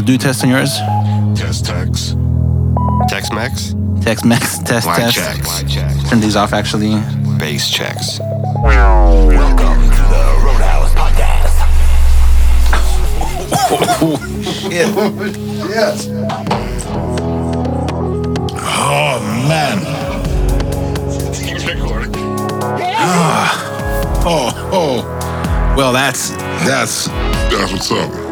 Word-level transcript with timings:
Uh, 0.00 0.02
do 0.02 0.16
test 0.16 0.42
on 0.44 0.48
yours. 0.50 0.78
Test 1.38 1.66
text. 1.66 2.16
Tex 3.08 3.30
Mex, 3.32 3.74
Text 4.00 4.24
Mex 4.24 4.58
test 4.60 4.86
White 4.86 4.96
test. 4.96 5.14
checks. 5.68 6.08
Turn 6.08 6.20
these 6.20 6.36
off 6.36 6.54
actually. 6.54 6.94
base 7.38 7.68
checks. 7.68 8.18
Welcome 8.18 9.82
to 9.82 10.02
the 10.08 10.24
Roadhouse 10.42 10.94
Podcast. 10.94 11.56
Yes. 15.70 16.08
Oh 18.56 19.20
man. 19.48 19.78
Oh, 24.22 24.50
oh. 24.72 25.74
Well, 25.76 25.92
that's 25.92 26.30
That's 26.64 27.06
that's 27.08 27.72
what's 27.72 27.90
up. 27.92 28.29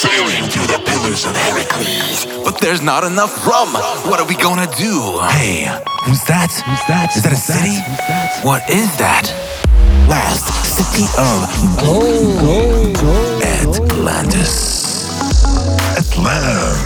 Sailing 0.00 0.48
through 0.48 0.66
the 0.66 0.80
pillars 0.86 1.26
of 1.26 1.36
Heracles. 1.36 2.24
But 2.42 2.58
there's 2.58 2.80
not 2.80 3.04
enough 3.04 3.46
rum. 3.46 3.68
What 4.08 4.18
are 4.18 4.26
we 4.26 4.34
gonna 4.34 4.66
do? 4.78 5.20
Hey, 5.28 5.68
who's 6.06 6.24
that? 6.24 6.50
Who's 6.64 6.80
that? 6.88 7.14
Is 7.14 7.22
that 7.22 7.34
a 7.34 7.36
city? 7.36 7.76
What 8.42 8.64
is 8.70 8.88
that? 8.96 9.28
Last 10.08 10.48
city 10.64 11.04
of 11.20 11.44
Atlantis. 13.76 14.56
Atlantis. 15.92 16.80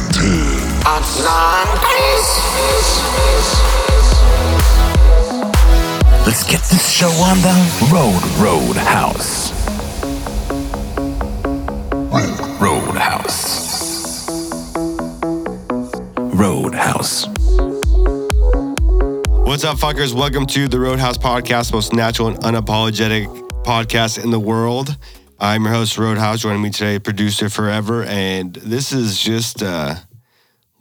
Let's 6.26 6.42
get 6.50 6.62
this 6.62 6.90
show 6.90 7.10
on 7.22 7.38
the 7.42 7.54
road, 7.92 8.24
Roadhouse. 8.42 8.42
Roadhouse. 8.42 9.53
Roadhouse. 17.04 17.26
What's 19.46 19.64
up, 19.64 19.76
fuckers? 19.76 20.14
Welcome 20.14 20.46
to 20.46 20.68
the 20.68 20.80
Roadhouse 20.80 21.18
Podcast, 21.18 21.72
most 21.72 21.92
natural 21.92 22.28
and 22.28 22.38
unapologetic 22.38 23.26
podcast 23.62 24.22
in 24.22 24.30
the 24.30 24.40
world. 24.40 24.96
I'm 25.38 25.64
your 25.64 25.72
host, 25.74 25.98
Roadhouse. 25.98 26.40
Joining 26.40 26.62
me 26.62 26.70
today, 26.70 26.98
producer 26.98 27.50
forever, 27.50 28.04
and 28.04 28.54
this 28.54 28.92
is 28.92 29.18
just 29.18 29.62
uh, 29.62 29.96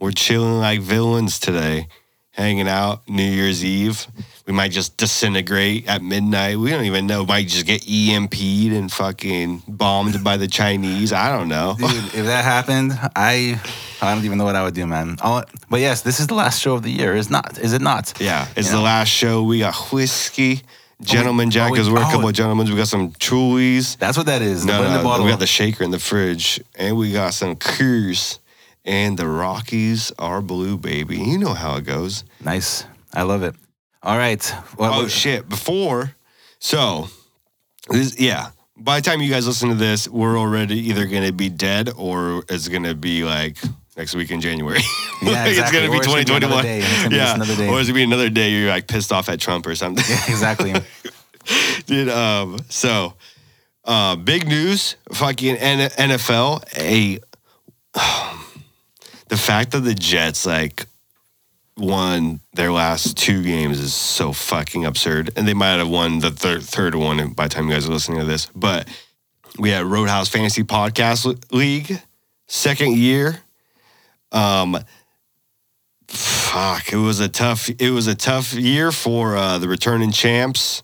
we're 0.00 0.12
chilling 0.12 0.58
like 0.58 0.80
villains 0.80 1.38
today, 1.38 1.88
hanging 2.30 2.68
out 2.68 3.08
New 3.08 3.22
Year's 3.22 3.64
Eve. 3.64 4.06
We 4.46 4.52
might 4.52 4.72
just 4.72 4.98
disintegrate 4.98 5.88
at 5.88 6.02
midnight. 6.02 6.58
We 6.58 6.68
don't 6.68 6.84
even 6.84 7.06
know. 7.06 7.22
We 7.22 7.28
might 7.28 7.48
just 7.48 7.64
get 7.64 7.80
EMP'd 7.82 8.72
and 8.74 8.92
fucking 8.92 9.62
bombed 9.66 10.22
by 10.22 10.36
the 10.36 10.46
Chinese. 10.46 11.14
I 11.14 11.34
don't 11.34 11.48
know. 11.48 11.76
Dude, 11.78 11.90
if 12.14 12.26
that 12.26 12.44
happened, 12.44 12.92
I 13.16 13.58
I 14.02 14.14
don't 14.14 14.24
even 14.24 14.36
know 14.36 14.44
what 14.44 14.54
I 14.54 14.62
would 14.62 14.74
do, 14.74 14.86
man. 14.86 15.16
I'll, 15.22 15.44
but 15.70 15.80
yes, 15.80 16.02
this 16.02 16.20
is 16.20 16.26
the 16.26 16.34
last 16.34 16.60
show 16.60 16.74
of 16.74 16.82
the 16.82 16.90
year. 16.90 17.14
Is 17.14 17.30
not? 17.30 17.58
Is 17.58 17.72
it 17.72 17.80
not? 17.80 18.12
Yeah, 18.20 18.46
it's 18.54 18.66
You 18.66 18.72
the 18.72 18.78
know? 18.78 18.84
last 18.84 19.08
show. 19.08 19.42
We 19.42 19.60
got 19.60 19.74
whiskey, 19.90 20.60
Gentleman 21.00 21.50
Jack, 21.50 21.70
oh, 21.70 21.74
because 21.74 21.88
oh, 21.88 21.94
we're 21.94 22.02
a 22.02 22.06
oh. 22.06 22.10
couple 22.10 22.28
of 22.28 22.34
gentlemen. 22.34 22.68
We 22.68 22.76
got 22.76 22.88
some 22.88 23.12
Trulies. 23.12 23.96
That's 23.96 24.18
what 24.18 24.26
that 24.26 24.42
is. 24.42 24.66
No, 24.66 24.82
in 24.84 25.02
no, 25.02 25.22
we 25.22 25.30
got 25.30 25.40
the 25.40 25.46
shaker 25.46 25.84
in 25.84 25.90
the 25.90 25.98
fridge, 25.98 26.60
and 26.74 26.98
we 26.98 27.12
got 27.12 27.32
some 27.32 27.56
Coors, 27.56 28.40
and 28.84 29.18
the 29.18 29.26
Rockies 29.26 30.12
are 30.18 30.42
blue, 30.42 30.76
baby. 30.76 31.16
You 31.16 31.38
know 31.38 31.54
how 31.54 31.76
it 31.76 31.84
goes. 31.84 32.24
nice. 32.44 32.84
I 33.16 33.22
love 33.22 33.44
it. 33.44 33.54
All 34.04 34.16
right. 34.18 34.54
Well, 34.78 34.92
Oh 35.00 35.08
shit! 35.08 35.48
Before, 35.48 36.14
so 36.58 37.08
this, 37.88 38.20
yeah. 38.20 38.50
By 38.76 39.00
the 39.00 39.08
time 39.08 39.22
you 39.22 39.30
guys 39.30 39.46
listen 39.46 39.68
to 39.70 39.74
this, 39.76 40.08
we're 40.08 40.36
already 40.38 40.78
either 40.90 41.06
gonna 41.06 41.32
be 41.32 41.48
dead 41.48 41.90
or 41.96 42.44
it's 42.48 42.68
gonna 42.68 42.94
be 42.94 43.24
like 43.24 43.56
next 43.96 44.14
week 44.14 44.30
in 44.30 44.40
January. 44.40 44.80
Yeah, 45.22 45.46
exactly. 45.46 45.56
It's 45.56 45.70
gonna 45.70 45.90
be 45.90 45.96
Or 45.96 46.00
it's 46.00 46.06
gonna 46.06 46.40
be 46.40 46.46
another 46.46 46.62
2021. 46.62 46.64
day. 46.64 46.78
It's 46.80 46.96
gonna 46.98 47.08
be 47.08 47.16
yeah, 47.16 47.24
just 47.24 47.36
another 47.36 47.56
day. 47.56 47.68
or 47.68 47.80
it's 47.80 47.88
gonna 47.88 47.94
be 47.96 48.02
another 48.02 48.28
day. 48.28 48.50
You're 48.50 48.68
like 48.68 48.86
pissed 48.88 49.10
off 49.10 49.30
at 49.30 49.40
Trump 49.40 49.66
or 49.66 49.74
something. 49.74 50.04
Yeah, 50.06 50.22
exactly. 50.28 50.74
Dude, 51.86 52.08
um, 52.10 52.58
so 52.68 53.14
uh, 53.86 54.16
big 54.16 54.46
news, 54.46 54.96
fucking 55.14 55.56
N- 55.56 55.88
NFL. 55.90 56.62
A 56.76 57.20
the 59.28 59.36
fact 59.36 59.70
that 59.72 59.80
the 59.80 59.94
Jets 59.94 60.44
like 60.44 60.84
won 61.76 62.40
their 62.54 62.70
last 62.72 63.16
two 63.16 63.42
games 63.42 63.80
is 63.80 63.94
so 63.94 64.32
fucking 64.32 64.84
absurd, 64.84 65.30
and 65.36 65.46
they 65.46 65.54
might 65.54 65.76
have 65.76 65.88
won 65.88 66.20
the 66.20 66.30
third 66.30 66.62
third 66.62 66.94
one 66.94 67.32
by 67.32 67.48
the 67.48 67.54
time 67.54 67.68
you 67.68 67.74
guys 67.74 67.88
are 67.88 67.92
listening 67.92 68.20
to 68.20 68.24
this. 68.24 68.46
But 68.54 68.88
we 69.58 69.70
had 69.70 69.84
Roadhouse 69.84 70.28
Fantasy 70.28 70.62
Podcast 70.62 71.52
League 71.52 72.00
second 72.46 72.96
year. 72.96 73.40
Um, 74.32 74.78
fuck, 76.08 76.92
it 76.92 76.96
was 76.96 77.20
a 77.20 77.28
tough. 77.28 77.68
It 77.78 77.90
was 77.90 78.06
a 78.06 78.14
tough 78.14 78.54
year 78.54 78.92
for 78.92 79.36
uh, 79.36 79.58
the 79.58 79.68
returning 79.68 80.12
champs 80.12 80.82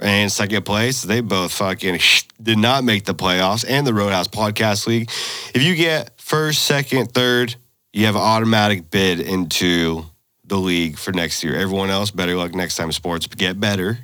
and 0.00 0.30
second 0.30 0.64
place. 0.64 1.02
They 1.02 1.20
both 1.20 1.52
fucking 1.52 1.98
did 2.42 2.58
not 2.58 2.84
make 2.84 3.04
the 3.04 3.14
playoffs 3.14 3.64
and 3.68 3.86
the 3.86 3.94
Roadhouse 3.94 4.28
Podcast 4.28 4.86
League. 4.86 5.10
If 5.54 5.62
you 5.62 5.74
get 5.76 6.20
first, 6.20 6.62
second, 6.64 7.12
third, 7.12 7.54
you 7.92 8.06
have 8.06 8.16
an 8.16 8.22
automatic 8.22 8.90
bid 8.90 9.20
into 9.20 10.04
the 10.54 10.60
league 10.60 10.98
for 10.98 11.12
next 11.12 11.42
year. 11.44 11.54
Everyone 11.56 11.90
else, 11.90 12.10
better 12.10 12.34
luck 12.36 12.54
next 12.54 12.76
time. 12.76 12.92
Sports 12.92 13.26
get 13.26 13.58
better. 13.58 13.98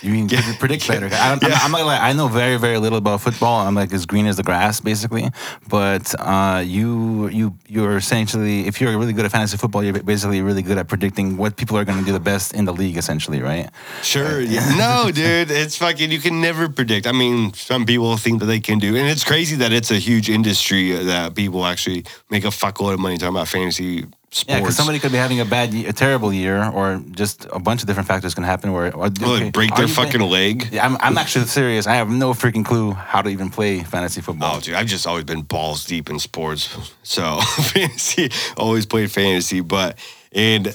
You 0.00 0.12
mean 0.12 0.28
predict- 0.28 0.58
predict 0.60 0.88
better? 0.88 1.08
I 1.12 1.32
I'm, 1.32 1.38
I'm 1.42 1.72
like 1.72 2.00
I 2.00 2.12
know 2.12 2.28
very 2.28 2.56
very 2.56 2.78
little 2.78 2.98
about 2.98 3.20
football. 3.20 3.66
I'm 3.66 3.74
like 3.74 3.92
as 3.92 4.06
green 4.06 4.26
as 4.26 4.36
the 4.36 4.42
grass 4.42 4.80
basically. 4.80 5.28
But 5.68 6.14
uh, 6.18 6.62
you 6.64 7.28
you 7.28 7.54
you're 7.68 7.96
essentially 7.96 8.66
if 8.66 8.80
you're 8.80 8.96
really 8.96 9.12
good 9.12 9.24
at 9.24 9.32
fantasy 9.32 9.56
football, 9.56 9.82
you're 9.84 10.02
basically 10.02 10.40
really 10.40 10.62
good 10.62 10.78
at 10.78 10.88
predicting 10.88 11.36
what 11.36 11.56
people 11.56 11.76
are 11.76 11.84
going 11.84 11.98
to 11.98 12.04
do 12.04 12.12
the 12.12 12.20
best 12.32 12.54
in 12.54 12.64
the 12.64 12.72
league 12.72 12.96
essentially, 12.96 13.42
right? 13.42 13.68
Sure. 14.02 14.40
Yeah. 14.40 14.66
No, 14.78 15.10
dude, 15.10 15.50
it's 15.50 15.76
fucking. 15.76 16.12
You 16.12 16.20
can 16.20 16.40
never 16.40 16.68
predict. 16.68 17.06
I 17.06 17.12
mean, 17.12 17.52
some 17.54 17.84
people 17.84 18.16
think 18.16 18.38
that 18.40 18.46
they 18.46 18.60
can 18.60 18.78
do, 18.78 18.96
and 18.96 19.08
it's 19.08 19.24
crazy 19.24 19.56
that 19.56 19.72
it's 19.72 19.90
a 19.90 19.98
huge 19.98 20.30
industry 20.30 20.92
that 20.92 21.34
people 21.34 21.66
actually 21.66 22.04
make 22.30 22.44
a 22.44 22.48
fuckload 22.62 22.94
of 22.94 23.00
money 23.00 23.18
talking 23.18 23.34
about 23.34 23.48
fantasy 23.48 24.06
sports. 24.30 24.44
Yeah, 24.48 24.60
because 24.60 24.76
somebody 24.76 24.98
could 24.98 25.12
be 25.12 25.18
having 25.18 25.40
a 25.40 25.44
bad, 25.44 25.72
a 25.74 25.92
terrible 25.92 26.32
year, 26.32 26.64
or 26.70 27.02
just 27.12 27.46
a 27.52 27.58
bunch 27.58 27.82
of 27.82 27.86
different 27.86 28.08
factors 28.08 28.34
can 28.34 28.44
happen. 28.44 28.72
Where 28.72 28.94
or, 28.94 29.06
okay, 29.06 29.50
break 29.50 29.74
their 29.74 29.88
fucking 29.88 30.20
playing- 30.20 30.58
leg. 30.58 30.68
Yeah, 30.72 30.84
I'm, 30.86 30.96
I'm 31.00 31.18
actually 31.18 31.46
serious. 31.46 31.86
I 31.86 31.94
have 31.94 32.10
no 32.10 32.32
freaking 32.34 32.64
clue 32.64 32.92
how 32.92 33.22
to 33.22 33.30
even 33.30 33.50
play 33.50 33.82
fantasy 33.82 34.20
football. 34.20 34.56
Oh, 34.56 34.60
dude, 34.60 34.74
I've 34.74 34.86
just 34.86 35.06
always 35.06 35.24
been 35.24 35.42
balls 35.42 35.84
deep 35.84 36.10
in 36.10 36.18
sports. 36.18 36.76
So 37.02 37.40
fantasy, 37.40 38.30
always 38.56 38.86
played 38.86 39.10
fantasy. 39.10 39.60
But 39.60 39.98
in 40.32 40.68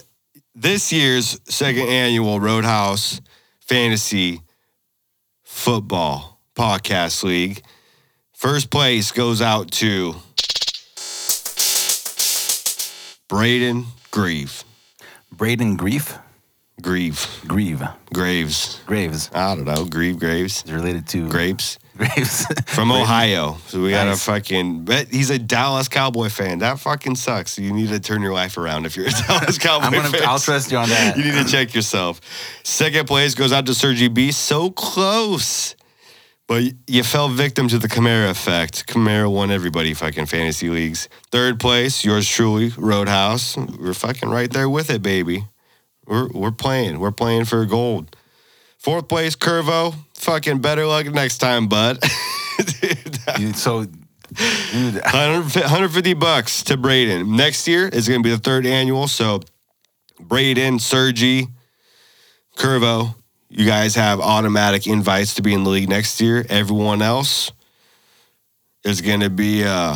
this 0.56 0.92
year's 0.92 1.40
second 1.46 1.88
annual 1.88 2.40
Roadhouse 2.40 3.22
Fantasy 3.60 4.42
Football 5.44 6.40
Podcast 6.56 7.24
League, 7.24 7.62
first 8.34 8.70
place 8.70 9.12
goes 9.12 9.42
out 9.42 9.72
to 9.72 10.16
Braden 13.34 13.88
Grieve. 14.12 14.64
Braden 15.32 15.76
Grief, 15.76 16.20
Grieve. 16.84 17.26
Grieve, 17.48 17.82
Graves. 18.14 18.80
Graves 18.86 19.32
I 19.34 19.56
don't 19.56 19.66
know. 19.66 19.86
Grieve 19.86 20.20
Graves. 20.20 20.64
is 20.64 20.72
related 20.72 21.08
to 21.08 21.28
Grapes. 21.30 21.80
Graves 21.98 22.46
From 22.68 22.92
Ohio. 22.92 23.58
So 23.70 23.82
we 23.82 23.90
got 23.90 24.08
a 24.08 24.16
fucking 24.16 24.86
but 24.86 25.08
he's 25.08 25.32
a 25.32 25.40
Dallas 25.40 25.88
Cowboy 25.88 26.30
fan. 26.30 26.60
That 26.60 26.78
fucking 26.78 27.16
sucks. 27.16 27.58
You 27.58 27.74
need 27.74 27.90
to 27.90 28.00
turn 28.00 28.22
your 28.22 28.34
life 28.34 28.56
around 28.56 28.86
if 28.86 28.96
you're 28.96 29.08
a 29.08 29.12
Dallas 29.28 29.58
Cowboy 29.58 29.86
I'm 29.88 29.94
gonna, 29.94 30.10
fan. 30.10 30.28
I'll 30.28 30.38
trust 30.38 30.72
you 30.72 30.78
on 30.78 30.90
that. 30.90 31.18
You 31.18 31.24
need 31.24 31.44
to 31.44 31.52
check 31.52 31.74
yourself. 31.74 32.22
Second 32.62 33.08
place 33.08 33.34
goes 33.34 33.52
out 33.52 33.66
to 33.66 33.74
Sergi 33.74 34.10
B. 34.10 34.32
So 34.32 34.70
close. 34.70 35.76
But 36.48 36.64
you 36.88 37.04
fell 37.04 37.30
victim 37.30 37.68
to 37.70 37.78
the 37.80 37.88
Kamara 37.88 38.30
effect. 38.30 38.86
Kamara 38.88 39.32
won 39.32 39.50
everybody 39.50 39.94
fucking 39.94 40.26
fantasy 40.26 40.70
leagues. 40.70 41.08
Third 41.32 41.60
place, 41.60 42.04
yours 42.04 42.28
truly, 42.28 42.70
Roadhouse. 42.78 43.56
We're 43.58 43.94
fucking 43.94 44.30
right 44.30 44.52
there 44.52 44.70
with 44.70 44.90
it, 44.90 45.02
baby. 45.02 45.46
We're 46.06 46.28
we're 46.30 46.52
playing. 46.52 47.00
We're 47.00 47.12
playing 47.12 47.46
for 47.46 47.66
gold. 47.66 48.16
Fourth 48.78 49.08
place, 49.08 49.36
Curvo. 49.38 49.96
Fucking 50.16 50.60
better 50.60 50.86
luck 50.86 51.06
next 51.08 51.38
time, 51.38 51.68
bud. 51.68 52.00
You- 53.40 53.54
so, 53.54 53.86
dude, 53.86 54.96
150 55.02 56.14
bucks 56.14 56.62
to 56.64 56.78
Braden. 56.78 57.36
Next 57.36 57.68
year 57.68 57.88
is 57.88 58.08
going 58.08 58.22
to 58.22 58.24
be 58.24 58.30
the 58.36 58.38
third 58.42 58.66
annual. 58.66 59.08
So, 59.08 59.40
Braden, 60.20 60.78
Sergi, 60.80 61.48
Curvo, 62.58 63.16
you 63.56 63.68
guys 63.68 63.94
have 63.96 64.20
automatic 64.20 64.88
invites 64.88 65.36
to 65.36 65.44
be 65.44 65.54
in 65.54 65.64
the 65.64 65.70
league 65.70 65.88
next 65.88 66.20
year. 66.20 66.44
Everyone 66.50 67.04
else 67.04 67.52
is 68.84 69.00
going 69.00 69.20
to 69.20 69.30
be, 69.30 69.64
uh, 69.64 69.96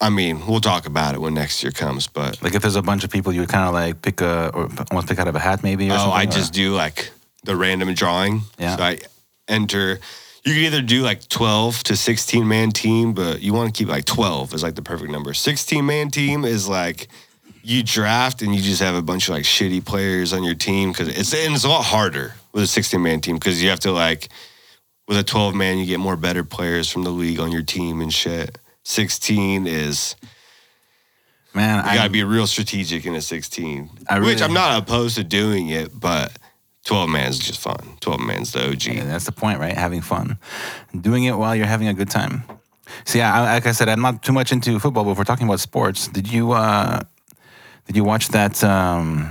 I 0.00 0.08
mean, 0.08 0.46
we'll 0.46 0.62
talk 0.62 0.86
about 0.86 1.14
it 1.14 1.20
when 1.20 1.34
next 1.34 1.62
year 1.62 1.72
comes. 1.72 2.06
But 2.06 2.42
like 2.42 2.54
if 2.54 2.62
there's 2.62 2.76
a 2.76 2.82
bunch 2.82 3.04
of 3.04 3.10
people, 3.10 3.34
you 3.34 3.40
would 3.40 3.50
kind 3.50 3.68
of 3.68 3.74
like 3.74 4.00
pick 4.00 4.22
a 4.22 4.50
or 4.54 4.70
almost 4.90 5.08
pick 5.08 5.18
out 5.18 5.28
of 5.28 5.34
a 5.34 5.38
hat, 5.38 5.62
maybe. 5.62 5.90
Or 5.90 5.92
oh, 5.92 5.96
something, 5.96 6.12
I 6.14 6.22
or- 6.22 6.30
just 6.30 6.54
do 6.54 6.74
like 6.74 7.10
the 7.44 7.54
random 7.54 7.92
drawing. 7.92 8.40
Yeah. 8.58 8.76
So 8.76 8.82
I 8.82 8.98
enter. 9.46 10.00
you 10.44 10.54
can 10.54 10.62
either 10.62 10.80
do 10.80 11.02
like 11.02 11.28
12 11.28 11.84
to 11.84 11.96
16 11.96 12.48
man 12.48 12.70
team, 12.70 13.12
but 13.12 13.42
you 13.42 13.52
want 13.52 13.74
to 13.74 13.78
keep 13.78 13.90
like 13.90 14.06
12 14.06 14.54
is 14.54 14.62
like 14.62 14.74
the 14.74 14.82
perfect 14.82 15.10
number. 15.10 15.34
16 15.34 15.84
man 15.84 16.10
team 16.10 16.46
is 16.46 16.66
like 16.66 17.08
you 17.62 17.82
draft 17.82 18.40
and 18.40 18.54
you 18.54 18.62
just 18.62 18.80
have 18.80 18.94
a 18.94 19.02
bunch 19.02 19.28
of 19.28 19.34
like 19.34 19.44
shitty 19.44 19.84
players 19.84 20.32
on 20.32 20.42
your 20.44 20.54
team 20.54 20.92
because 20.92 21.08
it's 21.08 21.34
and 21.34 21.54
it's 21.54 21.64
a 21.64 21.68
lot 21.68 21.84
harder 21.84 22.32
with 22.56 22.64
a 22.64 22.66
16 22.66 23.02
man 23.02 23.20
team 23.20 23.36
because 23.36 23.62
you 23.62 23.68
have 23.68 23.80
to 23.80 23.92
like 23.92 24.30
with 25.06 25.18
a 25.18 25.22
12 25.22 25.54
man 25.54 25.76
you 25.76 25.84
get 25.84 26.00
more 26.00 26.16
better 26.16 26.42
players 26.42 26.90
from 26.90 27.04
the 27.04 27.10
league 27.10 27.38
on 27.38 27.52
your 27.52 27.62
team 27.62 28.00
and 28.00 28.12
shit. 28.12 28.58
16 28.84 29.66
is 29.66 30.16
Man, 31.52 31.84
you 31.84 31.90
I 31.90 31.94
gotta 31.96 32.10
be 32.10 32.24
real 32.24 32.46
strategic 32.46 33.04
in 33.04 33.14
a 33.14 33.20
16. 33.20 33.90
I 34.08 34.20
which 34.20 34.40
I'm 34.40 34.54
not 34.54 34.82
opposed 34.82 35.16
to 35.16 35.24
doing 35.24 35.68
it, 35.68 35.98
but 35.98 36.32
12 36.84 37.10
man's 37.10 37.38
just 37.38 37.60
fun. 37.60 37.96
12 38.00 38.20
man's 38.20 38.52
the 38.52 38.70
OG. 38.70 38.84
Yeah, 38.84 39.04
that's 39.04 39.24
the 39.24 39.32
point, 39.32 39.58
right? 39.58 39.74
Having 39.74 40.02
fun, 40.02 40.38
doing 40.98 41.24
it 41.24 41.36
while 41.36 41.54
you're 41.54 41.66
having 41.66 41.88
a 41.88 41.94
good 41.94 42.10
time. 42.10 42.44
See, 43.04 43.20
I, 43.20 43.54
like 43.54 43.66
I 43.66 43.72
said, 43.72 43.88
I'm 43.88 44.00
not 44.00 44.22
too 44.22 44.32
much 44.32 44.52
into 44.52 44.78
football, 44.78 45.04
but 45.04 45.10
if 45.12 45.18
we're 45.18 45.24
talking 45.24 45.46
about 45.46 45.60
sports, 45.60 46.08
did 46.08 46.30
you 46.30 46.52
uh, 46.52 47.00
did 47.86 47.96
you 47.96 48.04
watch 48.04 48.28
that? 48.28 48.62
Um, 48.62 49.30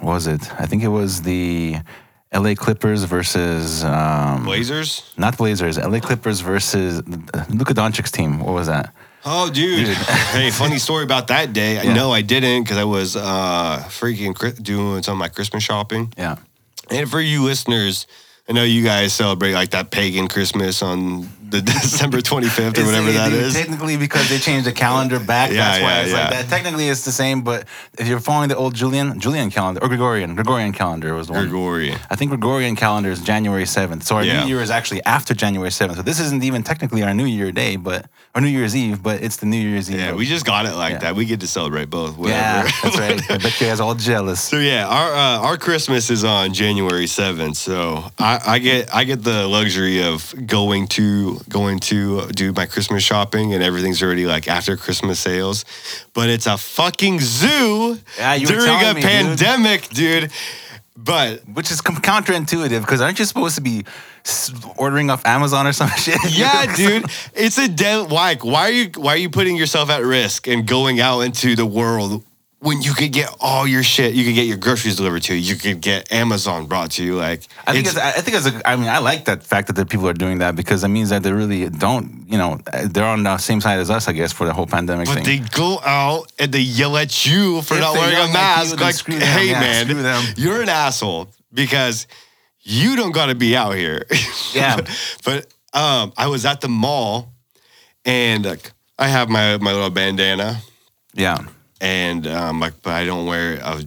what 0.00 0.12
was 0.12 0.26
it? 0.26 0.50
I 0.60 0.66
think 0.66 0.82
it 0.82 0.88
was 0.88 1.22
the 1.22 1.76
L.A. 2.32 2.54
Clippers 2.54 3.04
versus 3.04 3.84
um, 3.84 4.44
Blazers? 4.44 5.02
not 5.16 5.36
Blazers. 5.38 5.78
L.A. 5.78 6.00
Clippers 6.00 6.40
versus 6.40 7.06
Luka 7.50 7.72
Doncic's 7.74 8.10
team. 8.10 8.40
What 8.40 8.52
was 8.54 8.66
that? 8.66 8.92
Oh, 9.24 9.50
dude. 9.50 9.88
hey, 10.32 10.50
funny 10.50 10.78
story 10.78 11.04
about 11.04 11.28
that 11.28 11.52
day. 11.52 11.78
I 11.78 11.82
Yeah. 11.82 11.94
know 11.94 12.12
I 12.12 12.22
didn't 12.22 12.62
because 12.64 12.78
I 12.78 12.84
was 12.84 13.16
uh, 13.16 13.82
freaking 13.88 14.62
doing 14.62 15.02
some 15.02 15.12
of 15.12 15.18
my 15.18 15.28
Christmas 15.28 15.62
shopping. 15.64 16.12
Yeah, 16.16 16.36
And 16.90 17.10
for 17.10 17.20
you 17.20 17.42
listeners, 17.44 18.06
I 18.48 18.52
know 18.52 18.62
you 18.62 18.84
guys 18.84 19.12
celebrate 19.12 19.54
like 19.54 19.70
that 19.70 19.90
pagan 19.90 20.28
Christmas 20.28 20.80
on 20.82 21.28
the 21.50 21.62
December 21.72 22.18
25th 22.18 22.78
or 22.78 22.84
whatever 22.86 23.08
It's- 23.08 23.14
that 23.30 23.32
is. 23.32 23.54
Technically, 23.54 23.96
because 23.96 24.28
they 24.28 24.38
changed 24.38 24.66
the 24.66 24.72
calendar 24.72 25.18
back, 25.18 25.50
Yeah, 25.50 25.56
that's 25.56 25.82
why 25.82 25.90
yeah, 25.90 26.00
like 26.00 26.32
yeah. 26.32 26.42
that. 26.42 26.48
Technically, 26.48 26.88
it's 26.88 27.04
the 27.04 27.12
same, 27.12 27.42
but 27.42 27.66
if 27.98 28.06
you're 28.08 28.20
following 28.20 28.48
the 28.48 28.56
old 28.56 28.74
Julian 28.74 29.18
Julian 29.20 29.50
calendar 29.50 29.80
or 29.82 29.88
Gregorian 29.88 30.34
Gregorian 30.34 30.72
calendar 30.72 31.14
was 31.14 31.26
the 31.28 31.34
one. 31.34 31.42
Gregorian. 31.44 31.98
I 32.10 32.16
think 32.16 32.30
Gregorian 32.30 32.76
calendar 32.76 33.10
is 33.10 33.20
January 33.22 33.64
7th. 33.64 34.02
So 34.04 34.16
our 34.16 34.24
Yeah. 34.24 34.42
New 34.42 34.48
Year 34.48 34.60
is 34.62 34.70
actually 34.70 35.02
after 35.04 35.34
January 35.34 35.70
7th. 35.70 35.96
So 35.96 36.02
this 36.02 36.20
isn't 36.20 36.42
even 36.44 36.62
technically 36.62 37.02
our 37.02 37.14
New 37.14 37.26
Year 37.26 37.52
day, 37.52 37.76
but 37.76 38.06
or 38.34 38.40
New 38.42 38.48
Year's 38.48 38.76
Eve, 38.76 39.02
but 39.02 39.22
it's 39.22 39.36
the 39.36 39.46
New 39.46 39.56
Year's 39.56 39.90
Eve. 39.90 39.98
Yeah, 39.98 40.12
we 40.14 40.26
just 40.26 40.44
got 40.44 40.66
it 40.66 40.74
like 40.74 40.92
Yeah. 40.94 40.98
that. 40.98 41.16
We 41.16 41.24
get 41.24 41.40
to 41.40 41.46
celebrate 41.46 41.88
both. 41.88 42.18
Yeah, 42.18 42.62
Whatever. 42.64 42.68
that's 42.82 42.98
right. 42.98 43.30
I 43.30 43.38
bet 43.38 43.60
you 43.60 43.66
guys 43.68 43.80
all 43.80 43.94
jealous. 43.94 44.40
So 44.40 44.58
yeah, 44.58 44.86
our 44.86 45.12
uh, 45.14 45.46
our 45.46 45.56
Christmas 45.56 46.10
is 46.10 46.22
on 46.24 46.52
January 46.52 47.06
seventh. 47.06 47.56
So 47.56 48.04
I, 48.18 48.40
I 48.46 48.58
get 48.58 48.94
I 48.94 49.04
get 49.04 49.22
the 49.22 49.46
luxury 49.48 50.02
of 50.02 50.34
going 50.46 50.86
to 50.88 51.35
going 51.48 51.78
to 51.80 52.26
do 52.28 52.52
my 52.52 52.66
Christmas 52.66 53.02
shopping, 53.02 53.54
and 53.54 53.62
everything's 53.62 54.02
already 54.02 54.26
like 54.26 54.48
after 54.48 54.76
Christmas 54.76 55.18
sales. 55.20 55.64
But 56.14 56.28
it's 56.28 56.46
a 56.46 56.56
fucking 56.56 57.20
zoo 57.20 57.98
Yeah, 58.18 58.34
you 58.34 58.46
during 58.46 58.82
a 58.84 58.94
me, 58.94 59.02
pandemic, 59.02 59.88
dude. 59.88 60.30
But 60.96 61.42
Which 61.48 61.70
is 61.70 61.80
counterintuitive 61.82 62.80
because 62.80 63.00
aren't 63.00 63.18
you 63.18 63.26
supposed 63.26 63.54
to 63.56 63.60
be 63.60 63.84
ordering 64.76 65.10
off 65.10 65.24
Amazon 65.26 65.66
or 65.66 65.72
some 65.72 65.90
shit? 65.98 66.18
yeah, 66.30 66.74
dude, 66.76 67.04
it's 67.34 67.58
a 67.58 67.68
dead. 67.68 68.10
Like, 68.10 68.44
why 68.44 68.62
are 68.62 68.70
you 68.70 68.90
why 68.96 69.12
are 69.14 69.16
you 69.18 69.30
putting 69.30 69.56
yourself 69.56 69.90
at 69.90 70.02
risk 70.02 70.48
and 70.48 70.66
going 70.66 70.98
out 71.00 71.20
into 71.20 71.54
the 71.54 71.66
world 71.66 72.24
when 72.60 72.80
you 72.80 72.94
could 72.94 73.12
get 73.12 73.28
all 73.40 73.66
your 73.66 73.82
shit? 73.82 74.14
You 74.14 74.24
could 74.24 74.34
get 74.34 74.46
your 74.46 74.56
groceries 74.56 74.96
delivered 74.96 75.22
to 75.24 75.34
you. 75.34 75.40
You 75.40 75.56
could 75.56 75.80
get 75.82 76.10
Amazon 76.10 76.66
brought 76.66 76.92
to 76.92 77.04
you. 77.04 77.14
Like, 77.14 77.42
I 77.66 77.72
think 77.72 77.86
it's- 77.86 77.96
it's, 77.96 78.18
I 78.18 78.20
think 78.22 78.36
it's 78.38 78.46
a, 78.46 78.68
I 78.68 78.76
mean 78.76 78.88
I 78.88 78.98
like 78.98 79.26
that 79.26 79.42
fact 79.42 79.66
that 79.68 79.74
the 79.76 79.84
people 79.84 80.08
are 80.08 80.14
doing 80.14 80.38
that 80.38 80.56
because 80.56 80.82
it 80.82 80.88
means 80.88 81.10
that 81.10 81.22
they 81.22 81.32
really 81.32 81.68
don't 81.68 82.24
you 82.28 82.38
know 82.38 82.58
they're 82.90 83.04
on 83.04 83.22
the 83.24 83.36
same 83.38 83.60
side 83.60 83.78
as 83.78 83.90
us 83.90 84.08
I 84.08 84.12
guess 84.12 84.32
for 84.32 84.46
the 84.46 84.54
whole 84.54 84.66
pandemic 84.66 85.06
But 85.06 85.16
thing. 85.16 85.24
they 85.24 85.38
go 85.50 85.80
out 85.84 86.32
and 86.38 86.50
they 86.50 86.60
yell 86.60 86.96
at 86.96 87.26
you 87.26 87.60
for 87.62 87.74
If 87.74 87.80
not 87.80 87.94
wearing 87.94 88.30
a 88.30 88.32
mask. 88.32 88.80
Like, 88.80 88.96
them. 89.04 89.20
hey 89.20 89.50
Yeah, 89.50 89.60
man, 89.84 90.24
you're 90.36 90.62
an 90.62 90.68
asshole 90.70 91.28
because 91.52 92.06
you 92.62 92.96
don't 92.96 93.12
got 93.12 93.26
to 93.26 93.34
be 93.34 93.54
out 93.56 93.74
here. 93.76 94.02
Yeah. 94.54 94.80
but 95.24 95.46
um, 95.72 96.12
I 96.16 96.26
was 96.28 96.44
at 96.46 96.60
the 96.62 96.68
mall 96.68 97.32
and 98.04 98.44
like 98.46 98.72
I 98.98 99.08
have 99.08 99.28
my 99.28 99.58
my 99.58 99.72
little 99.72 99.90
bandana 99.90 100.62
yeah, 101.14 101.44
and 101.80 102.26
um, 102.26 102.60
like, 102.60 102.82
but 102.82 102.94
I 102.94 103.04
don't 103.04 103.26
wear 103.26 103.54
it. 103.54 103.62
I, 103.62 103.74
was, 103.74 103.86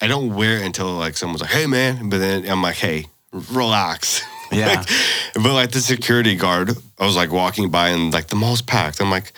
I, 0.00 0.06
don't 0.06 0.34
wear 0.34 0.58
it 0.58 0.66
until 0.66 0.94
like 0.94 1.16
someone's 1.16 1.40
like, 1.40 1.50
"Hey, 1.50 1.66
man," 1.66 2.08
but 2.08 2.18
then 2.18 2.48
I'm 2.48 2.62
like, 2.62 2.76
"Hey, 2.76 3.06
relax." 3.32 4.22
Yeah. 4.52 4.76
Like, 4.76 4.88
but 5.34 5.54
like 5.54 5.70
the 5.72 5.80
security 5.80 6.36
guard, 6.36 6.70
I 7.00 7.04
was 7.04 7.16
like 7.16 7.32
walking 7.32 7.68
by 7.68 7.88
and 7.88 8.12
like 8.12 8.28
the 8.28 8.36
mall's 8.36 8.62
packed. 8.62 9.00
I'm 9.00 9.10
like, 9.10 9.32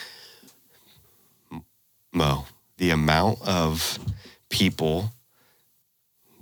Mo, 2.13 2.45
the 2.77 2.91
amount 2.91 3.41
of 3.41 3.99
people 4.51 5.11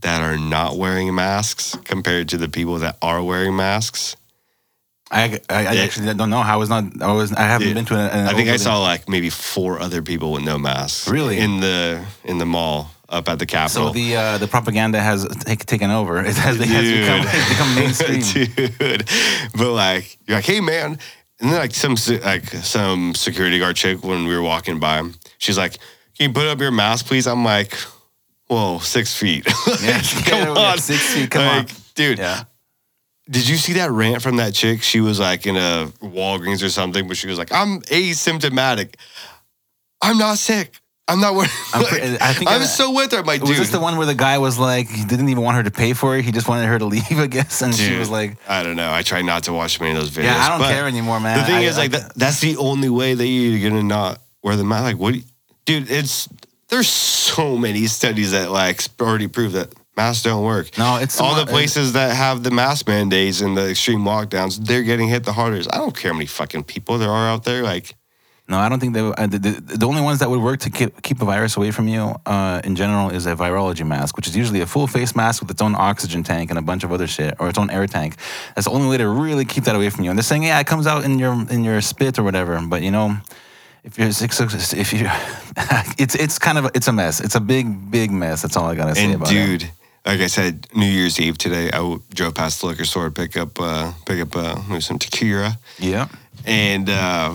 that 0.00 0.20
are 0.20 0.36
not 0.36 0.76
wearing 0.76 1.14
masks 1.14 1.76
compared 1.84 2.28
to 2.30 2.38
the 2.38 2.48
people 2.48 2.78
that 2.78 2.96
are 3.02 3.22
wearing 3.22 3.56
masks. 3.56 4.16
I, 5.10 5.40
I, 5.48 5.66
I 5.66 5.72
Yeah. 5.72 5.82
actually 5.82 6.12
don't 6.14 6.30
know. 6.30 6.38
I 6.40 6.56
was 6.56 6.68
not. 6.68 6.84
I 7.00 7.12
was. 7.12 7.32
I 7.32 7.42
haven't 7.42 7.74
been 7.74 7.84
to 7.86 7.94
an. 7.94 8.10
an 8.10 8.26
I 8.28 8.34
think 8.34 8.48
I 8.48 8.56
saw 8.56 8.80
like 8.82 9.08
maybe 9.08 9.30
four 9.30 9.80
other 9.80 10.02
people 10.02 10.32
with 10.32 10.42
no 10.44 10.58
masks. 10.58 11.08
Really? 11.08 11.38
in 11.38 11.60
the 11.60 12.04
in 12.24 12.38
the 12.38 12.46
mall 12.46 12.90
up 13.08 13.28
at 13.28 13.38
the 13.38 13.46
Capitol. 13.46 13.88
So 13.88 13.92
the 13.92 14.16
uh, 14.16 14.38
the 14.38 14.48
propaganda 14.48 15.00
has 15.00 15.24
take, 15.44 15.64
taken 15.64 15.90
over. 15.90 16.18
It 16.26 16.34
has, 16.36 16.58
it 16.60 16.66
has 16.68 16.90
become, 16.90 17.20
it's 17.24 17.48
become 17.48 17.74
mainstream. 17.76 18.68
dude. 18.78 19.08
But 19.56 19.72
like, 19.72 20.18
you're 20.26 20.38
like, 20.38 20.44
hey 20.46 20.60
man, 20.60 20.98
and 21.40 21.50
then 21.52 21.58
like 21.58 21.72
some 21.74 21.94
like 22.24 22.46
some 22.48 23.14
security 23.14 23.58
guard 23.60 23.76
chick 23.76 24.02
when 24.02 24.26
we 24.26 24.34
were 24.34 24.42
walking 24.42 24.80
by, 24.80 25.02
she's 25.38 25.56
like, 25.58 25.72
can 26.18 26.28
you 26.28 26.32
put 26.32 26.46
up 26.48 26.58
your 26.60 26.72
mask, 26.72 27.06
please? 27.06 27.28
I'm 27.28 27.44
like, 27.44 27.74
whoa, 28.48 28.78
six 28.80 29.14
feet. 29.16 29.46
Yeah, 29.82 30.00
come 30.24 30.56
yeah, 30.56 30.72
on, 30.72 30.78
six 30.78 31.14
feet, 31.14 31.30
come 31.30 31.46
Like, 31.46 31.70
on. 31.70 31.76
dude. 31.94 32.18
Yeah. 32.18 32.44
Did 33.28 33.48
you 33.48 33.56
see 33.56 33.74
that 33.74 33.90
rant 33.90 34.22
from 34.22 34.36
that 34.36 34.54
chick? 34.54 34.82
She 34.82 35.00
was 35.00 35.18
like 35.18 35.46
in 35.46 35.56
a 35.56 35.90
Walgreens 36.00 36.62
or 36.62 36.68
something, 36.68 37.08
but 37.08 37.16
she 37.16 37.26
was 37.26 37.38
like, 37.38 37.50
I'm 37.52 37.80
asymptomatic. 37.82 38.94
I'm 40.00 40.18
not 40.18 40.38
sick. 40.38 40.78
I'm 41.08 41.20
not 41.20 41.34
worried. 41.34 41.50
I'm 41.72 41.82
I 42.20 42.32
think 42.32 42.50
I'm 42.50 42.62
so 42.64 42.92
with 42.92 43.12
her. 43.12 43.18
I'm 43.18 43.24
like, 43.26 43.40
Was 43.40 43.50
dude. 43.50 43.58
this 43.60 43.70
the 43.70 43.78
one 43.80 43.96
where 43.96 44.06
the 44.06 44.14
guy 44.14 44.38
was 44.38 44.58
like, 44.58 44.88
he 44.88 45.04
didn't 45.04 45.28
even 45.28 45.42
want 45.44 45.56
her 45.56 45.62
to 45.62 45.70
pay 45.70 45.92
for 45.92 46.16
it. 46.16 46.24
He 46.24 46.32
just 46.32 46.48
wanted 46.48 46.66
her 46.66 46.78
to 46.78 46.84
leave, 46.84 47.04
I 47.18 47.26
guess. 47.26 47.62
And 47.62 47.74
she 47.74 47.96
was 47.96 48.10
like, 48.10 48.36
I 48.48 48.62
don't 48.62 48.76
know. 48.76 48.92
I 48.92 49.02
try 49.02 49.22
not 49.22 49.44
to 49.44 49.52
watch 49.52 49.80
many 49.80 49.92
of 49.92 49.98
those 49.98 50.10
videos. 50.10 50.24
Yeah, 50.24 50.36
I 50.44 50.48
don't 50.48 50.58
but 50.58 50.70
care 50.72 50.86
anymore, 50.86 51.20
man. 51.20 51.38
The 51.38 51.44
thing 51.44 51.54
I- 51.56 51.62
is, 51.62 51.76
like, 51.78 51.94
I- 51.94 51.98
that, 51.98 52.14
that's 52.14 52.40
the 52.40 52.56
only 52.56 52.88
way 52.88 53.14
that 53.14 53.26
you're 53.26 53.70
gonna 53.70 53.82
not 53.84 54.20
wear 54.42 54.56
the 54.56 54.64
mask. 54.64 54.82
Like, 54.84 54.98
what, 54.98 55.14
you- 55.14 55.22
dude? 55.64 55.90
It's 55.90 56.28
there's 56.68 56.88
so 56.88 57.56
many 57.56 57.86
studies 57.86 58.32
that 58.32 58.50
like 58.50 58.80
already 59.00 59.28
prove 59.28 59.52
that 59.52 59.72
masks 59.96 60.22
don't 60.22 60.44
work. 60.44 60.76
No, 60.78 60.96
it's 60.96 61.20
all 61.20 61.34
the 61.34 61.46
places 61.46 61.94
that 61.94 62.14
have 62.14 62.42
the 62.42 62.50
mask 62.50 62.86
mandates 62.86 63.40
and 63.40 63.56
the 63.56 63.70
extreme 63.70 64.00
lockdowns. 64.00 64.58
They're 64.58 64.82
getting 64.82 65.08
hit 65.08 65.24
the 65.24 65.32
hardest. 65.32 65.72
I 65.72 65.78
don't 65.78 65.96
care 65.96 66.12
how 66.12 66.16
many 66.16 66.26
fucking 66.26 66.64
people 66.64 66.98
there 66.98 67.10
are 67.10 67.28
out 67.28 67.44
there. 67.44 67.62
Like, 67.62 67.94
no, 68.48 68.58
I 68.58 68.68
don't 68.68 68.78
think 68.78 68.94
they. 68.94 69.00
Uh, 69.00 69.26
the, 69.26 69.38
the, 69.38 69.76
the 69.78 69.86
only 69.86 70.02
ones 70.02 70.20
that 70.20 70.30
would 70.30 70.40
work 70.40 70.60
to 70.60 70.70
keep, 70.70 71.02
keep 71.02 71.20
a 71.20 71.24
virus 71.24 71.56
away 71.56 71.72
from 71.72 71.88
you, 71.88 72.14
uh, 72.26 72.60
in 72.62 72.76
general, 72.76 73.10
is 73.10 73.26
a 73.26 73.34
virology 73.34 73.84
mask, 73.84 74.16
which 74.16 74.28
is 74.28 74.36
usually 74.36 74.60
a 74.60 74.66
full 74.66 74.86
face 74.86 75.16
mask 75.16 75.42
with 75.42 75.50
its 75.50 75.60
own 75.60 75.74
oxygen 75.74 76.22
tank 76.22 76.50
and 76.50 76.58
a 76.58 76.62
bunch 76.62 76.84
of 76.84 76.92
other 76.92 77.08
shit, 77.08 77.34
or 77.40 77.48
its 77.48 77.58
own 77.58 77.70
air 77.70 77.86
tank. 77.88 78.16
That's 78.54 78.66
the 78.66 78.72
only 78.72 78.88
way 78.88 78.98
to 78.98 79.08
really 79.08 79.44
keep 79.44 79.64
that 79.64 79.74
away 79.74 79.90
from 79.90 80.04
you. 80.04 80.10
And 80.10 80.18
they're 80.18 80.22
saying, 80.22 80.44
yeah, 80.44 80.60
it 80.60 80.66
comes 80.66 80.86
out 80.86 81.04
in 81.04 81.18
your 81.18 81.32
in 81.50 81.64
your 81.64 81.80
spit 81.80 82.18
or 82.18 82.22
whatever, 82.22 82.60
but 82.66 82.82
you 82.82 82.90
know. 82.90 83.16
If 83.82 83.96
you're 84.00 84.10
six, 84.10 84.40
if 84.40 84.92
you, 84.92 85.06
it's 85.96 86.16
it's 86.16 86.40
kind 86.40 86.58
of 86.58 86.64
a, 86.64 86.70
it's 86.74 86.88
a 86.88 86.92
mess. 86.92 87.20
It's 87.20 87.36
a 87.36 87.40
big 87.40 87.88
big 87.88 88.10
mess. 88.10 88.42
That's 88.42 88.56
all 88.56 88.66
I 88.66 88.74
gotta 88.74 88.96
say 88.96 89.04
and 89.04 89.14
about 89.14 89.30
it. 89.30 89.58
dude. 89.58 89.70
Like 90.06 90.20
I 90.20 90.28
said, 90.28 90.68
New 90.72 90.86
Year's 90.86 91.18
Eve 91.18 91.36
today, 91.36 91.68
I 91.72 91.98
drove 92.14 92.34
past 92.34 92.60
the 92.60 92.68
liquor 92.68 92.84
store 92.84 93.06
to 93.06 93.10
pick 93.10 93.36
up 93.36 93.60
uh, 93.60 93.92
pick 94.06 94.20
up 94.20 94.36
uh, 94.36 94.80
some 94.80 94.98
tequila. 94.98 95.58
Yeah. 95.78 96.06
and 96.46 96.88
uh, 96.88 97.34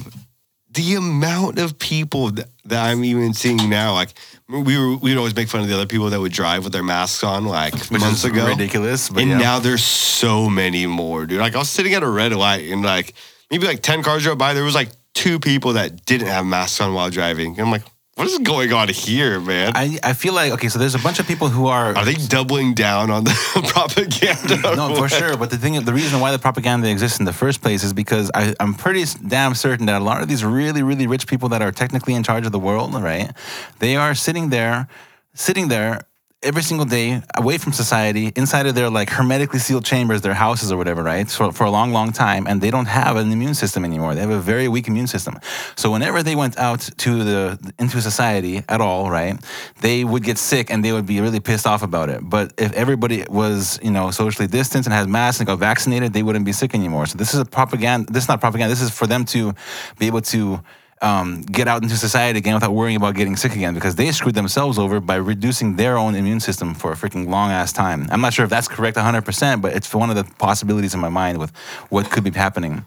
the 0.73 0.95
amount 0.95 1.59
of 1.59 1.77
people 1.77 2.31
that, 2.31 2.47
that 2.65 2.89
I'm 2.89 3.03
even 3.03 3.33
seeing 3.33 3.69
now, 3.69 3.93
like 3.93 4.13
we 4.47 4.77
were, 4.77 4.95
we'd 4.95 5.17
always 5.17 5.35
make 5.35 5.49
fun 5.49 5.61
of 5.61 5.67
the 5.67 5.73
other 5.73 5.85
people 5.85 6.09
that 6.11 6.19
would 6.21 6.31
drive 6.31 6.63
with 6.63 6.71
their 6.71 6.83
masks 6.83 7.23
on, 7.25 7.45
like 7.45 7.73
Which 7.89 7.99
months 7.99 8.23
ago. 8.23 8.47
ridiculous, 8.47 9.09
but 9.09 9.21
and 9.23 9.31
yeah. 9.31 9.37
now 9.37 9.59
there's 9.59 9.83
so 9.83 10.49
many 10.49 10.85
more, 10.85 11.25
dude. 11.25 11.39
Like 11.41 11.55
I 11.55 11.59
was 11.59 11.69
sitting 11.69 11.93
at 11.93 12.03
a 12.03 12.09
red 12.09 12.31
light, 12.31 12.69
and 12.71 12.83
like 12.83 13.13
maybe 13.49 13.67
like 13.67 13.81
ten 13.81 14.01
cars 14.01 14.23
drove 14.23 14.37
by. 14.37 14.53
There 14.53 14.63
was 14.63 14.75
like 14.75 14.89
two 15.13 15.39
people 15.39 15.73
that 15.73 16.05
didn't 16.05 16.27
have 16.27 16.45
masks 16.45 16.79
on 16.79 16.93
while 16.93 17.09
driving. 17.09 17.51
And 17.51 17.61
I'm 17.61 17.71
like, 17.71 17.83
what 18.15 18.27
is 18.27 18.39
going 18.39 18.73
on 18.73 18.89
here, 18.89 19.39
man? 19.39 19.71
I, 19.73 19.97
I 20.03 20.13
feel 20.13 20.33
like 20.33 20.51
okay, 20.53 20.67
so 20.67 20.77
there's 20.77 20.95
a 20.95 20.99
bunch 20.99 21.19
of 21.19 21.27
people 21.27 21.47
who 21.47 21.67
are 21.67 21.95
Are 21.95 22.05
they 22.05 22.15
doubling 22.15 22.73
down 22.73 23.09
on 23.09 23.23
the 23.23 23.31
propaganda? 23.73 24.75
no 24.75 24.95
for 24.95 25.07
sure. 25.07 25.37
But 25.37 25.49
the 25.49 25.57
thing, 25.57 25.81
the 25.83 25.93
reason 25.93 26.19
why 26.19 26.31
the 26.31 26.39
propaganda 26.39 26.89
exists 26.89 27.19
in 27.19 27.25
the 27.25 27.33
first 27.33 27.61
place 27.61 27.83
is 27.83 27.93
because 27.93 28.29
I, 28.33 28.53
I'm 28.59 28.73
pretty 28.73 29.05
damn 29.27 29.55
certain 29.55 29.85
that 29.85 30.01
a 30.01 30.03
lot 30.03 30.21
of 30.21 30.27
these 30.27 30.43
really 30.43 30.83
really 30.83 31.07
rich 31.07 31.25
people 31.25 31.49
that 31.49 31.61
are 31.61 31.71
technically 31.71 32.13
in 32.13 32.23
charge 32.23 32.45
of 32.45 32.51
the 32.51 32.59
world, 32.59 32.93
right? 32.93 33.31
They 33.79 33.95
are 33.95 34.13
sitting 34.13 34.49
there, 34.49 34.87
sitting 35.33 35.69
there. 35.69 36.01
Every 36.43 36.63
single 36.63 36.85
day 36.85 37.21
away 37.35 37.57
from 37.59 37.71
society, 37.71 38.31
inside 38.35 38.65
of 38.65 38.73
their 38.73 38.89
like 38.89 39.09
hermetically 39.09 39.59
sealed 39.59 39.85
chambers, 39.85 40.21
their 40.21 40.33
houses 40.33 40.71
or 40.71 40.77
whatever, 40.77 41.03
right? 41.03 41.29
For, 41.29 41.51
for 41.51 41.65
a 41.65 41.69
long, 41.69 41.91
long 41.91 42.11
time, 42.11 42.47
and 42.47 42.61
they 42.61 42.71
don't 42.71 42.87
have 42.87 43.15
an 43.15 43.31
immune 43.31 43.53
system 43.53 43.85
anymore. 43.85 44.15
They 44.15 44.21
have 44.21 44.31
a 44.31 44.39
very 44.39 44.67
weak 44.67 44.87
immune 44.87 45.07
system. 45.07 45.39
So 45.75 45.91
whenever 45.91 46.23
they 46.23 46.35
went 46.35 46.57
out 46.57 46.89
to 46.97 47.23
the 47.23 47.73
into 47.77 48.01
society 48.01 48.63
at 48.67 48.81
all, 48.81 49.11
right, 49.11 49.35
they 49.81 50.03
would 50.03 50.23
get 50.23 50.37
sick 50.39 50.71
and 50.71 50.83
they 50.83 50.91
would 50.91 51.05
be 51.05 51.21
really 51.21 51.39
pissed 51.39 51.67
off 51.67 51.83
about 51.83 52.09
it. 52.09 52.21
But 52.23 52.53
if 52.57 52.73
everybody 52.73 53.23
was, 53.29 53.79
you 53.83 53.91
know, 53.91 54.09
socially 54.09 54.47
distanced 54.47 54.87
and 54.87 54.93
had 54.93 55.07
masks 55.07 55.39
and 55.39 55.47
got 55.47 55.59
vaccinated, 55.59 56.13
they 56.13 56.23
wouldn't 56.23 56.45
be 56.45 56.53
sick 56.53 56.73
anymore. 56.73 57.05
So 57.05 57.17
this 57.17 57.33
is 57.35 57.39
a 57.39 57.45
propaganda. 57.45 58.11
This 58.11 58.23
is 58.23 58.29
not 58.29 58.41
propaganda. 58.41 58.69
This 58.69 58.81
is 58.81 58.89
for 58.89 59.05
them 59.05 59.25
to 59.25 59.53
be 59.99 60.07
able 60.07 60.21
to 60.21 60.61
um, 61.01 61.41
get 61.41 61.67
out 61.67 61.81
into 61.81 61.97
society 61.97 62.37
again 62.37 62.53
without 62.53 62.73
worrying 62.73 62.95
about 62.95 63.15
getting 63.15 63.35
sick 63.35 63.55
again 63.55 63.73
because 63.73 63.95
they 63.95 64.11
screwed 64.11 64.35
themselves 64.35 64.77
over 64.77 64.99
by 64.99 65.15
reducing 65.15 65.75
their 65.75 65.97
own 65.97 66.15
immune 66.15 66.39
system 66.39 66.73
for 66.75 66.91
a 66.91 66.95
freaking 66.95 67.27
long 67.27 67.49
ass 67.49 67.73
time. 67.73 68.07
I'm 68.11 68.21
not 68.21 68.33
sure 68.33 68.43
if 68.43 68.49
that's 68.51 68.67
correct 68.67 68.97
100%, 68.97 69.61
but 69.61 69.73
it's 69.75 69.93
one 69.93 70.09
of 70.09 70.15
the 70.15 70.23
possibilities 70.35 70.93
in 70.93 70.99
my 70.99 71.09
mind 71.09 71.39
with 71.39 71.51
what 71.89 72.09
could 72.11 72.23
be 72.23 72.31
happening. 72.31 72.85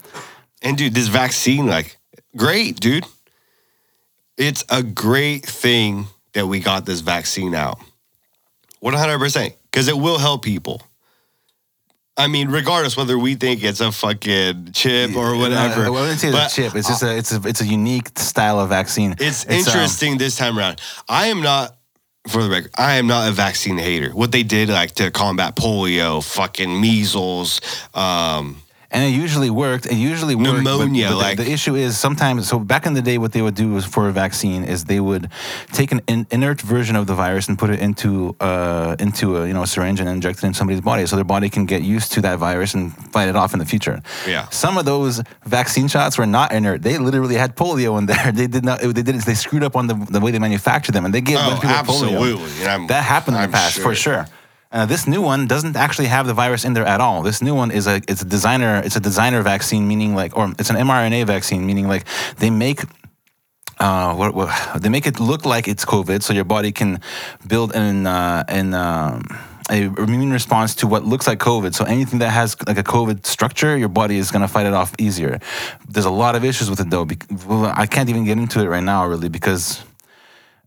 And 0.63 0.79
dude, 0.79 0.95
this 0.95 1.09
vaccine, 1.09 1.67
like, 1.67 1.97
great, 2.37 2.79
dude. 2.79 3.05
It's 4.37 4.65
a 4.71 4.83
great 4.83 5.45
thing 5.45 6.07
that 6.33 6.47
we 6.47 6.61
got 6.61 6.87
this 6.87 7.01
vaccine 7.01 7.55
out. 7.55 7.79
100%. 8.83 9.55
Because 9.71 9.89
it 9.89 9.97
will 9.97 10.19
help 10.19 10.43
people. 10.43 10.83
I 12.17 12.29
mean, 12.29 12.49
regardless 12.49 12.97
whether 12.97 13.19
we 13.19 13.35
think 13.35 13.65
it's 13.65 13.81
a 13.81 13.91
fucking 13.91 14.71
chip 14.73 15.17
or 15.17 15.37
whatever. 15.37 15.85
I 15.85 15.89
wouldn't 15.91 16.21
say 16.21 16.29
it's 16.29 16.55
a 16.55 16.63
chip. 16.63 16.75
It's 16.77 16.89
just 16.89 17.03
a 17.03 17.17
it's 17.17 17.33
a 17.33 17.41
it's 17.45 17.61
a 17.61 17.67
unique 17.67 18.17
style 18.19 18.61
of 18.61 18.69
vaccine. 18.69 19.17
It's, 19.19 19.45
um, 19.47 19.53
interesting 19.53 20.19
this 20.19 20.37
time 20.37 20.57
around. 20.57 20.81
I 21.09 21.27
am 21.27 21.43
not, 21.43 21.77
for 22.29 22.43
the 22.45 22.51
record, 22.51 22.71
I 22.79 22.95
am 22.95 23.09
not 23.09 23.29
a 23.29 23.33
vaccine 23.33 23.79
hater. 23.79 24.11
What 24.11 24.31
they 24.31 24.45
did, 24.45 24.69
like 24.69 24.93
to 24.97 25.11
combat 25.11 25.57
polio, 25.57 26.23
fucking 26.23 26.81
measles, 26.81 27.61
um, 27.95 28.63
and 28.95 29.03
it 29.05 29.15
usually 29.25 29.51
worked. 29.51 29.85
It 29.87 29.97
usually 29.97 30.35
worked. 30.37 30.63
Pneumonia, 30.63 31.09
but 31.09 31.11
the- 31.11 31.17
like- 31.17 31.37
the, 31.39 31.51
issue 31.51 31.75
is 31.75 31.99
sometimes. 31.99 32.49
So 32.49 32.59
back 32.59 32.87
in 32.87 32.95
the 32.95 33.03
day, 33.03 33.19
what 33.19 33.33
they 33.33 33.43
would 33.43 33.55
do 33.57 33.69
was 33.77 33.85
for 33.85 34.09
a 34.09 34.13
vaccine 34.13 34.63
is 34.65 34.85
they 34.85 35.01
would 35.01 35.29
take 35.73 35.91
an 35.93 36.01
in, 36.07 36.27
inert 36.31 36.61
version 36.61 36.95
of 36.97 37.07
the 37.07 37.15
virus 37.15 37.49
and 37.49 37.59
put 37.59 37.71
it 37.71 37.81
into 37.81 38.35
uh, 38.41 38.97
into 38.99 39.37
a 39.37 39.47
you 39.49 39.53
know 39.53 39.63
a 39.65 39.67
syringe 39.67 40.01
and 40.01 40.09
inject 40.09 40.39
it 40.43 40.47
in 40.47 40.55
somebody's 40.55 40.81
body, 40.81 41.05
so 41.07 41.17
their 41.17 41.25
body 41.37 41.49
can 41.51 41.67
get 41.67 41.83
used 41.83 42.13
to 42.13 42.21
that 42.23 42.39
virus 42.39 42.75
and 42.75 42.93
fight 43.13 43.29
it 43.29 43.37
off 43.37 43.53
in 43.53 43.59
the 43.59 43.67
future. 43.67 44.01
Yeah. 44.27 44.49
Some 44.51 44.79
of 44.79 44.85
those 44.85 45.23
vaccine 45.45 45.89
shots 45.89 46.17
were 46.19 46.27
not 46.27 46.53
inert. 46.53 46.83
They 46.83 46.97
literally 46.99 47.35
had 47.37 47.57
polio 47.57 47.99
in 47.99 48.07
there. 48.07 48.33
They 48.41 48.47
did 48.47 48.65
not. 48.65 48.81
They 48.81 49.03
did. 49.03 49.17
They 49.31 49.35
screwed 49.35 49.63
up 49.65 49.75
on 49.77 49.87
the, 49.87 49.95
the 50.17 50.21
way 50.21 50.31
they 50.31 50.39
manufactured 50.39 50.93
them, 50.93 51.05
and 51.05 51.13
they 51.15 51.21
gave 51.21 51.37
a 51.39 51.41
bunch 51.41 51.65
Oh, 51.65 51.69
of 51.71 51.87
people 51.87 51.95
polio. 51.95 52.35
absolutely. 52.35 52.87
That 52.93 53.03
happened 53.15 53.37
in 53.37 53.43
I'm 53.43 53.51
the 53.51 53.57
past 53.57 53.79
for 53.79 53.95
sure. 53.95 54.27
Uh, 54.75 54.85
this 54.85 55.07
new 55.07 55.23
one 55.23 55.47
doesn't 55.47 55.77
actually 55.77 56.09
have 56.09 56.27
the 56.27 56.35
virus 56.35 56.65
in 56.65 56.73
there 56.75 56.85
at 56.85 57.01
all. 57.01 57.23
This 57.23 57.41
new 57.41 57.55
one 57.55 57.71
is 57.71 57.87
a 57.87 57.97
it's 58.09 58.23
a 58.23 58.25
designer 58.25 58.83
it's 58.85 58.97
a 58.97 59.01
designer 59.01 59.41
vaccine, 59.43 59.87
meaning 59.87 60.17
like 60.17 60.37
or 60.37 60.53
it's 60.59 60.69
an 60.69 60.77
mRNA 60.77 61.27
vaccine, 61.27 61.65
meaning 61.65 61.87
like 61.89 62.05
they 62.39 62.51
make. 62.51 62.81
Uh, 63.81 64.15
what, 64.15 64.35
what 64.35 64.83
they 64.83 64.89
make 64.89 65.05
it 65.05 65.19
look 65.19 65.45
like 65.45 65.67
it's 65.67 65.85
COVID, 65.85 66.23
so 66.23 66.33
your 66.33 66.45
body 66.45 66.71
can 66.71 67.01
build 67.47 67.75
an 67.75 68.07
uh, 68.07 68.45
an 68.49 68.73
um, 68.73 69.23
a 69.71 69.85
immune 69.99 70.33
response 70.33 70.75
to 70.77 70.87
what 70.87 71.05
looks 71.05 71.27
like 71.27 71.39
COVID. 71.41 71.75
So 71.75 71.85
anything 71.85 72.21
that 72.21 72.31
has 72.31 72.57
like 72.67 72.79
a 72.79 72.85
COVID 72.85 73.27
structure, 73.27 73.77
your 73.77 73.89
body 73.89 74.17
is 74.19 74.31
gonna 74.31 74.49
fight 74.49 74.67
it 74.67 74.75
off 74.75 74.93
easier. 74.99 75.41
There's 75.89 76.07
a 76.07 76.11
lot 76.25 76.37
of 76.37 76.45
issues 76.45 76.71
with 76.71 76.81
it 76.81 76.91
though. 76.91 77.05
bec- 77.05 77.27
Well, 77.49 77.73
I 77.75 77.87
can't 77.87 78.09
even 78.09 78.25
get 78.25 78.39
into 78.39 78.61
it 78.61 78.69
right 78.69 78.83
now, 78.85 79.07
really, 79.07 79.29
because 79.29 79.83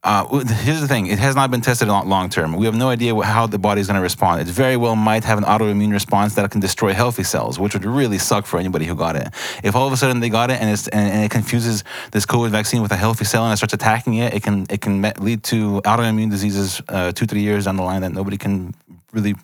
uh, 0.07 0.39
here's 0.39 0.79
the 0.79 0.87
thing: 0.87 1.07
it 1.07 1.19
has 1.19 1.35
not 1.35 1.51
been 1.51 1.59
tested 1.59 1.89
long, 1.89 2.29
term. 2.29 2.55
We 2.55 2.65
have 2.65 2.75
no 2.75 2.87
idea 2.87 3.13
how 3.21 3.45
the 3.45 3.59
body 3.59 3.81
is 3.81 3.87
going 3.87 3.95
to 3.95 4.01
respond. 4.01 4.39
It 4.39 4.47
very 4.47 4.77
well 4.77 4.95
might 4.95 5.25
have 5.25 5.37
an 5.37 5.43
autoimmune 5.43 5.91
response 5.91 6.35
that 6.35 6.49
can 6.49 6.61
destroy 6.61 6.93
healthy 6.93 7.23
cells, 7.23 7.59
which 7.59 7.73
would 7.73 7.83
really 7.83 8.17
suck 8.17 8.45
for 8.45 8.57
anybody 8.57 8.85
who 8.85 8.95
got 8.95 9.17
it. 9.17 9.27
If 9.63 9.75
all 9.75 9.85
of 9.85 9.91
a 9.91 9.97
sudden 9.97 10.21
they 10.21 10.29
got 10.29 10.49
it 10.49 10.61
and, 10.61 10.69
and, 10.93 11.11
and 11.13 11.25
it 11.25 11.31
confuses 11.31 11.83
this 12.11 12.25
COVID 12.25 12.51
vaccine 12.51 12.81
with 12.81 12.91
a 12.93 12.95
healthy 12.95 13.25
cell 13.25 13.43
and 13.43 13.53
it 13.53 13.57
starts 13.57 13.73
attacking 13.73 14.15
it, 14.15 14.33
it 14.33 14.43
can 14.43 14.65
it 14.69 14.79
can 14.79 15.01
lead 15.19 15.43
to 15.43 15.81
autoimmune 15.81 16.31
diseases 16.31 16.81
uh, 16.87 17.11
two 17.11 17.25
three 17.25 17.41
years 17.41 17.65
down 17.65 17.75
the 17.75 17.83
line 17.83 18.01
that 18.01 18.13
nobody 18.13 18.37
can 18.37 18.73
really, 19.11 19.35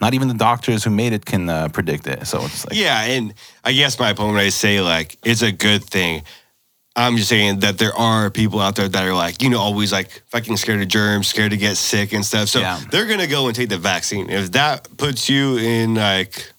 not 0.00 0.14
even 0.14 0.28
the 0.28 0.34
doctors 0.34 0.84
who 0.84 0.90
made 0.90 1.12
it 1.12 1.24
can 1.24 1.48
uh, 1.48 1.68
predict 1.68 2.06
it. 2.06 2.26
So 2.26 2.44
it's 2.44 2.66
like 2.66 2.76
Yeah, 2.76 3.02
and 3.02 3.34
I 3.64 3.72
guess 3.72 3.98
my 3.98 4.12
when 4.12 4.36
I 4.36 4.50
say 4.50 4.80
like 4.80 5.16
it's 5.24 5.42
a 5.42 5.52
good 5.52 5.84
thing, 5.84 6.22
I'm 6.96 7.16
just 7.16 7.28
saying 7.28 7.60
that 7.60 7.78
there 7.78 7.94
are 7.94 8.30
people 8.30 8.58
out 8.60 8.74
there 8.76 8.88
that 8.88 9.04
are 9.04 9.14
like, 9.14 9.42
you 9.42 9.48
know, 9.48 9.60
always 9.60 9.92
like 9.92 10.22
fucking 10.30 10.56
scared 10.56 10.82
of 10.82 10.88
germs, 10.88 11.28
scared 11.28 11.52
to 11.52 11.56
get 11.56 11.76
sick 11.76 12.12
and 12.12 12.24
stuff. 12.24 12.48
So 12.48 12.60
Yeah. 12.60 12.80
they're 12.90 13.06
gonna 13.06 13.28
go 13.28 13.46
and 13.46 13.54
take 13.54 13.68
the 13.68 13.78
vaccine. 13.78 14.28
If 14.28 14.52
that 14.52 14.88
puts 14.96 15.28
you 15.28 15.56
in 15.56 15.94
like 15.94 16.52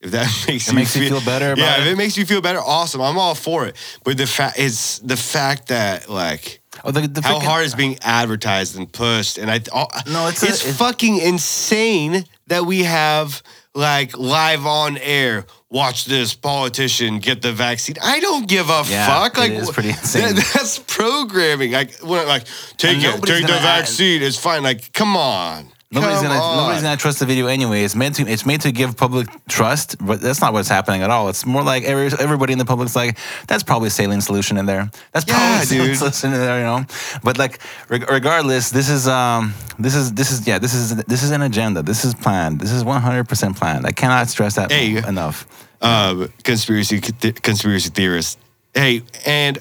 if 0.00 0.10
that 0.12 0.26
makes 0.48 0.66
It 0.68 0.72
you 0.72 0.76
makes 0.76 0.96
you 0.96 1.08
feel 1.08 1.20
better 1.20 1.52
about 1.52 1.58
yeah, 1.62 1.80
if 1.82 1.86
it? 1.88 1.92
it 1.92 1.96
makes 1.96 2.16
you 2.16 2.24
feel 2.24 2.40
better, 2.40 2.60
awesome. 2.60 3.00
I'm 3.02 3.18
all 3.18 3.34
for 3.34 3.66
it. 3.66 3.76
But 4.02 4.16
the 4.16 4.26
fact 4.26 4.58
it's 4.58 4.98
the 5.00 5.16
fact 5.16 5.68
that 5.68 6.08
like 6.08 6.60
oh, 6.82 6.90
the, 6.90 7.02
the 7.06 7.20
how 7.20 7.38
freaking- 7.38 7.42
hard 7.42 7.64
it's 7.66 7.74
being 7.74 7.98
advertised 8.02 8.76
and 8.78 8.90
pushed, 8.90 9.36
and 9.36 9.50
I 9.50 9.60
oh, 9.74 9.86
No, 10.10 10.26
it's 10.28 10.42
a- 10.42 10.46
it's 10.48 10.60
it's- 10.62 10.76
fucking 10.78 11.18
insane 11.18 12.24
that 12.46 12.64
we 12.64 12.84
have 12.84 13.42
like 13.74 14.16
live 14.16 14.64
on 14.64 14.96
air. 14.98 15.44
Watch 15.68 16.04
this 16.04 16.32
politician 16.34 17.18
get 17.18 17.42
the 17.42 17.52
vaccine. 17.52 17.96
I 18.02 18.20
don't 18.20 18.46
give 18.48 18.70
a 18.70 18.84
Yeah, 18.86 19.06
fuck. 19.06 19.36
Like 19.36 19.52
wh- 19.52 19.72
pretty 19.72 19.88
insane. 19.98 20.34
that- 20.36 20.50
that's 20.54 20.78
programming. 20.78 21.72
Like 21.72 21.98
when 21.98 22.26
like 22.28 22.44
take 22.76 22.98
it, 22.98 23.12
take 23.22 23.22
the 23.22 23.48
gonna 23.48 23.54
add- 23.54 23.80
vaccine. 23.80 24.22
It's 24.22 24.38
fine. 24.38 24.62
Like 24.62 24.92
come 24.92 25.16
on. 25.16 25.68
Nobody's 25.92 26.16
Come 26.18 26.26
gonna 26.26 26.40
on. 26.40 26.56
nobody's 26.56 26.82
gonna 26.82 26.96
trust 26.96 27.20
the 27.20 27.26
video 27.26 27.46
anyway. 27.46 27.84
It's 27.84 27.94
meant 27.94 28.16
to 28.16 28.26
it's 28.26 28.44
made 28.44 28.60
to 28.62 28.72
give 28.72 28.96
public 28.96 29.28
trust, 29.48 29.96
but 30.04 30.20
that's 30.20 30.40
not 30.40 30.52
what's 30.52 30.68
happening 30.68 31.02
at 31.02 31.10
all. 31.10 31.28
It's 31.28 31.46
more 31.46 31.62
like 31.62 31.84
every, 31.84 32.06
everybody 32.18 32.52
in 32.52 32.58
the 32.58 32.64
public's 32.64 32.96
like, 32.96 33.16
that's 33.46 33.62
probably 33.62 33.86
a 33.86 33.90
saline 33.90 34.20
solution 34.20 34.56
in 34.56 34.66
there. 34.66 34.90
That's 35.12 35.24
probably 35.24 35.46
Yeah, 35.46 35.62
a 35.62 35.64
saline 35.66 35.86
dude. 35.86 35.96
solution 35.96 36.32
in 36.32 36.40
there, 36.40 36.58
you 36.58 36.64
know. 36.64 36.84
But 37.22 37.38
like, 37.38 37.60
reg- 37.88 38.10
regardless, 38.10 38.70
this 38.70 38.88
is 38.90 39.06
um 39.06 39.54
this 39.78 39.94
is 39.94 40.12
this 40.14 40.32
is 40.32 40.44
yeah 40.46 40.58
this 40.58 40.74
is 40.74 40.96
this 41.04 41.22
is 41.22 41.30
an 41.30 41.42
agenda. 41.42 41.82
This 41.82 42.04
is 42.04 42.14
planned. 42.14 42.58
This 42.60 42.72
is 42.72 42.82
one 42.82 43.00
hundred 43.00 43.28
percent 43.28 43.56
planned. 43.56 43.86
I 43.86 43.92
cannot 43.92 44.28
stress 44.28 44.56
that 44.56 44.72
Hey. 44.72 44.96
enough. 44.96 45.46
um, 45.82 46.28
conspiracy 46.42 47.00
conspiracy 47.00 47.90
theorists. 47.90 48.38
Hey, 48.74 49.02
and 49.24 49.58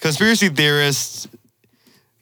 conspiracy 0.00 0.48
theorists, 0.48 1.28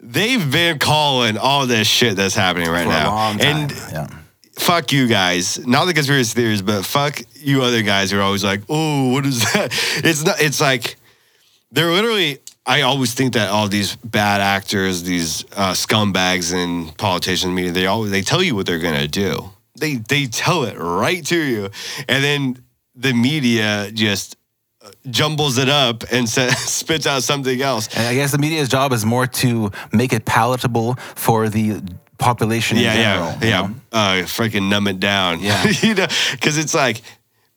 they've 0.00 0.50
been 0.50 0.78
calling 0.78 1.38
all 1.38 1.66
this 1.66 1.86
shit 1.86 2.16
that's 2.16 2.34
happening 2.34 2.68
right 2.68 2.84
For 2.84 2.90
now. 2.90 3.36
And 3.40 3.70
yeah. 3.70 4.06
fuck 4.58 4.92
you 4.92 5.06
guys. 5.06 5.64
Not 5.66 5.84
the 5.86 5.94
conspiracy 5.94 6.34
theories, 6.34 6.62
but 6.62 6.84
fuck 6.84 7.20
you 7.34 7.62
other 7.62 7.82
guys 7.82 8.10
who 8.10 8.18
are 8.18 8.22
always 8.22 8.44
like, 8.44 8.62
oh, 8.68 9.12
what 9.12 9.26
is 9.26 9.40
that? 9.52 9.72
It's 10.04 10.24
not. 10.24 10.40
It's 10.40 10.60
like 10.60 10.96
they're 11.70 11.92
literally. 11.92 12.38
I 12.66 12.82
always 12.82 13.14
think 13.14 13.32
that 13.32 13.48
all 13.48 13.68
these 13.68 13.96
bad 13.96 14.40
actors, 14.40 15.02
these 15.02 15.44
uh, 15.56 15.72
scumbags 15.72 16.54
and 16.54 16.96
politicians, 16.98 17.52
media, 17.52 17.72
they 17.72 17.86
always 17.86 18.10
they 18.10 18.22
tell 18.22 18.42
you 18.42 18.54
what 18.54 18.66
they're 18.66 18.78
gonna 18.78 19.08
do. 19.08 19.50
They 19.78 19.96
they 19.96 20.26
tell 20.26 20.64
it 20.64 20.76
right 20.76 21.24
to 21.26 21.36
you, 21.36 21.70
and 22.08 22.22
then 22.22 22.62
the 22.94 23.14
media 23.14 23.90
just 23.92 24.36
jumbles 25.10 25.58
it 25.58 25.68
up 25.68 26.04
and 26.10 26.28
sa- 26.28 26.48
spits 26.56 27.06
out 27.06 27.22
something 27.22 27.60
else. 27.60 27.88
And 27.96 28.06
I 28.06 28.14
guess 28.14 28.32
the 28.32 28.38
media's 28.38 28.68
job 28.68 28.92
is 28.92 29.04
more 29.04 29.26
to 29.26 29.70
make 29.92 30.12
it 30.12 30.24
palatable 30.24 30.94
for 31.14 31.48
the 31.48 31.82
population 32.18 32.76
in 32.76 32.84
yeah, 32.84 32.94
general. 32.94 33.30
yeah, 33.40 33.48
yeah. 33.48 33.66
know? 33.66 33.74
Uh, 33.92 34.12
freaking 34.24 34.68
numb 34.68 34.86
it 34.88 35.00
down. 35.00 35.40
Yeah. 35.40 35.66
you 35.82 35.94
know, 35.94 36.06
because 36.32 36.58
it's 36.58 36.74
like 36.74 37.02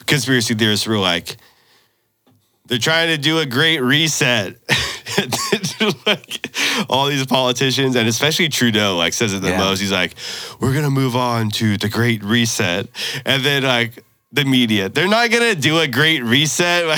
conspiracy 0.05 0.53
theorists 0.53 0.87
were 0.87 0.97
like, 0.99 1.37
they're 2.65 2.77
trying 2.77 3.09
to 3.09 3.17
do 3.17 3.39
a 3.39 3.45
great 3.45 3.79
reset. 3.81 4.55
Like 6.05 6.55
all 6.89 7.07
these 7.07 7.25
politicians 7.25 7.95
and 7.95 8.07
especially 8.07 8.47
Trudeau 8.49 8.95
like 8.97 9.13
says 9.13 9.33
it 9.33 9.41
the 9.41 9.49
Yeah. 9.49 9.57
most. 9.57 9.79
He's 9.79 9.91
like, 9.91 10.15
"We're 10.59 10.73
gonna 10.73 10.89
move 10.89 11.15
on 11.15 11.49
to 11.51 11.77
the 11.77 11.89
Great 11.89 12.23
Reset," 12.23 12.87
and 13.25 13.43
then 13.43 13.63
like 13.63 14.03
the 14.33 14.43
media, 14.45 14.89
they're 14.89 15.07
not 15.07 15.29
gonna 15.29 15.53
do 15.55 15.79
a 15.79 15.87
Great 15.87 16.23
Reset. 16.23 16.85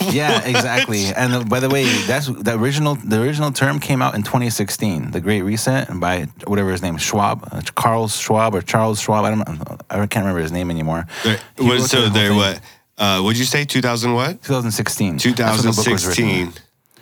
Like, 0.00 0.14
Yeah, 0.14 0.42
exactly. 0.44 1.04
And 1.06 1.32
uh, 1.34 1.44
by 1.44 1.60
the 1.60 1.68
way, 1.68 1.84
that's 2.06 2.26
the 2.26 2.58
original. 2.58 2.96
The 2.96 3.22
original 3.22 3.52
term 3.52 3.78
came 3.78 4.02
out 4.02 4.14
in 4.14 4.22
2016, 4.22 5.12
the 5.12 5.20
Great 5.20 5.42
Reset, 5.42 5.88
by 6.00 6.26
whatever 6.46 6.70
his 6.72 6.82
name, 6.82 6.96
is, 6.96 7.02
Schwab, 7.02 7.46
uh, 7.52 7.60
Carl 7.74 8.08
Schwab 8.08 8.54
or 8.54 8.62
Charles 8.62 9.00
Schwab. 9.00 9.24
I 9.24 9.30
don't. 9.30 9.82
I 9.90 10.06
can't 10.06 10.24
remember 10.24 10.40
his 10.40 10.52
name 10.52 10.70
anymore. 10.70 11.06
What- 11.22 11.40
wrote 11.58 11.80
so 11.82 12.08
the 12.08 12.08
whole 12.08 12.28
thing. 12.28 12.36
what? 12.36 12.60
Uh, 12.98 13.20
what'd 13.22 13.38
you 13.38 13.44
say? 13.46 13.64
2000 13.64 14.12
what? 14.12 14.42
2016. 14.42 15.16
That's 15.34 15.64
when 15.64 15.72
the 15.72 15.76
book 15.76 15.92
was 15.92 16.06
written 16.06 16.52
2016. 16.52 16.52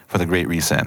For 0.09 0.19
the 0.19 0.27
Great 0.27 0.49
Reset, 0.49 0.87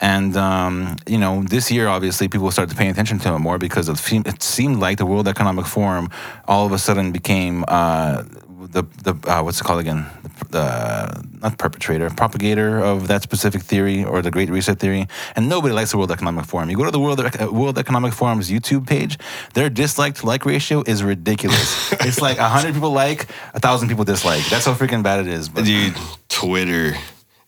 and 0.00 0.36
um, 0.36 0.96
you 1.06 1.18
know 1.18 1.42
this 1.42 1.70
year 1.70 1.86
obviously 1.86 2.28
people 2.28 2.50
started 2.50 2.76
paying 2.76 2.90
attention 2.90 3.18
to 3.20 3.34
it 3.34 3.38
more 3.38 3.58
because 3.58 3.88
it, 3.88 3.98
seemed, 3.98 4.26
it 4.26 4.42
seemed 4.42 4.80
like 4.80 4.98
the 4.98 5.06
World 5.06 5.28
Economic 5.28 5.66
Forum 5.66 6.08
all 6.48 6.66
of 6.66 6.72
a 6.72 6.78
sudden 6.78 7.12
became 7.12 7.64
uh, 7.68 8.24
the 8.72 8.84
the 9.02 9.14
uh, 9.30 9.42
what's 9.42 9.60
it 9.60 9.64
called 9.64 9.80
again? 9.80 10.06
The, 10.50 11.24
the 11.40 11.48
not 11.48 11.58
perpetrator, 11.58 12.08
propagator 12.10 12.80
of 12.80 13.08
that 13.08 13.22
specific 13.22 13.62
theory 13.62 14.04
or 14.04 14.22
the 14.22 14.30
Great 14.30 14.48
Reset 14.50 14.78
theory. 14.78 15.06
And 15.36 15.48
nobody 15.48 15.74
likes 15.74 15.90
the 15.90 15.98
World 15.98 16.10
Economic 16.10 16.44
Forum. 16.46 16.70
You 16.70 16.76
go 16.76 16.84
to 16.84 16.90
the 16.90 17.00
World 17.00 17.20
World 17.52 17.78
Economic 17.78 18.12
Forum's 18.12 18.50
YouTube 18.50 18.86
page, 18.86 19.18
their 19.54 19.68
dislike 19.68 20.16
to 20.16 20.26
like 20.26 20.46
ratio 20.46 20.82
is 20.86 21.02
ridiculous. 21.02 21.92
it's 22.00 22.20
like 22.20 22.38
hundred 22.38 22.74
people 22.74 22.92
like, 22.92 23.28
a 23.52 23.60
thousand 23.60 23.88
people 23.88 24.04
dislike. 24.04 24.44
That's 24.46 24.64
how 24.64 24.74
freaking 24.74 25.02
bad 25.02 25.20
it 25.20 25.28
is. 25.28 25.48
But 25.48 25.64
Dude, 25.64 25.94
Twitter 26.28 26.94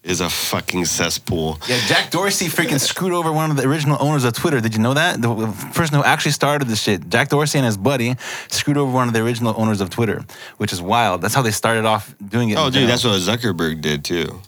is 0.07 0.21
a 0.21 0.31
fucking 0.31 0.85
cesspool. 0.85 1.59
Yeah, 1.69 1.79
Jack 1.87 2.11
Dorsey 2.11 2.47
freaking 2.47 2.79
screwed 2.81 3.13
over 3.13 3.33
one 3.33 3.51
of 3.51 3.57
the 3.57 3.65
original 3.65 3.97
owners 4.01 4.25
of 4.25 4.33
Twitter. 4.35 4.61
Did 4.61 4.75
you 4.75 4.81
know 4.81 4.95
that? 4.95 5.21
The 5.21 5.29
person 5.75 5.97
who 5.97 6.05
actually 6.05 6.31
started 6.33 6.69
this 6.69 6.81
shit, 6.81 7.09
Jack 7.11 7.29
Dorsey 7.29 7.59
and 7.59 7.67
his 7.67 7.77
buddy, 7.77 8.15
screwed 8.49 8.77
over 8.77 8.91
one 8.93 9.09
of 9.09 9.15
the 9.15 9.21
original 9.23 9.53
owners 9.59 9.81
of 9.81 9.91
Twitter, 9.91 10.25
which 10.59 10.73
is 10.73 10.81
wild. 10.81 11.21
That's 11.23 11.35
how 11.35 11.43
they 11.43 11.51
started 11.51 11.85
off 11.85 12.15
doing 12.27 12.51
it. 12.51 12.57
Oh, 12.57 12.67
dude, 12.67 12.89
general. 12.89 12.89
that's 12.89 13.05
what 13.05 13.21
Zuckerberg 13.21 13.81
did 13.81 14.05
too. 14.05 14.41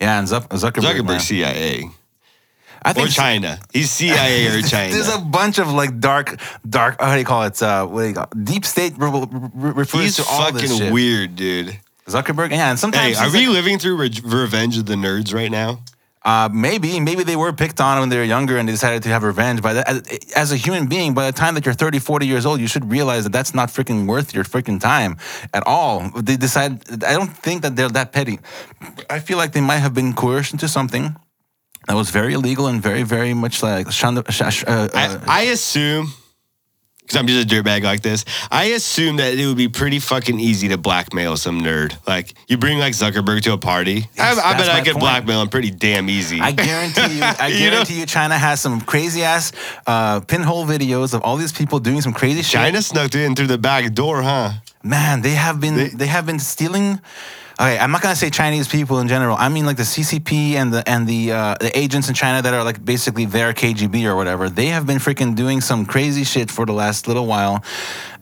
yeah, 0.00 0.18
and 0.18 0.26
Zuck- 0.26 0.48
Zuckerberg. 0.48 0.82
Zuckerberg 0.82 1.06
man. 1.06 1.20
CIA 1.20 1.90
I 2.84 2.90
or 3.00 3.06
China. 3.06 3.60
He's 3.72 3.90
CIA 3.92 4.46
or 4.48 4.62
China. 4.74 4.92
There's 4.92 5.14
a 5.14 5.18
bunch 5.18 5.58
of 5.58 5.70
like 5.72 6.00
dark, 6.00 6.40
dark. 6.68 7.00
How 7.00 7.12
do 7.12 7.18
you 7.20 7.24
call 7.24 7.44
it? 7.44 7.62
Uh, 7.62 7.86
what 7.86 8.00
do 8.02 8.08
you 8.08 8.14
call 8.14 8.26
deep 8.42 8.64
state 8.64 8.94
re- 8.96 9.08
re- 9.10 9.70
refers 9.72 10.00
He's 10.00 10.16
to 10.16 10.24
all 10.28 10.50
this 10.50 10.62
shit. 10.62 10.70
fucking 10.78 10.92
weird, 10.92 11.36
dude. 11.36 11.78
Zuckerberg, 12.06 12.50
yeah, 12.50 12.70
and 12.70 12.78
sometimes. 12.78 13.18
Hey, 13.18 13.24
are 13.26 13.30
we 13.32 13.46
like- 13.46 13.54
living 13.54 13.78
through 13.78 13.96
Re- 13.96 14.20
Revenge 14.24 14.76
of 14.78 14.86
the 14.86 14.94
Nerds 14.94 15.32
right 15.34 15.50
now? 15.50 15.80
Uh, 16.24 16.48
maybe, 16.52 17.00
maybe 17.00 17.24
they 17.24 17.34
were 17.34 17.52
picked 17.52 17.80
on 17.80 17.98
when 17.98 18.08
they 18.08 18.16
were 18.16 18.22
younger 18.22 18.56
and 18.56 18.68
they 18.68 18.72
decided 18.72 19.02
to 19.02 19.08
have 19.08 19.24
revenge. 19.24 19.60
But 19.60 19.78
as, 19.88 20.02
as 20.36 20.52
a 20.52 20.56
human 20.56 20.86
being, 20.86 21.14
by 21.14 21.26
the 21.28 21.36
time 21.36 21.54
that 21.54 21.64
you're 21.66 21.74
30, 21.74 21.98
40 21.98 22.26
years 22.28 22.46
old, 22.46 22.60
you 22.60 22.68
should 22.68 22.88
realize 22.88 23.24
that 23.24 23.32
that's 23.32 23.54
not 23.56 23.70
freaking 23.70 24.06
worth 24.06 24.32
your 24.32 24.44
freaking 24.44 24.80
time 24.80 25.16
at 25.52 25.64
all. 25.66 26.10
They 26.14 26.36
decide, 26.36 26.80
I 27.04 27.14
don't 27.14 27.26
think 27.36 27.62
that 27.62 27.74
they're 27.74 27.88
that 27.88 28.12
petty. 28.12 28.38
I 29.10 29.18
feel 29.18 29.36
like 29.36 29.50
they 29.50 29.60
might 29.60 29.78
have 29.78 29.94
been 29.94 30.12
coerced 30.12 30.52
into 30.52 30.68
something 30.68 31.16
that 31.88 31.94
was 31.94 32.10
very 32.10 32.34
illegal 32.34 32.68
and 32.68 32.80
very, 32.80 33.02
very 33.02 33.34
much 33.34 33.60
like, 33.60 33.90
shund- 33.90 34.22
sh- 34.30 34.42
sh- 34.50 34.64
uh, 34.68 34.88
uh, 34.94 35.18
I, 35.26 35.40
I 35.40 35.42
assume, 35.50 36.12
because 37.12 37.20
I'm 37.20 37.26
just 37.26 37.50
a 37.52 37.54
dirtbag 37.54 37.82
like 37.82 38.00
this, 38.02 38.24
I 38.50 38.66
assume 38.66 39.16
that 39.16 39.34
it 39.34 39.46
would 39.46 39.56
be 39.56 39.68
pretty 39.68 39.98
fucking 39.98 40.40
easy 40.40 40.68
to 40.68 40.78
blackmail 40.78 41.36
some 41.36 41.60
nerd. 41.60 41.96
Like, 42.06 42.34
you 42.48 42.56
bring 42.56 42.78
like 42.78 42.94
Zuckerberg 42.94 43.42
to 43.42 43.52
a 43.52 43.58
party. 43.58 44.06
Yes, 44.16 44.38
I, 44.38 44.50
I 44.50 44.56
bet 44.56 44.68
I 44.70 44.80
could 44.80 44.92
point. 44.94 45.00
blackmail 45.00 45.42
him 45.42 45.48
pretty 45.48 45.70
damn 45.70 46.08
easy. 46.08 46.40
I 46.40 46.52
guarantee 46.52 47.16
you, 47.18 47.22
I 47.38 47.48
You 47.48 47.64
know? 47.66 47.70
guarantee 47.72 48.00
you, 48.00 48.06
China 48.06 48.38
has 48.38 48.60
some 48.60 48.80
crazy 48.80 49.22
ass 49.22 49.52
uh, 49.86 50.20
pinhole 50.20 50.64
videos 50.64 51.14
of 51.14 51.22
all 51.22 51.36
these 51.36 51.52
people 51.52 51.78
doing 51.78 52.00
some 52.00 52.12
crazy 52.12 52.42
shit. 52.42 52.52
China 52.52 52.80
snuck 52.82 53.14
in 53.14 53.34
through 53.34 53.48
the 53.48 53.58
back 53.58 53.92
door, 53.92 54.22
huh? 54.22 54.52
Man, 54.82 55.22
they 55.22 55.30
have 55.30 55.60
been 55.60 55.96
they, 55.96 56.06
have 56.06 56.26
been 56.26 56.40
stealing. 56.40 57.00
Okay, 57.60 57.78
I'm 57.78 57.90
not 57.90 58.02
gonna 58.02 58.16
say 58.16 58.30
Chinese 58.30 58.66
people 58.68 58.98
in 59.00 59.08
general. 59.08 59.36
I 59.38 59.48
mean 59.48 59.66
like 59.66 59.76
the 59.76 59.82
CCP 59.82 60.54
and 60.54 60.72
the 60.72 60.88
and 60.88 61.06
the 61.06 61.32
uh, 61.32 61.54
the 61.60 61.76
agents 61.78 62.08
in 62.08 62.14
China 62.14 62.42
that 62.42 62.54
are 62.54 62.64
like 62.64 62.84
basically 62.84 63.26
their 63.26 63.52
KGB 63.52 64.04
or 64.04 64.16
whatever. 64.16 64.48
They 64.48 64.66
have 64.66 64.86
been 64.86 64.98
freaking 64.98 65.34
doing 65.36 65.60
some 65.60 65.84
crazy 65.86 66.24
shit 66.24 66.50
for 66.50 66.66
the 66.66 66.72
last 66.72 67.06
little 67.08 67.26
while, 67.26 67.62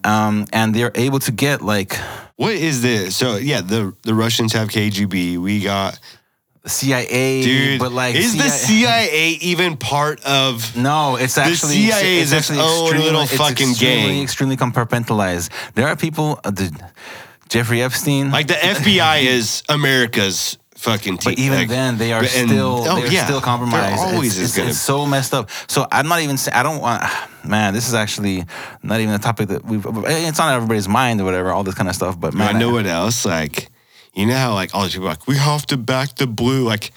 um, 0.04 0.46
and 0.52 0.74
they're 0.74 0.92
able 0.94 1.20
to 1.20 1.32
get 1.32 1.62
like 1.62 1.94
What 2.36 2.54
is 2.54 2.82
this? 2.82 3.16
So 3.16 3.36
yeah, 3.36 3.60
the 3.60 3.94
the 4.02 4.14
Russians 4.14 4.52
have 4.52 4.68
KGB. 4.68 5.38
We 5.38 5.60
got 5.60 5.98
CIA, 6.66 7.42
dude. 7.42 7.78
but 7.78 7.92
like 7.92 8.14
is 8.14 8.36
the 8.36 8.48
CIA 8.48 9.38
even 9.40 9.76
part 9.76 10.24
of? 10.24 10.76
No, 10.76 11.16
it's 11.16 11.38
actually 11.38 11.76
the 11.76 11.90
CIA 11.92 12.18
is 12.18 12.32
it's 12.32 12.50
its 12.50 12.50
actually 12.50 12.64
own 12.64 13.00
little 13.00 13.22
it's 13.22 13.36
fucking 13.36 13.70
extremely, 13.70 14.12
gang. 14.12 14.22
Extremely 14.22 14.56
compartmentalized. 14.56 15.50
There 15.74 15.86
are 15.86 15.96
people, 15.96 16.38
uh, 16.44 16.50
dude, 16.50 16.76
Jeffrey 17.50 17.82
Epstein, 17.82 18.30
Like 18.30 18.46
the 18.46 18.54
FBI 18.54 19.24
is 19.24 19.62
America's 19.68 20.56
fucking 20.76 21.18
team. 21.18 21.32
But 21.34 21.38
even 21.38 21.58
like, 21.58 21.68
then, 21.68 21.98
they 21.98 22.12
are 22.12 22.20
and- 22.20 22.28
still 22.28 22.84
oh, 22.86 23.00
they're 23.00 23.12
yeah, 23.12 23.24
still 23.24 23.40
compromised. 23.40 23.98
There 23.98 24.06
always 24.14 24.38
it's, 24.38 24.52
is 24.52 24.58
it's, 24.58 24.70
it's 24.70 24.78
so 24.78 25.04
messed 25.06 25.34
up. 25.34 25.50
So 25.68 25.86
I'm 25.92 26.08
not 26.08 26.20
even 26.22 26.36
saying 26.36 26.54
I 26.54 26.62
don't 26.62 26.80
want. 26.80 27.02
Man, 27.44 27.72
this 27.72 27.88
is 27.88 27.94
actually 27.94 28.44
not 28.82 29.00
even 29.00 29.14
a 29.14 29.18
topic 29.18 29.48
that 29.48 29.64
we've. 29.64 29.84
Eh, 29.86 30.28
it's 30.28 30.38
on 30.38 30.52
everybody's 30.52 30.88
mind 30.88 31.22
or 31.22 31.24
whatever. 31.24 31.50
All 31.50 31.64
this 31.64 31.74
kind 31.74 31.88
of 31.88 31.94
stuff. 31.94 32.20
But 32.20 32.34
man, 32.34 32.54
I 32.54 32.58
know 32.58 32.70
what 32.70 32.84
else. 32.84 33.24
Like, 33.24 33.70
you 34.12 34.26
know 34.26 34.34
how 34.36 34.52
like 34.52 34.74
all 34.74 34.82
these 34.82 34.92
people 34.92 35.06
are 35.06 35.12
like 35.12 35.26
we 35.26 35.36
have 35.38 35.64
to 35.66 35.78
back 35.78 36.16
the 36.16 36.26
blue. 36.26 36.64
Like, 36.64 36.92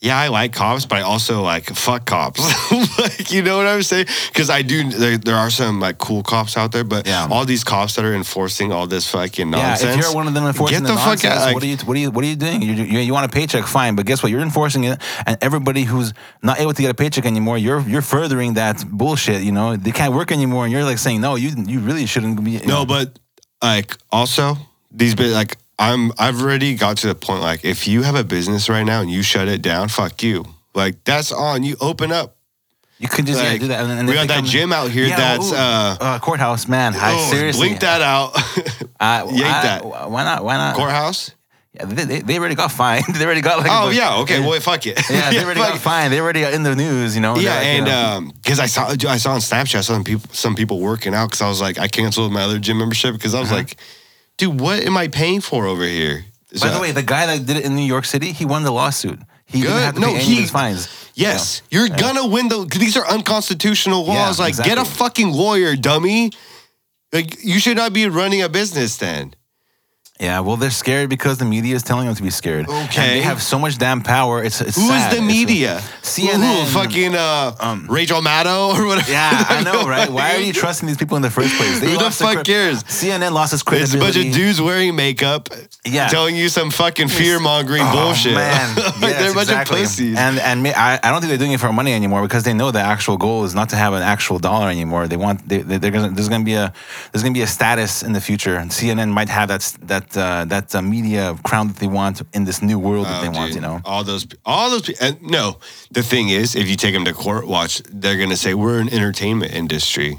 yeah, 0.00 0.18
I 0.18 0.28
like 0.28 0.52
cops, 0.52 0.84
but 0.84 0.98
I 0.98 1.02
also 1.02 1.42
like 1.42 1.64
fuck 1.74 2.04
cops. 2.04 2.40
like, 2.98 3.32
you 3.32 3.42
know 3.42 3.56
what 3.56 3.66
I'm 3.66 3.82
saying? 3.82 4.06
Because 4.28 4.50
I 4.50 4.60
do. 4.60 4.90
There, 4.90 5.16
there 5.16 5.36
are 5.36 5.48
some 5.48 5.80
like 5.80 5.96
cool 5.96 6.22
cops 6.22 6.56
out 6.58 6.72
there, 6.72 6.84
but 6.84 7.06
Yeah. 7.06 7.26
all 7.30 7.46
these 7.46 7.64
cops 7.64 7.96
that 7.96 8.04
are 8.04 8.14
enforcing 8.14 8.72
all 8.72 8.86
this 8.86 9.10
fucking 9.10 9.50
nonsense. 9.50 9.82
Yeah, 9.82 9.98
if 9.98 10.04
you're 10.04 10.14
one 10.14 10.26
of 10.28 10.34
them 10.34 10.44
enforcing 10.44 10.80
get 10.80 10.86
the, 10.86 10.92
the, 10.92 10.98
fuck 10.98 11.06
nonsense, 11.06 11.32
out. 11.32 11.46
Like, 11.46 11.54
what 11.54 11.62
are 11.62 11.66
you 11.66 11.76
what 11.78 11.96
are 11.96 12.00
you 12.00 12.10
what 12.10 12.24
are 12.24 12.28
you 12.28 12.36
doing? 12.36 12.60
You, 12.60 12.74
you 12.74 12.98
you 12.98 13.12
want 13.14 13.24
a 13.24 13.34
paycheck, 13.34 13.64
fine, 13.64 13.96
but 13.96 14.04
guess 14.04 14.22
what? 14.22 14.30
You're 14.30 14.42
enforcing 14.42 14.84
it, 14.84 15.00
and 15.24 15.38
everybody 15.40 15.84
who's 15.84 16.12
not 16.42 16.60
able 16.60 16.74
to 16.74 16.82
get 16.82 16.90
a 16.90 16.94
paycheck 16.94 17.24
anymore, 17.24 17.56
you're 17.56 17.80
you're 17.80 18.02
furthering 18.02 18.54
that 18.54 18.84
bullshit. 18.86 19.42
You 19.44 19.52
know, 19.52 19.76
they 19.76 19.92
can't 19.92 20.12
work 20.12 20.30
anymore, 20.30 20.64
and 20.64 20.72
you're 20.72 20.84
like 20.84 20.98
saying, 20.98 21.22
no, 21.22 21.36
you 21.36 21.52
you 21.66 21.80
really 21.80 22.04
shouldn't 22.04 22.44
be. 22.44 22.58
No, 22.58 22.80
know. 22.80 22.86
but 22.86 23.18
like 23.62 23.96
also 24.12 24.56
these 24.90 25.14
bit 25.14 25.32
like 25.32 25.56
I'm 25.78 26.12
I've 26.18 26.40
already 26.40 26.74
got 26.74 26.98
to 26.98 27.08
the 27.08 27.14
point 27.14 27.42
like 27.42 27.64
if 27.64 27.86
you 27.86 28.02
have 28.02 28.14
a 28.14 28.24
business 28.24 28.68
right 28.68 28.84
now 28.84 29.00
and 29.00 29.10
you 29.10 29.22
shut 29.22 29.48
it 29.48 29.62
down, 29.62 29.88
fuck 29.88 30.22
you. 30.22 30.44
Like 30.74 31.04
that's 31.04 31.32
on. 31.32 31.62
You 31.62 31.76
open 31.80 32.12
up. 32.12 32.36
you 32.98 33.08
could 33.08 33.26
just 33.26 33.42
yeah, 33.42 33.56
do 33.58 33.68
that. 33.68 33.82
And, 33.82 33.92
and 33.92 34.08
we 34.08 34.14
got 34.14 34.28
that 34.28 34.44
gym 34.44 34.72
out 34.72 34.90
here 34.90 35.06
Yeah, 35.06 35.16
that's 35.16 35.52
ooh, 35.52 35.56
uh, 35.56 35.96
uh, 36.00 36.18
courthouse, 36.18 36.66
man. 36.66 36.94
I 36.94 37.14
oh, 37.14 37.30
seriously 37.30 37.68
blink 37.68 37.80
that 37.80 38.00
out. 38.00 38.32
I, 39.00 39.24
yank 39.30 39.44
I- 39.44 39.62
that. 39.62 39.84
Why 39.84 40.24
not? 40.24 40.44
Why 40.44 40.56
not? 40.56 40.76
Courthouse. 40.76 41.32
Yeah, 41.74 41.84
they, 41.84 42.04
they, 42.04 42.20
they 42.20 42.38
already 42.38 42.54
got 42.54 42.72
fined. 42.72 43.04
they 43.14 43.24
already 43.24 43.42
got 43.42 43.58
like. 43.58 43.68
Oh 43.70 43.90
yeah, 43.90 44.20
okay. 44.20 44.40
Well, 44.40 44.58
fuck 44.60 44.86
it. 44.86 44.98
Yeah, 45.10 45.30
they 45.30 45.44
already 45.44 45.60
got 45.60 45.78
fined. 45.78 46.10
They 46.10 46.20
already 46.20 46.40
got 46.40 46.54
in 46.54 46.62
the 46.62 46.74
news. 46.74 47.14
You 47.14 47.20
know. 47.20 47.36
Yeah, 47.36 47.54
like, 47.54 47.64
you 47.64 47.68
and 47.68 47.84
know, 47.84 48.06
um, 48.16 48.32
because 48.42 48.58
I 48.58 48.66
saw 48.66 48.88
I 48.88 49.18
saw 49.18 49.32
on 49.32 49.40
Snapchat 49.40 49.84
some 49.84 50.02
people 50.02 50.30
some 50.32 50.54
people 50.54 50.80
working 50.80 51.12
out 51.12 51.26
because 51.26 51.42
I 51.42 51.48
was 51.48 51.60
like 51.60 51.78
I 51.78 51.88
canceled 51.88 52.32
my 52.32 52.42
other 52.42 52.58
gym 52.58 52.78
membership 52.78 53.12
because 53.12 53.34
I 53.34 53.40
was 53.40 53.52
like, 53.52 53.76
dude, 54.38 54.60
what 54.60 54.80
am 54.84 54.96
I 54.96 55.08
paying 55.08 55.40
for 55.40 55.66
over 55.66 55.84
here? 55.84 56.24
Uh-huh. 56.26 56.60
By 56.60 56.68
So- 56.68 56.74
the 56.74 56.80
way, 56.80 56.92
the 56.92 57.02
guy 57.02 57.26
that 57.26 57.46
did 57.46 57.56
it 57.56 57.64
in 57.64 57.74
New 57.76 57.84
York 57.84 58.04
City, 58.04 58.32
he 58.32 58.44
won 58.44 58.62
the 58.62 58.70
lawsuit. 58.72 59.18
He 59.46 59.60
didn't 59.60 59.74
Good. 59.76 59.82
have 59.84 59.94
to 59.94 60.00
No, 60.00 60.08
pay 60.08 60.14
any 60.16 60.24
he- 60.24 60.32
of 60.34 60.40
his 60.42 60.50
fines. 60.50 60.88
Yes, 61.14 61.62
you're 61.70 61.88
gonna 61.88 62.26
win 62.26 62.48
the. 62.48 62.66
These 62.66 62.96
are 62.96 63.06
unconstitutional 63.08 64.04
Yeah, 64.06 64.12
laws. 64.26 64.38
like, 64.38 64.56
get 64.56 64.66
a 64.78 64.82
exactly. 64.82 64.94
fucking 64.98 65.32
lawyer, 65.32 65.74
dummy. 65.76 66.30
Like, 67.12 67.38
you 67.42 67.58
should 67.60 67.76
not 67.76 67.92
be 67.92 68.08
running 68.08 68.42
a 68.42 68.48
business 68.48 68.96
then. 68.96 69.34
Yeah, 70.18 70.40
well, 70.40 70.56
they're 70.56 70.70
scared 70.70 71.10
because 71.10 71.36
the 71.36 71.44
media 71.44 71.74
is 71.76 71.82
telling 71.82 72.06
them 72.06 72.14
to 72.14 72.22
be 72.22 72.30
scared. 72.30 72.68
And 72.68 72.88
Okay. 72.88 73.08
they 73.16 73.20
have 73.20 73.42
so 73.42 73.58
much 73.58 73.76
damn 73.76 74.00
power. 74.00 74.42
It's, 74.42 74.60
it's 74.62 74.74
Who 74.76 74.82
is 74.84 74.88
sad. 74.88 75.10
the 75.12 75.16
It's- 75.16 75.30
media? 75.30 75.82
CNN. 76.02 76.64
Who, 76.64 76.70
fucking 76.70 77.14
uh, 77.14 77.52
um, 77.60 77.86
Rachel 77.88 78.22
Maddow 78.22 78.74
or 78.78 78.86
whatever. 78.86 79.10
Yeah, 79.10 79.44
I 79.48 79.62
know, 79.62 79.86
right? 79.88 80.10
Why 80.10 80.34
are 80.36 80.40
you 80.40 80.54
trusting 80.54 80.86
these 80.88 80.96
people 80.96 81.16
in 81.16 81.22
the 81.22 81.28
first 81.30 81.54
place? 81.56 81.80
They 81.80 81.90
Who 81.90 81.98
the 81.98 82.10
fuck 82.10 82.44
cares? 82.46 82.82
CNN 82.84 83.32
lost 83.32 83.52
its 83.52 83.62
credibility. 83.62 83.98
It's 84.06 84.16
a 84.16 84.20
bunch 84.20 84.26
of 84.28 84.32
dudes 84.34 84.60
wearing 84.60 84.96
makeup, 84.96 85.50
Yeah. 85.84 86.08
telling 86.08 86.34
you 86.34 86.48
some 86.48 86.70
fucking 86.70 87.08
fear 87.08 87.38
mongering 87.38 87.84
bullshit. 87.92 88.32
Oh, 88.32 88.36
man, 88.36 88.76
Like, 88.76 88.86
Yes, 88.86 89.00
they're 89.20 89.30
a 89.32 89.34
bunch 89.34 89.48
exactly. 89.48 89.80
of 89.82 89.86
pussies. 89.88 90.16
And 90.18 90.38
and 90.38 90.62
me, 90.62 90.72
I, 90.72 90.94
I 91.02 91.10
don't 91.10 91.20
think 91.20 91.28
they're 91.28 91.36
doing 91.38 91.52
it 91.52 91.60
for 91.60 91.70
money 91.74 91.92
anymore 91.92 92.22
because 92.22 92.44
they 92.44 92.54
know 92.54 92.70
the 92.70 92.80
actual 92.80 93.18
goal 93.18 93.44
is 93.44 93.54
not 93.54 93.68
to 93.70 93.76
have 93.76 93.92
an 93.92 94.02
actual 94.02 94.38
dollar 94.38 94.70
anymore. 94.70 95.08
They 95.08 95.16
want 95.18 95.46
they, 95.46 95.58
they, 95.58 95.76
they're 95.76 95.90
gonna 95.90 96.10
there's 96.10 96.30
gonna 96.30 96.44
be 96.44 96.54
a 96.54 96.72
there's 97.12 97.22
gonna 97.22 97.34
be 97.34 97.42
a 97.42 97.46
status 97.46 98.02
in 98.02 98.12
the 98.14 98.20
future. 98.22 98.56
And 98.56 98.70
CNN 98.70 99.10
might 99.10 99.28
have 99.28 99.48
that 99.48 99.60
s- 99.62 99.76
that 100.10 100.16
uh, 100.16 100.44
that 100.46 100.74
uh, 100.74 100.82
media 100.82 101.36
crown 101.44 101.68
that 101.68 101.76
they 101.76 101.86
want 101.86 102.22
in 102.32 102.44
this 102.44 102.62
new 102.62 102.78
world 102.78 103.06
that 103.06 103.20
Oh, 103.20 103.22
they 103.22 103.38
want. 103.38 103.54
You 103.54 103.60
know. 103.60 103.80
all 103.84 104.04
those, 104.04 104.26
all 104.44 104.70
those. 104.70 104.88
And 105.00 105.20
no, 105.22 105.58
the 105.90 106.02
thing 106.02 106.28
is, 106.28 106.54
if 106.54 106.68
you 106.68 106.76
take 106.76 106.92
them 106.94 107.04
to 107.04 107.12
court, 107.12 107.46
watch, 107.46 107.82
they're 107.90 108.18
gonna 108.18 108.36
say 108.36 108.54
we're 108.54 108.80
an 108.80 108.88
entertainment 108.88 109.52
industry. 109.52 110.18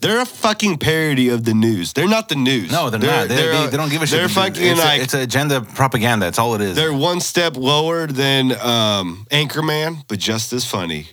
They're 0.00 0.20
a 0.20 0.26
fucking 0.26 0.78
parody 0.78 1.28
of 1.28 1.44
the 1.44 1.54
news. 1.54 1.92
They're 1.92 2.08
not 2.08 2.28
the 2.28 2.34
news. 2.34 2.70
No, 2.70 2.90
they're, 2.90 2.98
not. 2.98 3.28
They're, 3.28 3.52
they, 3.52 3.64
a- 3.66 3.70
they 3.70 3.76
don't 3.76 3.90
give 3.90 4.02
a 4.02 4.06
shit. 4.06 4.18
They're 4.18 4.28
fucking 4.28 4.62
it's, 4.62 4.80
like 4.80 5.00
a, 5.00 5.02
it's 5.04 5.14
agenda 5.14 5.60
propaganda. 5.60 6.26
That's 6.26 6.38
all 6.38 6.54
it 6.56 6.60
is. 6.60 6.74
they're 6.76 6.92
one 6.92 7.20
step 7.20 7.56
lower 7.56 8.08
than 8.08 8.52
um, 8.60 9.24
Anchorman, 9.30 10.04
but 10.08 10.18
just 10.18 10.52
as 10.52 10.64
funny. 10.64 11.06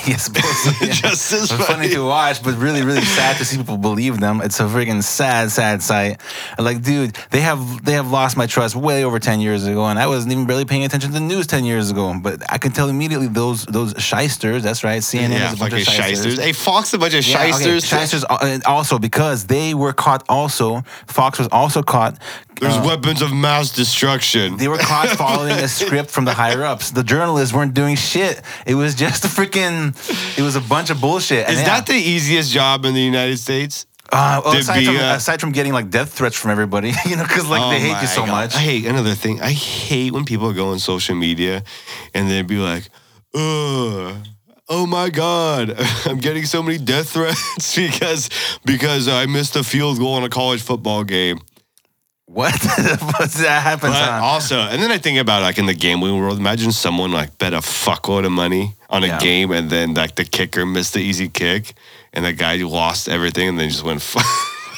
yes. 0.06 0.30
Yeah. 0.80 0.92
Just 0.92 1.32
as 1.32 1.50
funny 1.50 1.64
funny. 1.64 1.88
to 1.90 2.04
watch, 2.06 2.42
but 2.42 2.54
really, 2.56 2.82
really 2.82 3.02
sad 3.02 3.36
to 3.38 3.44
see 3.44 3.56
people 3.58 3.76
believe 3.76 4.18
them. 4.20 4.40
It's 4.40 4.58
a 4.60 4.64
freaking 4.64 5.02
sad, 5.02 5.50
sad 5.50 5.82
sight. 5.82 6.20
Like, 6.58 6.82
dude, 6.82 7.16
they 7.30 7.40
have 7.40 7.84
they 7.84 7.92
have 7.92 8.10
lost 8.10 8.36
my 8.36 8.46
trust 8.46 8.74
way 8.76 9.04
over 9.04 9.18
ten 9.18 9.40
years 9.40 9.66
ago, 9.66 9.84
and 9.86 9.98
I 9.98 10.06
wasn't 10.06 10.32
even 10.32 10.46
barely 10.46 10.64
paying 10.64 10.84
attention 10.84 11.10
to 11.10 11.14
the 11.14 11.24
news 11.24 11.46
ten 11.46 11.64
years 11.64 11.90
ago. 11.90 12.14
But 12.20 12.42
I 12.50 12.58
can 12.58 12.72
tell 12.72 12.88
immediately 12.88 13.26
those 13.28 13.64
those 13.66 13.94
shysters. 13.98 14.62
That's 14.62 14.84
right, 14.84 15.00
CNN 15.02 15.30
yeah, 15.30 15.48
is 15.48 15.54
a 15.54 15.56
bunch 15.56 15.72
of 15.74 15.80
shysters. 15.80 16.06
shysters. 16.24 16.38
Hey, 16.38 16.52
Fox, 16.52 16.92
a 16.94 16.98
bunch 16.98 17.14
of 17.14 17.26
Yeah, 17.26 17.38
okay, 17.40 17.50
shysters. 17.52 17.84
shysters 17.86 18.24
and 18.42 18.64
also 18.64 18.98
because 18.98 19.46
they 19.46 19.74
were 19.74 19.92
caught. 19.92 20.24
Also, 20.28 20.82
Fox 21.06 21.38
was 21.38 21.48
also 21.52 21.82
caught. 21.82 22.18
There's 22.60 22.76
uh, 22.76 22.84
weapons 22.86 23.20
of 23.20 23.32
mass 23.32 23.74
destruction. 23.74 24.56
they 24.56 24.68
were 24.68 24.78
caught 24.78 25.08
following 25.10 25.52
a 25.52 25.68
script 25.80 26.10
from 26.10 26.24
the 26.24 26.32
higher 26.32 26.62
ups. 26.62 26.92
The 26.92 27.02
journalists 27.02 27.52
weren't 27.54 27.74
doing 27.74 27.96
shit. 27.96 28.40
It 28.64 28.76
was 28.76 28.94
just 28.94 29.24
a 29.24 29.28
freaking. 29.28 29.83
It 30.38 30.42
was 30.42 30.56
a 30.56 30.60
bunch 30.60 30.90
of 30.90 31.00
bullshit. 31.00 31.44
And 31.46 31.54
Is 31.54 31.60
yeah. 31.60 31.76
that 31.76 31.86
the 31.86 31.94
easiest 31.94 32.52
job 32.52 32.84
in 32.84 32.94
the 32.94 33.00
United 33.02 33.38
States? 33.38 33.86
Uh, 34.12 34.40
well, 34.44 34.56
aside, 34.56 34.78
be, 34.78 34.86
from, 34.86 34.96
uh, 34.96 35.14
aside 35.16 35.40
from 35.40 35.50
getting 35.52 35.72
like 35.72 35.90
death 35.90 36.12
threats 36.12 36.36
from 36.36 36.50
everybody, 36.50 36.92
you 37.06 37.16
know, 37.16 37.22
because 37.24 37.48
like 37.48 37.62
Oh 37.62 37.70
they 37.70 37.80
hate 37.80 38.00
you 38.00 38.06
so 38.06 38.22
God. 38.24 38.30
much. 38.30 38.54
I 38.54 38.58
hate 38.60 38.86
another 38.86 39.14
thing. 39.14 39.40
I 39.40 39.50
hate 39.52 40.12
when 40.12 40.24
people 40.24 40.52
go 40.52 40.70
on 40.70 40.78
social 40.78 41.14
media 41.16 41.64
and 42.12 42.30
they'd 42.30 42.46
be 42.46 42.58
like, 42.58 42.84
Ugh, 43.34 44.14
"Oh 44.68 44.86
my 44.86 45.08
God, 45.10 45.74
I'm 46.06 46.18
getting 46.18 46.44
so 46.44 46.62
many 46.62 46.78
death 46.78 47.10
threats 47.14 47.74
because 47.74 48.28
because 48.64 49.08
I 49.08 49.26
missed 49.26 49.56
a 49.56 49.64
field 49.64 49.98
goal 49.98 50.16
in 50.18 50.24
a 50.24 50.28
college 50.28 50.62
football 50.62 51.02
game." 51.04 51.40
What? 52.26 52.52
What's 53.18 53.40
that 53.42 53.62
happens? 53.62 53.92
But 53.92 54.08
on? 54.08 54.22
also, 54.22 54.58
and 54.58 54.82
then 54.82 54.90
I 54.90 54.98
think 54.98 55.18
about 55.18 55.42
like 55.42 55.58
in 55.58 55.66
the 55.66 55.74
gambling 55.74 56.18
world. 56.18 56.38
Imagine 56.38 56.72
someone 56.72 57.12
like 57.12 57.36
bet 57.38 57.52
a 57.52 57.58
fuckload 57.58 58.24
of 58.24 58.32
money 58.32 58.74
on 58.88 59.04
a 59.04 59.08
Yeah. 59.08 59.18
game, 59.18 59.50
and 59.52 59.68
then 59.68 59.94
like 59.94 60.14
the 60.14 60.24
kicker 60.24 60.64
missed 60.64 60.94
the 60.94 61.00
easy 61.00 61.28
kick, 61.28 61.74
and 62.14 62.24
the 62.24 62.32
guy 62.32 62.56
lost 62.56 63.08
everything, 63.08 63.48
and 63.48 63.58
then 63.60 63.68
just 63.68 63.84
went. 63.84 64.00
Fu- 64.10 64.20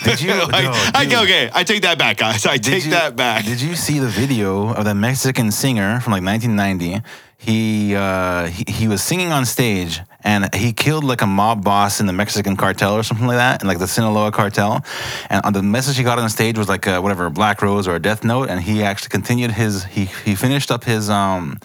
Did 0.05 0.21
you- 0.21 0.35
like, 0.53 0.65
no, 0.65 0.73
I, 0.95 1.23
okay, 1.23 1.51
I 1.55 1.63
take 1.65 1.83
that 1.83 1.99
back, 1.99 2.17
guys. 2.19 2.45
I 2.47 2.57
Did 2.59 2.65
take 2.73 2.85
you- 2.87 2.91
that 2.91 3.15
back. 3.17 3.45
Did 3.45 3.61
you 3.63 3.77
see 3.77 4.01
the 4.01 4.09
video 4.09 4.73
of 4.75 4.85
that 4.85 4.95
Mexican 4.97 5.53
singer 5.53 6.01
from 6.01 6.13
like 6.13 6.25
1990? 6.25 7.03
He 7.39 7.95
uh, 7.95 8.47
he, 8.49 8.65
he 8.67 8.89
was 8.89 9.03
singing 9.03 9.31
on 9.31 9.45
stage 9.47 10.01
and 10.27 10.53
he 10.53 10.73
killed 10.73 11.05
like 11.05 11.23
a 11.23 11.27
mob 11.27 11.63
boss 11.63 12.01
in 12.01 12.07
the 12.07 12.13
Mexican 12.13 12.57
cartel 12.57 12.95
or 12.95 13.05
something 13.05 13.29
like 13.29 13.37
that, 13.37 13.63
in 13.63 13.69
like 13.69 13.79
the 13.79 13.87
Sinaloa 13.87 14.33
cartel. 14.33 14.85
And 15.31 15.41
on 15.45 15.53
the 15.53 15.63
message 15.63 15.97
he 15.97 16.03
got 16.03 16.19
on 16.19 16.29
stage 16.29 16.59
was 16.59 16.69
like 16.69 16.87
a, 16.87 17.01
whatever 17.01 17.27
a 17.27 17.31
black 17.31 17.63
rose 17.63 17.87
or 17.87 17.95
a 17.95 18.01
death 18.01 18.25
note, 18.25 18.51
and 18.51 18.61
he 18.61 18.83
actually 18.83 19.11
continued 19.11 19.53
his 19.53 19.85
he 19.85 20.07
he 20.25 20.35
finished 20.35 20.73
up 20.73 20.83
his 20.83 21.09
um 21.09 21.61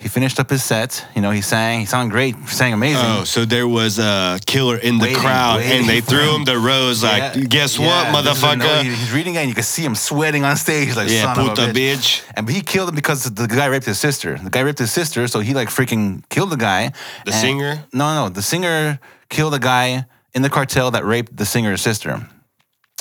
he 0.00 0.08
finished 0.08 0.40
up 0.40 0.48
his 0.50 0.64
set. 0.64 1.04
You 1.14 1.20
know, 1.22 1.30
he 1.30 1.42
sang. 1.42 1.80
He 1.80 1.86
sounded 1.86 2.10
great. 2.10 2.34
He 2.34 2.46
sang 2.46 2.72
amazing. 2.72 3.04
Oh, 3.04 3.24
so 3.24 3.44
there 3.44 3.68
was 3.68 3.98
a 3.98 4.38
killer 4.46 4.76
in 4.78 4.96
the 4.98 5.02
Waiting, 5.04 5.18
crowd, 5.18 5.58
waiting 5.58 5.80
and 5.80 5.88
they 5.88 6.00
threw 6.00 6.20
him. 6.20 6.34
him 6.40 6.44
the 6.44 6.58
rose. 6.58 7.02
Like, 7.04 7.36
Yeah, 7.36 7.42
guess 7.44 7.78
yeah, 7.78 8.12
what, 8.12 8.22
this 8.22 8.38
is 8.38 8.42
a 8.42 8.56
note. 8.56 8.64
motherfucker? 8.64 8.82
He- 8.84 8.90
He's 8.94 9.12
reading 9.12 9.34
it, 9.34 9.38
and 9.40 9.48
you 9.48 9.54
can 9.54 9.62
see 9.64 9.84
him 9.84 9.94
sweating 9.94 10.44
on 10.44 10.56
stage, 10.56 10.96
like 10.96 11.08
Yeah, 11.10 11.34
son 11.34 11.38
of 11.50 11.54
puta 11.56 11.70
a 11.70 11.72
bitch. 11.74 11.96
bitch. 11.96 12.22
And 12.34 12.48
he 12.48 12.62
killed 12.62 12.88
him 12.88 12.94
because 12.94 13.24
the 13.24 13.46
guy 13.46 13.66
raped 13.66 13.86
his 13.86 13.98
sister. 14.00 14.38
The 14.42 14.50
guy 14.50 14.60
raped 14.60 14.78
his 14.78 14.90
sister, 14.92 15.28
so 15.28 15.40
he 15.40 15.52
like 15.54 15.68
freaking 15.68 16.22
killed 16.30 16.50
the 16.50 16.56
guy. 16.56 16.92
The 17.26 17.32
And- 17.32 17.40
singer? 17.40 17.84
No, 17.92 18.14
no, 18.14 18.28
the 18.30 18.42
singer 18.42 18.98
killed 19.28 19.52
the 19.52 19.58
guy 19.58 20.06
in 20.34 20.42
the 20.42 20.50
cartel 20.50 20.90
that 20.92 21.04
raped 21.04 21.36
the 21.36 21.44
singer's 21.44 21.82
sister. 21.82 22.26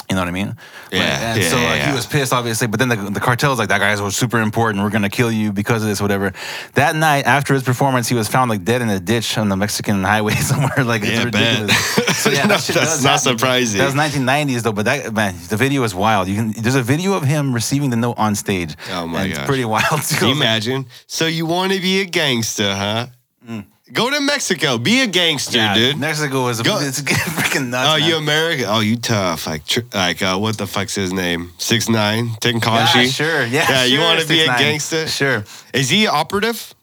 You 0.10 0.16
know 0.16 0.22
what 0.22 0.28
I 0.28 0.32
mean? 0.32 0.56
Yeah, 0.92 1.00
Like, 1.00 1.22
and 1.22 1.42
yeah, 1.42 1.50
so 1.50 1.56
like, 1.58 1.66
yeah. 1.66 1.90
he 1.90 1.96
was 1.96 2.08
pissed, 2.08 2.34
obviously. 2.34 2.66
But 2.66 2.80
then 2.80 2.90
the, 2.90 2.96
the 2.96 3.20
cartel's 3.20 3.60
like, 3.60 3.70
that 3.70 3.78
guy's 3.78 4.02
was 4.02 4.16
super 4.18 4.40
important. 4.42 4.84
We're 4.84 4.90
gonna 4.90 5.08
kill 5.10 5.32
you 5.32 5.52
because 5.52 5.84
of 5.84 5.88
this, 5.90 6.02
whatever. 6.02 6.34
That 6.74 6.96
night 6.96 7.26
after 7.28 7.54
his 7.54 7.62
performance, 7.62 8.08
he 8.10 8.16
was 8.16 8.28
found 8.28 8.50
like 8.50 8.64
dead 8.66 8.82
in 8.82 8.90
a 8.90 9.00
ditch 9.00 9.38
on 9.38 9.50
the 9.50 9.56
Mexican 9.56 10.04
highway 10.04 10.34
somewhere. 10.52 10.84
Like 10.84 11.04
it's 11.04 11.12
Yeah, 11.12 11.26
bet. 11.30 11.60
ridiculous. 11.62 12.18
So 12.24 12.32
yeah, 12.32 12.48
No, 12.48 12.48
that 12.58 12.66
that's 12.74 13.04
not 13.04 13.20
happen. 13.22 13.38
surprising. 13.38 13.78
That 13.78 13.86
was 13.86 13.94
1990s 13.94 14.64
though, 14.64 14.72
but 14.74 14.86
that 14.86 15.14
man, 15.14 15.36
the 15.50 15.58
video 15.58 15.84
is 15.84 15.94
wild. 15.94 16.28
You 16.28 16.36
can 16.36 16.52
there's 16.54 16.74
a 16.76 16.82
video 16.82 17.14
of 17.14 17.22
him 17.24 17.54
receiving 17.54 17.92
the 17.92 17.96
note 17.98 18.16
on 18.18 18.34
stage. 18.34 18.76
Oh, 18.92 19.06
my 19.06 19.28
gosh. 19.28 19.38
It's 19.38 19.46
pretty 19.46 19.66
wild. 19.66 20.02
Can 20.18 20.30
you 20.30 20.34
imagine? 20.34 20.88
So 21.06 21.28
you 21.28 21.46
want 21.46 21.72
to 21.74 21.80
be 21.80 22.02
a 22.02 22.06
gangster, 22.06 22.74
huh? 22.76 23.08
Mm. 23.48 23.66
Go 23.92 24.10
to 24.10 24.20
Mexico. 24.22 24.78
Be 24.78 25.02
a 25.02 25.08
gangster. 25.08 25.58
Yeah, 25.58 25.74
dude. 25.74 25.98
Mexico 25.98 26.48
is 26.48 26.62
Go- 26.62 26.80
it's 26.80 27.02
freaking 27.02 27.70
nuts. 27.70 27.90
Oh, 27.92 27.96
you 27.96 28.14
man. 28.16 28.24
American? 28.24 28.66
Oh, 28.68 28.80
you 28.82 28.98
tough. 28.98 29.48
Like, 29.48 29.66
tr- 29.66 29.80
like, 29.94 30.22
uh, 30.22 30.38
what 30.38 30.58
the 30.58 30.68
fuck's 30.68 30.96
his 30.96 31.12
name? 31.12 31.52
Six 31.58 31.90
nine, 31.90 32.32
Yeah, 32.44 32.86
sure. 33.06 33.46
Yeah, 33.46 33.66
Yeah, 33.70 33.86
you 33.86 34.00
want 34.00 34.20
to 34.22 34.28
be 34.28 34.42
a 34.42 34.48
gangster? 34.48 35.08
Sure. 35.08 35.44
Is 35.74 35.90
he 35.90 36.08
operative? 36.08 36.74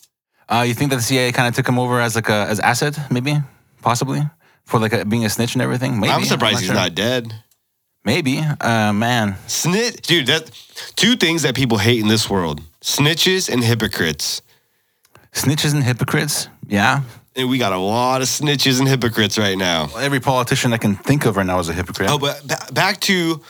Uh, 0.48 0.64
you 0.66 0.74
think 0.74 0.90
that 0.90 0.96
the 0.96 1.02
CIA 1.02 1.32
kind 1.32 1.48
of 1.48 1.54
took 1.54 1.68
him 1.68 1.78
over 1.78 2.00
as 2.00 2.14
like 2.14 2.28
a 2.28 2.46
as 2.48 2.60
asset, 2.60 2.98
maybe, 3.10 3.36
possibly, 3.82 4.22
for 4.64 4.78
like 4.78 4.92
a, 4.92 5.04
being 5.04 5.24
a 5.24 5.30
snitch 5.30 5.54
and 5.54 5.62
everything? 5.62 5.98
Maybe. 6.00 6.12
I'm 6.12 6.24
surprised 6.24 6.58
he's 6.58 6.66
sure. 6.66 6.74
not 6.74 6.94
dead. 6.94 7.32
Maybe. 8.04 8.38
Uh, 8.38 8.92
man. 8.92 9.36
Snitch, 9.48 10.02
dude. 10.02 10.26
That 10.28 10.50
two 10.94 11.16
things 11.16 11.42
that 11.42 11.56
people 11.56 11.78
hate 11.78 12.00
in 12.00 12.06
this 12.08 12.30
world: 12.30 12.62
snitches 12.80 13.48
and 13.48 13.64
hypocrites. 13.64 14.42
Snitches 15.36 15.74
and 15.74 15.84
hypocrites. 15.84 16.48
Yeah. 16.66 17.02
And 17.36 17.50
we 17.50 17.58
got 17.58 17.72
a 17.72 17.78
lot 17.78 18.22
of 18.22 18.28
snitches 18.28 18.78
and 18.78 18.88
hypocrites 18.88 19.36
right 19.38 19.58
now. 19.58 19.90
Every 19.98 20.20
politician 20.20 20.72
I 20.72 20.78
can 20.78 20.96
think 20.96 21.26
of 21.26 21.36
right 21.36 21.44
now 21.46 21.58
is 21.58 21.68
a 21.68 21.74
hypocrite. 21.74 22.08
Oh, 22.10 22.18
but 22.18 22.40
ba- 22.46 22.72
back 22.72 23.00
to 23.02 23.42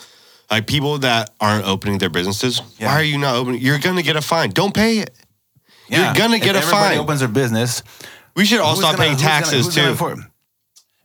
like 0.50 0.66
people 0.66 0.98
that 0.98 1.30
aren't 1.40 1.64
opening 1.66 1.98
their 1.98 2.10
businesses. 2.10 2.60
Yeah. 2.78 2.88
Why 2.88 2.94
are 3.00 3.04
you 3.04 3.18
not 3.18 3.36
opening? 3.36 3.60
You're 3.60 3.78
gonna 3.78 4.02
get 4.02 4.16
a 4.16 4.20
fine. 4.20 4.50
Don't 4.50 4.74
pay 4.74 4.98
it. 4.98 5.10
yeah. 5.88 6.06
you're 6.06 6.14
gonna 6.14 6.36
If 6.36 6.42
get 6.42 6.56
a 6.56 6.58
everybody 6.58 6.96
fine. 6.96 6.98
opens 6.98 7.20
their 7.20 7.28
business. 7.28 7.82
We 8.34 8.44
should 8.44 8.58
all 8.60 8.74
stop 8.74 8.96
gonna- 8.96 9.04
paying 9.04 9.16
gonna- 9.16 9.28
taxes 9.28 9.74
gonna 9.76 9.96
too. 9.96 10.22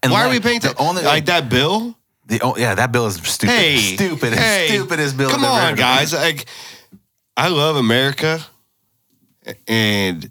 And 0.03 0.11
Why 0.11 0.23
are 0.25 0.29
we 0.29 0.35
like, 0.37 0.43
paying 0.43 0.59
the 0.61 0.69
taxes? 0.69 0.87
only 0.87 1.03
like 1.03 1.25
that 1.25 1.47
bill? 1.49 1.95
The 2.25 2.39
oh 2.41 2.55
yeah, 2.57 2.73
that 2.73 2.91
bill 2.91 3.05
is 3.05 3.15
stupid. 3.21 3.53
Hey, 3.53 3.77
stupid. 3.77 4.33
hey, 4.33 4.67
stupidest 4.69 5.15
bill. 5.17 5.29
Come 5.29 5.45
on, 5.45 5.75
guys. 5.75 6.13
Like, 6.13 6.45
I 7.37 7.49
love 7.49 7.75
America, 7.75 8.39
and 9.67 10.29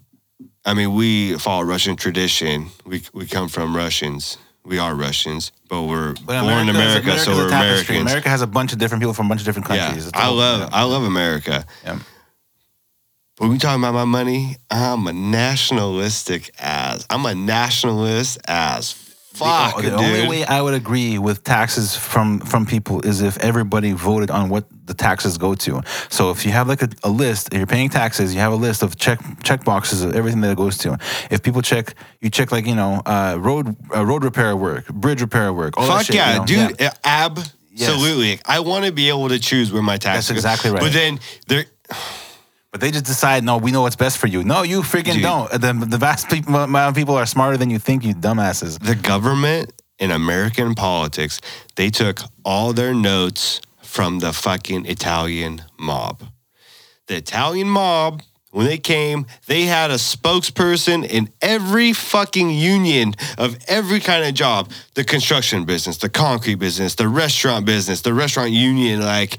I 0.65 0.73
mean 0.73 0.93
we 0.93 1.37
follow 1.37 1.63
Russian 1.63 1.95
tradition. 1.95 2.67
We 2.85 3.01
we 3.13 3.25
come 3.25 3.47
from 3.49 3.75
Russians. 3.75 4.37
We 4.63 4.77
are 4.77 4.93
Russians, 4.93 5.51
but 5.69 5.83
we're 5.83 6.13
But 6.23 6.41
born 6.41 6.69
in 6.69 6.69
America- 6.69 7.01
America, 7.01 7.19
so 7.19 7.35
we're. 7.35 7.47
Americans. 7.47 8.01
America 8.01 8.29
has 8.29 8.41
a 8.43 8.47
bunch 8.47 8.73
of 8.73 8.77
different 8.77 9.01
people 9.01 9.15
from 9.15 9.25
a 9.25 9.29
bunch 9.29 9.41
of 9.41 9.45
different 9.45 9.67
yeah, 9.69 9.85
countries. 9.87 10.05
It's 10.07 10.17
I 10.17 10.27
love 10.29 10.59
yeah. 10.61 10.69
I 10.71 10.83
love 10.83 11.01
America. 11.03 11.65
Yeah. 11.83 11.97
When 13.39 13.49
we 13.49 13.57
talking 13.57 13.81
about 13.81 13.95
my 13.95 14.05
money, 14.05 14.57
I'm 14.69 15.07
a 15.07 15.13
nationalistic 15.13 16.51
as 16.59 17.07
I'm 17.09 17.25
a 17.25 17.33
nationalist 17.33 18.37
as 18.47 18.91
fuck, 19.33 19.81
the, 19.81 19.89
the 19.89 19.95
only 19.95 20.27
way 20.27 20.45
I 20.45 20.61
would 20.61 20.73
agree 20.73 21.17
with 21.17 21.43
taxes 21.43 21.95
from 21.95 22.39
from 22.39 22.65
people 22.65 23.01
is 23.05 23.21
if 23.21 23.37
everybody 23.39 23.91
voted 23.93 24.29
on 24.31 24.49
what 24.49 24.65
the 24.85 24.93
taxes 24.93 25.37
go 25.37 25.55
to. 25.55 25.81
So 26.09 26.31
if 26.31 26.45
you 26.45 26.51
have 26.51 26.67
like 26.67 26.81
a, 26.81 26.89
a 27.03 27.09
list, 27.09 27.49
if 27.53 27.57
you're 27.57 27.67
paying 27.67 27.89
taxes, 27.89 28.33
you 28.33 28.39
have 28.41 28.53
a 28.53 28.57
list 28.57 28.83
of 28.83 28.97
check 28.97 29.19
check 29.43 29.63
boxes 29.63 30.03
of 30.03 30.15
everything 30.15 30.41
that 30.41 30.51
it 30.51 30.57
goes 30.57 30.77
to. 30.79 30.97
If 31.29 31.43
people 31.43 31.61
check, 31.61 31.95
you 32.19 32.29
check 32.29 32.51
like 32.51 32.65
you 32.65 32.75
know 32.75 33.01
uh, 33.05 33.37
road 33.39 33.75
uh, 33.95 34.05
road 34.05 34.23
repair 34.23 34.55
work, 34.55 34.87
bridge 34.87 35.21
repair 35.21 35.53
work. 35.53 35.77
All 35.77 35.87
that 35.87 35.97
Fuck 35.97 36.05
shit, 36.07 36.15
yeah, 36.15 36.33
you 36.33 36.39
know? 36.57 36.67
dude. 36.69 36.81
uh, 36.81 36.91
Absolutely. 37.03 38.39
I 38.45 38.59
want 38.59 38.85
to 38.85 38.91
be 38.91 39.09
able 39.09 39.29
to 39.29 39.39
choose 39.39 39.71
where 39.71 39.81
my 39.81 39.97
taxes 39.97 40.29
go. 40.29 40.33
That's 40.35 40.45
exactly 40.45 40.71
right. 40.71 40.81
But 40.81 40.93
then 40.93 41.19
there 41.47 41.65
But 42.71 42.79
they 42.79 42.89
just 42.89 43.05
decide, 43.05 43.43
no, 43.43 43.57
we 43.57 43.71
know 43.71 43.81
what's 43.81 43.97
best 43.97 44.17
for 44.17 44.27
you. 44.27 44.43
No, 44.43 44.63
you 44.63 44.81
freaking 44.81 45.15
Dude. 45.15 45.23
don't. 45.23 45.51
The, 45.51 45.73
the 45.87 45.97
vast 45.97 46.29
people, 46.29 46.55
amount 46.55 46.89
of 46.89 46.95
people 46.95 47.15
are 47.15 47.25
smarter 47.25 47.57
than 47.57 47.69
you 47.69 47.79
think, 47.79 48.05
you 48.05 48.13
dumbasses. 48.13 48.79
the 48.79 48.95
government 48.95 49.73
in 49.99 50.09
American 50.09 50.73
politics, 50.73 51.41
they 51.75 51.89
took 51.89 52.21
all 52.45 52.71
their 52.73 52.93
notes 52.93 53.59
from 53.83 54.19
the 54.19 54.31
fucking 54.31 54.85
Italian 54.85 55.63
mob. 55.77 56.23
The 57.07 57.17
Italian 57.17 57.67
mob, 57.67 58.23
when 58.51 58.65
they 58.65 58.77
came, 58.77 59.25
they 59.47 59.63
had 59.63 59.91
a 59.91 59.95
spokesperson 59.95 61.05
in 61.05 61.29
every 61.41 61.91
fucking 61.91 62.51
union 62.51 63.15
of 63.37 63.57
every 63.67 63.99
kind 63.99 64.23
of 64.23 64.33
job 64.33 64.71
the 64.95 65.03
construction 65.03 65.65
business, 65.65 65.97
the 65.97 66.09
concrete 66.09 66.55
business, 66.55 66.95
the 66.95 67.09
restaurant 67.09 67.65
business, 67.65 68.01
the 68.01 68.13
restaurant 68.13 68.51
union, 68.51 69.01
like 69.01 69.37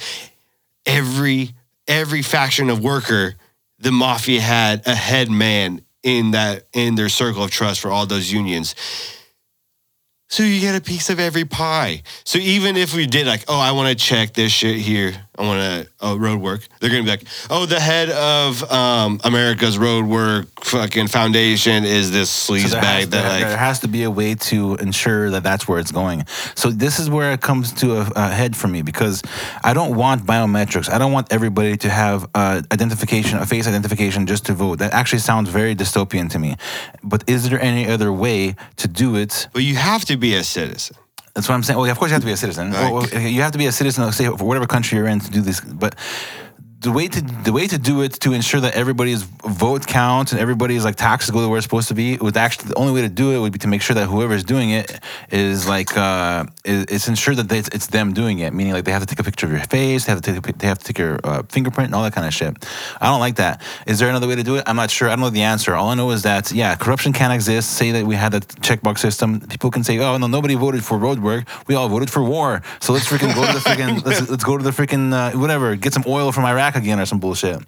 every 0.85 1.55
every 1.89 2.23
faction 2.23 2.71
of 2.71 2.83
worker, 2.83 3.35
the 3.79 3.93
mafia 3.93 4.41
had 4.41 4.87
a 4.87 4.95
head 4.95 5.31
man 5.31 5.85
in 6.03 6.33
that 6.33 6.67
in 6.73 6.95
their 6.95 7.09
circle 7.09 7.45
of 7.45 7.51
trust 7.51 7.81
for 7.81 7.91
all 7.91 8.07
those 8.07 8.33
unions. 8.33 8.75
So 10.29 10.43
you 10.45 10.61
get 10.61 10.75
a 10.75 10.81
piece 10.81 11.11
of 11.11 11.21
every 11.21 11.45
pie. 11.45 12.03
So 12.25 12.39
even 12.39 12.77
if 12.77 12.95
we 12.95 13.07
did 13.07 13.27
like, 13.27 13.45
oh, 13.49 13.59
I 13.59 13.73
want 13.73 13.91
to 13.91 13.95
check 13.95 14.33
this 14.33 14.51
shit 14.51 14.79
here, 14.79 15.13
I 15.39 15.43
want 15.47 15.61
to 15.61 15.93
oh, 16.03 16.19
road 16.19 16.43
work. 16.43 16.69
They're 16.79 16.91
gonna 16.91 17.05
be 17.05 17.09
like, 17.09 17.25
oh, 17.49 17.65
the 17.65 17.81
head 17.81 18.11
of 18.11 18.71
um, 18.71 19.19
America's 19.25 19.79
road 19.79 20.05
work 20.05 20.47
fucking 20.63 21.09
foundation 21.09 21.85
is 21.85 22.13
this 22.13 22.31
sleaze 22.31 22.71
there, 22.71 22.83
bag 22.83 23.11
that 23.11 23.23
there, 23.23 23.29
like 23.29 23.41
there 23.41 23.57
has 23.57 23.79
to 23.81 23.89
be 23.89 24.03
a 24.03 24.11
way 24.11 24.35
to 24.35 24.75
ensure 24.77 25.31
that 25.31 25.43
that's 25.43 25.67
where 25.67 25.79
it's 25.79 25.91
going. 25.91 26.27
So 26.55 26.71
this 26.71 26.99
is 26.99 27.09
where 27.09 27.33
it 27.33 27.41
comes 27.41 27.73
to 27.75 27.97
a, 27.97 28.13
a 28.15 28.29
head 28.29 28.55
for 28.55 28.69
me 28.69 28.83
because 28.83 29.23
I 29.65 29.73
don't 29.73 29.97
want 29.97 30.27
biometrics. 30.27 30.91
I 30.91 30.99
don't 30.99 31.13
want 31.13 31.33
everybody 31.33 31.79
to 31.79 31.89
have 31.89 32.29
uh, 32.35 32.61
identification, 32.71 33.39
a 33.39 33.47
face 33.47 33.67
identification, 33.67 34.27
just 34.27 34.45
to 34.47 34.53
vote. 34.53 34.81
That 34.81 34.93
actually 34.93 35.21
sounds 35.21 35.49
very 35.49 35.75
dystopian 35.75 36.29
to 36.31 36.39
me. 36.39 36.57
But 37.03 37.25
is 37.27 37.49
there 37.49 37.61
any 37.61 37.89
other 37.89 38.13
way 38.13 38.55
to 38.77 38.87
do 38.87 39.17
it? 39.17 39.49
But 39.55 39.63
you 39.63 39.77
have 39.77 40.05
to 40.07 40.19
be 40.19 40.35
a 40.35 40.45
citizen. 40.45 40.97
That's 41.35 41.49
what 41.49 41.55
I'm 41.55 41.63
saying. 41.63 41.79
Well, 41.79 41.91
of 41.91 41.99
course 41.99 42.11
you 42.11 42.15
have 42.15 42.23
to 42.23 42.27
be 42.27 42.33
a 42.33 42.37
citizen. 42.37 42.73
Like- 42.73 42.93
Well, 42.93 43.09
you 43.21 43.41
have 43.43 43.53
to 43.53 43.59
be 43.59 43.67
a 43.67 43.73
citizen, 43.73 44.05
of, 44.05 44.41
whatever 44.43 44.67
country 44.67 44.99
you're 44.99 45.07
in 45.09 45.21
to 45.21 45.31
do 45.31 45.41
this. 45.41 45.61
But 45.61 45.95
the 46.83 46.91
way 46.91 47.07
to 47.09 47.21
the 47.21 47.53
way 47.53 47.67
to 47.67 47.79
do 47.79 48.03
it 48.03 48.13
to 48.21 48.33
ensure 48.33 48.61
that 48.61 48.75
everybody's 48.75 49.23
vote 49.23 49.87
counts 49.87 50.33
and 50.33 50.41
everybody's 50.41 50.85
like 50.85 50.97
taxes 50.97 51.31
go 51.31 51.41
to 51.41 51.49
where 51.49 51.59
it's 51.59 51.65
supposed 51.65 51.89
to 51.89 51.95
be 51.95 52.17
would 52.17 52.37
actually 52.37 52.69
the 52.69 52.75
only 52.75 52.93
way 52.93 53.03
to 53.03 53.09
do 53.09 53.31
it 53.31 53.39
would 53.39 53.53
be 53.53 53.59
to 53.59 53.69
make 53.69 53.83
sure 53.83 53.95
that 53.95 54.07
whoever 54.07 54.35
is 54.35 54.43
doing 54.43 54.71
it 54.71 55.01
is 55.31 55.69
like 55.69 55.97
uh 55.97 56.45
is, 56.65 56.85
is 56.87 57.09
ensure 57.09 57.35
that 57.35 57.51
it's, 57.53 57.69
it's 57.69 57.87
them 57.87 58.13
doing 58.13 58.41
it 58.41 58.53
meaning 58.53 58.73
like 58.73 58.85
they 58.85 58.91
have 58.91 59.03
to 59.03 59.07
take 59.07 59.21
a 59.21 59.23
picture 59.23 59.47
of 59.47 59.53
your 59.53 59.63
face 59.65 60.07
they 60.07 60.13
have 60.13 60.21
to 60.21 60.33
take 60.33 60.49
a, 60.49 60.53
they 60.59 60.67
have 60.67 60.79
to 60.79 60.85
take 60.85 60.99
your 60.99 61.21
uh, 61.25 61.43
fingerprint 61.49 61.89
and 61.89 61.95
all 61.95 62.03
that 62.03 62.13
kind 62.13 62.27
of 62.27 62.35
shit. 62.35 62.53
I 63.01 63.07
don't 63.07 63.21
like 63.21 63.37
that. 63.37 63.63
Is 63.87 63.99
there 63.99 64.09
another 64.09 64.27
way 64.27 64.35
to 64.35 64.43
do 64.43 64.57
it? 64.57 64.65
I'm 64.67 64.77
not 64.77 64.91
sure. 64.91 65.09
I 65.09 65.13
don't 65.13 65.21
know 65.21 65.31
the 65.31 65.43
answer. 65.43 65.75
All 65.75 65.91
i 65.91 65.95
know 65.95 66.11
is 66.11 66.23
that 66.23 66.51
yeah 66.51 66.75
corruption 66.75 67.13
can 67.13 67.31
exist. 67.31 67.71
Say 67.71 67.93
that 67.93 68.05
we 68.07 68.17
had 68.17 68.35
a 68.35 68.41
checkbox 68.41 68.99
system. 68.99 69.41
People 69.41 69.71
can 69.71 69.85
say 69.85 69.99
oh 69.99 70.17
no 70.17 70.27
nobody 70.27 70.55
voted 70.55 70.85
for 70.85 70.99
road 70.99 71.21
work 71.21 71.45
we 71.69 71.75
all 71.75 71.89
voted 71.89 72.11
for 72.11 72.23
war. 72.23 72.63
So 72.81 72.93
let's 72.93 73.07
freaking 73.07 73.35
go 73.35 73.47
to 73.47 73.53
the 73.53 73.61
freaking 73.61 74.05
let's, 74.07 74.29
let's 74.29 74.45
go 74.45 74.59
to 74.59 74.65
the 74.65 74.71
freaking 74.71 75.13
uh, 75.13 75.39
whatever. 75.39 75.77
Get 75.77 75.93
some 75.93 76.05
oil 76.07 76.33
from 76.33 76.45
iraq 76.45 76.72
again 76.77 77.01
or 77.01 77.07
some 77.07 77.19
bullshit 77.19 77.63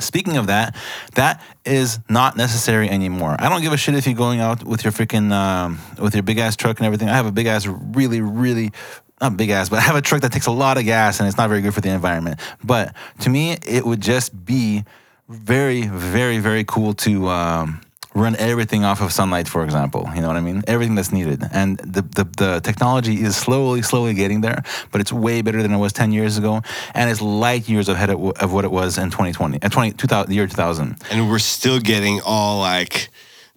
Speaking 0.00 0.36
of 0.38 0.48
that, 0.48 0.74
that 1.14 1.40
is 1.64 2.00
not 2.08 2.36
necessary 2.36 2.90
anymore. 2.90 3.36
I 3.38 3.48
don't 3.48 3.62
give 3.62 3.72
a 3.72 3.76
shit 3.76 3.94
if 3.94 4.06
you're 4.06 4.16
going 4.16 4.40
out 4.40 4.64
with 4.64 4.82
your 4.82 4.92
freaking 4.92 5.30
um, 5.30 5.78
with 6.02 6.14
your 6.14 6.24
big 6.24 6.38
ass 6.38 6.56
truck 6.56 6.78
and 6.78 6.86
everything. 6.86 7.08
I 7.08 7.14
have 7.14 7.26
a 7.26 7.32
big 7.32 7.46
ass, 7.46 7.64
really, 7.66 8.20
really 8.20 8.72
not 9.20 9.36
big 9.36 9.50
ass, 9.50 9.68
but 9.68 9.78
I 9.78 9.82
have 9.82 9.94
a 9.94 10.02
truck 10.02 10.22
that 10.22 10.32
takes 10.32 10.46
a 10.46 10.50
lot 10.50 10.78
of 10.78 10.84
gas 10.84 11.20
and 11.20 11.28
it's 11.28 11.36
not 11.36 11.48
very 11.48 11.60
good 11.60 11.74
for 11.74 11.80
the 11.80 11.90
environment. 11.90 12.40
But 12.64 12.92
to 13.20 13.30
me, 13.30 13.52
it 13.64 13.86
would 13.86 14.00
just 14.00 14.44
be 14.44 14.84
very, 15.28 15.82
very, 15.82 16.38
very 16.38 16.64
cool 16.64 16.94
to 16.94 17.28
um, 17.28 17.80
run 18.14 18.36
everything 18.36 18.84
off 18.84 19.00
of 19.00 19.12
sunlight, 19.12 19.48
for 19.48 19.64
example. 19.64 20.08
You 20.14 20.20
know 20.20 20.28
what 20.28 20.36
I 20.36 20.40
mean? 20.40 20.62
Everything 20.66 20.94
that's 20.94 21.12
needed, 21.12 21.42
and 21.52 21.78
the, 21.78 22.02
the 22.02 22.24
the 22.24 22.60
technology 22.62 23.20
is 23.22 23.36
slowly, 23.36 23.82
slowly 23.82 24.14
getting 24.14 24.40
there, 24.40 24.62
but 24.92 25.00
it's 25.00 25.12
way 25.12 25.42
better 25.42 25.62
than 25.62 25.72
it 25.72 25.78
was 25.78 25.92
ten 25.92 26.12
years 26.12 26.38
ago, 26.38 26.62
and 26.94 27.10
it's 27.10 27.20
light 27.20 27.68
years 27.68 27.88
ahead 27.88 28.10
of, 28.10 28.20
of 28.40 28.52
what 28.52 28.64
it 28.64 28.70
was 28.70 28.98
in 28.98 29.10
2020, 29.10 29.62
uh, 29.62 29.68
20, 29.68 29.92
2000, 29.92 30.28
the 30.28 30.34
year 30.34 30.46
2000. 30.46 30.96
and 31.10 31.28
we're 31.30 31.38
still 31.38 31.80
getting 31.80 32.20
all 32.24 32.60
like 32.60 33.08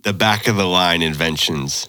the 0.04 0.14
back 0.14 0.48
of 0.48 0.56
the 0.56 0.66
line 0.66 1.02
inventions. 1.02 1.88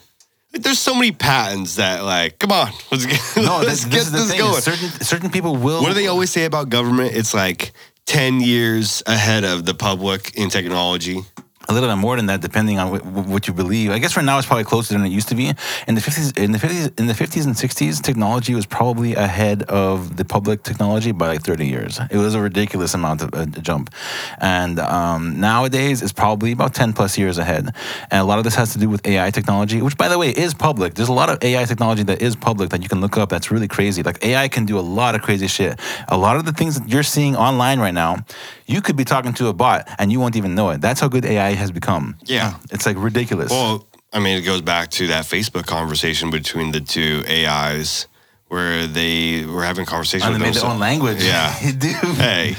Like, 0.53 0.63
there's 0.63 0.79
so 0.79 0.95
many 0.95 1.11
patents 1.11 1.75
that 1.75 2.03
like, 2.03 2.39
come 2.39 2.51
on, 2.51 2.71
let's 2.91 3.05
get, 3.05 3.21
No, 3.37 3.59
let's 3.59 3.83
this, 3.83 3.85
get 3.85 3.91
this 3.91 4.11
this 4.11 4.29
thing. 4.31 4.39
going. 4.39 4.61
Certain 4.61 4.89
certain 5.01 5.29
people 5.29 5.55
will. 5.55 5.81
What 5.81 5.89
do 5.89 5.93
they 5.95 6.07
always 6.07 6.29
say 6.31 6.45
about 6.45 6.69
government? 6.69 7.15
It's 7.15 7.33
like 7.33 7.71
10 8.05 8.41
years 8.41 9.03
ahead 9.05 9.43
of 9.43 9.65
the 9.65 9.73
public 9.75 10.35
in 10.35 10.49
technology. 10.49 11.21
A 11.69 11.73
little 11.73 11.87
bit 11.87 11.95
more 11.95 12.15
than 12.15 12.25
that, 12.25 12.41
depending 12.41 12.79
on 12.79 12.87
wh- 12.99 13.29
what 13.29 13.47
you 13.47 13.53
believe. 13.53 13.91
I 13.91 13.99
guess 13.99 14.17
right 14.17 14.25
now 14.25 14.37
it's 14.39 14.47
probably 14.47 14.63
closer 14.63 14.93
than 14.93 15.05
it 15.05 15.09
used 15.09 15.29
to 15.29 15.35
be. 15.35 15.53
In 15.87 15.95
the 15.95 16.01
fifties, 16.01 16.31
in 16.31 16.51
the 16.51 16.59
fifties, 16.59 16.87
in 16.97 17.05
the 17.05 17.13
fifties 17.13 17.45
and 17.45 17.55
sixties, 17.55 18.01
technology 18.01 18.55
was 18.55 18.65
probably 18.65 19.13
ahead 19.13 19.63
of 19.63 20.17
the 20.17 20.25
public 20.25 20.63
technology 20.63 21.11
by 21.11 21.27
like 21.27 21.43
thirty 21.43 21.67
years. 21.67 21.99
It 22.09 22.17
was 22.17 22.33
a 22.33 22.41
ridiculous 22.41 22.95
amount 22.95 23.21
of 23.21 23.29
uh, 23.33 23.45
jump, 23.61 23.93
and 24.39 24.79
um, 24.79 25.39
nowadays 25.39 26.01
it's 26.01 26.11
probably 26.11 26.51
about 26.51 26.73
ten 26.73 26.91
plus 26.91 27.17
years 27.17 27.37
ahead. 27.37 27.69
And 28.09 28.19
a 28.19 28.23
lot 28.23 28.39
of 28.39 28.43
this 28.43 28.55
has 28.55 28.73
to 28.73 28.79
do 28.79 28.89
with 28.89 29.05
AI 29.05 29.29
technology, 29.29 29.81
which, 29.81 29.97
by 29.97 30.09
the 30.09 30.17
way, 30.17 30.29
is 30.29 30.55
public. 30.55 30.95
There's 30.95 31.09
a 31.09 31.13
lot 31.13 31.29
of 31.29 31.37
AI 31.43 31.65
technology 31.65 32.03
that 32.03 32.21
is 32.21 32.35
public 32.35 32.71
that 32.71 32.81
you 32.81 32.89
can 32.89 32.99
look 32.99 33.15
up. 33.15 33.29
That's 33.29 33.51
really 33.51 33.67
crazy. 33.67 34.01
Like 34.01 34.23
AI 34.25 34.47
can 34.47 34.65
do 34.65 34.79
a 34.79 34.81
lot 34.99 35.13
of 35.13 35.21
crazy 35.21 35.47
shit. 35.47 35.79
A 36.07 36.17
lot 36.17 36.35
of 36.35 36.45
the 36.45 36.51
things 36.51 36.79
that 36.79 36.89
you're 36.89 37.03
seeing 37.03 37.35
online 37.35 37.79
right 37.79 37.93
now, 37.93 38.25
you 38.65 38.81
could 38.81 38.95
be 38.95 39.05
talking 39.05 39.33
to 39.33 39.47
a 39.47 39.53
bot 39.53 39.87
and 39.99 40.11
you 40.11 40.19
won't 40.19 40.35
even 40.35 40.55
know 40.55 40.71
it. 40.71 40.81
That's 40.81 40.99
how 40.99 41.07
good 41.07 41.25
AI 41.25 41.58
has 41.59 41.71
become. 41.71 42.17
Yeah. 42.25 42.57
It's 42.71 42.85
like 42.85 42.97
ridiculous. 42.97 43.51
Well, 43.51 43.87
I 44.11 44.19
mean, 44.19 44.37
it 44.37 44.41
goes 44.41 44.61
back 44.61 44.89
to 44.91 45.07
that 45.07 45.25
Facebook 45.25 45.67
conversation 45.67 46.31
between 46.31 46.71
the 46.71 46.81
two 46.81 47.23
AIs 47.29 48.07
where 48.47 48.87
they 48.87 49.45
were 49.45 49.63
having 49.63 49.85
conversations. 49.85 50.23
Oh, 50.23 50.33
and 50.33 50.41
with 50.41 50.53
they 50.53 50.59
made 50.59 50.63
their 50.63 50.71
own 50.71 50.79
language. 50.79 51.23
Yeah. 51.23 51.71
dude. 51.77 51.93
Hey, 52.17 52.55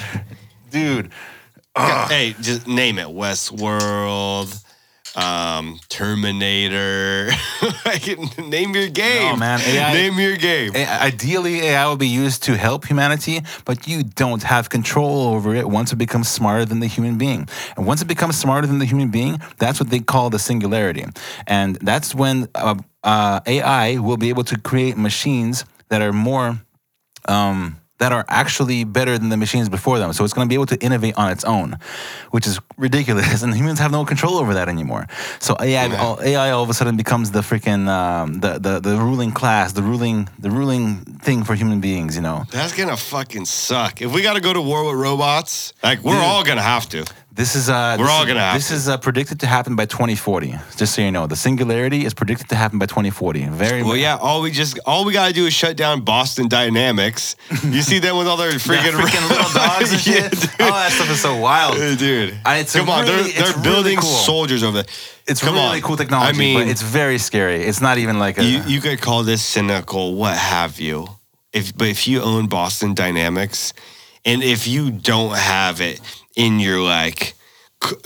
Dude. 0.70 1.10
hey, 1.76 2.34
just 2.40 2.66
name 2.68 2.98
it. 2.98 3.08
Westworld, 3.08 4.64
um, 5.16 5.81
Terminator. 5.88 7.31
name 8.38 8.75
your 8.75 8.88
game. 8.88 9.33
No, 9.33 9.37
man, 9.37 9.61
AI 9.61 9.92
name 9.92 10.18
your 10.18 10.37
game. 10.37 10.73
A- 10.75 11.03
Ideally, 11.03 11.61
AI 11.61 11.87
will 11.87 11.96
be 11.96 12.09
used 12.09 12.42
to 12.44 12.57
help 12.57 12.87
humanity, 12.87 13.40
but 13.64 13.87
you 13.88 14.03
don't 14.03 14.42
have 14.42 14.68
control 14.70 15.29
over 15.35 15.55
it 15.55 15.68
once 15.68 15.92
it 15.92 15.96
becomes 15.96 16.29
smarter 16.29 16.64
than 16.64 16.81
the 16.81 16.87
human 16.87 17.18
being. 17.18 17.49
And 17.77 17.87
once 17.87 18.03
it 18.03 18.09
becomes 18.09 18.38
smarter 18.38 18.66
than 18.66 18.79
the 18.79 18.85
human 18.87 19.11
being, 19.11 19.40
that's 19.59 19.81
what 19.81 19.90
they 19.90 20.01
call 20.01 20.31
the 20.31 20.38
singularity. 20.38 21.05
And 21.46 21.77
that's 21.77 22.14
when 22.14 22.49
uh, 22.55 22.77
uh, 23.03 23.40
AI 23.46 23.99
will 23.99 24.16
be 24.16 24.29
able 24.29 24.44
to 24.44 24.59
create 24.59 24.96
machines 24.96 25.64
that 25.88 26.03
are 26.03 26.12
more. 26.12 26.61
Um, 27.27 27.80
that 28.00 28.12
are 28.12 28.24
actually 28.28 28.82
better 28.84 29.16
than 29.18 29.28
the 29.28 29.36
machines 29.36 29.68
before 29.68 29.98
them. 29.98 30.12
So 30.12 30.24
it's 30.24 30.32
going 30.32 30.46
to 30.46 30.48
be 30.48 30.54
able 30.54 30.66
to 30.66 30.82
innovate 30.82 31.16
on 31.16 31.30
its 31.30 31.44
own, 31.44 31.78
which 32.30 32.46
is 32.46 32.58
ridiculous. 32.76 33.42
And 33.50 33.54
humans 33.54 33.78
have 33.78 33.90
no 33.92 34.04
control 34.04 34.36
over 34.38 34.54
that 34.54 34.68
anymore. 34.68 35.06
So 35.38 35.56
AI, 35.60 35.94
all, 35.96 36.20
AI 36.20 36.50
all 36.50 36.62
of 36.62 36.70
a 36.70 36.74
sudden 36.74 36.96
becomes 36.96 37.30
the 37.30 37.40
freaking 37.40 37.88
um, 37.88 38.40
the, 38.40 38.58
the 38.58 38.80
the 38.80 38.96
ruling 38.96 39.32
class, 39.32 39.72
the 39.72 39.82
ruling 39.82 40.28
the 40.38 40.50
ruling 40.50 41.04
thing 41.22 41.44
for 41.44 41.54
human 41.54 41.80
beings. 41.80 42.16
You 42.16 42.22
know, 42.22 42.44
That's 42.50 42.74
gonna 42.74 42.96
fucking 42.96 43.46
suck. 43.46 44.02
If 44.02 44.12
we 44.12 44.22
got 44.22 44.34
to 44.34 44.40
go 44.40 44.52
to 44.52 44.60
war 44.60 44.84
with 44.84 44.96
robots, 45.00 45.72
like 45.82 46.02
we're 46.02 46.14
Dude. 46.14 46.22
all 46.22 46.44
gonna 46.44 46.62
have 46.62 46.88
to. 46.90 47.04
This 47.40 47.57
is 47.57 47.68
uh, 47.70 47.96
We're 47.98 48.05
this 48.05 48.12
all 48.14 48.22
is- 48.22 48.29
gonna 48.29 48.40
have 48.40 48.55
This 48.55 48.70
is 48.70 48.87
uh, 48.88 48.98
predicted 48.98 49.40
to 49.40 49.46
happen 49.46 49.74
by 49.76 49.87
2040. 49.87 50.55
Just 50.76 50.94
so 50.94 51.00
you 51.03 51.11
know, 51.11 51.26
the 51.26 51.37
singularity 51.37 52.05
is 52.05 52.12
predicted 52.12 52.48
to 52.50 52.55
happen 52.55 52.79
by 52.79 52.85
2040. 52.87 53.46
Very 53.46 53.83
Well, 53.83 53.96
yeah. 53.96 54.16
All 54.16 54.42
we 54.42 54.50
just 54.50 54.79
all 54.85 55.05
we 55.07 55.12
gotta 55.14 55.33
do 55.33 55.46
is 55.46 55.55
shut 55.55 55.74
down 55.76 56.03
Boston 56.03 56.48
Dynamics. 56.48 57.37
You 57.64 57.81
see 57.83 57.98
them 57.98 58.18
with 58.18 58.26
all 58.29 58.37
their 58.37 58.50
freaking, 58.68 58.92
freaking 58.92 59.29
little 59.35 59.50
dogs 59.55 59.90
and 59.92 60.00
shit. 60.09 60.31
dude. 60.31 60.50
oh, 60.61 60.66
that 60.83 60.92
stuff 60.92 61.11
is 61.11 61.20
so 61.20 61.37
wild. 61.37 61.76
Uh, 61.79 61.94
dude. 61.96 62.37
I- 62.44 62.59
it's 62.59 62.74
a 62.74 62.79
Come 62.81 62.90
on, 62.90 63.05
really- 63.07 63.33
they're 63.33 63.44
they're 63.44 63.53
really 63.57 63.62
building 63.62 63.98
cool. 63.98 64.11
soldiers 64.11 64.62
over 64.62 64.83
there. 64.83 64.92
It's 65.26 65.40
Come 65.40 65.55
really 65.55 65.76
on. 65.79 65.83
cool 65.83 65.96
technology, 65.96 66.37
I 66.37 66.38
mean, 66.38 66.59
but 66.59 66.68
it's 66.68 66.83
very 66.83 67.18
scary. 67.18 67.62
It's 67.62 67.81
not 67.81 67.96
even 67.98 68.18
like 68.18 68.37
a. 68.38 68.44
you, 68.44 68.62
you 68.66 68.81
could 68.81 69.00
call 69.00 69.22
this 69.22 69.42
cynical, 69.42 70.14
what 70.14 70.37
have 70.37 70.79
you. 70.81 71.07
If 71.53 71.76
but 71.76 71.88
if 71.88 72.07
you 72.07 72.20
own 72.20 72.46
Boston 72.48 72.94
Dynamics, 72.94 73.72
and 74.24 74.42
if 74.42 74.66
you 74.66 74.90
don't 74.90 75.35
have 75.37 75.81
it 75.81 76.00
in 76.40 76.59
your 76.59 76.81
like 76.81 77.35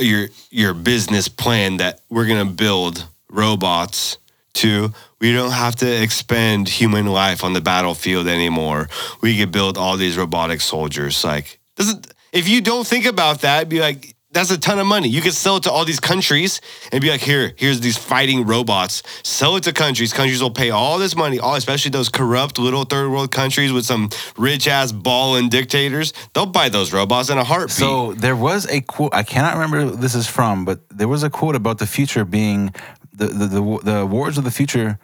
your 0.00 0.28
your 0.50 0.74
business 0.74 1.28
plan 1.28 1.76
that 1.76 2.00
we're 2.10 2.26
gonna 2.26 2.44
build 2.44 3.06
robots 3.30 4.18
to, 4.54 4.92
we 5.20 5.32
don't 5.32 5.52
have 5.52 5.76
to 5.76 6.02
expend 6.02 6.68
human 6.68 7.06
life 7.06 7.44
on 7.44 7.52
the 7.52 7.60
battlefield 7.60 8.26
anymore. 8.26 8.88
We 9.20 9.38
could 9.38 9.52
build 9.52 9.78
all 9.78 9.96
these 9.96 10.16
robotic 10.16 10.60
soldiers. 10.60 11.24
Like 11.24 11.60
doesn't 11.76 12.12
if 12.32 12.48
you 12.48 12.60
don't 12.60 12.86
think 12.86 13.06
about 13.06 13.42
that, 13.42 13.68
be 13.68 13.80
like. 13.80 14.13
That's 14.34 14.50
a 14.50 14.58
ton 14.58 14.80
of 14.80 14.86
money. 14.86 15.08
You 15.08 15.22
could 15.22 15.32
sell 15.32 15.56
it 15.58 15.62
to 15.62 15.70
all 15.70 15.84
these 15.84 16.00
countries 16.00 16.60
and 16.90 17.00
be 17.00 17.08
like, 17.08 17.20
here, 17.20 17.54
here's 17.56 17.80
these 17.80 17.96
fighting 17.96 18.44
robots. 18.44 19.04
Sell 19.22 19.54
it 19.54 19.62
to 19.62 19.72
countries. 19.72 20.12
Countries 20.12 20.42
will 20.42 20.50
pay 20.50 20.70
all 20.70 20.98
this 20.98 21.14
money, 21.14 21.38
all 21.38 21.54
especially 21.54 21.92
those 21.92 22.08
corrupt 22.08 22.58
little 22.58 22.82
third 22.84 23.10
world 23.10 23.30
countries 23.30 23.72
with 23.72 23.84
some 23.84 24.10
rich 24.36 24.66
ass 24.66 24.90
balling 24.90 25.48
dictators. 25.48 26.12
They'll 26.34 26.46
buy 26.46 26.68
those 26.68 26.92
robots 26.92 27.30
in 27.30 27.38
a 27.38 27.44
heartbeat. 27.44 27.76
So 27.76 28.12
there 28.14 28.34
was 28.34 28.66
a 28.66 28.80
quote. 28.80 29.14
I 29.14 29.22
cannot 29.22 29.54
remember 29.54 29.80
who 29.82 29.96
this 29.96 30.16
is 30.16 30.26
from, 30.26 30.64
but 30.64 30.80
there 30.90 31.08
was 31.08 31.22
a 31.22 31.30
quote 31.30 31.54
about 31.54 31.78
the 31.78 31.86
future 31.86 32.24
being 32.24 32.74
the 33.12 33.26
the 33.26 33.46
the, 33.46 33.78
the 33.84 34.06
wars 34.06 34.36
of 34.36 34.42
the 34.42 34.50
future 34.50 34.98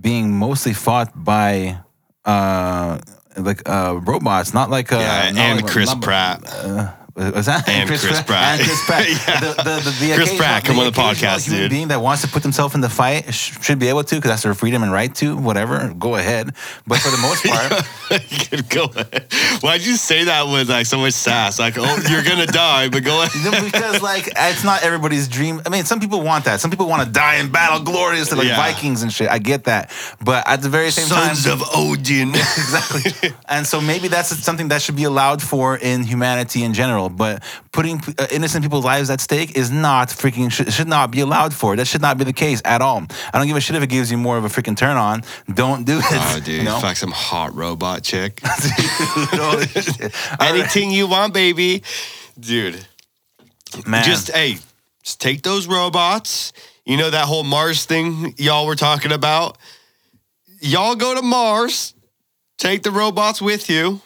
being 0.00 0.38
mostly 0.38 0.72
fought 0.72 1.12
by 1.14 1.78
uh 2.24 2.98
like 3.36 3.68
uh 3.68 3.98
robots, 4.04 4.54
not 4.54 4.70
like 4.70 4.92
uh 4.92 4.98
yeah, 4.98 5.32
and 5.34 5.66
Chris 5.66 5.92
Pratt. 5.96 6.44
Uh, 6.46 6.92
Uh, 7.18 7.32
was 7.34 7.46
that 7.46 7.68
And 7.68 7.88
Chris 7.88 8.04
Pratt. 8.22 8.58
And 8.60 8.66
Chris 8.68 8.84
Pratt. 8.86 9.06
Yeah. 9.08 9.40
the, 9.40 9.46
the, 9.62 9.90
the, 9.90 10.06
the 10.08 10.14
Chris 10.14 10.36
Pratt, 10.36 10.64
come 10.64 10.78
on 10.78 10.84
the 10.84 10.92
podcast, 10.92 11.46
human 11.46 11.62
dude. 11.62 11.70
being 11.70 11.88
that 11.88 12.00
wants 12.00 12.22
to 12.22 12.28
put 12.28 12.42
themselves 12.42 12.74
in 12.74 12.80
the 12.80 12.88
fight 12.88 13.32
sh- 13.34 13.56
should 13.62 13.78
be 13.78 13.88
able 13.88 14.04
to 14.04 14.14
because 14.16 14.30
that's 14.30 14.42
their 14.42 14.54
freedom 14.54 14.82
and 14.82 14.92
right 14.92 15.12
to. 15.16 15.36
Whatever, 15.36 15.92
go 15.98 16.14
ahead. 16.16 16.54
But 16.86 16.98
for 17.00 17.10
the 17.10 17.18
most 17.18 17.44
part, 18.10 18.30
you 18.30 18.38
can 18.58 18.64
go 18.68 18.84
ahead. 18.84 19.26
Why'd 19.60 19.80
you 19.82 19.96
say 19.96 20.24
that 20.24 20.46
with 20.46 20.68
like 20.70 20.86
so 20.86 20.98
much 20.98 21.14
sass? 21.14 21.58
Like, 21.58 21.74
oh, 21.76 21.98
you're 22.08 22.22
gonna 22.22 22.46
die, 22.46 22.88
but 22.88 23.02
go 23.04 23.22
ahead. 23.22 23.64
Because 23.64 24.00
like 24.02 24.28
it's 24.36 24.62
not 24.64 24.82
everybody's 24.82 25.26
dream. 25.28 25.60
I 25.66 25.70
mean, 25.70 25.84
some 25.84 26.00
people 26.00 26.20
want 26.22 26.44
that. 26.44 26.60
Some 26.60 26.70
people 26.70 26.86
want 26.88 27.04
to 27.06 27.10
die 27.10 27.36
in 27.36 27.50
battle 27.50 27.80
gloriously, 27.80 28.38
like 28.38 28.46
Yeah. 28.48 28.56
Vikings 28.56 29.02
and 29.02 29.12
shit. 29.12 29.28
I 29.28 29.38
get 29.38 29.64
that, 29.64 29.90
but 30.24 30.46
at 30.48 30.62
the 30.62 30.68
very 30.68 30.90
same 30.90 31.08
time 31.08 31.34
Sons 31.34 31.44
time, 31.44 31.54
of 31.60 31.62
Odin. 31.74 32.28
exactly. 32.30 33.30
And 33.48 33.66
so 33.66 33.80
maybe 33.80 34.08
that's 34.08 34.28
something 34.44 34.68
that 34.68 34.82
should 34.82 34.96
be 34.96 35.04
allowed 35.04 35.42
for 35.42 35.76
in 35.76 36.04
humanity 36.04 36.62
in 36.62 36.74
general. 36.74 37.07
But 37.08 37.42
putting 37.72 38.00
uh, 38.18 38.26
innocent 38.30 38.64
people's 38.64 38.84
lives 38.84 39.10
at 39.10 39.20
stake 39.20 39.56
is 39.56 39.70
not 39.70 40.08
freaking 40.08 40.50
should, 40.50 40.72
should 40.72 40.88
not 40.88 41.10
be 41.10 41.20
allowed 41.20 41.54
for. 41.54 41.76
That 41.76 41.86
should 41.86 42.02
not 42.02 42.18
be 42.18 42.24
the 42.24 42.32
case 42.32 42.60
at 42.64 42.80
all. 42.80 43.04
I 43.32 43.38
don't 43.38 43.46
give 43.46 43.56
a 43.56 43.60
shit 43.60 43.76
if 43.76 43.82
it 43.82 43.88
gives 43.88 44.10
you 44.10 44.18
more 44.18 44.36
of 44.38 44.44
a 44.44 44.48
freaking 44.48 44.76
turn 44.76 44.96
on. 44.96 45.22
Don't 45.52 45.84
do 45.84 45.98
it. 45.98 46.04
Oh, 46.08 46.40
dude, 46.44 46.58
you 46.58 46.62
know? 46.64 46.78
fuck 46.80 46.96
some 46.96 47.12
hot 47.12 47.54
robot 47.54 48.02
chick. 48.02 48.40
Anything 50.40 50.90
you 50.90 51.06
want, 51.06 51.34
baby. 51.34 51.82
Dude, 52.38 52.86
Man. 53.86 54.04
just 54.04 54.30
hey, 54.30 54.58
just 55.02 55.20
take 55.20 55.42
those 55.42 55.66
robots. 55.66 56.52
You 56.84 56.96
know 56.96 57.10
that 57.10 57.26
whole 57.26 57.44
Mars 57.44 57.84
thing 57.84 58.34
y'all 58.38 58.66
were 58.66 58.76
talking 58.76 59.12
about? 59.12 59.58
Y'all 60.60 60.94
go 60.94 61.14
to 61.14 61.22
Mars, 61.22 61.94
take 62.56 62.82
the 62.82 62.90
robots 62.90 63.42
with 63.42 63.68
you, 63.68 64.00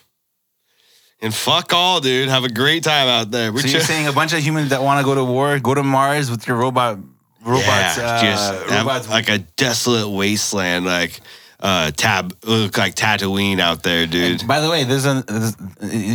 And 1.22 1.32
fuck 1.32 1.72
all, 1.72 2.00
dude. 2.00 2.28
Have 2.28 2.44
a 2.44 2.48
great 2.48 2.82
time 2.82 3.06
out 3.06 3.30
there. 3.30 3.52
We're 3.52 3.60
So 3.60 3.68
you're 3.68 3.78
chill- 3.78 3.86
saying 3.86 4.08
a 4.08 4.12
bunch 4.12 4.32
of 4.32 4.40
humans 4.40 4.70
that 4.70 4.82
want 4.82 4.98
to 5.00 5.04
go 5.04 5.14
to 5.14 5.24
war, 5.24 5.58
go 5.60 5.72
to 5.72 5.82
Mars 5.84 6.30
with 6.30 6.48
your 6.48 6.56
robot, 6.56 6.98
robots, 7.44 7.96
yeah, 7.96 8.04
uh, 8.04 8.22
just 8.22 8.70
robots. 8.70 9.08
like 9.08 9.28
a 9.28 9.38
desolate 9.38 10.08
wasteland, 10.08 10.84
like 10.84 11.20
uh, 11.60 11.92
tab, 11.92 12.36
look 12.44 12.76
like 12.76 12.96
Tatooine 12.96 13.60
out 13.60 13.84
there, 13.84 14.04
dude. 14.04 14.44
By 14.48 14.60
the 14.60 14.68
way, 14.68 14.82
there's 14.82 15.06
a 15.06 15.22
there's, 15.28 15.56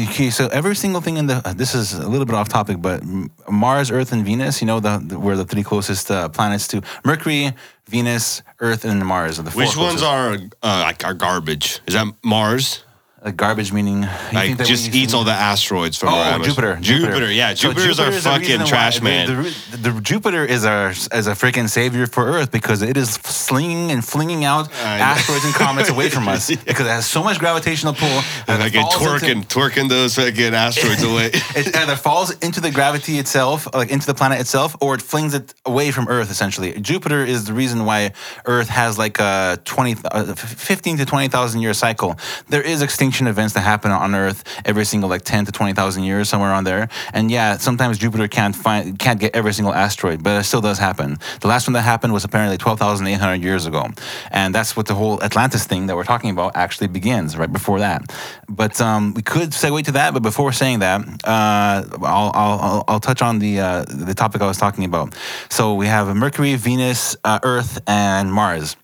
okay. 0.10 0.30
So 0.30 0.48
every 0.48 0.76
single 0.76 1.00
thing 1.00 1.16
in 1.16 1.28
the 1.28 1.42
this 1.56 1.74
is 1.74 1.94
a 1.94 2.08
little 2.08 2.26
bit 2.26 2.36
off 2.36 2.50
topic, 2.50 2.82
but 2.82 3.02
Mars, 3.50 3.90
Earth, 3.90 4.12
and 4.12 4.26
Venus. 4.26 4.62
You 4.62 4.68
know 4.68 4.82
the, 4.82 5.02
the 5.02 5.18
where 5.18 5.38
the 5.38 5.46
three 5.46 5.64
closest 5.64 6.12
uh, 6.12 6.28
planets 6.28 6.68
to 6.70 6.82
Mercury, 7.06 7.54
Venus, 7.88 8.42
Earth, 8.60 8.84
and 8.84 9.06
Mars 9.06 9.40
are 9.40 9.44
the 9.44 9.52
four 9.52 9.62
Which 9.62 9.78
ones 9.78 10.04
are 10.04 10.34
uh, 10.34 10.82
like 10.84 11.06
are 11.06 11.14
garbage? 11.14 11.80
Is 11.88 11.94
that 11.94 12.14
Mars? 12.26 12.84
Uh, 13.20 13.32
garbage? 13.32 13.74
Meaning 13.74 14.04
you 14.04 14.10
Like 14.32 14.46
think 14.48 14.58
that 14.60 14.68
just 14.68 14.94
eats 14.94 15.14
all 15.16 15.24
the 15.24 15.32
asteroids 15.32 15.98
from 15.98 16.10
Oh, 16.10 16.20
around 16.22 16.42
us. 16.42 16.48
Jupiter, 16.48 16.78
Jupiter, 16.80 17.32
yeah. 17.32 17.56
So 17.56 17.70
Jupiter's 17.70 18.00
our 18.00 18.12
Jupiter 18.12 18.18
is 18.18 18.24
fucking 18.24 18.42
reason 18.42 18.60
why- 18.62 18.68
trash 18.68 19.02
man. 19.02 19.28
The, 19.44 19.78
the, 19.78 19.90
the 19.92 20.02
Jupiter 20.02 20.46
is 20.46 20.66
our 20.66 20.90
as 21.12 21.26
a 21.26 21.32
freaking 21.32 21.68
savior 21.68 22.06
for 22.06 22.26
Earth 22.28 22.52
because 22.52 22.84
it 22.84 22.96
is 22.96 23.16
slinging 23.16 23.90
and 23.92 24.06
flinging 24.06 24.46
out 24.46 24.72
I 24.84 25.00
asteroids 25.00 25.46
and 25.46 25.54
comets 25.56 25.90
away 25.90 26.10
from 26.10 26.28
us 26.28 26.48
because 26.66 26.86
it 26.86 26.90
has 26.90 27.08
so 27.08 27.24
much 27.24 27.40
gravitational 27.40 27.94
pull. 27.94 28.22
And 28.48 28.62
like 28.62 28.76
it 28.76 28.78
it 28.78 28.82
falls 28.84 28.96
twerking, 28.98 29.30
into- 29.30 29.48
twerking 29.48 29.90
those 29.90 30.16
fucking 30.16 30.54
asteroids 30.54 31.02
away. 31.12 31.32
it 31.34 31.76
either 31.76 31.96
falls 31.96 32.32
into 32.44 32.62
the 32.62 32.70
gravity 32.70 33.18
itself, 33.18 33.68
like 33.74 33.90
into 33.90 34.06
the 34.06 34.14
planet 34.14 34.40
itself, 34.40 34.76
or 34.80 34.94
it 34.94 35.02
flings 35.02 35.34
it 35.34 35.56
away 35.66 35.90
from 35.90 36.08
Earth. 36.08 36.30
Essentially, 36.30 36.80
Jupiter 36.80 37.26
is 37.26 37.46
the 37.46 37.54
reason 37.54 37.84
why 37.84 38.12
Earth 38.46 38.70
has 38.70 39.00
like 39.00 39.20
a 39.20 39.58
20, 39.66 39.96
uh, 40.06 40.36
15 40.36 40.98
to 40.98 41.06
twenty 41.06 41.30
thousand 41.30 41.62
year 41.62 41.74
cycle. 41.74 42.16
There 42.50 42.62
is 42.62 42.84
extinction 42.84 43.07
events 43.28 43.54
that 43.54 43.62
happen 43.62 43.92
on 43.92 44.14
Earth 44.14 44.44
every 44.66 44.86
single 44.86 45.10
like 45.10 45.24
ten 45.24 45.46
to 45.46 45.52
twenty 45.52 45.74
thousand 45.74 46.04
years, 46.04 46.30
somewhere 46.30 46.52
on 46.52 46.64
there. 46.64 46.90
And 47.14 47.32
yeah, 47.32 47.58
sometimes 47.58 47.98
Jupiter 47.98 48.28
can't 48.28 48.56
find 48.56 48.98
can't 49.00 49.20
get 49.20 49.36
every 49.36 49.54
single 49.54 49.74
asteroid, 49.74 50.24
but 50.24 50.40
it 50.40 50.44
still 50.44 50.62
does 50.62 50.80
happen. 50.80 51.18
The 51.42 51.48
last 51.48 51.68
one 51.68 51.74
that 51.74 51.82
happened 51.82 52.14
was 52.14 52.24
apparently 52.24 52.58
twelve 52.58 52.80
thousand 52.80 53.08
eight 53.08 53.20
hundred 53.20 53.44
years 53.44 53.66
ago, 53.66 53.88
and 54.32 54.54
that's 54.54 54.76
what 54.76 54.86
the 54.86 54.96
whole 54.96 55.22
Atlantis 55.24 55.66
thing 55.66 55.88
that 55.88 55.96
we're 55.96 56.04
talking 56.04 56.30
about 56.30 56.56
actually 56.56 56.88
begins 56.88 57.38
right 57.38 57.52
before 57.52 57.80
that. 57.80 58.02
But 58.50 58.80
um, 58.82 59.14
we 59.14 59.22
could 59.22 59.50
segue 59.52 59.84
to 59.86 59.92
that, 59.94 60.14
but 60.14 60.24
before 60.24 60.52
saying 60.52 60.80
that, 60.80 61.02
uh, 61.24 61.84
I'll, 62.04 62.32
I'll, 62.34 62.60
I'll, 62.60 62.84
I'll 62.88 63.00
touch 63.00 63.22
on 63.22 63.40
the 63.40 63.60
uh, 63.60 63.86
the 63.88 64.14
topic 64.14 64.42
I 64.42 64.48
was 64.48 64.58
talking 64.58 64.86
about. 64.86 65.16
So 65.50 65.74
we 65.74 65.88
have 65.88 66.14
Mercury, 66.16 66.56
Venus, 66.56 67.16
uh, 67.24 67.40
Earth, 67.44 67.80
and 67.88 68.32
Mars. 68.32 68.76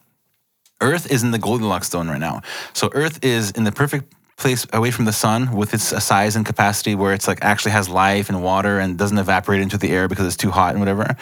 Earth 0.84 1.12
is 1.12 1.24
in 1.24 1.32
the 1.32 1.40
Goldilocks 1.40 1.90
zone 1.90 2.08
right 2.10 2.20
now. 2.20 2.42
So 2.74 2.90
Earth 2.94 3.24
is 3.24 3.52
in 3.52 3.64
the 3.64 3.72
perfect 3.72 4.14
place 4.38 4.66
away 4.74 4.92
from 4.92 5.06
the 5.06 5.14
sun 5.14 5.56
with 5.56 5.74
its 5.74 5.94
uh, 5.94 6.00
size 6.00 6.36
and 6.36 6.46
capacity 6.46 6.96
where 6.96 7.14
it's 7.14 7.28
like 7.28 7.40
actually 7.44 7.72
has 7.72 7.88
life 7.88 8.30
and 8.30 8.44
water 8.44 8.80
and 8.80 8.98
doesn't 8.98 9.18
evaporate 9.18 9.62
into 9.62 9.78
the 9.78 9.90
air 9.90 10.08
because 10.08 10.26
it's 10.26 10.36
too 10.36 10.52
hot 10.52 10.72
and 10.72 10.80
whatever. 10.80 11.16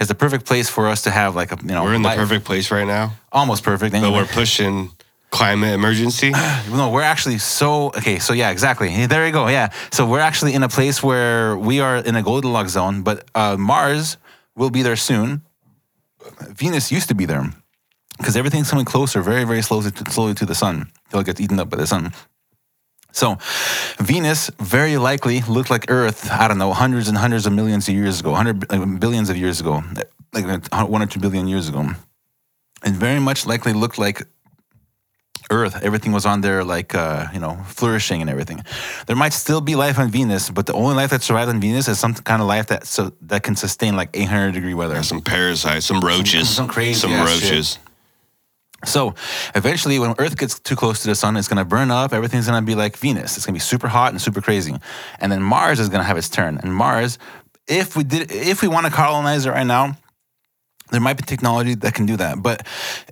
It's 0.00 0.08
the 0.08 0.14
perfect 0.14 0.46
place 0.46 0.68
for 0.70 0.88
us 0.88 1.02
to 1.02 1.10
have 1.10 1.36
like 1.36 1.52
a 1.52 1.58
you 1.62 1.68
know 1.74 1.84
We're 1.84 1.94
in 1.94 2.02
the 2.02 2.10
perfect 2.10 2.44
place 2.44 2.70
right 2.70 2.86
now, 2.86 3.12
almost 3.30 3.62
perfect. 3.62 3.92
but 3.92 4.12
we're 4.12 4.26
pushing 4.26 4.90
climate 5.30 5.74
emergency. 5.74 6.32
No, 6.70 6.90
we're 6.90 7.02
actually 7.02 7.38
so 7.38 7.88
okay. 7.88 8.18
So 8.18 8.32
yeah, 8.32 8.50
exactly. 8.50 9.06
There 9.06 9.26
you 9.26 9.32
go. 9.32 9.48
Yeah. 9.48 9.68
So 9.90 10.06
we're 10.06 10.20
actually 10.20 10.54
in 10.54 10.62
a 10.62 10.68
place 10.68 11.02
where 11.02 11.56
we 11.56 11.80
are 11.80 11.96
in 11.96 12.16
a 12.16 12.22
Goldilocks 12.22 12.72
zone, 12.72 13.02
but 13.02 13.28
uh, 13.34 13.56
Mars 13.58 14.16
will 14.56 14.70
be 14.70 14.82
there 14.82 14.96
soon. 14.96 15.42
Venus 16.48 16.90
used 16.92 17.08
to 17.08 17.14
be 17.14 17.26
there 17.26 17.52
because 18.18 18.36
everything's 18.36 18.70
coming 18.70 18.84
closer, 18.84 19.22
very, 19.22 19.44
very 19.44 19.62
slowly, 19.62 19.90
to, 19.90 20.10
slowly 20.10 20.34
to 20.34 20.46
the 20.46 20.54
sun 20.54 20.90
till 21.10 21.20
it 21.20 21.26
gets 21.26 21.40
eaten 21.40 21.58
up 21.58 21.70
by 21.70 21.76
the 21.76 21.86
sun. 21.86 22.12
So, 23.12 23.36
Venus 23.98 24.50
very 24.58 24.96
likely 24.96 25.42
looked 25.42 25.70
like 25.70 25.90
Earth. 25.90 26.30
I 26.30 26.48
don't 26.48 26.58
know, 26.58 26.72
hundreds 26.72 27.08
and 27.08 27.18
hundreds 27.18 27.46
of 27.46 27.52
millions 27.52 27.88
of 27.88 27.94
years 27.94 28.20
ago, 28.20 28.34
hundred 28.34 28.66
billions 29.00 29.28
of 29.28 29.36
years 29.36 29.60
ago, 29.60 29.82
like 30.32 30.46
one 30.88 31.02
or 31.02 31.06
two 31.06 31.20
billion 31.20 31.46
years 31.46 31.68
ago, 31.68 31.90
and 32.82 32.94
very 32.96 33.20
much 33.20 33.44
likely 33.46 33.74
looked 33.74 33.98
like 33.98 34.26
Earth. 35.50 35.82
Everything 35.82 36.12
was 36.12 36.24
on 36.24 36.40
there, 36.40 36.64
like 36.64 36.94
uh, 36.94 37.26
you 37.34 37.38
know, 37.38 37.58
flourishing 37.66 38.22
and 38.22 38.30
everything. 38.30 38.64
There 39.06 39.16
might 39.16 39.34
still 39.34 39.60
be 39.60 39.74
life 39.74 39.98
on 39.98 40.10
Venus, 40.10 40.48
but 40.48 40.64
the 40.64 40.72
only 40.72 40.94
life 40.94 41.10
that 41.10 41.22
survived 41.22 41.50
on 41.50 41.60
Venus 41.60 41.88
is 41.88 41.98
some 41.98 42.14
kind 42.14 42.40
of 42.40 42.48
life 42.48 42.68
that 42.68 42.86
so 42.86 43.12
that 43.22 43.42
can 43.42 43.56
sustain 43.56 43.94
like 43.94 44.08
800 44.14 44.52
degree 44.52 44.72
weather. 44.72 45.02
some 45.02 45.20
parasites, 45.20 45.84
some 45.84 46.00
roaches, 46.00 46.48
some 46.48 46.66
crazy 46.66 46.94
some 46.94 47.12
ass 47.12 47.40
shit. 47.40 47.78
So 48.84 49.14
eventually, 49.54 49.98
when 49.98 50.14
Earth 50.18 50.36
gets 50.36 50.58
too 50.58 50.76
close 50.76 51.02
to 51.02 51.08
the 51.08 51.14
sun, 51.14 51.36
it's 51.36 51.48
going 51.48 51.58
to 51.58 51.64
burn 51.64 51.90
up. 51.90 52.12
Everything's 52.12 52.48
going 52.48 52.60
to 52.60 52.66
be 52.66 52.74
like 52.74 52.96
Venus. 52.96 53.36
It's 53.36 53.46
going 53.46 53.54
to 53.54 53.58
be 53.58 53.60
super 53.60 53.88
hot 53.88 54.10
and 54.12 54.20
super 54.20 54.40
crazy. 54.40 54.74
And 55.20 55.30
then 55.30 55.42
Mars 55.42 55.78
is 55.78 55.88
going 55.88 56.00
to 56.00 56.06
have 56.06 56.16
its 56.16 56.28
turn. 56.28 56.58
And 56.58 56.74
Mars, 56.74 57.18
if 57.68 57.96
we 57.96 58.04
did, 58.04 58.32
if 58.32 58.62
we 58.62 58.68
want 58.68 58.86
to 58.86 58.92
colonize 58.92 59.46
it 59.46 59.50
right 59.50 59.66
now, 59.66 59.96
there 60.92 61.00
might 61.00 61.16
be 61.16 61.22
technology 61.22 61.74
that 61.76 61.94
can 61.94 62.06
do 62.06 62.16
that. 62.18 62.42
But 62.42 62.66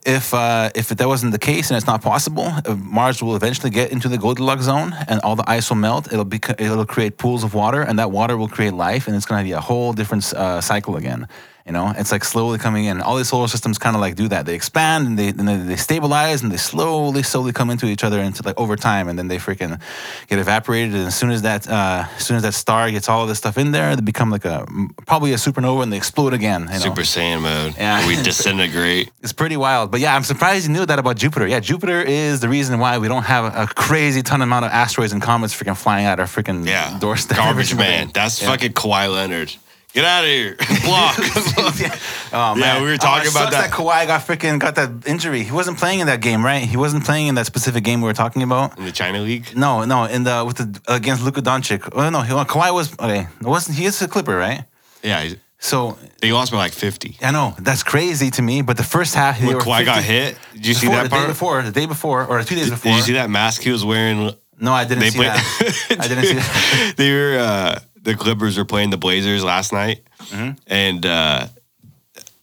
if 0.06 0.34
uh, 0.34 0.70
if 0.74 0.88
that 0.88 1.08
wasn't 1.08 1.32
the 1.32 1.38
case 1.38 1.70
and 1.70 1.76
it's 1.76 1.86
not 1.86 2.02
possible, 2.02 2.46
uh, 2.46 2.74
Mars 2.76 3.22
will 3.22 3.34
eventually 3.34 3.70
get 3.70 3.90
into 3.90 4.08
the 4.08 4.18
Goldilocks 4.18 4.64
zone, 4.64 4.94
and 5.08 5.20
all 5.22 5.34
the 5.34 5.48
ice 5.50 5.70
will 5.70 5.78
melt. 5.78 6.12
It'll 6.12 6.24
be 6.24 6.40
it'll 6.58 6.84
create 6.84 7.16
pools 7.16 7.42
of 7.42 7.54
water, 7.54 7.82
and 7.82 7.98
that 7.98 8.10
water 8.10 8.36
will 8.36 8.48
create 8.48 8.74
life, 8.74 9.06
and 9.06 9.16
it's 9.16 9.26
going 9.26 9.40
to 9.40 9.48
be 9.48 9.52
a 9.52 9.60
whole 9.60 9.92
different 9.92 10.32
uh, 10.34 10.60
cycle 10.60 10.96
again. 10.96 11.26
You 11.70 11.74
know, 11.74 11.92
it's 11.96 12.10
like 12.10 12.24
slowly 12.24 12.58
coming 12.58 12.86
in. 12.86 13.00
All 13.00 13.16
these 13.16 13.28
solar 13.28 13.46
systems 13.46 13.78
kind 13.78 13.94
of 13.94 14.00
like 14.00 14.16
do 14.16 14.26
that. 14.26 14.44
They 14.44 14.56
expand 14.56 15.06
and 15.06 15.16
they 15.16 15.28
and 15.28 15.46
they, 15.46 15.54
they 15.56 15.76
stabilize 15.76 16.42
and 16.42 16.50
they 16.50 16.56
slowly, 16.56 17.22
slowly 17.22 17.52
come 17.52 17.70
into 17.70 17.86
each 17.86 18.02
other 18.02 18.18
into 18.18 18.42
like 18.44 18.58
over 18.58 18.74
time, 18.74 19.06
and 19.06 19.16
then 19.16 19.28
they 19.28 19.36
freaking 19.38 19.80
get 20.26 20.40
evaporated. 20.40 20.96
And 20.96 21.06
as 21.06 21.14
soon 21.14 21.30
as 21.30 21.42
that, 21.42 21.68
uh, 21.68 22.06
as 22.16 22.26
soon 22.26 22.36
as 22.38 22.42
that 22.42 22.54
star 22.54 22.90
gets 22.90 23.08
all 23.08 23.22
of 23.22 23.28
this 23.28 23.38
stuff 23.38 23.56
in 23.56 23.70
there, 23.70 23.94
they 23.94 24.02
become 24.02 24.30
like 24.32 24.44
a 24.44 24.66
probably 25.06 25.32
a 25.32 25.36
supernova, 25.36 25.84
and 25.84 25.92
they 25.92 25.96
explode 25.96 26.34
again. 26.34 26.62
You 26.62 26.70
know? 26.70 26.78
Super 26.90 27.02
Saiyan 27.02 27.40
mode. 27.42 27.76
Yeah. 27.76 28.04
We 28.08 28.16
disintegrate. 28.16 29.12
It's 29.22 29.32
pretty 29.32 29.56
wild. 29.56 29.92
But 29.92 30.00
yeah, 30.00 30.16
I'm 30.16 30.24
surprised 30.24 30.66
you 30.66 30.72
knew 30.72 30.86
that 30.86 30.98
about 30.98 31.16
Jupiter. 31.18 31.46
Yeah, 31.46 31.60
Jupiter 31.60 32.00
is 32.02 32.40
the 32.40 32.48
reason 32.48 32.80
why 32.80 32.98
we 32.98 33.06
don't 33.06 33.22
have 33.22 33.44
a 33.54 33.66
crazy 33.72 34.22
ton 34.22 34.42
amount 34.42 34.64
of 34.64 34.72
asteroids 34.72 35.12
and 35.12 35.22
comets 35.22 35.54
freaking 35.54 35.76
flying 35.76 36.04
at 36.06 36.18
our 36.18 36.26
freaking 36.26 36.66
Yeah. 36.66 36.98
doorstep. 36.98 37.36
Garbage 37.36 37.76
man. 37.76 38.10
That's 38.12 38.42
Yeah. 38.42 38.48
fucking 38.48 38.72
Kawhi 38.72 39.12
Leonard. 39.14 39.54
Get 39.92 40.04
out 40.04 40.22
of 40.24 40.30
here. 40.30 40.56
Block. 40.84 41.18
yeah. 41.80 41.96
Oh, 42.32 42.54
Yeah, 42.54 42.60
man. 42.60 42.82
we 42.82 42.88
were 42.88 42.94
Oh, 42.94 42.96
talking 42.96 43.26
it 43.26 43.30
about 43.32 43.52
sucks 43.52 43.56
that. 43.56 43.70
that 43.70 43.72
Kawhi 43.72 44.06
got 44.06 44.20
freaking 44.26 44.58
got 44.60 44.76
that 44.76 44.90
injury. 45.06 45.42
He 45.42 45.50
wasn't 45.50 45.78
playing 45.78 45.98
in 46.00 46.06
that 46.06 46.20
game, 46.20 46.44
right? 46.44 46.62
He 46.62 46.76
wasn't 46.76 47.04
playing 47.04 47.26
in 47.26 47.34
that 47.34 47.46
specific 47.46 47.82
game 47.82 48.00
we 48.00 48.06
were 48.06 48.12
talking 48.14 48.42
about. 48.44 48.78
In 48.78 48.84
the 48.84 48.92
China 48.92 49.18
League? 49.20 49.56
No, 49.56 49.84
no, 49.84 50.04
in 50.04 50.22
the 50.22 50.44
with 50.46 50.58
the 50.58 50.80
against 50.94 51.24
Luka 51.24 51.42
Doncic. 51.42 51.88
Oh 51.92 52.08
no, 52.08 52.20
he, 52.22 52.32
Kawhi 52.32 52.72
was 52.72 52.92
okay. 53.00 53.26
It 53.40 53.46
wasn't 53.46 53.78
he 53.78 53.84
is 53.84 54.00
a 54.00 54.06
Clipper, 54.06 54.36
right? 54.36 54.62
Yeah. 55.02 55.28
So 55.58 55.98
They 56.22 56.32
lost 56.32 56.52
by 56.52 56.58
like 56.58 56.72
50. 56.72 57.18
I 57.22 57.32
know 57.32 57.54
that's 57.58 57.82
crazy 57.82 58.30
to 58.30 58.42
me. 58.42 58.62
But 58.62 58.76
the 58.76 58.82
first 58.84 59.14
half, 59.14 59.42
When 59.42 59.58
Kawhi 59.58 59.84
got 59.84 60.02
hit, 60.04 60.38
did 60.54 60.66
you 60.66 60.74
see 60.74 60.86
that 60.86 61.10
that 61.10 61.10
the 61.10 61.16
day 61.22 61.26
before, 61.26 61.62
the 61.62 61.70
day 61.72 61.86
before, 61.86 62.24
or 62.26 62.42
two 62.44 62.54
days 62.54 62.70
before. 62.70 62.92
did 62.92 62.96
you 62.96 63.02
see 63.02 63.12
that 63.14 63.28
mask 63.28 63.60
he 63.62 63.70
was 63.70 63.84
wearing? 63.84 64.30
No, 64.58 64.72
I 64.72 64.84
didn't 64.84 65.00
They 65.00 65.10
see 65.10 65.18
played. 65.18 65.30
that. 65.30 65.86
I 66.00 66.06
didn't 66.08 66.24
see 66.24 66.34
that. 66.34 66.94
they 66.96 67.10
were 67.12 67.38
uh, 67.40 67.78
the 68.02 68.14
Clippers 68.14 68.56
were 68.58 68.64
playing 68.64 68.90
the 68.90 68.96
Blazers 68.98 69.44
last 69.44 69.72
night, 69.72 70.02
Mm-hmm. 70.20 70.50
and 70.66 71.06
uh, 71.06 71.46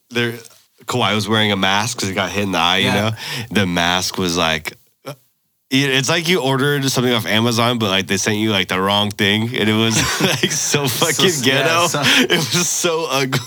there 0.10 0.34
Kawhi 0.86 1.14
was 1.16 1.28
wearing 1.30 1.52
a 1.52 1.56
mask 1.58 1.98
because 1.98 2.10
he 2.10 2.16
got 2.16 2.32
hit 2.32 2.44
in 2.44 2.52
the 2.52 2.58
eye. 2.58 2.78
Yeah. 2.78 2.96
You 3.06 3.12
know, 3.12 3.18
the 3.52 3.66
mask 3.68 4.18
was 4.18 4.36
like. 4.38 4.74
It's 5.70 6.08
like 6.08 6.30
you 6.30 6.42
ordered 6.42 6.86
something 6.90 7.12
off 7.12 7.26
Amazon, 7.26 7.78
but 7.78 7.90
like 7.90 8.08
they 8.08 8.16
sent 8.16 8.38
you 8.38 8.52
like 8.52 8.70
the 8.70 8.80
wrong 8.80 9.12
thing, 9.12 9.54
and 9.54 9.68
it 9.70 9.74
was 9.74 9.98
like 10.22 10.50
so 10.52 10.88
fucking 10.88 11.30
yeah, 11.44 11.64
ghetto. 11.64 11.88
so- 11.88 12.02
it 12.06 12.38
was 12.38 12.70
so 12.70 13.06
ugly. 13.10 13.40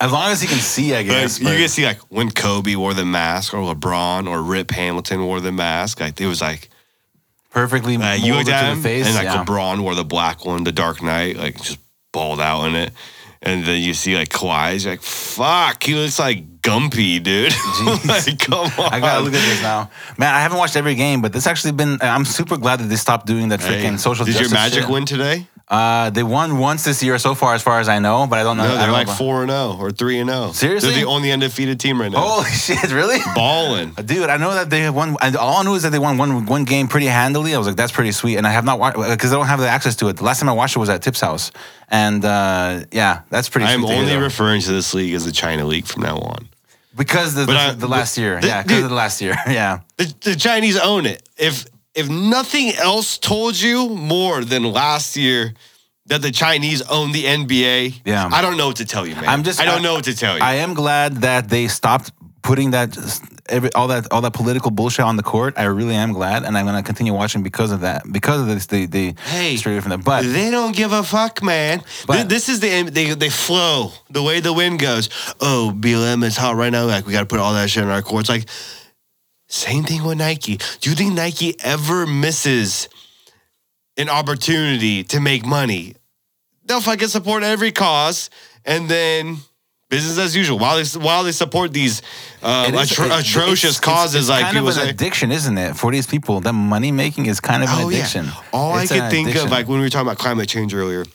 As 0.00 0.12
long 0.12 0.30
as 0.30 0.40
you 0.40 0.48
can 0.48 0.58
see, 0.60 0.94
I 0.94 1.02
guess. 1.02 1.40
you 1.40 1.46
but- 1.46 1.56
can 1.56 1.68
see 1.68 1.84
like 1.84 1.98
when 2.10 2.30
Kobe 2.30 2.76
wore 2.76 2.94
the 2.94 3.04
mask, 3.04 3.54
or 3.54 3.74
LeBron, 3.74 4.28
or 4.28 4.40
Rip 4.40 4.70
Hamilton 4.70 5.24
wore 5.26 5.40
the 5.40 5.50
mask. 5.50 5.98
Like 6.00 6.20
it 6.20 6.26
was 6.26 6.40
like 6.40 6.68
perfectly 7.58 7.96
uh, 7.96 8.18
molded 8.18 8.46
to 8.46 8.74
the 8.74 8.80
face. 8.82 9.06
and 9.06 9.14
like 9.16 9.24
yeah. 9.24 9.44
LeBron 9.44 9.80
wore 9.80 9.94
the 9.94 10.04
black 10.04 10.44
one, 10.44 10.64
the 10.64 10.72
Dark 10.72 11.02
Knight, 11.02 11.36
like 11.36 11.56
just 11.56 11.78
balled 12.12 12.40
out 12.40 12.66
in 12.66 12.74
it. 12.76 12.92
And 13.42 13.64
then 13.64 13.80
you 13.82 13.94
see 13.94 14.16
like 14.16 14.28
Kawhi's 14.28 14.86
like, 14.86 15.02
fuck, 15.02 15.82
he 15.82 15.94
looks 15.94 16.18
like 16.18 16.60
Gumpy, 16.60 17.22
dude. 17.22 17.52
like, 18.06 18.38
come 18.38 18.66
on. 18.78 18.92
I 18.92 19.00
gotta 19.00 19.20
look 19.24 19.34
at 19.34 19.40
this 19.40 19.62
now, 19.62 19.90
man. 20.16 20.34
I 20.34 20.40
haven't 20.40 20.58
watched 20.58 20.76
every 20.76 20.94
game, 20.94 21.22
but 21.22 21.32
this 21.32 21.46
actually 21.46 21.72
been. 21.72 21.98
I'm 22.00 22.24
super 22.24 22.56
glad 22.56 22.80
that 22.80 22.84
they 22.84 22.96
stopped 22.96 23.26
doing 23.26 23.48
that 23.48 23.60
Hey, 23.60 23.82
freaking 23.82 23.98
social 23.98 24.24
Did 24.24 24.40
your 24.40 24.50
Magic 24.50 24.82
shit. 24.82 24.90
win 24.90 25.04
today? 25.04 25.46
Uh, 25.70 26.08
they 26.08 26.22
won 26.22 26.56
once 26.56 26.84
this 26.84 27.02
year 27.02 27.18
so 27.18 27.34
far, 27.34 27.52
as 27.54 27.62
far 27.62 27.78
as 27.78 27.90
I 27.90 27.98
know, 27.98 28.26
but 28.26 28.38
I 28.38 28.42
don't 28.42 28.56
know. 28.56 28.66
No, 28.66 28.76
they're 28.78 28.90
like 28.90 29.06
four 29.06 29.42
and 29.42 29.50
zero 29.50 29.76
or 29.78 29.90
three 29.90 30.18
and 30.18 30.30
zero. 30.30 30.52
Seriously? 30.52 30.92
they're 30.92 31.00
the 31.00 31.06
only 31.06 31.30
undefeated 31.30 31.78
team 31.78 32.00
right 32.00 32.10
now. 32.10 32.20
Holy 32.22 32.48
shit! 32.50 32.90
Really? 32.90 33.18
balling. 33.34 33.90
Dude, 33.92 34.30
I 34.30 34.38
know 34.38 34.54
that 34.54 34.70
they 34.70 34.80
have 34.80 34.94
won. 34.94 35.16
and 35.20 35.36
All 35.36 35.58
I 35.58 35.62
knew 35.64 35.74
is 35.74 35.82
that 35.82 35.90
they 35.92 35.98
won 35.98 36.16
one 36.16 36.46
one 36.46 36.64
game 36.64 36.88
pretty 36.88 37.04
handily. 37.06 37.54
I 37.54 37.58
was 37.58 37.66
like, 37.66 37.76
that's 37.76 37.92
pretty 37.92 38.12
sweet. 38.12 38.38
And 38.38 38.46
I 38.46 38.50
have 38.52 38.64
not 38.64 38.78
watched 38.78 38.96
because 38.96 39.30
I 39.30 39.36
don't 39.36 39.46
have 39.46 39.60
the 39.60 39.68
access 39.68 39.94
to 39.96 40.08
it. 40.08 40.16
The 40.16 40.24
last 40.24 40.40
time 40.40 40.48
I 40.48 40.52
watched 40.52 40.74
it 40.74 40.78
was 40.78 40.88
at 40.88 41.02
Tip's 41.02 41.20
house, 41.20 41.50
and 41.90 42.24
uh, 42.24 42.84
yeah, 42.90 43.20
that's 43.28 43.50
pretty. 43.50 43.66
I 43.66 43.72
am 43.72 43.80
sweet 43.82 43.90
to 43.90 43.94
only 43.98 44.12
though. 44.14 44.20
referring 44.22 44.62
to 44.62 44.72
this 44.72 44.94
league 44.94 45.12
as 45.12 45.26
the 45.26 45.32
China 45.32 45.66
League 45.66 45.84
from 45.86 46.02
now 46.02 46.16
on. 46.16 46.48
because 46.96 47.34
the, 47.34 47.44
the, 47.44 47.52
I- 47.52 47.72
the 47.74 47.88
last 47.88 48.16
year, 48.16 48.40
the- 48.40 48.46
yeah, 48.46 48.62
because 48.62 48.84
of 48.84 48.88
the 48.88 48.96
last 48.96 49.20
year, 49.20 49.34
yeah. 49.46 49.80
The, 49.98 50.14
the 50.22 50.34
Chinese 50.36 50.78
own 50.78 51.04
it. 51.04 51.22
If 51.36 51.66
if 51.98 52.08
nothing 52.08 52.68
else 52.74 53.18
told 53.18 53.54
you 53.60 53.88
more 53.88 54.44
than 54.44 54.62
last 54.64 55.16
year 55.16 55.52
that 56.06 56.22
the 56.22 56.30
Chinese 56.30 56.80
own 56.88 57.12
the 57.12 57.24
NBA, 57.24 58.00
Yeah. 58.04 58.28
I 58.32 58.40
don't 58.40 58.56
know 58.56 58.68
what 58.68 58.76
to 58.76 58.86
tell 58.86 59.06
you, 59.06 59.14
man. 59.16 59.28
I'm 59.28 59.42
just. 59.42 59.60
I 59.60 59.64
don't 59.64 59.80
I- 59.80 59.82
know 59.82 59.94
what 59.94 60.04
to 60.04 60.16
tell 60.16 60.34
you. 60.36 60.42
I 60.42 60.54
am 60.64 60.74
glad 60.74 61.16
that 61.22 61.48
they 61.50 61.68
stopped 61.68 62.12
putting 62.42 62.70
that 62.70 62.96
every 63.50 63.70
all 63.74 63.88
that 63.88 64.06
all 64.10 64.22
that 64.22 64.32
political 64.32 64.70
bullshit 64.70 65.04
on 65.04 65.16
the 65.16 65.22
court. 65.22 65.54
I 65.58 65.64
really 65.64 65.94
am 65.94 66.12
glad, 66.14 66.44
and 66.44 66.56
I'm 66.56 66.64
gonna 66.64 66.82
continue 66.82 67.12
watching 67.12 67.42
because 67.42 67.72
of 67.72 67.80
that. 67.80 68.02
Because 68.10 68.40
of 68.40 68.46
this, 68.46 68.66
they 68.66 68.86
they 68.86 69.14
Hey, 69.26 69.56
straight 69.56 69.82
from 69.82 69.90
that. 69.90 70.04
But 70.04 70.22
they 70.22 70.50
don't 70.50 70.74
give 70.74 70.92
a 70.92 71.02
fuck, 71.02 71.42
man. 71.42 71.82
But- 72.06 72.28
this 72.30 72.48
is 72.48 72.60
the 72.60 72.84
they 72.84 73.12
they 73.14 73.28
flow 73.30 73.92
the 74.08 74.22
way 74.22 74.40
the 74.40 74.52
wind 74.54 74.78
goes. 74.78 75.10
Oh, 75.40 75.72
BLM 75.76 76.22
is 76.24 76.36
hot 76.38 76.56
right 76.56 76.72
now. 76.72 76.84
Like 76.86 77.04
we 77.06 77.12
got 77.12 77.20
to 77.20 77.26
put 77.26 77.40
all 77.40 77.52
that 77.54 77.68
shit 77.68 77.82
in 77.82 77.90
our 77.90 78.02
courts. 78.02 78.28
Like 78.30 78.46
same 79.48 79.84
thing 79.84 80.04
with 80.04 80.18
Nike. 80.18 80.58
Do 80.80 80.90
you 80.90 80.96
think 80.96 81.14
Nike 81.14 81.56
ever 81.60 82.06
misses 82.06 82.88
an 83.96 84.08
opportunity 84.08 85.04
to 85.04 85.20
make 85.20 85.44
money? 85.46 85.94
They'll 86.64 86.80
fucking 86.80 87.08
support 87.08 87.42
every 87.42 87.72
cause, 87.72 88.28
and 88.64 88.88
then 88.90 89.38
business 89.88 90.18
as 90.18 90.36
usual. 90.36 90.58
While 90.58 90.76
they 90.82 90.98
while 91.00 91.24
they 91.24 91.32
support 91.32 91.72
these 91.72 92.02
um, 92.42 92.74
it 92.74 92.78
is- 92.78 92.90
atro- 92.90 93.06
it- 93.06 93.20
atrocious 93.26 93.30
it's- 93.30 93.78
it's- 93.78 93.80
causes, 93.80 94.14
it's 94.22 94.28
like 94.28 94.44
kind 94.44 94.58
of 94.58 94.66
an 94.66 94.72
say. 94.74 94.88
addiction, 94.90 95.32
isn't 95.32 95.56
it? 95.56 95.76
For 95.76 95.90
these 95.90 96.06
people, 96.06 96.40
that 96.40 96.52
money 96.52 96.92
making 96.92 97.24
is 97.26 97.40
kind 97.40 97.62
of 97.62 97.70
an 97.70 97.84
Oh, 97.84 97.88
addiction. 97.88 98.26
Yeah. 98.26 98.32
All 98.52 98.76
It's 98.78 98.92
I 98.92 98.96
an 98.96 99.00
could 99.02 99.10
think 99.10 99.28
addiction. 99.28 99.46
of, 99.46 99.52
like 99.52 99.66
when 99.66 99.78
we 99.78 99.84
were 99.86 99.90
talking 99.90 100.06
about 100.08 100.18
climate 100.18 100.46
change 100.48 100.74
earlier, 100.74 101.06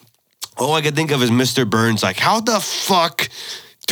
all 0.57 0.73
I 0.73 0.81
could 0.81 0.95
think 0.95 1.11
of 1.11 1.21
is 1.21 1.29
Mr. 1.29 1.69
Burns. 1.69 2.01
Like, 2.01 2.17
how 2.17 2.39
the 2.39 2.59
fuck 2.59 3.29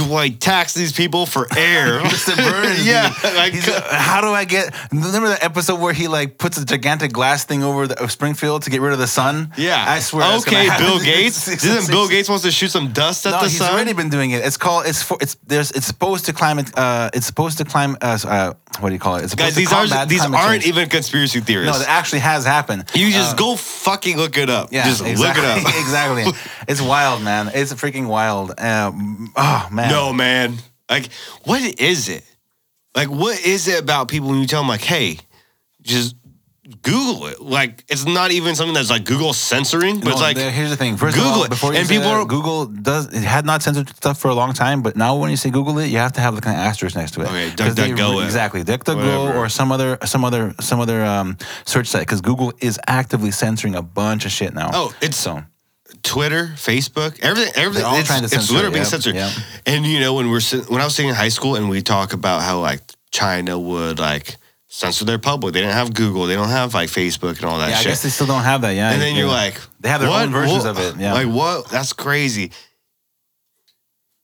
do 0.07 0.15
I 0.15 0.29
tax 0.29 0.73
these 0.73 0.91
people 0.91 1.25
for 1.25 1.47
air? 1.57 1.99
Burns. 2.35 2.85
yeah. 2.85 3.13
Like, 3.23 3.53
how 3.53 4.21
do 4.21 4.27
I 4.27 4.45
get? 4.45 4.73
Remember 4.91 5.29
that 5.29 5.43
episode 5.43 5.79
where 5.79 5.93
he 5.93 6.07
like 6.07 6.37
puts 6.37 6.57
a 6.57 6.65
gigantic 6.65 7.11
glass 7.11 7.45
thing 7.45 7.63
over 7.63 7.87
the, 7.87 8.07
Springfield 8.07 8.63
to 8.63 8.69
get 8.69 8.81
rid 8.81 8.93
of 8.93 8.99
the 8.99 9.07
sun? 9.07 9.51
yeah. 9.57 9.85
I 9.87 9.99
swear. 9.99 10.37
Okay. 10.39 10.69
Bill 10.77 10.99
Gates. 11.03 11.45
Didn't 11.45 11.87
Bill 11.87 12.07
Gates 12.07 12.29
wants 12.29 12.43
to 12.43 12.51
shoot 12.51 12.71
some 12.71 12.91
dust 12.93 13.25
at 13.25 13.31
No, 13.31 13.37
the 13.39 13.43
he's 13.49 13.57
sun? 13.57 13.67
He's 13.67 13.73
already 13.75 13.93
been 13.93 14.09
doing 14.09 14.31
it. 14.31 14.43
It's 14.45 14.57
called. 14.57 14.85
It's 14.85 15.01
for. 15.03 15.17
It's 15.21 15.35
there's. 15.45 15.71
It's 15.71 15.85
supposed 15.85 16.25
to 16.25 16.33
climate. 16.33 16.71
Uh, 16.77 17.09
it's 17.13 17.25
supposed 17.25 17.57
to 17.59 17.65
climb. 17.65 17.97
Uh, 18.01 18.17
uh, 18.25 18.53
what 18.79 18.89
do 18.89 18.93
you 18.95 18.99
call 18.99 19.17
it? 19.17 19.23
It's 19.25 19.35
Guys, 19.35 19.53
supposed 19.55 19.91
to 19.91 20.07
these 20.07 20.21
are 20.21 20.27
these 20.29 20.35
aren't 20.35 20.61
change. 20.63 20.67
even 20.67 20.89
conspiracy 20.89 21.41
theories. 21.41 21.67
No, 21.67 21.77
that 21.77 21.87
actually 21.89 22.19
has 22.19 22.45
happened. 22.45 22.85
you 22.95 23.11
just 23.11 23.33
Uh, 23.33 23.37
go 23.37 23.55
fucking 23.55 24.17
look 24.17 24.37
it 24.37 24.49
up. 24.49 24.69
Yeah, 24.71 24.85
just 24.85 25.05
exactly, 25.05 25.43
look 25.45 25.57
it 25.59 25.65
up. 25.67 25.75
exactly. 25.81 26.39
It's 26.67 26.81
wild, 26.81 27.21
man. 27.21 27.51
It's 27.53 27.73
freaking 27.73 28.07
wild. 28.07 28.57
Um, 28.59 29.31
oh 29.35 29.67
man. 29.71 29.90
No, 29.91 30.13
man. 30.13 30.57
Like, 30.89 31.09
what 31.43 31.61
is 31.79 32.09
it? 32.09 32.23
Like, 32.95 33.09
what 33.09 33.39
is 33.45 33.67
it 33.67 33.79
about 33.79 34.07
people 34.09 34.29
when 34.29 34.39
you 34.39 34.47
tell 34.47 34.61
them, 34.61 34.67
like, 34.67 34.81
hey, 34.81 35.17
just 35.81 36.15
Google 36.81 37.27
it? 37.27 37.41
Like, 37.41 37.83
it's 37.87 38.05
not 38.05 38.31
even 38.31 38.55
something 38.55 38.73
that's 38.73 38.89
like 38.89 39.05
Google 39.05 39.31
censoring, 39.33 39.99
but 39.99 40.05
No, 40.05 40.11
it's 40.11 40.21
like, 40.21 40.35
there- 40.35 40.51
here's 40.51 40.69
the 40.69 40.75
thing. 40.75 40.97
First 40.97 41.15
Google 41.15 41.31
of 41.31 41.37
all, 41.37 41.43
it. 41.45 41.49
before 41.49 41.71
you 41.73 41.79
And 41.79 41.87
say 41.87 41.95
people 41.95 42.09
that, 42.11 42.17
are- 42.19 42.25
Google 42.25 42.65
does 42.65 43.07
it 43.07 43.23
had 43.23 43.45
not 43.45 43.63
censored 43.63 43.89
stuff 43.95 44.17
for 44.19 44.27
a 44.29 44.35
long 44.35 44.53
time, 44.53 44.81
but 44.81 44.95
now 44.97 45.15
when 45.15 45.29
you 45.31 45.37
say 45.37 45.49
Google 45.49 45.77
it, 45.79 45.87
you 45.87 45.97
have 45.97 46.13
to 46.13 46.21
have 46.21 46.35
the 46.35 46.41
kind 46.41 46.57
of 46.57 46.63
asterisk 46.65 46.95
next 46.97 47.11
to 47.11 47.21
it. 47.21 47.27
Okay, 47.27 47.49
DuckDuckGo. 47.51 48.23
Exactly, 48.25 48.63
DuckDuckGo 48.63 49.35
or 49.35 49.47
some 49.49 49.71
other 49.71 49.97
some 50.05 50.23
other 50.25 50.53
some 50.59 50.79
other 50.81 51.03
um, 51.03 51.37
search 51.65 51.87
site 51.87 52.01
because 52.01 52.19
Google 52.21 52.53
is 52.59 52.79
actively 52.87 53.31
censoring 53.31 53.75
a 53.75 53.81
bunch 53.81 54.25
of 54.25 54.31
shit 54.31 54.53
now. 54.53 54.69
Oh, 54.73 54.93
it's- 55.01 55.15
so 55.17 55.43
Twitter, 56.03 56.51
Facebook, 56.55 57.19
everything, 57.21 57.53
everything. 57.55 57.73
They're 57.73 57.85
all 57.85 57.97
it's, 57.97 58.07
trying 58.07 58.27
to 58.27 58.35
it's 58.35 58.49
literally 58.51 58.67
it, 58.67 58.71
being 58.73 58.83
yep, 58.83 58.87
censored. 58.91 59.15
yep. 59.15 59.31
And 59.65 59.85
you 59.85 59.99
know, 59.99 60.13
when 60.13 60.29
we're 60.29 60.41
when 60.67 60.81
I 60.81 60.85
was 60.85 60.95
sitting 60.95 61.09
in 61.09 61.15
high 61.15 61.29
school 61.29 61.55
and 61.55 61.69
we 61.69 61.81
talk 61.81 62.13
about 62.13 62.41
how 62.41 62.59
like 62.59 62.81
China 63.11 63.59
would 63.59 63.99
like 63.99 64.37
censor 64.67 65.05
their 65.05 65.19
public, 65.19 65.53
they 65.53 65.61
didn't 65.61 65.73
have 65.75 65.93
Google, 65.93 66.25
they 66.25 66.35
don't 66.35 66.49
have 66.49 66.73
like 66.73 66.89
Facebook 66.89 67.37
and 67.37 67.45
all 67.45 67.59
that 67.59 67.77
shit. 67.77 67.87
I 67.87 67.89
guess 67.89 68.03
they 68.03 68.09
still 68.09 68.27
don't 68.27 68.43
have 68.43 68.61
that. 68.61 68.71
Yeah, 68.71 68.91
and 68.91 69.01
then 69.01 69.15
you're 69.15 69.27
like, 69.27 69.59
they 69.79 69.89
have 69.89 70.01
their 70.01 70.09
what? 70.09 70.23
own 70.23 70.31
versions 70.31 70.63
What? 70.65 70.77
of 70.77 70.79
it. 70.79 71.01
Yeah, 71.01 71.13
Like 71.13 71.27
what? 71.27 71.69
That's 71.69 71.93
crazy, 71.93 72.51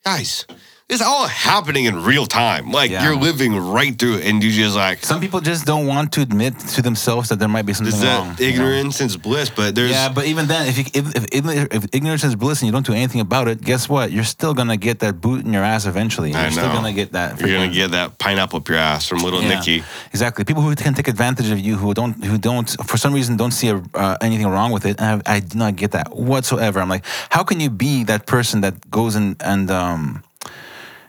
guys. 0.03 0.45
It's 0.89 1.01
all 1.01 1.27
happening 1.27 1.83
in 1.83 2.01
real 2.01 2.25
time. 2.25 2.71
Like 2.71 2.91
Yeah. 2.91 3.03
you're 3.03 3.17
living 3.17 3.53
right 3.57 3.99
through 3.99 4.19
it, 4.19 4.25
and 4.25 4.41
you 4.41 4.49
just 4.51 4.73
like 4.73 5.03
some 5.03 5.19
people 5.19 5.41
just 5.41 5.65
don't 5.65 5.85
want 5.85 6.13
to 6.13 6.21
admit 6.21 6.57
to 6.75 6.81
themselves 6.81 7.27
that 7.27 7.39
there 7.39 7.49
might 7.49 7.65
be 7.65 7.73
something 7.73 7.93
is 7.93 8.01
wrong. 8.05 8.29
that 8.29 8.39
you 8.39 8.53
know? 8.53 8.53
ignorance 8.53 9.01
is 9.01 9.17
bliss? 9.17 9.49
But 9.49 9.75
there's 9.75 9.91
Yeah, 9.91 10.07
but 10.07 10.27
even 10.27 10.47
then, 10.47 10.65
if, 10.69 10.77
you, 10.77 10.85
if, 10.93 11.25
if, 11.33 11.73
if 11.75 11.85
ignorance 11.91 12.23
is 12.23 12.37
bliss 12.37 12.61
and 12.61 12.67
you 12.67 12.71
don't 12.71 12.85
do 12.85 12.93
anything 12.93 13.19
about 13.19 13.49
it, 13.49 13.59
guess 13.61 13.89
what? 13.89 14.13
You're 14.13 14.23
still 14.23 14.53
gonna 14.53 14.77
get 14.77 14.99
that 14.99 15.19
boot 15.19 15.43
in 15.45 15.51
your 15.51 15.61
ass 15.65 15.85
eventually. 15.85 16.29
You're 16.31 16.39
I 16.39 16.51
still 16.51 16.69
gonna 16.71 16.93
get 16.93 17.11
that. 17.11 17.37
you're 17.41 17.49
gonna 17.49 17.67
get 17.67 17.91
that 17.91 18.17
pineapple 18.17 18.59
up 18.59 18.69
your 18.69 18.77
ass 18.77 19.05
from 19.09 19.19
little 19.19 19.41
Yeah, 19.41 19.59
Nicky. 19.59 19.83
Exactly. 20.13 20.45
People 20.45 20.61
who 20.63 20.73
can 20.73 20.93
take 20.93 21.09
advantage 21.09 21.49
of 21.51 21.59
you, 21.59 21.75
who 21.75 21.93
don't, 21.93 22.23
who 22.23 22.37
don't, 22.37 22.69
for 22.87 22.95
some 22.95 23.13
reason, 23.13 23.35
don't 23.35 23.51
see 23.51 23.67
a, 23.67 23.83
uh, 23.93 24.15
anything 24.21 24.47
wrong 24.47 24.71
with 24.71 24.85
it. 24.85 25.01
And 25.01 25.21
I, 25.27 25.33
I 25.35 25.39
do 25.41 25.57
not 25.57 25.75
get 25.75 25.91
that 25.91 26.15
whatsoever. 26.15 26.79
I'm 26.79 26.87
like, 26.87 27.03
how 27.29 27.43
can 27.43 27.59
you 27.59 27.69
be 27.69 28.05
that 28.05 28.25
person 28.25 28.61
that 28.61 28.89
goes 28.89 29.15
and 29.15 29.35
and 29.41 29.69
um 29.69 30.23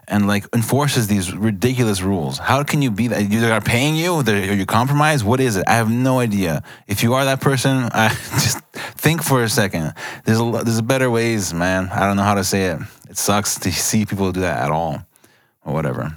and 0.08 0.26
like 0.26 0.44
enforces 0.54 1.06
these 1.06 1.32
ridiculous 1.34 2.00
rules? 2.02 2.38
How 2.38 2.62
can 2.64 2.82
you 2.82 2.90
be 2.90 3.08
that? 3.08 3.30
You 3.30 3.44
are 3.46 3.60
paying 3.60 3.94
you? 3.96 4.22
They're- 4.22 4.50
Are 4.50 4.54
you 4.54 4.66
compromised? 4.66 5.24
What 5.24 5.38
is 5.40 5.56
it? 5.56 5.64
I 5.68 5.74
have 5.74 5.90
no 5.90 6.18
idea. 6.18 6.62
If 6.86 7.02
you 7.02 7.14
are 7.14 7.24
that 7.26 7.40
person, 7.40 7.88
I 7.92 8.08
just 8.44 8.58
think 8.96 9.22
for 9.22 9.42
a 9.44 9.48
second. 9.48 9.92
There's 10.24 10.40
a 10.40 10.62
there's 10.64 10.80
better 10.82 11.10
ways, 11.10 11.52
man. 11.54 11.88
I 11.92 12.06
don't 12.06 12.16
know 12.16 12.24
how 12.24 12.34
to 12.34 12.44
say 12.44 12.66
it. 12.72 12.80
It 13.10 13.16
sucks 13.16 13.58
to 13.60 13.70
see 13.72 14.04
people 14.06 14.32
do 14.32 14.40
that 14.40 14.58
at 14.64 14.70
all, 14.70 15.02
or 15.64 15.72
whatever. 15.74 16.16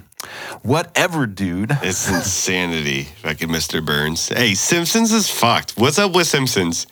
Whatever, 0.62 1.26
dude. 1.26 1.70
It's 1.82 2.08
insanity, 2.18 3.04
fucking 3.22 3.48
Mr. 3.48 3.84
Burns. 3.84 4.28
Hey, 4.28 4.54
Simpsons 4.54 5.12
is 5.12 5.28
fucked. 5.30 5.72
What's 5.76 5.98
up 5.98 6.14
with 6.14 6.26
Simpsons? 6.26 6.86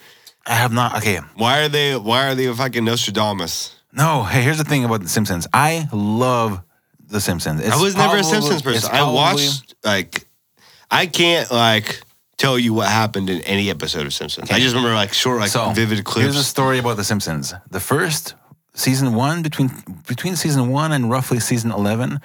I 0.45 0.53
have 0.55 0.73
not. 0.73 0.97
Okay, 0.97 1.19
Why 1.35 1.61
are 1.63 1.69
they? 1.69 1.95
Why 1.95 2.27
are 2.27 2.35
they 2.35 2.51
fucking 2.53 2.83
Nostradamus? 2.83 3.75
no. 3.93 4.23
Hey, 4.23 4.41
here's 4.41 4.57
the 4.57 4.63
thing 4.63 4.83
about 4.85 5.01
the 5.03 5.09
Simpsons. 5.09 5.47
I 5.53 5.87
love 5.93 6.61
the 7.11 7.21
Simpsons. 7.21 7.61
It's 7.61 7.75
I 7.75 7.81
was 7.81 7.95
never 7.95 8.17
a 8.17 8.23
Simpsons 8.23 8.61
person. 8.61 8.89
I 8.91 9.09
watched 9.11 9.75
like, 9.83 10.25
I 10.89 11.05
can't 11.05 11.51
like 11.51 12.01
tell 12.37 12.57
you 12.57 12.73
what 12.73 12.87
happened 12.87 13.29
in 13.29 13.41
any 13.41 13.69
episode 13.69 14.05
of 14.05 14.13
Simpsons. 14.13 14.49
I 14.49 14.59
just 14.59 14.75
remember 14.75 14.95
like 14.95 15.13
short, 15.13 15.39
like 15.39 15.49
so 15.49 15.71
vivid 15.71 16.03
clips. 16.03 16.23
Here's 16.23 16.37
a 16.37 16.43
story 16.43 16.79
about 16.79 16.97
the 16.97 17.03
Simpsons. 17.03 17.53
The 17.69 17.79
first 17.79 18.35
season 18.73 19.13
one 19.13 19.41
between 19.41 19.69
between 20.07 20.35
season 20.35 20.69
one 20.69 20.91
and 20.91 21.09
roughly 21.09 21.39
season 21.39 21.71
eleven. 21.71 22.19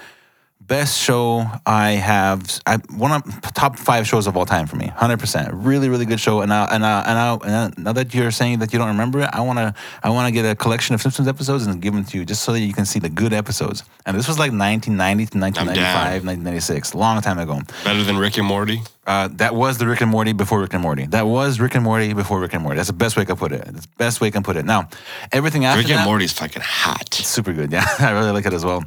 Best 0.67 1.01
show 1.01 1.47
I 1.65 1.91
have, 1.93 2.61
I 2.67 2.79
one 2.97 3.13
of 3.13 3.23
top 3.55 3.79
five 3.79 4.05
shows 4.05 4.27
of 4.27 4.37
all 4.37 4.45
time 4.47 4.67
for 4.67 4.75
me, 4.75 4.89
hundred 4.89 5.21
percent. 5.21 5.55
Really, 5.55 5.89
really 5.89 6.07
good 6.07 6.19
show. 6.19 6.41
And 6.41 6.49
now, 6.49 6.67
and 6.67 6.83
now, 6.83 6.99
and 7.07 7.15
now, 7.15 7.39
and 7.39 7.51
now, 7.51 7.71
now 7.85 7.93
that 7.93 8.13
you're 8.13 8.33
saying 8.33 8.59
that 8.59 8.73
you 8.73 8.79
don't 8.81 8.89
remember 8.89 9.21
it, 9.21 9.31
I 9.33 9.43
wanna, 9.43 9.75
I 10.03 10.11
wanna 10.11 10.33
get 10.33 10.45
a 10.45 10.57
collection 10.57 10.97
of 10.97 11.01
Simpsons 11.03 11.29
episodes 11.29 11.67
and 11.67 11.81
give 11.81 11.95
them 11.95 12.05
to 12.07 12.19
you, 12.19 12.25
just 12.25 12.43
so 12.43 12.53
that 12.53 12.59
you 12.59 12.73
can 12.73 12.85
see 12.85 12.99
the 12.99 13.09
good 13.09 13.33
episodes. 13.33 13.85
And 14.07 14.17
this 14.19 14.27
was 14.27 14.41
like 14.41 14.51
1990 14.51 15.27
to 15.27 15.39
1995, 15.39 16.25
1996, 16.25 16.95
long 16.97 17.21
time 17.21 17.39
ago. 17.39 17.61
Better 17.85 18.03
than 18.03 18.17
Rick 18.19 18.37
and 18.39 18.47
Morty. 18.47 18.81
Uh, 19.07 19.29
that 19.35 19.55
was 19.55 19.79
the 19.79 19.87
Rick 19.87 20.01
and 20.01 20.11
Morty 20.11 20.33
before 20.33 20.59
Rick 20.61 20.75
and 20.75 20.83
Morty. 20.83 21.07
That 21.07 21.29
was 21.29 21.61
Rick 21.61 21.77
and 21.77 21.85
Morty 21.85 22.13
before 22.13 22.41
Rick 22.41 22.55
and 22.55 22.63
Morty. 22.65 22.77
That's 22.79 22.89
the 22.89 22.93
best 22.93 23.17
way 23.17 23.23
I 23.23 23.27
can 23.27 23.37
put 23.37 23.53
it. 23.53 23.65
That's 23.67 23.87
the 23.87 23.97
best 23.99 24.21
way 24.21 24.29
I 24.29 24.31
can 24.33 24.43
put 24.43 24.57
it. 24.57 24.65
Now, 24.65 24.89
everything 25.31 25.65
after 25.65 25.79
Rick 25.83 25.91
and 25.91 26.01
that, 26.01 26.07
Morty's 26.07 26.33
fucking 26.33 26.63
hot. 26.65 27.15
super 27.15 27.53
good. 27.53 27.71
Yeah, 27.77 27.87
I 28.01 28.11
really 28.11 28.33
like 28.33 28.47
it 28.47 28.53
as 28.53 28.65
well. 28.65 28.85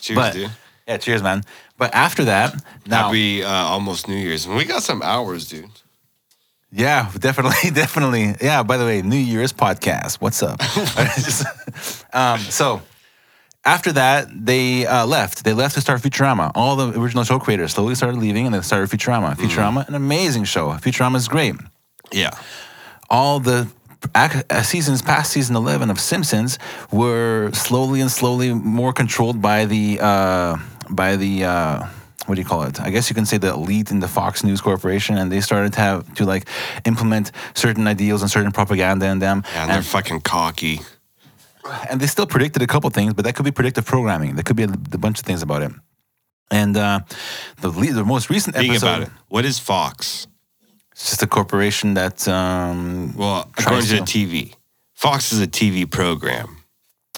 Cheers, 0.00 0.16
but 0.16 0.32
dude. 0.34 0.50
Yeah, 0.86 0.96
cheers, 0.98 1.22
man. 1.22 1.42
But 1.78 1.94
after 1.94 2.24
that, 2.24 2.54
now, 2.86 3.06
Happy 3.06 3.42
uh, 3.42 3.50
almost 3.50 4.08
New 4.08 4.16
Year's, 4.16 4.46
and 4.46 4.56
we 4.56 4.64
got 4.64 4.82
some 4.82 5.02
hours, 5.02 5.48
dude. 5.48 5.70
yeah, 6.72 7.10
definitely, 7.18 7.70
definitely. 7.74 8.34
Yeah. 8.40 8.62
By 8.62 8.76
the 8.76 8.84
way, 8.84 9.02
New 9.02 9.16
Year's 9.16 9.52
podcast. 9.52 10.16
What's 10.20 10.42
up? 10.42 10.60
Um, 12.12 12.38
so. 12.40 12.82
After 13.64 13.90
that, 13.92 14.28
they 14.32 14.86
uh, 14.86 15.06
left. 15.06 15.42
They 15.44 15.52
left 15.52 15.74
to 15.74 15.80
start 15.80 16.00
Futurama. 16.00 16.52
All 16.54 16.76
the 16.76 16.96
original 16.98 17.24
show 17.24 17.40
creators 17.40 17.72
slowly 17.72 17.96
started 17.96 18.16
leaving, 18.18 18.46
and 18.46 18.54
they 18.54 18.60
started 18.60 18.88
Futurama. 18.88 19.34
Futurama, 19.34 19.88
an 19.88 19.96
amazing 19.96 20.44
show. 20.44 20.68
Futurama 20.74 21.16
is 21.16 21.26
great. 21.26 21.56
Yeah, 22.12 22.30
all 23.10 23.40
the 23.40 23.66
uh, 24.14 24.62
seasons 24.62 25.02
past 25.02 25.32
season 25.32 25.56
11 25.56 25.90
of 25.90 25.98
simpsons 25.98 26.60
were 26.92 27.50
slowly 27.52 28.00
and 28.00 28.10
slowly 28.10 28.54
more 28.54 28.92
controlled 28.92 29.42
by 29.42 29.64
the 29.64 29.98
uh, 30.00 30.56
by 30.90 31.16
the 31.16 31.44
uh, 31.44 31.86
what 32.26 32.34
do 32.34 32.40
you 32.40 32.46
call 32.46 32.62
it 32.62 32.80
i 32.80 32.90
guess 32.90 33.08
you 33.10 33.14
can 33.14 33.24
say 33.26 33.38
the 33.38 33.52
elite 33.52 33.90
in 33.90 34.00
the 34.00 34.08
fox 34.08 34.42
news 34.42 34.60
corporation 34.60 35.16
and 35.16 35.30
they 35.30 35.40
started 35.40 35.72
to 35.72 35.80
have 35.80 36.14
to 36.14 36.24
like 36.24 36.48
implement 36.84 37.30
certain 37.54 37.86
ideals 37.86 38.22
and 38.22 38.30
certain 38.30 38.52
propaganda 38.52 39.06
in 39.06 39.18
them 39.20 39.42
and 39.54 39.70
they're 39.70 39.82
fucking 39.82 40.20
cocky. 40.20 40.80
and 41.90 42.00
they 42.00 42.06
still 42.06 42.26
predicted 42.26 42.62
a 42.62 42.66
couple 42.66 42.90
things 42.90 43.14
but 43.14 43.24
that 43.24 43.34
could 43.36 43.44
be 43.44 43.52
predictive 43.52 43.84
programming 43.86 44.34
there 44.34 44.42
could 44.44 44.56
be 44.56 44.64
a, 44.64 44.68
a 44.92 44.98
bunch 44.98 45.18
of 45.20 45.24
things 45.24 45.42
about 45.42 45.62
it 45.62 45.72
and 46.50 46.76
uh, 46.76 47.00
the 47.60 47.70
the 47.70 48.04
most 48.04 48.30
recent 48.30 48.54
Think 48.56 48.70
episode 48.70 48.86
about 48.86 49.02
it. 49.02 49.08
What 49.28 49.44
is 49.44 49.58
Fox? 49.58 50.26
it's 50.92 51.10
just 51.10 51.22
a 51.22 51.26
corporation 51.26 51.94
that 51.94 52.26
um, 52.28 53.14
Well, 53.16 53.50
according 53.58 53.82
to 53.88 53.96
to. 53.96 53.96
the 53.96 54.02
TV, 54.02 54.54
Fox 54.94 55.32
is 55.32 55.40
a 55.42 55.46
TV 55.46 55.90
program, 55.90 56.55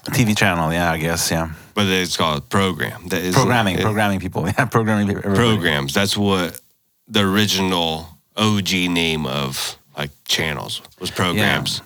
TV 0.08 0.36
channel, 0.36 0.72
yeah, 0.72 0.90
I 0.92 0.98
guess, 0.98 1.30
yeah. 1.30 1.50
but 1.74 1.86
it's 1.86 2.16
called 2.16 2.48
program. 2.48 3.08
That 3.08 3.22
is 3.22 3.34
Programming, 3.34 3.78
it- 3.78 3.82
programming 3.82 4.20
people, 4.20 4.46
yeah, 4.58 4.64
programming 4.66 5.08
everybody. 5.10 5.34
programs. 5.36 5.94
That's 5.94 6.16
what 6.16 6.60
the 7.08 7.20
original 7.20 8.08
OG 8.36 8.72
name 8.72 9.26
of 9.26 9.76
like 9.96 10.10
channels 10.26 10.80
was 11.00 11.10
programs. 11.10 11.82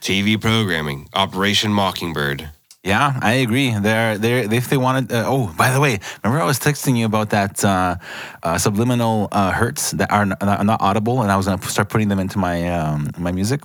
TV 0.00 0.40
programming, 0.40 1.08
Operation 1.12 1.72
Mockingbird. 1.72 2.50
Yeah, 2.84 3.18
I 3.20 3.32
agree. 3.34 3.76
They're 3.76 4.16
they're 4.16 4.52
if 4.54 4.70
they 4.70 4.76
wanted. 4.76 5.12
Uh, 5.12 5.24
oh, 5.26 5.52
by 5.58 5.72
the 5.72 5.80
way, 5.80 5.98
remember 6.22 6.40
I 6.42 6.46
was 6.46 6.60
texting 6.60 6.96
you 6.96 7.04
about 7.06 7.30
that 7.30 7.62
uh, 7.64 7.96
uh, 8.42 8.56
subliminal 8.56 9.28
uh, 9.32 9.50
hertz 9.50 9.90
that 9.92 10.10
are 10.12 10.24
not, 10.24 10.64
not 10.64 10.80
audible, 10.80 11.22
and 11.22 11.30
I 11.32 11.36
was 11.36 11.46
gonna 11.46 11.60
start 11.62 11.88
putting 11.88 12.08
them 12.08 12.20
into 12.20 12.38
my 12.38 12.68
um, 12.68 13.10
my 13.18 13.32
music. 13.32 13.60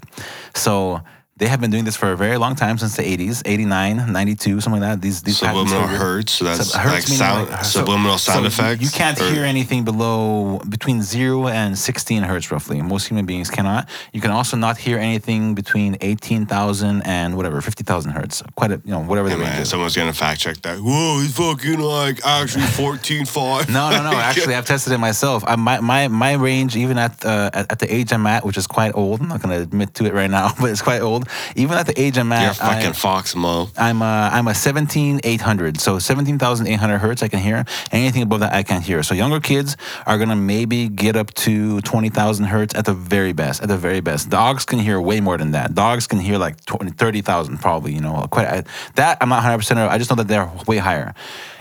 So 0.55 1.01
they 1.43 1.49
have 1.49 1.59
been 1.59 1.71
doing 1.71 1.83
this 1.83 1.97
for 1.97 2.13
a 2.13 2.15
very 2.15 2.37
long 2.37 2.55
time 2.55 2.77
since 2.77 2.95
the 2.95 3.03
80s, 3.03 3.41
89, 3.45 4.13
92, 4.13 4.61
something 4.61 4.81
like 4.81 4.91
that. 4.91 5.01
These 5.01 5.21
these 5.23 5.39
Subliminal 5.39 5.87
hertz. 5.87 6.31
So 6.31 6.45
that's 6.45 6.69
Sub- 6.71 6.79
hertz 6.81 7.09
like 7.09 7.17
sound, 7.19 7.49
like- 7.49 7.65
so- 7.65 7.79
subliminal 7.81 8.17
so 8.17 8.31
sound 8.31 8.43
you- 8.43 8.47
effects. 8.47 8.81
You 8.81 8.89
can't 8.89 9.19
or- 9.19 9.29
hear 9.29 9.43
anything 9.43 9.83
below 9.83 10.61
between 10.69 11.01
zero 11.03 11.47
and 11.49 11.77
16 11.77 12.23
hertz, 12.23 12.49
roughly. 12.49 12.81
Most 12.81 13.07
human 13.09 13.25
beings 13.25 13.49
cannot. 13.49 13.89
You 14.13 14.21
can 14.21 14.31
also 14.31 14.55
not 14.55 14.77
hear 14.77 14.97
anything 14.97 15.53
between 15.53 15.97
18,000 15.99 17.01
and 17.01 17.35
whatever 17.35 17.59
50,000 17.59 18.11
hertz. 18.11 18.41
Quite 18.55 18.71
a 18.71 18.81
you 18.85 18.91
know 18.91 19.01
whatever 19.01 19.27
Hey 19.27 19.35
the 19.35 19.41
range 19.41 19.53
man, 19.53 19.61
is. 19.63 19.69
someone's 19.69 19.95
gonna 19.97 20.13
fact 20.13 20.39
check 20.39 20.61
that. 20.61 20.77
Whoa, 20.79 21.19
he's 21.19 21.33
fucking 21.35 21.79
like 21.79 22.25
actually 22.25 22.63
fourteen 22.81 23.25
five. 23.25 23.67
No, 23.69 23.89
no, 23.91 24.01
no. 24.09 24.13
Actually, 24.33 24.55
I've 24.55 24.65
tested 24.65 24.93
it 24.93 24.97
myself. 24.99 25.43
I, 25.45 25.55
my, 25.57 25.79
my, 25.81 26.07
my 26.07 26.33
range, 26.33 26.77
even 26.77 26.97
at, 26.97 27.25
uh, 27.25 27.49
at 27.53 27.65
at 27.73 27.79
the 27.79 27.93
age 27.93 28.13
I'm 28.13 28.25
at, 28.27 28.45
which 28.45 28.57
is 28.57 28.67
quite 28.67 28.93
old. 28.95 29.19
I'm 29.21 29.27
not 29.27 29.41
going 29.41 29.53
to 29.57 29.61
admit 29.61 29.93
to 29.95 30.05
it 30.05 30.13
right 30.13 30.29
now, 30.29 30.51
but 30.59 30.69
it's 30.71 30.81
quite 30.81 31.01
old. 31.01 31.27
Even 31.55 31.77
at 31.77 31.85
the 31.85 31.99
age 31.99 32.17
I'm 32.17 32.31
at, 32.31 32.43
You're 32.43 32.53
fucking 32.53 32.89
I, 32.89 32.91
fox 32.93 33.35
mo. 33.35 33.69
I'm 33.77 34.01
a, 34.01 34.29
I'm 34.31 34.47
a 34.47 34.55
17,800. 34.55 35.79
So 35.79 35.99
17,800 35.99 36.97
hertz 36.97 37.23
I 37.23 37.27
can 37.27 37.39
hear. 37.39 37.65
Anything 37.91 38.21
above 38.21 38.41
that 38.41 38.53
I 38.53 38.63
can't 38.63 38.83
hear. 38.83 39.03
So 39.03 39.13
younger 39.13 39.39
kids 39.39 39.77
are 40.05 40.17
going 40.17 40.29
to 40.29 40.35
maybe 40.35 40.89
get 40.89 41.15
up 41.15 41.33
to 41.35 41.81
20,000 41.81 42.45
hertz 42.45 42.75
at 42.75 42.85
the 42.85 42.93
very 42.93 43.33
best. 43.33 43.61
At 43.61 43.67
the 43.67 43.77
very 43.77 44.01
best. 44.01 44.29
Dogs 44.29 44.65
can 44.65 44.79
hear 44.79 44.99
way 44.99 45.19
more 45.19 45.37
than 45.37 45.51
that. 45.51 45.73
Dogs 45.73 46.07
can 46.07 46.19
hear 46.19 46.37
like 46.37 46.63
20, 46.65 46.91
30,000 46.91 47.57
probably, 47.59 47.93
you 47.93 48.01
know. 48.01 48.27
Quite 48.29 48.47
I, 48.47 48.63
That 48.95 49.17
I'm 49.21 49.29
not 49.29 49.43
100% 49.43 49.87
I 49.89 49.97
just 49.97 50.09
know 50.09 50.15
that 50.17 50.27
they're 50.27 50.49
way 50.67 50.77
higher. 50.77 51.13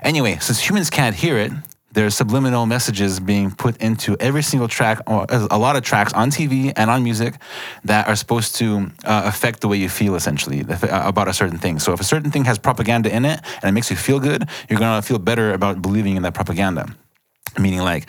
Anyway, 0.02 0.38
since 0.40 0.60
humans 0.60 0.90
can't 0.90 1.14
hear 1.14 1.38
it, 1.38 1.52
there's 1.92 2.14
subliminal 2.14 2.66
messages 2.66 3.20
being 3.20 3.50
put 3.50 3.76
into 3.76 4.16
every 4.18 4.42
single 4.42 4.68
track, 4.68 4.98
or 5.06 5.26
a 5.28 5.58
lot 5.58 5.76
of 5.76 5.82
tracks 5.82 6.12
on 6.14 6.30
TV 6.30 6.72
and 6.74 6.90
on 6.90 7.04
music 7.04 7.34
that 7.84 8.08
are 8.08 8.16
supposed 8.16 8.56
to 8.56 8.90
uh, 9.04 9.22
affect 9.26 9.60
the 9.60 9.68
way 9.68 9.76
you 9.76 9.88
feel, 9.88 10.14
essentially, 10.14 10.64
uh, 10.64 11.08
about 11.08 11.28
a 11.28 11.32
certain 11.32 11.58
thing. 11.58 11.78
So 11.78 11.92
if 11.92 12.00
a 12.00 12.04
certain 12.04 12.30
thing 12.30 12.44
has 12.44 12.58
propaganda 12.58 13.14
in 13.14 13.24
it 13.24 13.40
and 13.62 13.68
it 13.68 13.72
makes 13.72 13.90
you 13.90 13.96
feel 13.96 14.20
good, 14.20 14.48
you're 14.68 14.78
gonna 14.78 15.02
feel 15.02 15.18
better 15.18 15.52
about 15.52 15.82
believing 15.82 16.16
in 16.16 16.22
that 16.22 16.34
propaganda. 16.34 16.86
Meaning, 17.58 17.80
like 17.80 18.08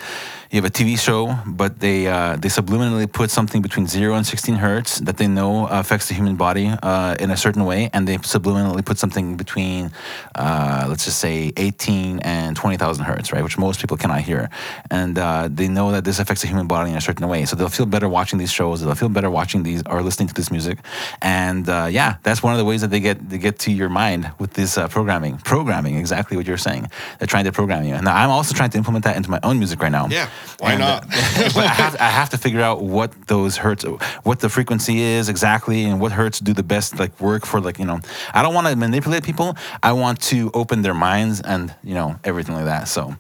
you 0.54 0.62
have 0.62 0.66
a 0.66 0.70
TV 0.70 1.00
show, 1.00 1.36
but 1.48 1.80
they 1.80 2.06
uh, 2.06 2.36
they 2.36 2.48
subliminally 2.48 3.12
put 3.12 3.32
something 3.32 3.64
between 3.64 3.88
zero 3.88 4.14
and 4.14 4.24
16 4.24 4.54
hertz 4.54 5.00
that 5.00 5.18
they 5.18 5.26
know 5.26 5.66
affects 5.66 6.10
the 6.10 6.14
human 6.14 6.36
body 6.36 6.72
uh, 6.84 7.16
in 7.20 7.32
a 7.32 7.38
certain 7.38 7.66
way, 7.66 7.90
and 7.92 8.08
they 8.08 8.18
subliminally 8.18 8.86
put 8.86 9.00
something 9.00 9.36
between, 9.36 9.90
uh, 10.36 10.86
let's 10.88 11.06
just 11.06 11.18
say, 11.18 11.52
18 11.58 12.20
and 12.20 12.56
20,000 12.56 13.04
hertz, 13.04 13.34
right, 13.34 13.44
which 13.44 13.58
most 13.58 13.82
people 13.82 13.98
cannot 13.98 14.22
hear, 14.22 14.52
and 14.92 15.18
uh, 15.18 15.50
they 15.52 15.68
know 15.68 15.92
that 15.92 16.04
this 16.04 16.20
affects 16.20 16.44
the 16.44 16.48
human 16.48 16.68
body 16.68 16.92
in 16.92 16.98
a 16.98 17.02
certain 17.02 17.28
way, 17.28 17.46
so 17.46 17.56
they'll 17.56 17.68
feel 17.68 17.88
better 17.88 18.08
watching 18.08 18.38
these 18.38 18.52
shows, 18.52 18.80
they'll 18.80 18.94
feel 18.94 19.10
better 19.10 19.32
watching 19.32 19.64
these 19.64 19.82
or 19.88 20.04
listening 20.04 20.28
to 20.28 20.36
this 20.36 20.52
music, 20.52 20.78
and 21.24 21.68
uh, 21.68 21.88
yeah, 21.90 22.18
that's 22.22 22.44
one 22.44 22.54
of 22.54 22.60
the 22.60 22.66
ways 22.66 22.82
that 22.82 22.92
they 22.92 23.00
get 23.00 23.28
they 23.28 23.40
get 23.40 23.58
to 23.58 23.72
your 23.72 23.90
mind 23.90 24.32
with 24.38 24.54
this 24.54 24.78
uh, 24.78 24.88
programming, 24.88 25.40
programming 25.40 25.98
exactly 25.98 26.38
what 26.38 26.46
you're 26.46 26.58
saying. 26.58 26.88
They're 27.18 27.26
trying 27.26 27.46
to 27.46 27.52
program 27.52 27.86
you. 27.86 28.00
Now 28.00 28.16
I'm 28.16 28.30
also 28.30 28.54
trying 28.54 28.70
to 28.70 28.78
implement 28.78 29.04
that 29.06 29.18
into 29.18 29.32
my 29.32 29.40
own 29.42 29.58
music 29.58 29.82
right 29.82 29.92
now. 29.92 30.08
Yeah, 30.10 30.30
why 30.60 30.72
And, 30.74 30.80
not? 30.80 31.02
but 31.10 31.58
I 31.58 31.68
have, 31.68 31.96
I 32.00 32.10
have 32.10 32.30
to 32.32 32.38
figure 32.38 32.62
out 32.62 32.82
what 32.82 33.12
those 33.28 33.58
hertz, 33.58 33.84
what 34.24 34.40
the 34.40 34.50
frequency 34.50 35.02
is 35.02 35.30
exactly, 35.30 35.84
and 35.86 36.00
what 36.00 36.12
hertz 36.12 36.40
do 36.40 36.54
the 36.54 36.64
best 36.64 37.00
like 37.00 37.20
work 37.20 37.46
for 37.46 37.60
like 37.60 37.80
you 37.80 37.86
know. 37.86 38.00
I 38.34 38.42
don't 38.42 38.54
want 38.54 38.68
to 38.68 38.76
manipulate 38.76 39.24
people. 39.24 39.56
I 39.82 39.94
want 39.94 40.22
to 40.24 40.52
open 40.54 40.82
their 40.82 40.94
minds 40.94 41.42
and 41.42 41.74
you 41.84 41.94
know 41.94 42.20
everything 42.24 42.56
like 42.56 42.66
that. 42.66 42.88
So 42.88 43.16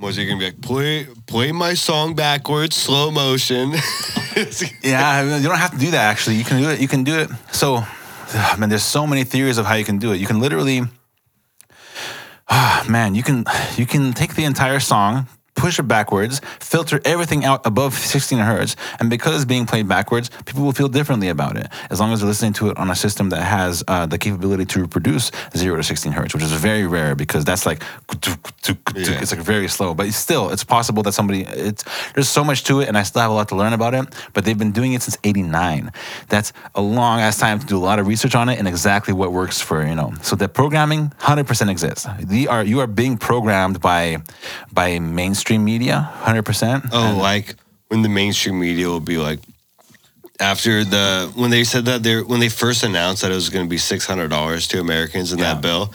Was 0.00 0.16
he 0.16 0.26
gonna 0.26 0.38
be 0.38 0.46
like 0.46 0.60
play 0.60 1.06
play 1.26 1.52
my 1.52 1.74
song 1.74 2.14
backwards, 2.14 2.76
slow 2.76 3.10
motion? 3.10 3.72
yeah, 4.82 5.08
I 5.08 5.24
mean, 5.24 5.42
you 5.42 5.48
don't 5.48 5.58
have 5.58 5.72
to 5.72 5.78
do 5.78 5.90
that. 5.90 6.10
Actually, 6.10 6.36
you 6.36 6.44
can 6.44 6.62
do 6.62 6.70
it. 6.70 6.80
You 6.80 6.88
can 6.88 7.04
do 7.04 7.18
it. 7.18 7.28
So, 7.52 7.82
I 8.32 8.56
man, 8.56 8.68
there's 8.68 8.84
so 8.84 9.06
many 9.06 9.24
theories 9.24 9.58
of 9.58 9.66
how 9.66 9.74
you 9.74 9.84
can 9.84 9.98
do 9.98 10.12
it. 10.12 10.20
You 10.20 10.26
can 10.26 10.38
literally, 10.40 10.82
ah, 12.48 12.84
man, 12.88 13.14
you 13.14 13.22
can 13.22 13.44
you 13.76 13.86
can 13.86 14.12
take 14.12 14.34
the 14.34 14.44
entire 14.44 14.80
song, 14.80 15.26
push 15.58 15.78
it 15.78 15.88
backwards, 15.88 16.40
filter 16.60 17.00
everything 17.04 17.44
out 17.44 17.60
above 17.66 17.92
16 17.94 18.38
hertz, 18.38 18.76
and 19.00 19.10
because 19.10 19.34
it's 19.36 19.44
being 19.44 19.66
played 19.66 19.88
backwards, 19.88 20.30
people 20.46 20.62
will 20.64 20.72
feel 20.72 20.88
differently 20.88 21.28
about 21.28 21.56
it. 21.56 21.66
As 21.90 21.98
long 22.00 22.12
as 22.12 22.20
they're 22.20 22.28
listening 22.28 22.52
to 22.54 22.70
it 22.70 22.76
on 22.78 22.90
a 22.90 22.94
system 22.94 23.30
that 23.30 23.42
has 23.42 23.82
uh, 23.88 24.06
the 24.06 24.18
capability 24.18 24.64
to 24.66 24.80
reproduce 24.82 25.30
zero 25.56 25.76
to 25.76 25.82
16 25.82 26.12
hertz, 26.12 26.32
which 26.34 26.42
is 26.44 26.52
very 26.52 26.86
rare 26.86 27.14
because 27.14 27.44
that's 27.44 27.66
like 27.66 27.82
Yeah. 28.94 29.20
it's 29.22 29.32
like 29.32 29.40
very 29.40 29.68
slow. 29.68 29.94
But 29.94 30.12
still, 30.12 30.50
it's 30.50 30.64
possible 30.64 31.02
that 31.04 31.12
somebody 31.12 31.40
it's 31.42 31.84
there's 32.14 32.28
so 32.28 32.44
much 32.44 32.64
to 32.64 32.80
it, 32.80 32.88
and 32.88 32.96
I 32.96 33.02
still 33.04 33.22
have 33.22 33.30
a 33.30 33.34
lot 33.34 33.48
to 33.48 33.56
learn 33.56 33.72
about 33.72 33.94
it. 33.94 34.04
But 34.34 34.44
they've 34.44 34.58
been 34.58 34.72
doing 34.72 34.92
it 34.92 35.02
since 35.02 35.16
'89. 35.24 35.90
That's 36.28 36.52
a 36.74 36.80
long 36.80 37.20
ass 37.20 37.38
time 37.38 37.58
to 37.60 37.66
do 37.66 37.76
a 37.76 37.84
lot 37.90 37.98
of 37.98 38.06
research 38.06 38.34
on 38.34 38.48
it 38.48 38.58
and 38.58 38.68
exactly 38.68 39.14
what 39.14 39.32
works 39.32 39.60
for 39.60 39.84
you 39.86 39.94
know. 39.94 40.12
So 40.22 40.36
the 40.36 40.48
programming 40.48 41.10
100% 41.20 41.70
exists. 41.70 42.06
The 42.22 42.48
are 42.48 42.62
you 42.64 42.80
are 42.80 42.86
being 42.86 43.16
programmed 43.18 43.80
by 43.80 44.18
by 44.72 44.98
mainstream 44.98 45.47
media 45.56 46.12
100%. 46.24 46.90
oh, 46.92 47.16
like 47.18 47.54
when 47.88 48.02
the 48.02 48.08
mainstream 48.10 48.60
media 48.60 48.86
will 48.88 49.00
be 49.00 49.16
like 49.16 49.38
after 50.40 50.84
the 50.84 51.32
when 51.34 51.50
they 51.50 51.64
said 51.64 51.86
that 51.86 52.02
they're 52.02 52.22
when 52.24 52.38
they 52.40 52.48
first 52.50 52.82
announced 52.84 53.22
that 53.22 53.30
it 53.30 53.34
was 53.34 53.48
going 53.48 53.64
to 53.64 53.68
be 53.70 53.78
six 53.78 54.04
hundred 54.06 54.28
dollars 54.28 54.68
to 54.68 54.78
Americans 54.80 55.32
in 55.32 55.38
Yeah. 55.38 55.54
that 55.54 55.62
bill, 55.62 55.92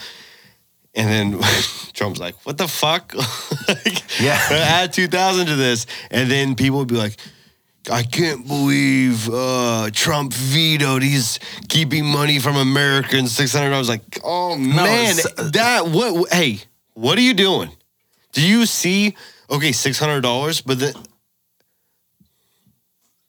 and 0.95 1.07
then 1.09 1.39
Trump's 1.93 2.19
like, 2.19 2.35
"What 2.45 2.57
the 2.57 2.67
fuck? 2.67 3.13
like, 3.67 4.19
Yeah. 4.19 4.39
add 4.51 4.91
two 4.91 5.07
thousand 5.07 5.45
to 5.47 5.55
this," 5.55 5.85
and 6.11 6.29
then 6.31 6.55
people 6.55 6.79
would 6.79 6.87
be 6.87 6.95
like. 6.95 7.15
I 7.91 8.03
can't 8.03 8.47
believe 8.47 9.27
uh, 9.29 9.89
Trump 9.91 10.31
vetoed. 10.33 11.03
He's 11.03 11.37
keeping 11.67 12.05
money 12.05 12.39
from 12.39 12.55
Americans. 12.55 13.33
Six 13.35 13.51
hundred 13.51 13.71
dollars. 13.71 13.89
Like, 13.89 14.19
oh 14.23 14.55
man, 14.57 15.17
it's- 15.19 15.51
that 15.51 15.87
what? 15.89 16.31
Hey, 16.31 16.61
what 16.93 17.17
are 17.17 17.21
you 17.21 17.33
doing? 17.33 17.71
Do 18.31 18.41
you 18.41 18.65
see? 18.65 19.17
Okay, 19.49 19.71
six 19.71 19.99
hundred 19.99 20.21
dollars, 20.21 20.61
but 20.61 20.79
then 20.79 20.93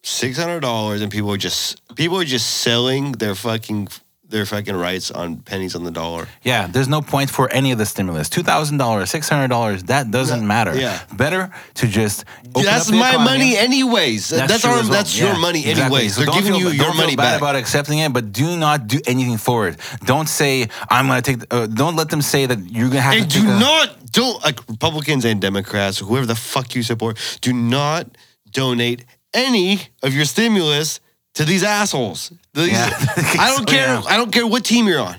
six 0.03 0.39
hundred 0.39 0.61
dollars, 0.61 1.01
and 1.03 1.11
people 1.11 1.33
are 1.33 1.37
just 1.39 1.81
people 1.97 2.19
are 2.21 2.25
just 2.25 2.59
selling 2.63 3.13
their 3.13 3.35
fucking 3.35 3.89
their 4.27 4.47
fucking 4.47 4.75
rights 4.75 5.11
on 5.11 5.37
pennies 5.37 5.75
on 5.77 5.85
the 5.85 5.91
dollar. 5.91 6.27
Yeah, 6.43 6.67
there's 6.67 6.89
no 6.89 7.03
point 7.03 7.31
for 7.31 7.49
any 7.53 7.71
of 7.73 7.79
the 7.79 7.87
stimulus. 7.87 8.29
Two 8.29 8.43
thousand 8.43 8.79
dollars, 8.79 9.11
six 9.11 9.29
hundred 9.29 9.49
dollars, 9.49 9.85
that 9.85 10.11
doesn't 10.11 10.47
matter. 10.47 10.75
yeah. 10.77 11.03
better 11.17 11.53
to 11.75 11.87
just 11.87 12.25
that's 12.53 12.91
my 12.91 13.11
economy. 13.11 13.25
money, 13.25 13.57
anyways. 13.57 14.31
That's, 14.31 14.61
true 14.63 14.71
our 14.71 14.77
well. 14.81 14.89
that's 14.89 15.19
your 15.19 15.29
Yeah, 15.33 15.39
money, 15.39 15.61
exactly. 15.61 15.83
anyways. 15.83 16.15
So 16.17 16.25
They're 16.25 16.35
giving 16.35 16.55
feel, 16.55 16.73
you 16.73 16.83
your 16.83 16.95
money 16.95 17.17
bad 17.17 17.33
back. 17.35 17.39
about 17.39 17.57
accepting 17.57 17.99
it, 17.99 18.13
but 18.13 18.33
do 18.33 18.57
not 18.57 18.87
do 18.87 19.01
anything 19.07 19.37
for 19.37 19.69
it. 19.69 19.79
Don't 20.05 20.29
say 20.29 20.69
I'm 20.91 21.07
gonna 21.07 21.23
take. 21.23 21.43
Uh, 21.53 21.67
don't 21.67 21.97
let 21.97 22.09
them 22.11 22.23
say 22.23 22.47
that 22.47 22.59
you're 22.71 22.89
gonna 22.89 23.01
have 23.03 23.15
and 23.15 23.31
to. 23.31 23.39
do 23.41 23.45
not 23.47 23.91
don't 24.15 24.43
like 24.43 24.59
Republicans 24.69 25.25
and 25.25 25.41
Democrats, 25.41 25.99
whoever 25.99 26.27
the 26.27 26.35
fuck 26.35 26.75
you 26.75 26.83
support, 26.83 27.19
do 27.43 27.53
not 27.53 28.07
donate 28.51 29.05
any 29.35 29.81
of 30.03 30.15
your 30.15 30.25
stimulus 30.25 31.01
to 31.35 31.45
these 31.45 31.63
assholes. 31.63 32.33
These- 32.55 32.73
Yeah. 32.73 32.91
I 33.39 33.53
don't 33.57 33.67
care. 33.67 33.87
yeah. 33.87 34.03
I 34.09 34.17
don't 34.17 34.33
care 34.33 34.47
what 34.47 34.65
team 34.65 34.87
you're 34.89 35.01
on. 35.01 35.17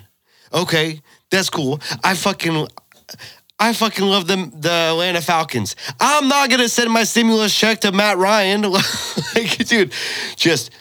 Okay, 0.54 1.02
that's 1.30 1.50
cool. 1.50 1.80
I 2.04 2.16
fucking. 2.16 2.68
I 3.58 3.72
fucking 3.72 4.04
love 4.06 4.28
them, 4.28 4.52
the 4.60 4.70
Atlanta 4.70 5.22
Falcons. 5.22 5.78
I'm 6.00 6.28
not 6.28 6.50
gonna 6.50 6.68
send 6.68 6.92
my 6.92 7.04
stimulus 7.06 7.58
check 7.58 7.80
to 7.82 7.92
Matt 7.94 8.18
Ryan. 8.18 8.62
like, 9.36 9.58
dude, 9.68 9.94
just 10.36 10.72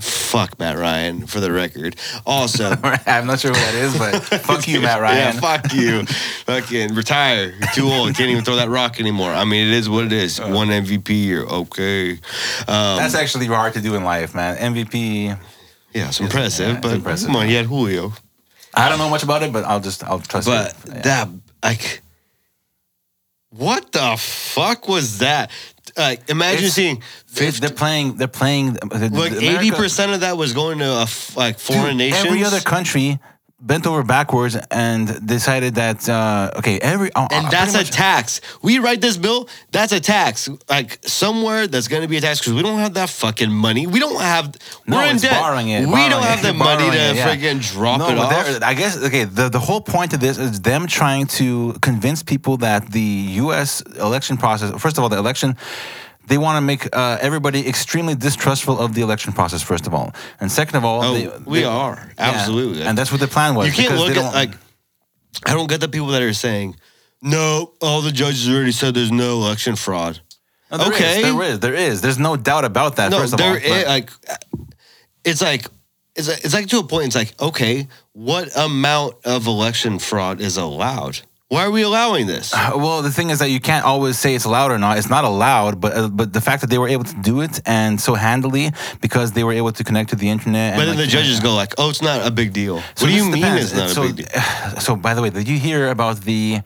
fuck 0.00 0.58
Matt 0.58 0.76
Ryan 0.78 1.26
for 1.26 1.40
the 1.40 1.50
record. 1.50 1.96
Also, 2.26 2.70
I'm 3.06 3.26
not 3.26 3.40
sure 3.40 3.50
who 3.52 3.56
that 3.56 3.74
is, 3.74 3.98
but 3.98 4.20
fuck 4.42 4.66
you, 4.68 4.80
Matt 4.80 5.00
Ryan. 5.00 5.34
yeah, 5.34 5.40
fuck 5.40 5.72
you. 5.72 6.04
Fucking 6.46 6.94
retire. 6.94 7.52
You're 7.58 7.68
too 7.74 7.88
old. 7.88 8.14
Can't 8.14 8.30
even 8.30 8.44
throw 8.44 8.56
that 8.56 8.68
rock 8.68 9.00
anymore. 9.00 9.30
I 9.32 9.44
mean, 9.44 9.66
it 9.66 9.72
is 9.74 9.88
what 9.88 10.04
it 10.04 10.12
is. 10.12 10.40
One 10.40 10.68
MVP 10.68 11.08
year. 11.08 11.42
Okay. 11.42 12.12
Um, 12.12 12.18
That's 12.98 13.14
actually 13.16 13.46
hard 13.46 13.72
to 13.74 13.80
do 13.80 13.94
in 13.96 14.04
life, 14.04 14.34
man. 14.34 14.56
MVP. 14.74 15.36
yeah, 15.94 16.08
it's 16.08 16.20
impressive. 16.20 16.66
yeah, 16.68 16.72
it's 16.74 16.82
but 16.82 16.92
impressive. 16.94 17.26
come 17.26 17.36
on, 17.36 17.48
you 17.48 17.56
had 17.56 17.66
Julio. 17.66 18.12
I 18.74 18.88
don't 18.88 18.98
know 18.98 19.08
much 19.08 19.22
about 19.24 19.42
it, 19.42 19.52
but 19.52 19.64
I'll 19.64 19.80
just 19.80 20.04
I'll 20.04 20.20
trust 20.20 20.46
But 20.46 20.72
it. 20.72 20.76
Yeah. 20.96 21.00
that, 21.02 21.28
like, 21.64 22.02
what 23.50 23.90
the 23.92 24.16
fuck 24.18 24.86
was 24.88 25.18
that? 25.18 25.50
Like, 25.96 26.28
imagine 26.28 26.58
It's- 26.58 26.74
seeing 26.74 27.02
They're- 27.32 27.46
50, 27.52 27.60
they're 27.60 27.70
playing. 27.76 28.16
They're 28.16 28.28
playing. 28.28 28.76
Uh, 28.82 28.98
the- 28.98 29.08
the- 29.08 29.18
like 29.18 29.32
eighty 29.32 29.70
percent 29.70 30.12
of 30.12 30.20
that 30.20 30.36
was 30.36 30.52
going 30.52 30.78
to 30.78 30.90
a 30.90 31.02
f- 31.02 31.36
like 31.36 31.58
foreign 31.58 31.96
Dude, 31.96 32.10
nations. 32.10 32.24
Every 32.26 32.44
other 32.44 32.60
country 32.60 33.18
bent 33.58 33.86
over 33.86 34.02
backwards 34.02 34.56
and 34.70 35.26
decided 35.26 35.74
that 35.76 36.06
uh, 36.08 36.50
okay, 36.56 36.78
every 36.80 37.10
uh, 37.14 37.26
And 37.30 37.46
uh, 37.46 37.50
that's 37.50 37.74
a 37.74 37.84
tax. 37.84 38.40
We 38.62 38.78
write 38.78 39.00
this 39.00 39.16
bill, 39.16 39.48
that's 39.72 39.92
a 39.92 40.00
tax. 40.00 40.48
Like 40.68 40.98
somewhere 41.02 41.66
that's 41.66 41.88
going 41.88 42.02
to 42.02 42.08
be 42.08 42.18
a 42.18 42.20
tax 42.20 42.40
because 42.40 42.52
we 42.52 42.62
don't 42.62 42.78
have 42.78 42.94
that 42.94 43.08
fucking 43.08 43.50
money. 43.50 43.86
We 43.86 43.98
don't 43.98 44.20
have, 44.20 44.56
No, 44.86 44.98
we're 44.98 45.10
in 45.10 45.16
debt. 45.16 45.40
borrowing 45.40 45.70
it. 45.70 45.80
we 45.80 45.86
borrowing 45.86 46.10
don't 46.10 46.22
have 46.22 46.40
it, 46.40 46.48
the 46.48 46.52
money 46.68 46.90
to 46.90 46.96
it, 46.96 47.16
yeah. 47.16 47.34
freaking 47.34 47.72
drop 47.72 47.98
no, 47.98 48.08
it 48.10 48.18
off. 48.18 48.62
I 48.62 48.74
guess 48.74 49.02
okay. 49.02 49.24
The 49.24 49.48
the 49.48 49.60
whole 49.60 49.80
point 49.80 50.12
of 50.12 50.20
this 50.20 50.36
is 50.38 50.60
them 50.60 50.86
trying 50.86 51.26
to 51.38 51.72
convince 51.80 52.22
people 52.22 52.58
that 52.58 52.92
the 52.92 53.00
U.S. 53.44 53.80
election 53.98 54.36
process. 54.36 54.70
First 54.80 54.98
of 54.98 55.02
all, 55.02 55.08
the 55.08 55.18
election. 55.18 55.56
They 56.26 56.38
want 56.38 56.56
to 56.56 56.60
make 56.60 56.88
uh, 56.94 57.18
everybody 57.20 57.68
extremely 57.68 58.14
distrustful 58.14 58.78
of 58.78 58.94
the 58.94 59.00
election 59.02 59.32
process. 59.32 59.62
First 59.62 59.86
of 59.86 59.94
all, 59.94 60.12
and 60.40 60.50
second 60.50 60.76
of 60.76 60.84
all, 60.84 61.02
Oh, 61.04 61.14
they, 61.14 61.28
we 61.44 61.60
they- 61.60 61.64
are. 61.64 61.94
yeah, 62.18 62.30
Absolutely. 62.32 62.82
and 62.82 62.98
that's 62.98 63.12
what 63.12 63.20
the 63.20 63.28
plan 63.28 63.54
was. 63.54 63.66
You 63.68 63.72
can't 63.72 63.98
look 63.98 64.16
at 64.16 64.34
like 64.34 64.50
I 65.46 65.52
don't 65.54 65.68
get 65.68 65.80
the 65.80 65.88
people 65.88 66.08
that 66.08 66.22
are 66.22 66.32
saying, 66.32 66.76
no, 67.22 67.72
all 67.80 68.00
the 68.02 68.10
judges 68.12 68.48
already 68.48 68.72
said 68.72 68.94
there's 68.94 69.12
no 69.12 69.34
election 69.42 69.76
fraud. 69.76 70.20
No, 70.70 70.78
there 70.78 70.92
is, 70.92 70.96
okay. 71.00 71.22
there 71.22 71.42
is, 71.42 71.60
there 71.60 71.74
is. 71.74 72.00
There's 72.00 72.18
no 72.18 72.36
doubt 72.36 72.64
about 72.64 72.96
that. 72.96 73.10
No, 73.10 73.18
first 73.20 73.32
of 73.34 73.38
there 73.38 73.50
all, 73.50 73.56
is, 73.56 73.86
like 73.86 74.10
it's 75.24 75.40
like 75.40 75.66
it's 76.16 76.28
like, 76.28 76.44
it's 76.44 76.54
like 76.54 76.66
to 76.68 76.78
a 76.78 76.82
point. 76.82 77.06
It's 77.06 77.14
like 77.16 77.40
okay, 77.40 77.86
what 78.12 78.48
amount 78.56 79.14
of 79.24 79.46
election 79.46 79.98
fraud 80.00 80.40
is 80.40 80.56
allowed? 80.56 81.20
Why 81.48 81.64
are 81.64 81.70
we 81.70 81.82
allowing 81.82 82.26
this? 82.26 82.52
Well, 82.52 83.02
the 83.02 83.10
thing 83.12 83.30
is 83.30 83.38
that 83.38 83.50
you 83.50 83.60
can't 83.60 83.84
always 83.84 84.18
say 84.18 84.34
it's 84.34 84.46
allowed 84.46 84.72
or 84.72 84.78
not. 84.78 84.98
It's 84.98 85.08
not 85.08 85.22
allowed, 85.22 85.80
but 85.80 85.92
uh, 85.96 86.08
but 86.08 86.32
the 86.32 86.40
fact 86.40 86.60
that 86.62 86.70
they 86.70 86.78
were 86.78 86.88
able 86.88 87.04
to 87.04 87.14
do 87.22 87.40
it 87.40 87.60
and 87.64 88.00
so 88.00 88.14
handily 88.14 88.72
because 89.00 89.30
they 89.30 89.44
were 89.44 89.52
able 89.52 89.70
to 89.70 89.84
connect 89.84 90.10
to 90.10 90.16
the 90.16 90.28
internet. 90.28 90.72
And 90.72 90.80
But 90.80 90.86
then 90.86 90.96
like, 90.96 91.04
the 91.06 91.10
judges 91.12 91.38
go 91.38 91.54
like, 91.54 91.72
"Oh, 91.78 91.88
it's 91.88 92.02
not 92.02 92.26
a 92.26 92.32
big 92.32 92.52
deal." 92.52 92.80
So 92.96 93.06
what 93.06 93.10
do 93.10 93.14
you 93.14 93.22
mean 93.22 93.42
depends. 93.42 93.70
it's 93.70 93.74
not 93.80 93.90
so, 93.90 94.02
a 94.02 94.06
big 94.12 94.16
deal? 94.16 94.26
So, 94.80 94.96
by 94.96 95.14
the 95.14 95.22
way, 95.22 95.30
did 95.30 95.46
you 95.48 95.58
hear 95.58 95.88
about 95.90 96.16
the 96.22 96.60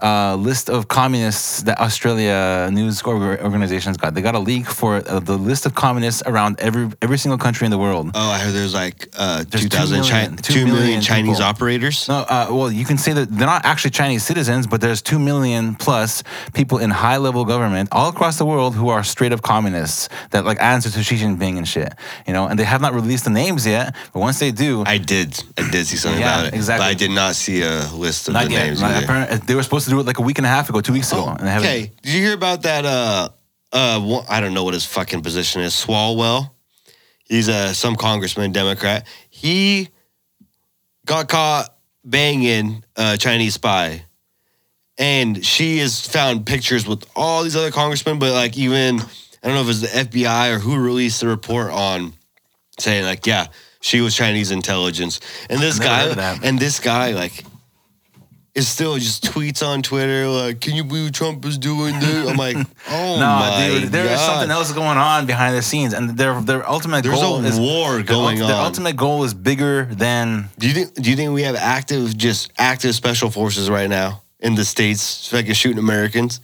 uh, 0.00 0.36
list 0.36 0.70
of 0.70 0.86
communists 0.86 1.62
that 1.64 1.80
Australia 1.80 2.68
news 2.72 3.02
org- 3.02 3.40
organizations 3.42 3.96
got? 3.96 4.14
They 4.14 4.22
got 4.22 4.36
a 4.36 4.38
leak 4.38 4.66
for 4.66 5.02
uh, 5.08 5.18
the 5.18 5.36
list 5.36 5.66
of 5.66 5.74
communists 5.74 6.22
around 6.24 6.60
every 6.60 6.88
every 7.02 7.18
single 7.18 7.38
country 7.38 7.64
in 7.64 7.72
the 7.72 7.78
world. 7.78 8.12
Oh, 8.14 8.30
I 8.30 8.38
heard 8.38 8.54
there's 8.54 8.74
like 8.74 9.08
uh, 9.18 9.42
There's 9.50 9.64
2,000 9.68 10.04
two 10.04 10.08
Chi- 10.10 10.16
million- 10.22 10.36
two 10.36 10.52
2 10.54 10.58
million 10.66 10.74
million 10.82 11.00
Chinese 11.02 11.38
people. 11.38 11.50
operators. 11.50 12.06
No, 12.08 12.18
uh, 12.28 12.46
well, 12.50 12.70
you 12.70 12.84
can 12.84 12.96
say 12.96 13.12
that 13.12 13.26
they're 13.28 13.52
not 13.56 13.64
actually 13.64 13.90
Chinese 13.90 14.19
citizens, 14.20 14.66
but 14.66 14.80
there's 14.80 15.02
two 15.02 15.18
million 15.18 15.74
plus 15.74 16.22
people 16.54 16.78
in 16.78 16.90
high 16.90 17.16
level 17.16 17.44
government 17.44 17.88
all 17.92 18.08
across 18.10 18.38
the 18.38 18.44
world 18.44 18.74
who 18.74 18.88
are 18.88 19.02
straight 19.02 19.32
up 19.32 19.42
communists 19.42 20.08
that 20.30 20.44
like 20.44 20.60
answer 20.62 20.90
to 20.90 21.02
Xi 21.02 21.16
Jinping 21.16 21.56
and 21.58 21.66
shit. 21.66 21.92
You 22.26 22.32
know, 22.32 22.46
and 22.46 22.58
they 22.58 22.64
have 22.64 22.80
not 22.80 22.94
released 22.94 23.24
the 23.24 23.30
names 23.30 23.66
yet, 23.66 23.94
but 24.12 24.20
once 24.20 24.38
they 24.38 24.50
do, 24.52 24.84
I 24.86 24.98
did, 24.98 25.42
I 25.58 25.68
did 25.70 25.86
see 25.86 25.96
something 25.96 26.20
Yeah, 26.20 26.40
about 26.40 26.46
it, 26.52 26.54
exactly. 26.54 26.84
but 26.84 26.90
I 26.90 26.94
did 26.94 27.10
not 27.10 27.34
see 27.34 27.62
a 27.62 27.88
list 27.94 28.28
of 28.28 28.34
not 28.34 28.44
the 28.46 28.52
yet. 28.52 28.66
names. 28.66 28.80
Not- 28.80 29.46
they 29.46 29.54
were 29.54 29.62
supposed 29.62 29.84
to 29.86 29.90
do 29.90 29.98
it 30.00 30.06
like 30.06 30.18
a 30.18 30.22
week 30.22 30.38
and 30.38 30.46
a 30.46 30.50
half 30.50 30.68
ago, 30.68 30.80
two 30.80 30.92
weeks 30.92 31.10
ago, 31.12 31.26
and 31.28 31.46
they. 31.48 31.56
Okay, 31.58 31.92
did 32.02 32.12
you 32.12 32.20
hear 32.20 32.34
about 32.34 32.62
that? 32.62 32.84
Uh, 32.84 33.28
uh, 33.72 34.22
I 34.28 34.40
don't 34.40 34.52
know 34.54 34.64
what 34.64 34.74
his 34.74 34.84
fucking 34.84 35.22
position 35.22 35.62
is. 35.62 35.72
Swalwell, 35.74 36.50
he's 37.24 37.48
a 37.48 37.72
some 37.74 37.94
congressman, 37.96 38.52
Democrat. 38.52 39.06
He 39.30 39.88
got 41.06 41.28
caught 41.28 41.74
banging 42.04 42.84
a 42.96 43.16
Chinese 43.16 43.54
spy, 43.54 44.04
and 45.00 45.44
she 45.44 45.78
has 45.78 46.06
found 46.06 46.44
pictures 46.46 46.86
with 46.86 47.04
all 47.16 47.42
these 47.42 47.56
other 47.56 47.72
congressmen. 47.72 48.20
But 48.20 48.32
like 48.32 48.56
even 48.56 49.00
I 49.00 49.48
don't 49.48 49.54
know 49.54 49.62
if 49.62 49.70
it's 49.70 49.80
the 49.80 49.86
FBI 49.88 50.54
or 50.54 50.58
who 50.58 50.78
released 50.78 51.20
the 51.22 51.26
report 51.28 51.72
on 51.72 52.12
saying 52.78 53.04
like, 53.04 53.26
yeah, 53.26 53.46
she 53.80 54.02
was 54.02 54.14
Chinese 54.14 54.50
intelligence, 54.52 55.18
and 55.48 55.58
this 55.58 55.80
Never 55.80 55.94
heard 55.94 56.10
of 56.10 56.16
guy 56.16 56.38
and 56.46 56.58
this 56.58 56.78
guy 56.78 57.12
like 57.12 57.44
is 58.54 58.66
still 58.68 58.98
just 58.98 59.24
tweets 59.24 59.66
on 59.66 59.80
Twitter 59.80 60.26
like, 60.28 60.60
"Can 60.60 60.74
you 60.74 60.84
believe 60.84 61.12
Trump 61.12 61.44
is 61.46 61.56
doing 61.56 61.98
this?" 61.98 62.28
I'm 62.28 62.36
like, 62.36 62.56
"Oh 62.90 63.16
No, 63.18 63.26
my 63.26 63.66
dude, 63.80 63.90
there 63.90 64.04
is 64.04 64.18
God. 64.18 64.26
something 64.26 64.50
else 64.50 64.70
going 64.72 64.98
on 64.98 65.24
behind 65.24 65.56
the 65.56 65.62
scenes, 65.62 65.94
and 65.94 66.10
their 66.18 66.38
their 66.42 66.68
ultimate 66.68 67.04
There's 67.04 67.14
goal 67.18 67.36
a 67.36 67.42
is 67.44 67.58
war 67.58 68.02
going 68.02 68.38
Their 68.40 68.48
on. 68.48 68.64
ultimate 68.66 68.96
goal 68.96 69.24
is 69.24 69.32
bigger 69.32 69.86
than 69.86 70.50
Do 70.58 70.66
you 70.68 70.74
think? 70.74 70.94
Do 70.94 71.08
you 71.08 71.16
think 71.16 71.32
we 71.32 71.44
have 71.44 71.54
active, 71.56 72.14
just 72.18 72.52
active 72.58 72.94
special 72.94 73.30
forces 73.30 73.70
right 73.70 73.88
now 73.88 74.20
in 74.42 74.54
the 74.54 74.64
states, 74.64 75.28
fucking 75.28 75.52
shooting 75.54 75.78
Americans? 75.78 76.40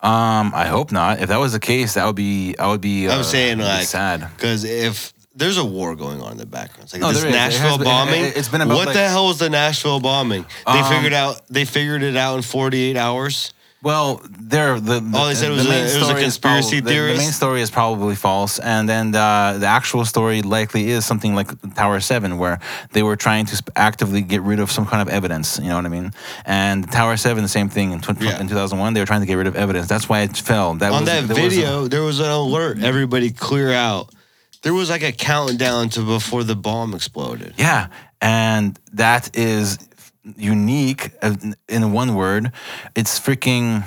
Um, 0.00 0.52
I 0.54 0.66
hope 0.66 0.92
not. 0.92 1.20
If 1.20 1.28
that 1.30 1.38
was 1.38 1.52
the 1.52 1.60
case, 1.60 1.94
that 1.94 2.04
would 2.06 2.16
be 2.16 2.54
I 2.58 2.68
would 2.68 2.80
be. 2.80 3.08
I'm 3.08 3.20
uh, 3.20 3.22
saying 3.22 3.58
like 3.58 3.86
sad. 3.86 4.28
because 4.36 4.62
if 4.64 5.12
there's 5.34 5.56
a 5.58 5.64
war 5.64 5.96
going 5.96 6.20
on 6.22 6.32
in 6.32 6.38
the 6.38 6.46
background, 6.46 6.84
it's 6.84 6.92
like 6.92 7.02
No, 7.02 7.08
this 7.12 7.20
there 7.22 7.28
is. 7.30 7.34
It 7.34 7.38
has 7.38 7.58
Nashville 7.60 7.84
bombing. 7.84 8.24
it- 8.24 8.36
it's 8.36 8.48
been 8.48 8.60
about, 8.60 8.76
what 8.76 8.86
like- 8.88 8.94
the 8.94 9.08
hell 9.08 9.26
was 9.28 9.38
the 9.38 9.50
Nashville 9.50 10.00
bombing? 10.00 10.44
They 10.66 10.72
Um, 10.80 10.92
figured 10.92 11.12
out. 11.12 11.40
They 11.48 11.64
figured 11.64 12.02
it 12.02 12.16
out 12.16 12.36
in 12.36 12.42
48 12.42 12.96
hours. 12.96 13.52
Well, 13.86 14.20
there 14.52 14.80
the, 14.80 14.98
the 14.98 15.16
All 15.16 15.26
they 15.28 15.36
said 15.36 15.50
the 15.52 15.54
was 15.62 15.66
a- 15.66 15.96
it 15.96 16.00
was 16.00 16.10
a 16.10 16.14
conspiracy 16.28 16.80
probably- 16.80 16.96
the- 16.96 17.12
The, 17.12 17.18
main 17.18 17.30
story 17.42 17.60
is 17.66 17.70
probably 17.70 18.16
false, 18.16 18.58
and 18.58 18.88
then 18.88 19.12
the, 19.12 19.58
the 19.62 19.66
actual 19.78 20.04
story 20.04 20.42
likely 20.42 20.90
is 20.90 21.06
something 21.06 21.36
like 21.36 21.48
Tower 21.74 22.00
Seven, 22.00 22.36
where 22.42 22.58
they 22.94 23.04
were 23.04 23.14
trying 23.14 23.46
to 23.46 23.54
sp- 23.54 23.70
actively 23.76 24.22
get 24.22 24.42
rid 24.42 24.58
of 24.58 24.72
some 24.72 24.86
kind 24.86 25.02
of 25.04 25.08
evidence. 25.18 25.48
You 25.62 25.68
know 25.68 25.76
what 25.76 25.86
I 25.86 25.88
mean? 25.98 26.10
And 26.44 26.90
Tower 26.90 27.16
Seven, 27.16 27.44
the 27.44 27.48
same 27.60 27.68
thing 27.68 27.92
in, 27.92 28.00
tw- 28.00 28.20
Yeah. 28.20 28.40
in 28.40 28.48
2001, 28.48 28.94
they 28.94 29.00
were 29.00 29.06
trying 29.06 29.20
to 29.20 29.26
get 29.26 29.36
rid 29.36 29.46
of 29.46 29.54
evidence. 29.54 29.86
That's 29.86 30.08
why 30.08 30.22
it 30.22 30.36
fell. 30.36 30.74
That 30.74 30.90
on 30.90 31.02
was, 31.02 31.08
that 31.10 31.28
there 31.28 31.44
was 31.44 31.56
a- 31.56 31.60
video, 31.60 31.86
there 31.86 32.02
was 32.02 32.18
an 32.18 32.30
alert. 32.30 32.82
Everybody 32.82 33.30
clear 33.30 33.70
out. 33.72 34.10
There 34.62 34.74
was 34.74 34.90
like 34.90 35.04
a 35.04 35.12
countdown 35.12 35.90
to 35.90 36.00
before 36.00 36.42
the 36.42 36.56
bomb 36.56 36.92
exploded. 36.92 37.54
Yeah, 37.56 37.86
and 38.20 38.76
that 38.94 39.36
is 39.36 39.78
unique 40.36 41.12
uh, 41.22 41.36
in 41.68 41.92
one 41.92 42.14
word. 42.14 42.52
It's 42.94 43.18
freaking. 43.18 43.84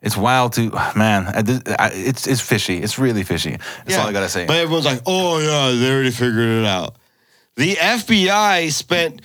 It's 0.00 0.16
wild 0.16 0.54
to 0.54 0.70
man. 0.96 1.26
I 1.28 1.90
It's 1.94 2.26
it's 2.26 2.40
fishy. 2.40 2.82
It's 2.82 2.98
really 2.98 3.22
fishy. 3.22 3.56
That's 3.84 3.98
all 3.98 4.08
I 4.08 4.12
gotta 4.12 4.28
say. 4.28 4.46
But 4.46 4.56
everyone's 4.56 4.84
like, 4.86 5.02
"Oh 5.06 5.38
yeah, 5.38 5.78
they 5.78 5.92
already 5.92 6.10
figured 6.10 6.48
it 6.48 6.64
out." 6.64 6.96
The 7.56 7.76
FBI 7.76 8.72
spent 8.72 9.22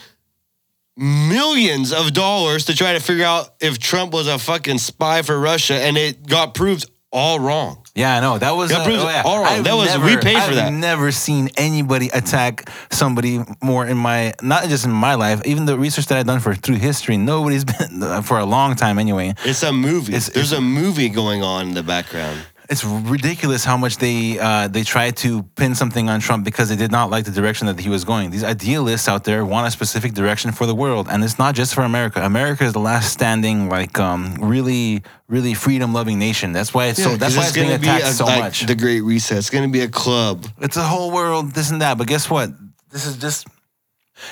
millions 0.97 1.93
of 1.93 2.13
dollars 2.13 2.65
to 2.65 2.75
try 2.75 2.93
to 2.93 2.99
figure 2.99 3.25
out 3.25 3.49
if 3.59 3.79
Trump 3.79 4.13
was 4.13 4.27
a 4.27 4.37
fucking 4.37 4.79
spy 4.79 5.21
for 5.21 5.39
Russia, 5.39 5.75
and 5.75 5.97
it 5.97 6.27
got 6.27 6.53
proved 6.53 6.89
all 7.11 7.39
wrong. 7.39 7.83
Yeah, 7.97 8.17
I 8.17 8.19
know 8.21 8.37
that 8.37 8.51
was. 8.51 8.71
Yeah, 8.71 8.77
uh, 8.79 8.85
proves 8.85 9.03
oh, 9.03 9.09
yeah. 9.09 9.23
all. 9.25 9.43
I've 9.43 9.63
That 9.63 9.75
was- 9.75 9.97
we 9.97 10.15
paid 10.17 10.41
for 10.43 10.53
that. 10.55 10.67
I've. 10.67 10.73
Never 10.73 11.11
seen 11.11 11.49
anybody 11.57 12.09
attack 12.13 12.69
somebody 12.91 13.39
more 13.61 13.85
in 13.87 13.97
my 13.97 14.33
not 14.41 14.65
just 14.69 14.85
in 14.85 14.91
my 14.91 15.15
life. 15.15 15.41
Even 15.45 15.65
the 15.65 15.77
research 15.77 16.05
that 16.07 16.17
I've 16.17 16.27
done 16.27 16.39
for 16.39 16.53
through 16.55 16.75
history, 16.75 17.17
nobody's 17.17 17.65
been 17.73 18.21
for 18.23 18.37
a 18.39 18.45
long 18.45 18.75
time 18.75 18.99
anyway. 18.99 19.33
It's 19.43 19.63
a 19.63 19.73
movie. 19.73 20.13
It's- 20.13 20.29
There's 20.29 20.51
it's- 20.51 20.59
a 20.59 20.61
movie 20.61 21.09
going 21.09 21.41
on 21.43 21.69
in 21.69 21.73
the 21.73 21.83
background. 21.83 22.39
It's 22.69 22.83
ridiculous 22.83 23.63
how 23.63 23.77
much 23.77 23.97
they 23.97 24.37
uh, 24.39 24.67
they 24.67 24.83
tried 24.83 25.15
to 25.17 25.43
pin 25.55 25.73
something 25.73 26.09
on 26.09 26.19
Trump 26.19 26.43
because 26.43 26.67
they 26.67 26.75
did 26.75 26.91
not 26.91 27.09
like 27.09 27.23
the 27.23 27.31
direction 27.31 27.67
that 27.67 27.79
he 27.79 27.87
was 27.87 28.03
going. 28.03 28.29
These 28.29 28.43
idealists 28.43 29.07
out 29.07 29.23
there 29.23 29.45
want 29.45 29.67
a 29.67 29.71
specific 29.71 30.13
direction 30.13 30.51
for 30.51 30.65
the 30.65 30.75
world, 30.75 31.07
and 31.09 31.23
it's 31.23 31.39
not 31.39 31.55
just 31.55 31.73
for 31.73 31.83
America. 31.83 32.21
America 32.25 32.65
is 32.65 32.73
the 32.73 32.79
last 32.81 33.13
standing, 33.13 33.69
like 33.69 33.97
um, 33.99 34.35
really, 34.41 35.01
really 35.29 35.53
freedom-loving 35.53 36.19
nation. 36.19 36.51
That's 36.51 36.73
why 36.73 36.87
it's 36.87 37.01
so. 37.01 37.15
That's 37.15 37.37
why 37.37 37.43
it's 37.43 37.53
being 37.53 37.67
gonna 37.67 37.79
be 37.79 37.87
attacked 37.87 38.05
a- 38.05 38.13
so 38.13 38.25
like 38.25 38.39
much. 38.43 38.65
The 38.65 38.75
Great 38.75 39.01
Reset. 39.01 39.37
It's 39.37 39.49
going 39.49 39.63
to 39.63 39.71
be 39.71 39.81
a 39.81 39.87
club. 39.87 40.45
It's 40.59 40.75
a 40.75 40.83
whole 40.83 41.11
world, 41.11 41.51
this 41.53 41.71
and 41.71 41.81
that. 41.81 41.97
But 41.97 42.07
guess 42.07 42.29
what? 42.29 42.49
This 42.91 43.05
is 43.05 43.15
just. 43.17 43.47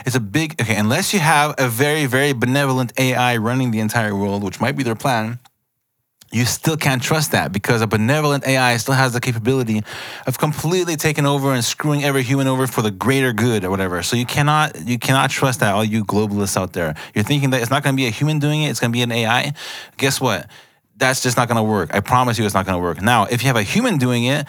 It's 0.05 0.15
a 0.15 0.19
big 0.19 0.59
okay. 0.61 0.75
Unless 0.75 1.13
you 1.13 1.19
have 1.19 1.55
a 1.57 1.69
very, 1.69 2.05
very 2.05 2.33
benevolent 2.33 2.91
AI 2.99 3.37
running 3.37 3.71
the 3.71 3.79
entire 3.79 4.15
world, 4.15 4.43
which 4.43 4.59
might 4.59 4.75
be 4.75 4.83
their 4.83 4.95
plan, 4.95 5.39
you 6.35 6.43
still 6.43 6.75
can't 6.75 7.01
trust 7.01 7.31
that 7.31 7.53
because 7.53 7.81
a 7.81 7.87
benevolent 7.87 8.45
AI 8.45 8.75
still 8.75 8.93
has 8.93 9.13
the 9.13 9.21
capability 9.21 9.81
of 10.27 10.37
completely 10.37 10.97
taking 10.97 11.25
over 11.25 11.53
and 11.53 11.63
screwing 11.63 12.03
every 12.03 12.23
human 12.23 12.45
over 12.45 12.67
for 12.67 12.81
the 12.81 12.91
greater 12.91 13.31
good 13.31 13.63
or 13.63 13.69
whatever. 13.69 14.03
So 14.03 14.17
you 14.17 14.25
cannot 14.25 14.85
you 14.85 14.99
cannot 14.99 15.29
trust 15.29 15.61
that. 15.61 15.73
All 15.73 15.85
you 15.85 16.03
globalists 16.03 16.57
out 16.57 16.73
there, 16.73 16.93
you're 17.13 17.23
thinking 17.23 17.51
that 17.51 17.61
it's 17.61 17.71
not 17.71 17.83
to 17.85 17.93
be 17.93 18.05
a 18.05 18.09
human 18.09 18.39
doing 18.39 18.63
it. 18.63 18.69
It's 18.69 18.81
to 18.81 18.89
be 18.89 19.01
an 19.01 19.13
AI. 19.13 19.53
Guess 19.95 20.19
what? 20.19 20.49
That's 20.97 21.23
just 21.23 21.37
not 21.37 21.47
to 21.47 21.63
work. 21.63 21.93
I 21.93 22.01
promise 22.01 22.37
you, 22.37 22.43
it's 22.43 22.53
not 22.53 22.65
to 22.65 22.77
work. 22.79 23.01
Now, 23.01 23.25
if 23.25 23.41
you 23.41 23.47
have 23.47 23.55
a 23.55 23.63
human 23.63 23.97
doing 23.97 24.25
it. 24.25 24.45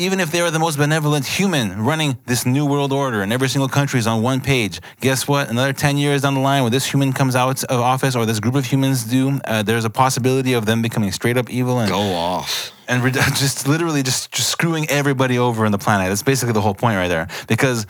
Even 0.00 0.20
if 0.20 0.30
they 0.30 0.40
are 0.40 0.50
the 0.52 0.60
most 0.60 0.78
benevolent 0.78 1.26
human 1.26 1.82
running 1.82 2.16
this 2.24 2.46
new 2.46 2.64
world 2.64 2.92
order 2.92 3.20
and 3.20 3.32
every 3.32 3.48
single 3.48 3.68
country 3.68 3.98
is 3.98 4.06
on 4.06 4.22
one 4.22 4.40
page, 4.40 4.80
guess 5.00 5.26
what? 5.26 5.50
Another 5.50 5.72
10 5.72 5.98
years 5.98 6.22
down 6.22 6.34
the 6.34 6.40
line, 6.40 6.62
when 6.62 6.70
this 6.70 6.86
human 6.86 7.12
comes 7.12 7.34
out 7.34 7.64
of 7.64 7.80
office 7.80 8.14
or 8.14 8.24
this 8.24 8.38
group 8.38 8.54
of 8.54 8.64
humans 8.64 9.02
do, 9.02 9.40
uh, 9.44 9.64
there's 9.64 9.84
a 9.84 9.90
possibility 9.90 10.52
of 10.52 10.66
them 10.66 10.82
becoming 10.82 11.10
straight 11.10 11.36
up 11.36 11.50
evil 11.50 11.80
and 11.80 11.90
Go 11.90 11.98
off. 12.14 12.70
and 12.86 13.02
rid- 13.02 13.14
just 13.34 13.66
literally 13.66 14.04
just, 14.04 14.30
just 14.30 14.50
screwing 14.50 14.88
everybody 14.88 15.36
over 15.36 15.66
on 15.66 15.72
the 15.72 15.78
planet. 15.78 16.08
That's 16.10 16.22
basically 16.22 16.52
the 16.52 16.60
whole 16.60 16.74
point 16.76 16.96
right 16.96 17.08
there. 17.08 17.26
Because 17.48 17.84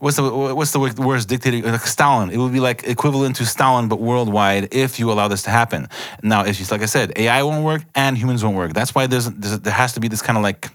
what's 0.00 0.16
the 0.16 0.24
what's 0.24 0.72
the 0.72 0.80
worst 0.80 1.28
dictator? 1.28 1.70
Like 1.70 1.86
Stalin. 1.86 2.30
It 2.30 2.38
would 2.38 2.52
be 2.52 2.58
like 2.58 2.82
equivalent 2.82 3.36
to 3.36 3.46
Stalin, 3.46 3.86
but 3.86 4.00
worldwide 4.00 4.74
if 4.74 4.98
you 4.98 5.12
allow 5.12 5.28
this 5.28 5.44
to 5.44 5.50
happen. 5.50 5.86
Now, 6.20 6.44
if 6.44 6.58
you 6.58 6.66
like 6.68 6.82
I 6.82 6.86
said, 6.86 7.12
AI 7.14 7.44
won't 7.44 7.64
work 7.64 7.82
and 7.94 8.18
humans 8.18 8.42
won't 8.42 8.56
work. 8.56 8.72
That's 8.72 8.92
why 8.92 9.06
there's, 9.06 9.30
there's 9.30 9.60
there 9.60 9.72
has 9.72 9.92
to 9.92 10.00
be 10.00 10.08
this 10.08 10.20
kind 10.20 10.36
of 10.36 10.42
like 10.42 10.68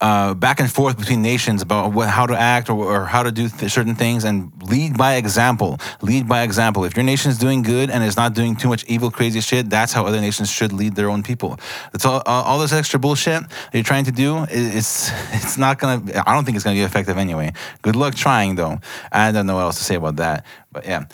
uh, 0.00 0.34
back 0.34 0.60
and 0.60 0.70
forth 0.70 0.98
between 0.98 1.22
nations 1.22 1.62
about 1.62 1.92
what, 1.92 2.08
how 2.08 2.26
to 2.26 2.38
act 2.38 2.70
or, 2.70 2.84
or 2.84 3.04
how 3.04 3.22
to 3.22 3.32
do 3.32 3.48
th- 3.48 3.70
certain 3.70 3.94
things 3.94 4.24
and 4.24 4.52
lead 4.62 4.96
by 4.96 5.14
example. 5.16 5.78
Lead 6.02 6.28
by 6.28 6.42
example. 6.42 6.84
If 6.84 6.96
your 6.96 7.04
nation's 7.04 7.38
doing 7.38 7.62
good 7.62 7.90
and 7.90 8.02
is 8.04 8.16
not 8.16 8.34
doing 8.34 8.56
too 8.56 8.68
much 8.68 8.84
evil, 8.84 9.10
crazy 9.10 9.40
shit, 9.40 9.70
that's 9.70 9.92
how 9.92 10.06
other 10.06 10.20
nations 10.20 10.50
should 10.50 10.72
lead 10.72 10.94
their 10.94 11.10
own 11.10 11.22
people. 11.22 11.58
That's 11.92 12.04
all. 12.04 12.22
All 12.26 12.44
all 12.44 12.58
this 12.58 12.72
extra 12.72 12.98
bullshit 12.98 13.42
that 13.48 13.74
you're 13.74 13.82
trying 13.82 14.04
to 14.04 14.12
do. 14.12 14.46
It's 14.50 15.10
it's 15.32 15.58
not 15.58 15.78
gonna. 15.78 16.22
I 16.26 16.34
don't 16.34 16.44
think 16.44 16.56
it's 16.56 16.64
gonna 16.64 16.76
be 16.76 16.82
effective 16.82 17.16
anyway. 17.16 17.52
Good 17.82 17.96
luck 17.96 18.14
trying 18.14 18.54
though. 18.56 18.80
I 19.12 19.32
don't 19.32 19.46
know 19.46 19.56
what 19.56 19.62
else 19.62 19.78
to 19.78 19.84
say 19.84 19.94
about 19.94 20.16
that. 20.16 20.44
But 20.72 20.84
yeah, 20.86 21.04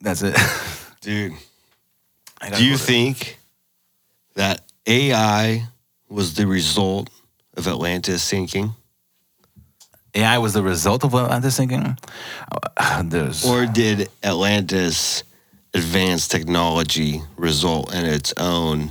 that's 0.00 0.22
it. 0.22 0.36
Dude, 1.00 1.32
do 2.56 2.64
you 2.64 2.76
think 2.76 3.38
that 4.34 4.62
AI 4.86 5.66
was 6.08 6.34
the 6.34 6.46
result 6.46 7.10
of 7.56 7.66
Atlantis 7.68 8.22
sinking? 8.22 8.74
AI 10.14 10.38
was 10.38 10.54
the 10.54 10.62
result 10.62 11.04
of 11.04 11.14
Atlantis 11.14 11.54
sinking? 11.56 11.96
There's 13.04 13.44
Or 13.44 13.66
did 13.66 14.08
Atlantis 14.24 15.22
advanced 15.72 16.30
technology 16.32 17.22
result 17.36 17.94
in 17.94 18.04
its 18.04 18.32
own 18.36 18.90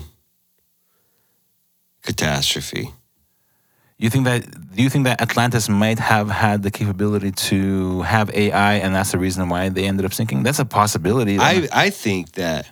catastrophe? 2.03 2.91
You 3.97 4.09
think 4.09 4.23
that 4.25 4.45
do 4.75 4.81
you 4.81 4.89
think 4.89 5.03
that 5.05 5.21
Atlantis 5.21 5.67
might 5.67 5.99
have 5.99 6.29
had 6.29 6.63
the 6.63 6.71
capability 6.71 7.31
to 7.49 8.01
have 8.03 8.29
AI, 8.33 8.75
and 8.75 8.95
that's 8.95 9.11
the 9.11 9.17
reason 9.17 9.49
why 9.49 9.67
they 9.67 9.83
ended 9.85 10.05
up 10.05 10.13
sinking? 10.13 10.43
That's 10.43 10.59
a 10.59 10.65
possibility. 10.65 11.37
I, 11.37 11.67
I 11.73 11.89
think 11.89 12.31
that 12.33 12.71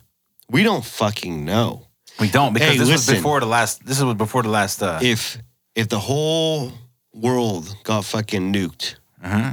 we 0.50 0.64
don't 0.64 0.86
fucking 0.86 1.44
know. 1.44 1.88
we 2.18 2.30
don't 2.30 2.54
because 2.54 2.70
Hey, 2.72 2.78
this 2.78 2.88
listen. 2.88 3.16
was 3.16 3.20
before 3.20 3.42
the 3.42 3.46
last. 3.46 3.86
This 3.86 4.02
was 4.02 4.16
before 4.16 4.42
the 4.44 4.50
last. 4.50 4.82
Uh, 4.82 5.00
If 5.02 5.38
if 5.78 5.88
the 5.90 6.00
whole 6.00 6.72
world 7.14 7.74
got 7.84 8.04
fucking 8.04 8.52
nuked, 8.52 8.96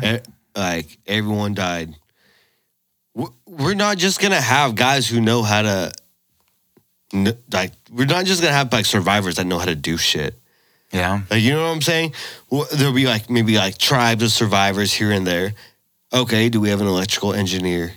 e- 0.03 0.19
like 0.57 0.99
everyone 1.07 1.53
died, 1.55 1.95
w- 3.15 3.35
we're 3.47 3.75
not 3.75 3.99
just 3.99 4.21
gonna 4.21 4.41
have 4.41 4.75
guys 4.75 5.07
who 5.07 5.21
know 5.21 5.43
how 5.43 5.63
to, 5.63 5.93
n- 7.13 7.37
like, 7.53 7.73
we're 7.93 8.07
not 8.07 8.25
just 8.25 8.41
gonna 8.43 8.55
have 8.55 8.73
like 8.73 8.87
survivors 8.87 9.37
that 9.37 9.47
know 9.47 9.59
how 9.59 9.67
to 9.67 9.75
do 9.77 9.97
shit. 9.99 10.35
yeah, 10.93 11.21
Like, 11.31 11.43
you 11.43 11.53
know 11.53 11.63
what 11.69 11.75
I'm 11.75 11.83
saying? 11.83 12.15
Well, 12.51 12.67
there'll 12.73 12.95
be 12.95 13.07
like 13.07 13.29
maybe 13.29 13.57
like 13.57 13.77
tribes 13.79 14.23
of 14.23 14.31
survivors 14.33 14.93
here 14.95 15.13
and 15.13 15.27
there. 15.27 15.53
Okay, 16.13 16.49
do 16.49 16.61
we 16.61 16.71
have 16.71 16.81
an 16.81 16.87
electrical 16.87 17.35
engineer? 17.35 17.93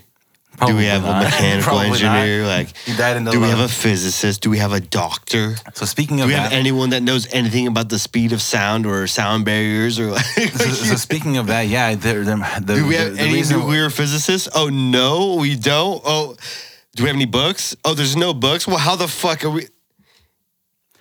Do 0.66 0.76
we 0.76 0.86
have 0.86 1.04
not. 1.04 1.22
a 1.22 1.26
mechanical 1.30 1.64
Probably 1.64 1.90
not. 1.90 2.18
engineer? 2.18 2.46
Like, 2.48 2.76
He 2.78 2.96
died 2.96 3.18
in 3.18 3.24
the 3.26 3.32
do 3.32 3.40
we 3.40 3.48
have 3.48 3.60
a 3.60 3.68
physicist? 3.68 4.42
Do 4.42 4.50
we 4.50 4.58
have 4.58 4.74
a 4.74 4.80
doctor? 4.80 5.56
So 5.74 5.86
speaking 5.86 6.22
of, 6.22 6.28
Do 6.30 6.34
of 6.34 6.40
we 6.40 6.44
have 6.44 6.52
anyone 6.52 6.90
that 6.92 7.04
knows 7.04 7.32
anything 7.34 7.68
about 7.68 7.90
the 7.90 8.00
speed 8.00 8.34
of 8.34 8.42
sound 8.42 8.86
or 8.86 9.06
sound 9.08 9.46
barriers 9.46 10.00
or 10.00 10.12
like? 10.12 10.26
so, 10.26 10.70
so 10.70 10.96
speaking 11.08 11.38
of 11.38 11.48
that, 11.48 11.68
yeah, 11.68 11.94
there, 11.96 12.24
there, 12.24 12.38
the, 12.62 12.76
do 12.76 12.88
we 12.88 12.96
have 12.96 13.16
the 13.16 13.22
any 13.22 13.34
reason- 13.34 13.60
nuclear 13.60 13.90
physicists? 13.90 14.50
Oh 14.56 14.70
no, 14.70 15.36
we 15.36 15.56
don't. 15.56 16.02
Oh, 16.06 16.36
do 16.96 17.04
we 17.04 17.10
have 17.10 17.16
any 17.16 17.26
books? 17.26 17.76
Oh, 17.86 17.94
there's 17.94 18.16
no 18.16 18.34
books. 18.34 18.66
Well, 18.68 18.78
how 18.78 18.96
the 18.96 19.08
fuck 19.08 19.44
are 19.46 19.52
we? 19.52 19.68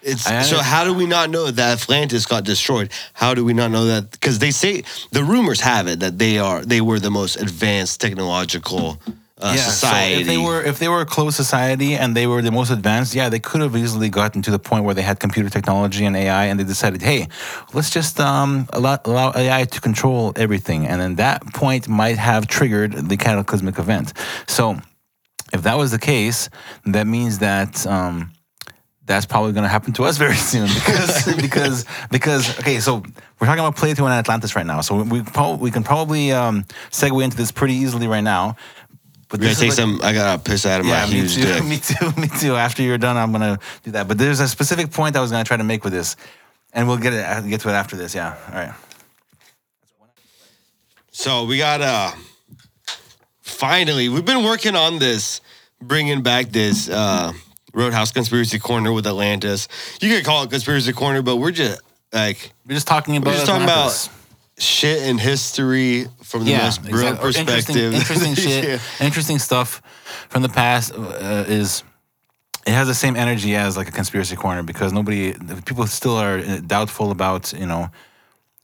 It's 0.03 0.23
so. 0.49 0.59
How 0.59 0.85
do 0.85 0.95
we 0.95 1.07
not 1.07 1.31
know 1.31 1.51
that 1.51 1.81
Atlantis 1.83 2.27
got 2.27 2.45
destroyed? 2.45 2.93
How 3.13 3.35
do 3.35 3.45
we 3.45 3.55
not 3.55 3.71
know 3.73 3.87
that? 3.87 4.13
Because 4.13 4.39
they 4.39 4.53
say 4.53 4.85
the 5.11 5.25
rumors 5.25 5.61
have 5.63 5.89
it 5.89 5.99
that 6.01 6.19
they 6.19 6.39
are 6.39 6.65
they 6.65 6.81
were 6.81 7.01
the 7.01 7.11
most 7.11 7.37
advanced 7.37 8.01
technological 8.01 9.01
uh, 9.39 9.53
yeah, 9.55 9.63
society. 9.63 10.15
So 10.15 10.21
if 10.21 10.27
they 10.27 10.39
were 10.39 10.63
if 10.63 10.79
they 10.79 10.89
were 10.89 11.03
a 11.03 11.07
closed 11.07 11.37
society 11.37 11.95
and 11.95 12.17
they 12.17 12.27
were 12.27 12.41
the 12.41 12.51
most 12.51 12.71
advanced, 12.71 13.15
yeah, 13.15 13.29
they 13.29 13.39
could 13.39 13.61
have 13.61 13.77
easily 13.77 14.09
gotten 14.09 14.41
to 14.43 14.51
the 14.51 14.59
point 14.59 14.85
where 14.85 14.95
they 14.95 15.03
had 15.03 15.21
computer 15.21 15.51
technology 15.51 16.07
and 16.07 16.17
AI, 16.17 16.47
and 16.47 16.59
they 16.59 16.65
decided, 16.65 17.03
hey, 17.03 17.29
let's 17.75 17.91
just 17.91 18.19
um, 18.19 18.67
allow, 18.73 18.99
allow 19.05 19.33
AI 19.37 19.65
to 19.65 19.81
control 19.81 20.33
everything, 20.37 20.87
and 20.87 21.01
then 21.01 21.17
that 21.17 21.45
point 21.53 21.87
might 21.87 22.17
have 22.17 22.47
triggered 22.47 22.93
the 22.93 23.17
cataclysmic 23.19 23.79
event. 23.79 24.15
So 24.47 24.81
if 25.53 25.63
that 25.63 25.77
was 25.77 25.91
the 25.91 25.99
case, 25.99 26.49
that 26.87 27.07
means 27.07 27.39
that. 27.41 27.87
Um, 27.87 28.33
that's 29.07 29.25
probably 29.25 29.53
going 29.53 29.63
to 29.63 29.69
happen 29.69 29.93
to 29.93 30.03
us 30.03 30.19
very 30.27 30.35
soon 30.35 30.67
because 30.67 31.37
because 31.41 31.85
because 32.11 32.59
okay 32.59 32.81
so 32.81 33.05
we're 33.39 33.47
talking 33.47 33.61
about 33.61 33.77
Plato 33.77 34.05
and 34.05 34.13
Atlantis 34.13 34.57
right 34.57 34.67
now 34.67 34.81
so 34.81 35.01
we 35.01 35.23
probably 35.23 35.63
we 35.63 35.71
can 35.71 35.85
probably 35.85 36.33
um, 36.33 36.65
segue 36.91 37.23
into 37.23 37.37
this 37.37 37.53
pretty 37.53 37.75
easily 37.75 38.09
right 38.09 38.25
now 38.25 38.57
but 39.29 39.41
take 39.41 39.59
like- 39.59 39.73
some. 39.73 40.01
I 40.03 40.13
got 40.13 40.39
a 40.39 40.43
piss 40.43 40.65
out 40.67 40.81
of 40.81 40.87
yeah, 40.87 41.05
my 41.05 41.07
huge 41.07 41.35
too. 41.35 41.43
dick. 41.43 41.65
Me 41.73 41.79
too. 41.79 42.21
Me 42.21 42.29
too. 42.29 42.55
After 42.57 42.83
you're 42.83 42.99
done, 42.99 43.17
I'm 43.17 43.33
gonna 43.33 43.59
do 43.83 43.91
that. 43.93 44.07
But 44.09 44.19
there's 44.19 44.41
a 44.41 44.49
specific 44.49 44.91
point 44.93 45.17
I 45.17 45.21
was 45.21 45.31
gonna 45.31 45.45
try 45.45 45.57
to 45.57 45.65
make 45.65 45.85
with 45.85 45.93
this, 45.93 46.17
and 46.73 46.87
we'll 46.87 46.99
get 46.99 47.13
it 47.13 47.25
uh, 47.25 47.41
get 47.43 47.61
to 47.63 47.69
it 47.69 47.73
after 47.73 47.97
this. 47.97 48.15
Yeah. 48.15 48.37
All 48.49 48.55
right. 48.55 48.75
So 51.11 51.45
we 51.45 51.59
got 51.59 51.81
uh 51.81 52.13
finally 53.41 54.09
we've 54.09 54.25
been 54.25 54.45
working 54.45 54.77
on 54.77 54.99
this, 54.99 55.41
bringing 55.81 56.23
back 56.23 56.47
this 56.51 56.89
uh 56.89 57.33
Roadhouse 57.73 58.11
conspiracy 58.13 58.59
corner 58.59 58.93
with 58.93 59.07
Atlantis. 59.07 59.69
You 60.01 60.09
could 60.15 60.25
call 60.25 60.43
it 60.45 60.51
conspiracy 60.51 60.93
corner, 60.93 61.23
but 61.23 61.37
we're 61.37 61.51
just 61.53 61.81
like 62.13 62.53
We're 62.67 62.75
just 62.75 62.87
talking 62.87 63.17
about. 63.17 63.31
we're 63.31 63.35
just 63.35 63.47
talking 63.47 63.65
about 63.65 63.91
Atlantis. 63.93 64.09
Shit 64.59 65.03
in 65.03 65.19
history 65.19 66.07
from 66.23 66.45
the 66.45 66.57
most 66.57 66.83
brilliant 66.83 67.23
exactly. 67.23 67.45
Perspective. 67.45 67.95
Interesting, 67.95 68.31
interesting 68.31 68.35
shit. 68.53 68.65
Yeah. 68.65 69.07
Interesting 69.07 69.39
stuff 69.39 69.83
from 70.29 70.43
the 70.43 70.49
past 70.49 70.93
uh, 70.95 71.45
is. 71.49 71.83
It 72.67 72.73
has 72.73 72.89
the 72.89 72.95
same 72.95 73.15
energy 73.15 73.55
as 73.55 73.77
like 73.77 73.89
a 73.89 73.93
conspiracy 73.93 74.35
corner 74.35 74.65
because 74.65 74.93
nobody, 74.93 75.35
people 75.67 75.87
still 75.87 76.17
are 76.17 76.39
uh, 76.39 76.59
doubtful 76.67 77.13
about 77.13 77.53
you 77.53 77.65
know 77.65 77.91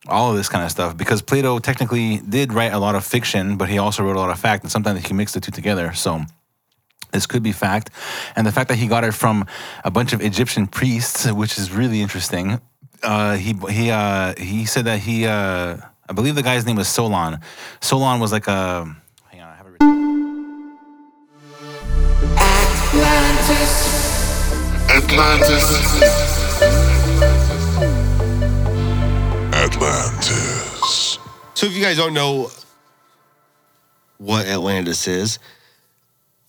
all 0.08 0.32
of 0.32 0.36
this 0.36 0.48
kind 0.48 0.64
of 0.64 0.72
stuff 0.72 0.96
because 0.96 1.22
Plato 1.22 1.60
technically 1.60 2.18
did 2.28 2.52
write 2.52 2.72
a 2.72 2.78
lot 2.78 2.96
of 2.96 3.04
fiction, 3.04 3.56
but 3.56 3.68
he 3.68 3.78
also 3.78 4.02
wrote 4.02 4.16
a 4.16 4.18
lot 4.18 4.30
of 4.30 4.40
fact, 4.40 4.64
and 4.64 4.72
sometimes 4.72 5.06
he 5.06 5.14
mixed 5.14 5.34
the 5.34 5.40
two 5.40 5.52
together. 5.52 5.92
So 5.92 6.22
this 7.12 7.26
could 7.26 7.42
be 7.42 7.52
fact, 7.52 7.90
and 8.34 8.46
the 8.46 8.52
fact 8.52 8.68
that 8.70 8.78
he 8.78 8.88
got 8.88 9.04
it 9.04 9.12
from 9.12 9.46
a 9.84 9.90
bunch 9.90 10.12
of 10.12 10.20
Egyptian 10.20 10.66
priests, 10.66 11.30
which 11.30 11.58
is 11.58 11.70
really 11.70 12.00
interesting. 12.00 12.60
Uh, 13.02 13.36
he 13.36 13.54
he 13.70 13.90
uh, 13.90 14.34
he 14.38 14.64
said 14.64 14.84
that 14.84 15.00
he 15.00 15.26
uh, 15.26 15.76
I 16.08 16.12
believe 16.14 16.34
the 16.34 16.42
guy's 16.42 16.64
name 16.64 16.76
was 16.76 16.88
Solon. 16.88 17.40
Solon 17.80 18.20
was 18.20 18.32
like 18.32 18.46
a 18.46 18.84
hang 19.30 19.40
on, 19.40 19.48
I 19.48 19.56
have 19.56 19.66
it. 19.66 19.70
written- 19.70 20.78
Atlantis. 24.88 26.02
Atlantis. 29.82 31.18
So 31.54 31.66
if 31.66 31.74
you 31.76 31.82
guys 31.82 31.96
don't 31.96 32.14
know 32.14 32.48
what 34.18 34.46
Atlantis 34.46 35.08
is, 35.08 35.38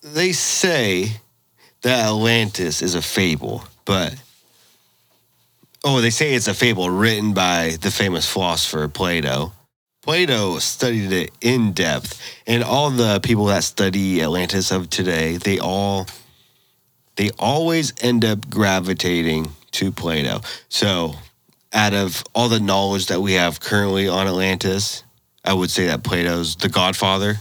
they 0.01 0.31
say 0.31 1.11
that 1.81 2.05
Atlantis 2.05 2.81
is 2.81 2.95
a 2.95 3.01
fable, 3.01 3.63
but 3.85 4.15
oh, 5.83 6.01
they 6.01 6.09
say 6.09 6.33
it's 6.33 6.47
a 6.47 6.53
fable 6.53 6.89
written 6.89 7.33
by 7.33 7.77
the 7.81 7.91
famous 7.91 8.27
philosopher 8.29 8.87
Plato. 8.87 9.51
Plato 10.01 10.59
studied 10.59 11.11
it 11.11 11.31
in 11.41 11.71
depth, 11.71 12.19
and 12.45 12.63
all 12.63 12.89
the 12.89 13.19
people 13.21 13.45
that 13.45 13.63
study 13.63 14.21
Atlantis 14.21 14.71
of 14.71 14.89
today, 14.89 15.37
they 15.37 15.59
all 15.59 16.07
they 17.15 17.29
always 17.37 17.93
end 18.01 18.25
up 18.25 18.49
gravitating 18.49 19.49
to 19.71 19.91
Plato. 19.91 20.41
So, 20.67 21.15
out 21.71 21.93
of 21.93 22.23
all 22.33 22.49
the 22.49 22.59
knowledge 22.59 23.07
that 23.07 23.21
we 23.21 23.33
have 23.33 23.59
currently 23.59 24.07
on 24.07 24.27
Atlantis, 24.27 25.03
I 25.45 25.53
would 25.53 25.69
say 25.69 25.87
that 25.87 26.03
Plato's 26.03 26.55
the 26.55 26.69
godfather, 26.69 27.37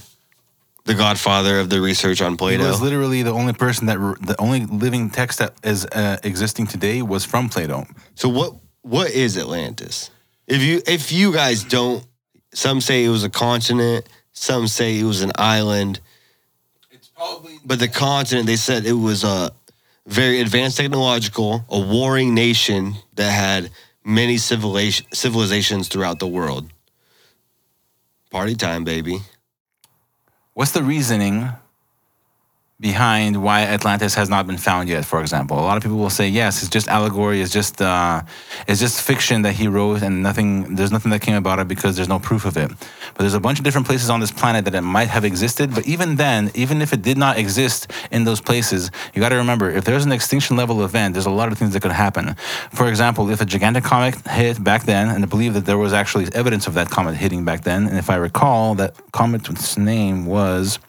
the 0.84 0.94
godfather 0.94 1.60
of 1.60 1.70
the 1.70 1.80
research 1.80 2.20
on 2.20 2.32
He 2.32 2.36
Plato. 2.38 2.66
was 2.66 2.80
literally 2.80 3.22
the 3.22 3.32
only 3.32 3.52
person 3.52 3.86
that 3.86 3.98
wr- 3.98 4.18
the 4.20 4.40
only 4.40 4.66
living 4.66 5.10
text 5.10 5.38
that 5.38 5.54
is 5.62 5.86
uh, 5.86 6.18
existing 6.24 6.66
today 6.66 7.02
was 7.02 7.24
from 7.24 7.48
Plato. 7.48 7.86
So 8.14 8.28
what 8.28 8.54
what 8.82 9.10
is 9.10 9.38
Atlantis? 9.38 10.10
If 10.46 10.60
you 10.62 10.82
if 10.86 11.12
you 11.12 11.32
guys 11.32 11.62
don't, 11.64 12.04
some 12.52 12.80
say 12.80 13.04
it 13.04 13.08
was 13.10 13.24
a 13.24 13.30
continent, 13.30 14.08
some 14.32 14.66
say 14.66 14.98
it 14.98 15.04
was 15.04 15.22
an 15.22 15.32
island. 15.36 16.00
It's 16.90 17.08
probably 17.08 17.58
But 17.64 17.78
the 17.78 17.88
continent, 17.88 18.46
they 18.46 18.56
said 18.56 18.84
it 18.84 18.92
was 18.92 19.22
a 19.24 19.50
very 20.06 20.40
advanced 20.40 20.76
technological, 20.78 21.64
a 21.68 21.78
warring 21.78 22.34
nation 22.34 22.94
that 23.14 23.30
had 23.30 23.70
many 24.04 24.36
civilization, 24.36 25.06
civilizations 25.12 25.86
throughout 25.86 26.18
the 26.18 26.26
world. 26.26 26.72
Party 28.30 28.56
time, 28.56 28.82
baby. 28.82 29.18
What's 30.54 30.72
the 30.72 30.82
reasoning 30.82 31.48
behind 32.82 33.42
why 33.42 33.62
Atlantis 33.62 34.14
has 34.16 34.28
not 34.28 34.44
been 34.46 34.58
found 34.58 34.88
yet. 34.88 35.04
For 35.04 35.20
example, 35.20 35.58
a 35.58 35.62
lot 35.62 35.76
of 35.76 35.82
people 35.84 35.98
will 35.98 36.10
say, 36.10 36.28
yes, 36.28 36.62
it's 36.62 36.70
just 36.70 36.88
allegory, 36.88 37.40
it's 37.40 37.52
just 37.52 37.80
uh, 37.80 38.22
it's 38.66 38.80
just 38.80 39.00
fiction 39.00 39.42
that 39.42 39.52
he 39.52 39.68
wrote, 39.68 40.02
and 40.02 40.22
nothing. 40.22 40.74
There's 40.74 40.90
nothing 40.90 41.12
that 41.12 41.22
came 41.22 41.36
about 41.36 41.60
it 41.60 41.68
because 41.68 41.94
there's 41.96 42.08
no 42.08 42.18
proof 42.18 42.44
of 42.44 42.56
it. 42.56 42.68
But 43.14 43.20
there's 43.20 43.34
a 43.34 43.40
bunch 43.40 43.58
of 43.58 43.64
different 43.64 43.86
places 43.86 44.10
on 44.10 44.18
this 44.20 44.32
planet 44.32 44.64
that 44.66 44.74
it 44.74 44.82
might 44.82 45.08
have 45.08 45.24
existed. 45.24 45.74
But 45.74 45.86
even 45.86 46.16
then, 46.16 46.50
even 46.54 46.82
if 46.82 46.92
it 46.92 47.02
did 47.02 47.16
not 47.16 47.38
exist 47.38 47.90
in 48.10 48.24
those 48.24 48.40
places, 48.40 48.90
you 49.14 49.20
got 49.20 49.30
to 49.30 49.36
remember 49.36 49.70
if 49.70 49.84
there's 49.84 50.04
an 50.04 50.12
extinction 50.12 50.56
level 50.56 50.84
event, 50.84 51.14
there's 51.14 51.26
a 51.26 51.30
lot 51.30 51.52
of 51.52 51.58
things 51.58 51.72
that 51.74 51.82
could 51.82 51.92
happen. 51.92 52.34
For 52.72 52.88
example, 52.88 53.30
if 53.30 53.40
a 53.40 53.44
gigantic 53.44 53.84
comet 53.84 54.16
hit 54.26 54.62
back 54.62 54.84
then, 54.84 55.08
and 55.08 55.22
I 55.24 55.28
believe 55.28 55.54
that 55.54 55.66
there 55.66 55.78
was 55.78 55.92
actually 55.92 56.26
evidence 56.34 56.66
of 56.66 56.74
that 56.74 56.90
comet 56.90 57.14
hitting 57.14 57.44
back 57.44 57.62
then, 57.62 57.86
and 57.86 57.96
if 57.96 58.10
I 58.10 58.16
recall, 58.16 58.74
that 58.74 58.96
comet's 59.12 59.78
name 59.78 60.26
was 60.26 60.80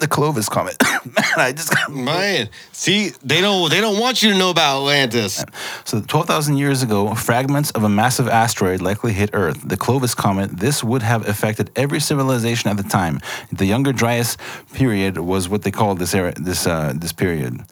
the 0.00 0.08
Clovis 0.08 0.48
comet. 0.48 0.76
Man, 1.04 1.24
I 1.36 1.52
just 1.52 1.70
got 1.70 1.90
Man, 1.90 2.48
see, 2.72 3.10
they 3.24 3.40
don't 3.40 3.70
they 3.70 3.80
don't 3.80 3.98
want 3.98 4.22
you 4.22 4.32
to 4.32 4.38
know 4.38 4.50
about 4.50 4.80
Atlantis. 4.80 5.44
So, 5.84 6.00
12,000 6.00 6.56
years 6.56 6.82
ago, 6.82 7.14
fragments 7.14 7.70
of 7.72 7.84
a 7.84 7.88
massive 7.88 8.28
asteroid 8.28 8.80
likely 8.80 9.12
hit 9.12 9.30
Earth. 9.32 9.66
The 9.66 9.76
Clovis 9.76 10.14
comet. 10.14 10.50
This 10.58 10.84
would 10.84 11.02
have 11.02 11.28
affected 11.28 11.70
every 11.76 12.00
civilization 12.00 12.70
at 12.70 12.76
the 12.76 12.82
time. 12.82 13.20
The 13.52 13.66
Younger 13.66 13.92
Dryas 13.92 14.36
period 14.74 15.18
was 15.18 15.48
what 15.48 15.62
they 15.62 15.70
called 15.70 15.98
this 15.98 16.14
era, 16.14 16.32
this 16.36 16.66
uh, 16.66 16.92
this 16.94 17.12
period, 17.12 17.64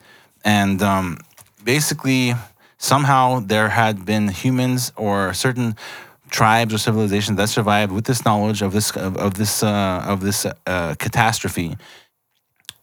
and 0.44 0.82
um, 0.82 1.18
basically, 1.64 2.34
somehow 2.78 3.40
there 3.40 3.68
had 3.68 4.04
been 4.04 4.28
humans 4.28 4.92
or 4.96 5.34
certain 5.34 5.76
tribes 6.30 6.74
or 6.74 6.78
civilizations 6.78 7.36
that 7.36 7.48
survived 7.48 7.92
with 7.92 8.04
this 8.04 8.24
knowledge 8.24 8.62
of 8.62 8.72
this 8.72 8.90
of, 8.96 9.16
of 9.16 9.34
this 9.34 9.62
uh, 9.62 10.04
of 10.06 10.20
this 10.20 10.46
uh, 10.66 10.94
catastrophe 10.98 11.76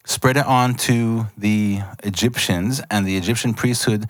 spread 0.06 0.38
it 0.38 0.46
on 0.46 0.76
to 0.76 1.28
the 1.38 1.80
Egyptians, 2.04 2.82
and 2.92 3.06
the 3.08 3.18
Egyptian 3.18 3.54
priesthood 3.54 4.06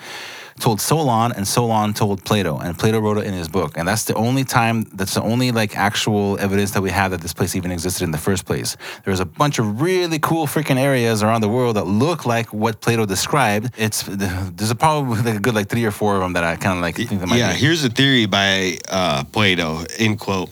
told 0.59 0.79
Solon, 0.79 1.31
and 1.31 1.47
Solon 1.47 1.93
told 1.93 2.23
Plato, 2.25 2.57
and 2.59 2.77
Plato 2.77 2.99
wrote 2.99 3.17
it 3.17 3.25
in 3.25 3.33
his 3.33 3.47
book. 3.49 3.75
And 3.75 3.87
that's 3.87 4.03
the 4.05 4.13
only 4.13 4.43
time, 4.43 4.83
that's 4.93 5.15
the 5.15 5.21
only 5.23 5.51
like 5.51 5.75
actual 5.75 6.37
evidence 6.39 6.71
that 6.71 6.81
we 6.81 6.91
have 6.91 7.09
that 7.11 7.21
this 7.21 7.33
place 7.33 7.55
even 7.55 7.71
existed 7.71 8.03
in 8.03 8.11
the 8.11 8.19
first 8.19 8.45
place. 8.45 8.77
There's 9.03 9.19
a 9.19 9.25
bunch 9.25 9.57
of 9.57 9.81
really 9.81 10.19
cool 10.19 10.45
freaking 10.45 10.77
areas 10.79 11.23
around 11.23 11.41
the 11.41 11.49
world 11.49 11.75
that 11.75 11.85
look 11.87 12.25
like 12.27 12.53
what 12.53 12.81
Plato 12.81 13.05
described. 13.07 13.71
It's 13.77 14.03
there's 14.03 14.69
a 14.71 14.75
probably 14.75 15.21
like 15.23 15.35
a 15.37 15.39
good 15.39 15.55
like 15.55 15.69
three 15.69 15.85
or 15.85 15.91
four 15.91 16.15
of 16.15 16.21
them 16.21 16.33
that 16.33 16.43
I 16.43 16.55
kind 16.55 16.77
of 16.77 16.81
like 16.83 16.95
think 16.97 17.19
that 17.19 17.27
might 17.27 17.37
Yeah, 17.37 17.53
be. 17.53 17.59
here's 17.59 17.83
a 17.83 17.89
theory 17.89 18.27
by 18.27 18.77
uh, 18.89 19.23
Plato, 19.25 19.83
end 19.97 20.19
quote. 20.19 20.49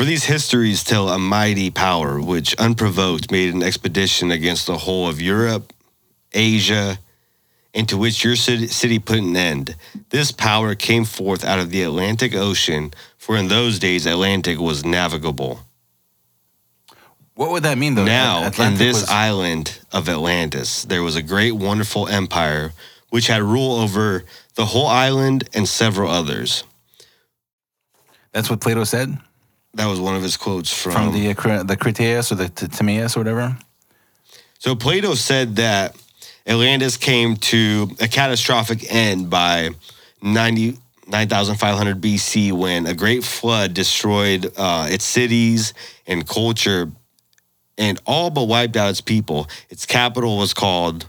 For 0.00 0.06
these 0.06 0.24
histories 0.24 0.82
tell 0.82 1.10
a 1.10 1.18
mighty 1.18 1.70
power 1.70 2.22
which 2.22 2.56
unprovoked 2.56 3.30
made 3.30 3.52
an 3.52 3.62
expedition 3.62 4.30
against 4.30 4.66
the 4.66 4.78
whole 4.78 5.06
of 5.06 5.20
Europe, 5.20 5.74
Asia, 6.32 6.98
into 7.74 7.98
which 7.98 8.24
your 8.24 8.34
city, 8.34 8.98
put 8.98 9.18
an 9.18 9.36
end. 9.36 9.76
This 10.08 10.32
power 10.32 10.74
came 10.74 11.04
forth 11.04 11.44
out 11.44 11.58
of 11.58 11.68
the 11.68 11.82
Atlantic 11.82 12.34
Ocean, 12.34 12.94
for 13.18 13.36
in 13.36 13.48
those 13.48 13.78
days 13.78 14.06
Atlantic 14.06 14.58
was 14.58 14.86
navigable. 14.86 15.66
What 17.34 17.50
would 17.50 17.64
that 17.64 17.76
mean 17.76 17.94
though? 17.94 18.06
Now, 18.06 18.46
in 18.46 18.76
this 18.76 19.02
was- 19.02 19.10
island 19.10 19.80
of 19.92 20.08
Atlantis, 20.08 20.82
there 20.84 21.02
was 21.02 21.14
a 21.14 21.22
great, 21.22 21.52
wonderful 21.52 22.08
empire 22.08 22.72
which 23.10 23.26
had 23.26 23.42
rule 23.42 23.76
over 23.76 24.24
the 24.54 24.64
whole 24.64 24.86
island 24.86 25.46
and 25.52 25.68
several 25.68 26.10
others. 26.10 26.64
that's 28.32 28.48
what 28.48 28.62
Plato 28.62 28.84
said 28.84 29.18
That 29.74 29.86
was 29.86 30.00
one 30.00 30.16
of 30.16 30.22
his 30.22 30.36
quotes 30.36 30.72
from, 30.72 30.92
from 30.92 31.12
the 31.12 31.30
uh, 31.30 31.62
the 31.62 31.76
Critias 31.76 32.32
or 32.32 32.34
the 32.36 32.48
Timaeus 32.48 33.16
or 33.16 33.20
whatever. 33.20 33.56
So 34.58 34.74
Plato 34.74 35.14
said 35.14 35.56
that 35.56 35.96
Atlantis 36.46 36.96
came 36.96 37.36
to 37.36 37.88
a 38.00 38.08
catastrophic 38.08 38.92
end 38.92 39.30
by 39.30 39.70
90 40.22 40.76
9,500 41.06 42.00
BC 42.00 42.52
when 42.52 42.86
a 42.86 42.94
great 42.94 43.24
flood 43.24 43.74
destroyed 43.74 44.52
uh, 44.56 44.86
its 44.88 45.04
cities 45.04 45.74
and 46.06 46.26
culture 46.26 46.92
and 47.76 47.98
all 48.06 48.30
but 48.30 48.44
wiped 48.44 48.76
out 48.76 48.90
its 48.90 49.00
people. 49.00 49.48
Its 49.70 49.86
capital 49.86 50.38
was 50.38 50.54
called 50.54 51.06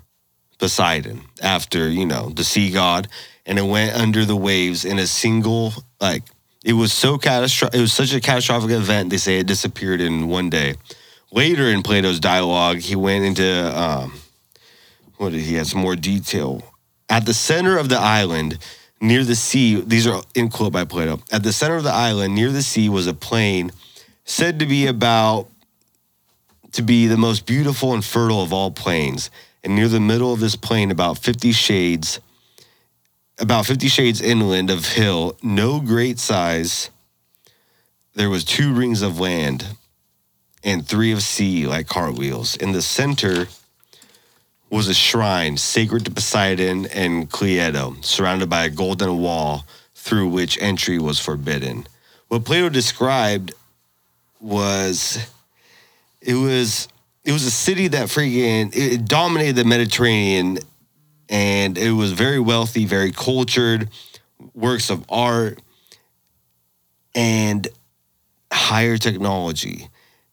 Poseidon 0.57 1.21
after, 1.41 1.89
you 1.89 2.05
know, 2.05 2.29
the 2.29 2.43
sea 2.43 2.71
god, 2.71 3.07
and 3.45 3.59
it 3.59 3.63
went 3.63 3.95
under 3.95 4.25
the 4.25 4.35
waves 4.35 4.85
in 4.85 4.97
a 4.97 5.05
single, 5.05 5.73
like, 5.99 6.23
it 6.63 6.73
was 6.73 6.93
so 6.93 7.17
catastrophic. 7.17 7.77
It 7.77 7.81
was 7.81 7.93
such 7.93 8.13
a 8.13 8.21
catastrophic 8.21 8.71
event. 8.71 9.09
They 9.09 9.17
say 9.17 9.39
it 9.39 9.47
disappeared 9.47 10.01
in 10.01 10.27
one 10.27 10.49
day. 10.49 10.75
Later 11.31 11.67
in 11.67 11.81
Plato's 11.81 12.19
dialogue, 12.19 12.77
he 12.77 12.95
went 12.95 13.25
into 13.25 13.79
um, 13.79 14.13
what 15.17 15.31
did 15.31 15.41
he 15.41 15.55
have 15.55 15.67
some 15.67 15.81
more 15.81 15.95
detail 15.95 16.63
at 17.09 17.25
the 17.25 17.33
center 17.33 17.77
of 17.77 17.89
the 17.89 17.97
island 17.97 18.57
near 19.01 19.23
the 19.23 19.35
sea. 19.35 19.81
These 19.81 20.07
are 20.07 20.21
in 20.35 20.49
quote 20.49 20.73
by 20.73 20.85
Plato. 20.85 21.19
At 21.31 21.43
the 21.43 21.53
center 21.53 21.75
of 21.75 21.83
the 21.83 21.91
island 21.91 22.35
near 22.35 22.51
the 22.51 22.63
sea 22.63 22.89
was 22.89 23.07
a 23.07 23.13
plain 23.13 23.71
said 24.23 24.59
to 24.59 24.65
be 24.65 24.87
about 24.87 25.47
to 26.73 26.81
be 26.81 27.07
the 27.07 27.17
most 27.17 27.45
beautiful 27.45 27.93
and 27.93 28.03
fertile 28.03 28.41
of 28.41 28.53
all 28.53 28.71
plains. 28.71 29.29
And 29.63 29.75
near 29.75 29.89
the 29.89 29.99
middle 29.99 30.33
of 30.33 30.39
this 30.39 30.55
plain, 30.55 30.89
about 30.89 31.17
50 31.17 31.51
shades, 31.51 32.19
about 33.41 33.65
50 33.65 33.87
shades 33.87 34.21
inland 34.21 34.69
of 34.69 34.85
hill, 34.85 35.35
no 35.41 35.79
great 35.81 36.19
size, 36.19 36.91
there 38.13 38.29
was 38.29 38.45
two 38.45 38.71
rings 38.73 39.01
of 39.01 39.19
land 39.19 39.65
and 40.63 40.87
three 40.87 41.11
of 41.11 41.23
sea 41.23 41.65
like 41.65 41.87
cartwheels. 41.87 42.55
In 42.55 42.71
the 42.71 42.83
center 42.83 43.47
was 44.69 44.87
a 44.87 44.93
shrine 44.93 45.57
sacred 45.57 46.05
to 46.05 46.11
Poseidon 46.11 46.85
and 46.87 47.29
Cleito, 47.29 48.03
surrounded 48.05 48.49
by 48.49 48.65
a 48.65 48.69
golden 48.69 49.17
wall 49.17 49.65
through 49.95 50.29
which 50.29 50.61
entry 50.61 50.99
was 50.99 51.19
forbidden. 51.19 51.87
What 52.27 52.45
Plato 52.45 52.69
described 52.69 53.53
was 54.39 55.17
it 56.21 56.35
was 56.35 56.87
it 57.23 57.31
was 57.31 57.45
a 57.45 57.51
city 57.51 57.87
that 57.89 58.07
freaking 58.07 58.71
it 58.73 59.05
dominated 59.05 59.55
the 59.55 59.65
Mediterranean 59.65 60.59
and 61.31 61.77
it 61.77 61.93
was 61.93 62.11
very 62.11 62.39
wealthy, 62.39 62.85
very 62.85 63.11
cultured, 63.11 63.89
works 64.53 64.89
of 64.89 65.05
art 65.09 65.59
and 67.15 67.67
higher 68.51 68.97
technology. 68.97 69.87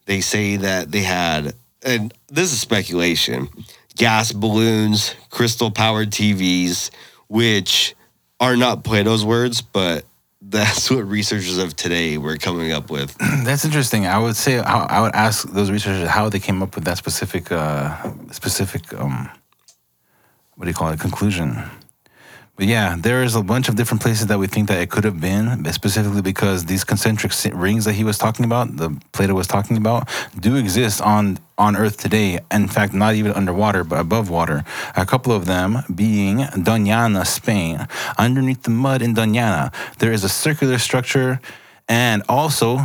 They 0.07 0.21
say 0.21 0.57
that 0.57 0.91
they 0.91 1.03
had 1.03 1.55
and 1.85 2.13
this 2.29 2.53
is 2.53 2.61
speculation, 2.61 3.49
gas 3.97 4.33
balloons, 4.33 5.15
crystal 5.31 5.71
powered 5.71 6.11
TVs, 6.11 6.91
which 7.29 7.95
are 8.41 8.57
not 8.57 8.83
Plato's 8.83 9.25
words, 9.25 9.63
but 9.63 10.05
that's 10.43 10.91
what 10.91 11.07
researchers 11.07 11.59
of 11.59 11.77
today 11.77 12.19
were 12.19 12.37
coming 12.37 12.73
up 12.73 12.91
with. 12.91 13.17
That's 13.45 13.65
interesting. 13.65 14.07
I 14.07 14.19
would 14.19 14.37
say 14.37 14.61
I 14.61 15.01
would 15.03 15.15
ask 15.15 15.47
those 15.49 15.71
researchers 15.71 16.09
how 16.09 16.29
they 16.31 16.39
came 16.39 16.63
up 16.63 16.75
with 16.75 16.85
that 16.85 16.97
specific 16.97 17.51
uh, 17.53 18.13
specific 18.31 18.95
um, 18.95 19.29
what 20.59 20.65
do 20.65 20.71
you 20.71 20.75
call 20.75 20.91
it 20.91 20.99
conclusion. 20.99 21.63
But 22.57 22.67
yeah, 22.67 22.97
there 22.99 23.23
is 23.23 23.37
a 23.37 23.43
bunch 23.45 23.69
of 23.69 23.77
different 23.77 24.03
places 24.03 24.27
that 24.27 24.41
we 24.41 24.49
think 24.49 24.67
that 24.67 24.83
it 24.83 24.91
could 24.91 25.05
have 25.05 25.21
been, 25.21 25.65
specifically 25.73 26.21
because 26.21 26.65
these 26.65 26.83
concentric 26.83 27.33
rings 27.55 27.85
that 27.85 27.93
he 27.93 28.03
was 28.03 28.19
talking 28.19 28.45
about, 28.45 28.77
the 28.77 28.91
Plato 29.13 29.35
was 29.35 29.47
talking 29.47 29.77
about, 29.77 30.09
do 30.41 30.57
exist 30.57 31.01
on 31.01 31.39
on 31.57 31.77
Earth 31.77 31.97
today. 31.97 32.41
In 32.51 32.67
fact, 32.67 32.93
not 32.93 33.15
even 33.15 33.31
underwater, 33.33 33.85
but 33.85 34.01
above 34.01 34.31
water. 34.31 34.65
A 34.97 35.07
couple 35.07 35.33
of 35.33 35.45
them 35.47 35.85
being 35.95 36.39
Doñana, 36.39 37.25
Spain. 37.25 37.87
Underneath 38.19 38.65
the 38.65 38.71
mud 38.71 39.01
in 39.03 39.15
Doñana, 39.15 39.73
there 40.01 40.11
is 40.11 40.25
a 40.25 40.29
circular 40.29 40.79
structure, 40.79 41.41
and 41.89 42.25
also 42.29 42.81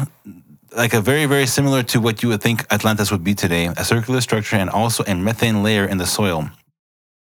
like 0.78 0.94
a 0.94 1.02
very 1.02 1.26
very 1.26 1.48
similar 1.48 1.82
to 1.82 2.00
what 2.00 2.22
you 2.22 2.30
would 2.30 2.42
think 2.42 2.72
Atlantis 2.72 3.10
would 3.12 3.24
be 3.24 3.34
today, 3.34 3.66
a 3.76 3.84
circular 3.84 4.22
structure 4.22 4.56
and 4.56 4.70
also 4.70 5.04
a 5.06 5.16
methane 5.16 5.64
layer 5.64 5.86
in 5.86 5.98
the 5.98 6.06
soil. 6.06 6.52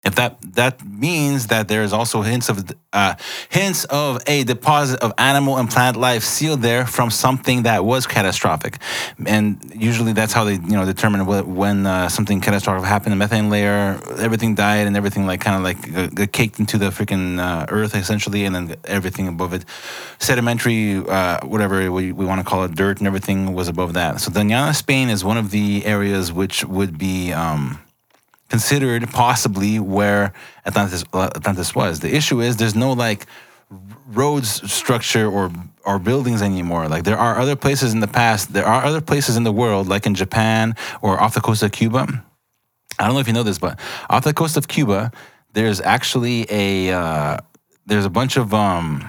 If 0.07 0.15
that 0.15 0.41
that 0.55 0.87
means 0.87 1.49
that 1.49 1.67
there 1.67 1.83
is 1.83 1.93
also 1.93 2.23
hints 2.23 2.49
of 2.49 2.57
uh, 2.93 3.15
hints 3.49 3.85
of 3.87 4.23
a 4.29 4.45
deposit 4.45 5.01
of 5.01 5.13
animal 5.19 5.59
and 5.59 5.69
plant 5.69 5.97
life 5.97 6.23
sealed 6.23 6.63
there 6.63 6.87
from 6.87 7.11
something 7.11 7.65
that 7.65 7.85
was 7.85 8.07
catastrophic, 8.07 8.79
and 9.27 9.59
usually 9.75 10.13
that's 10.13 10.33
how 10.33 10.45
they 10.45 10.55
you 10.55 10.77
know 10.79 10.85
determine 10.85 11.27
what, 11.27 11.49
when 11.49 11.87
uh, 11.87 12.09
something 12.09 12.41
catastrophic 12.41 12.87
happened. 12.87 13.13
The 13.13 13.17
methane 13.17 13.51
layer, 13.51 14.01
everything 14.19 14.55
died, 14.55 14.87
and 14.87 14.97
everything 14.97 15.27
like 15.27 15.41
kind 15.41 15.57
of 15.57 15.63
like 15.69 15.81
uh, 16.21 16.27
caked 16.31 16.61
into 16.61 16.79
the 16.79 16.91
freaking 16.91 17.41
uh, 17.41 17.67
earth 17.69 17.97
essentially, 17.97 18.45
and 18.45 18.55
then 18.55 18.77
everything 18.85 19.27
above 19.27 19.53
it, 19.55 19.65
sedimentary, 20.21 20.97
uh, 20.97 21.45
whatever 21.45 21.91
we, 21.91 22.13
we 22.13 22.25
want 22.25 22.41
to 22.41 22.45
call 22.49 22.63
it, 22.63 22.77
dirt 22.77 22.99
and 22.99 23.09
everything 23.09 23.55
was 23.55 23.67
above 23.67 23.95
that. 23.95 24.21
So 24.21 24.31
Doñana, 24.31 24.73
Spain 24.73 25.09
is 25.09 25.25
one 25.25 25.37
of 25.37 25.51
the 25.51 25.85
areas 25.85 26.33
which 26.33 26.65
would 26.65 26.97
be. 26.97 27.33
Um, 27.33 27.81
considered 28.49 29.09
possibly 29.11 29.79
where 29.79 30.33
Atlantis 30.65 31.05
Atlantis 31.13 31.75
was. 31.75 32.01
The 32.01 32.15
issue 32.15 32.41
is 32.41 32.57
there's 32.57 32.77
no 32.77 32.93
like 32.93 33.27
roads 34.09 34.71
structure 34.73 35.29
or 35.29 35.51
or 35.85 35.99
buildings 35.99 36.43
anymore. 36.43 36.89
Like 36.89 37.05
there 37.05 37.19
are 37.19 37.39
other 37.39 37.57
places 37.57 37.93
in 37.93 38.01
the 38.01 38.09
past, 38.09 38.53
there 38.53 38.67
are 38.67 38.85
other 38.85 39.01
places 39.01 39.37
in 39.37 39.45
the 39.45 39.53
world, 39.53 39.89
like 39.89 40.07
in 40.07 40.15
Japan 40.15 40.75
or 41.03 41.21
off 41.21 41.35
the 41.35 41.41
coast 41.41 41.63
of 41.63 41.73
Cuba, 41.73 42.25
I 42.99 43.05
don't 43.05 43.15
know 43.15 43.21
if 43.21 43.27
you 43.27 43.35
know 43.35 43.43
this, 43.43 43.59
but 43.59 43.79
off 44.09 44.25
the 44.25 44.33
coast 44.33 44.57
of 44.57 44.69
Cuba, 44.69 45.13
there's 45.53 45.81
actually 45.81 46.47
a 46.49 46.93
uh, 46.93 47.39
there's 47.85 48.05
a 48.05 48.11
bunch 48.11 48.37
of 48.37 48.55
um, 48.55 49.07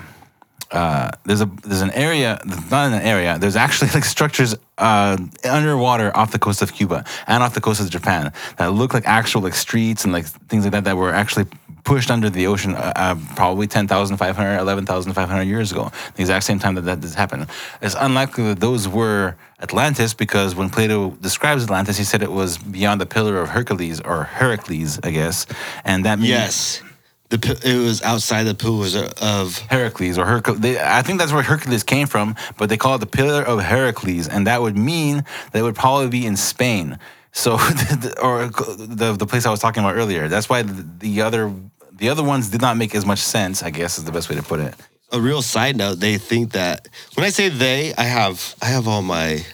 uh, 0.71 1.11
there's 1.25 1.41
a 1.41 1.45
there's 1.63 1.81
an 1.81 1.91
area 1.91 2.39
not 2.69 2.91
an 2.91 3.01
area 3.01 3.37
there's 3.39 3.55
actually 3.55 3.89
like 3.93 4.05
structures 4.05 4.55
uh, 4.77 5.17
underwater 5.43 6.15
off 6.15 6.31
the 6.31 6.39
coast 6.39 6.61
of 6.61 6.73
Cuba 6.73 7.03
and 7.25 7.41
off 7.41 7.53
the 7.53 7.61
coast 7.61 7.79
of 7.79 7.89
Japan 7.89 8.31
that 8.57 8.73
look 8.73 8.93
like 8.93 9.05
actual 9.05 9.41
like 9.41 9.55
streets 9.55 10.03
and 10.03 10.13
like 10.13 10.25
things 10.25 10.63
like 10.65 10.71
that 10.73 10.83
that 10.83 10.97
were 10.97 11.13
actually 11.13 11.45
pushed 11.83 12.11
under 12.11 12.29
the 12.29 12.47
ocean 12.47 12.75
uh, 12.75 12.91
uh, 12.97 13.15
probably 13.35 13.65
10,500 13.65 14.57
11,500 14.59 15.41
years 15.43 15.71
ago 15.71 15.89
the 16.15 16.21
exact 16.21 16.43
same 16.43 16.59
time 16.59 16.75
that 16.75 16.81
that 16.81 17.01
this 17.01 17.13
happened 17.13 17.47
it's 17.81 17.95
unlikely 17.99 18.43
that 18.43 18.59
those 18.59 18.87
were 18.89 19.35
Atlantis 19.61 20.13
because 20.13 20.53
when 20.53 20.69
Plato 20.69 21.11
describes 21.21 21.63
Atlantis 21.63 21.97
he 21.97 22.03
said 22.03 22.21
it 22.21 22.31
was 22.31 22.57
beyond 22.57 22.99
the 22.99 23.05
pillar 23.05 23.39
of 23.39 23.49
Hercules 23.49 24.01
or 24.01 24.25
Heracles 24.25 24.99
I 25.01 25.11
guess 25.11 25.45
and 25.85 26.03
that 26.05 26.19
means 26.19 26.29
Yes. 26.29 26.83
The 27.29 27.59
it 27.65 27.77
was 27.83 28.01
outside 28.03 28.43
the 28.43 28.55
pillars 28.55 28.95
uh, 28.95 29.11
of 29.21 29.57
Heracles 29.57 30.17
or 30.17 30.25
Hercules. 30.25 30.77
I 30.77 31.01
think 31.01 31.19
that's 31.19 31.33
where 31.33 31.43
Hercules 31.43 31.83
came 31.83 32.07
from, 32.07 32.35
but 32.57 32.69
they 32.69 32.77
call 32.77 32.95
it 32.95 32.99
the 32.99 33.05
Pillar 33.05 33.43
of 33.43 33.59
Heracles, 33.61 34.29
and 34.29 34.47
that 34.47 34.61
would 34.61 34.77
mean 34.77 35.25
that 35.51 35.59
it 35.59 35.63
would 35.63 35.75
probably 35.75 36.07
be 36.07 36.25
in 36.25 36.37
Spain. 36.37 36.97
So, 37.33 37.53
or 38.21 38.47
the 38.47 39.15
the 39.19 39.25
place 39.27 39.45
I 39.45 39.51
was 39.51 39.59
talking 39.59 39.83
about 39.83 39.95
earlier. 39.95 40.29
That's 40.29 40.47
why 40.47 40.61
the, 40.61 40.87
the 40.99 41.21
other 41.21 41.53
the 41.91 42.09
other 42.09 42.23
ones 42.23 42.49
did 42.49 42.61
not 42.61 42.77
make 42.77 42.95
as 42.95 43.05
much 43.05 43.19
sense. 43.19 43.61
I 43.61 43.71
guess 43.71 43.97
is 43.97 44.05
the 44.05 44.11
best 44.11 44.29
way 44.29 44.35
to 44.37 44.43
put 44.43 44.59
it. 44.61 44.73
a 45.11 45.19
real 45.19 45.41
side 45.41 45.75
note. 45.75 45.99
They 45.99 46.17
think 46.17 46.53
that 46.53 46.87
when 47.15 47.25
I 47.25 47.29
say 47.29 47.49
they, 47.49 47.93
I 47.95 48.03
have 48.03 48.55
I 48.61 48.67
have 48.67 48.87
all 48.87 49.01
my 49.01 49.45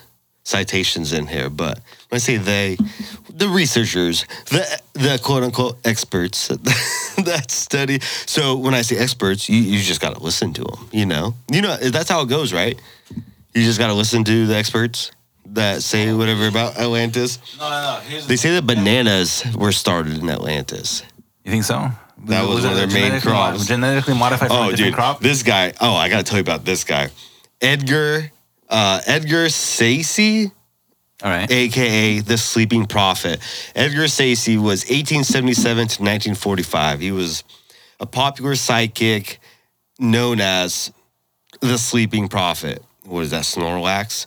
citations 0.44 1.14
in 1.14 1.28
here, 1.28 1.50
but 1.50 1.80
when 2.14 2.18
I 2.18 2.20
say 2.20 2.38
they, 2.38 2.78
the 3.34 3.48
researchers, 3.50 4.26
the 4.52 4.82
the 4.94 5.20
quote 5.24 5.42
unquote 5.42 5.80
experts 5.84 6.48
that 7.18 7.46
study. 7.50 8.00
So 8.28 8.56
when 8.56 8.76
I 8.76 8.84
say 8.84 8.98
experts, 8.98 9.50
you, 9.50 9.58
you 9.58 9.80
just 9.80 10.00
got 10.00 10.16
to 10.16 10.22
listen 10.22 10.54
to 10.54 10.64
them. 10.64 10.90
You 10.92 11.08
know, 11.08 11.34
you 11.52 11.62
know 11.64 11.76
that's 11.76 12.10
how 12.10 12.22
it 12.22 12.30
goes, 12.30 12.54
right? 12.54 12.80
You 13.56 13.64
just 13.64 13.80
got 13.80 13.88
to 13.88 13.96
listen 13.96 14.24
to 14.26 14.46
the 14.46 14.56
experts 14.56 15.12
that 15.48 15.82
say 15.82 16.14
whatever 16.14 16.48
about 16.48 16.78
Atlantis. 16.78 17.40
No, 17.58 17.68
no, 17.68 17.82
no. 17.82 18.00
Here's 18.08 18.28
They 18.28 18.36
say 18.36 18.52
that 18.54 18.68
bananas 18.68 19.44
were 19.56 19.72
started 19.72 20.20
in 20.20 20.30
Atlantis. 20.30 21.02
you 21.44 21.52
think 21.52 21.64
so? 21.64 21.90
That 22.26 22.48
was 22.48 22.64
it 22.64 22.68
one 22.70 22.78
of 22.78 22.92
their 22.92 23.02
main 23.02 23.14
mod- 23.14 23.22
crops. 23.24 23.66
Genetically 23.66 24.14
modified 24.14 24.50
Oh, 24.52 24.72
dude, 24.72 24.94
crop. 24.94 25.20
this 25.20 25.42
guy. 25.42 25.74
Oh, 25.82 25.96
I 25.96 26.10
gotta 26.10 26.22
tell 26.24 26.38
you 26.38 26.42
about 26.44 26.64
this 26.64 26.84
guy, 26.84 27.10
Edgar. 27.60 28.30
Uh, 28.70 29.02
Edgar 29.06 29.46
Cayce, 29.50 30.52
All 31.24 31.32
right. 31.32 31.50
aka 31.50 32.20
the 32.20 32.38
Sleeping 32.38 32.86
Prophet. 32.86 33.40
Edgar 33.76 34.08
Cayce 34.08 34.48
was 34.58 34.84
1877 34.84 35.76
to 35.76 36.02
1945. 36.02 37.00
He 37.00 37.12
was 37.12 37.44
a 38.00 38.06
popular 38.06 38.56
psychic 38.56 39.40
known 40.00 40.42
as 40.42 40.92
the 41.62 41.78
Sleeping 41.78 42.28
Prophet. 42.28 42.84
What 43.06 43.22
is 43.22 43.32
that? 43.32 43.44
Snorlax. 43.44 44.26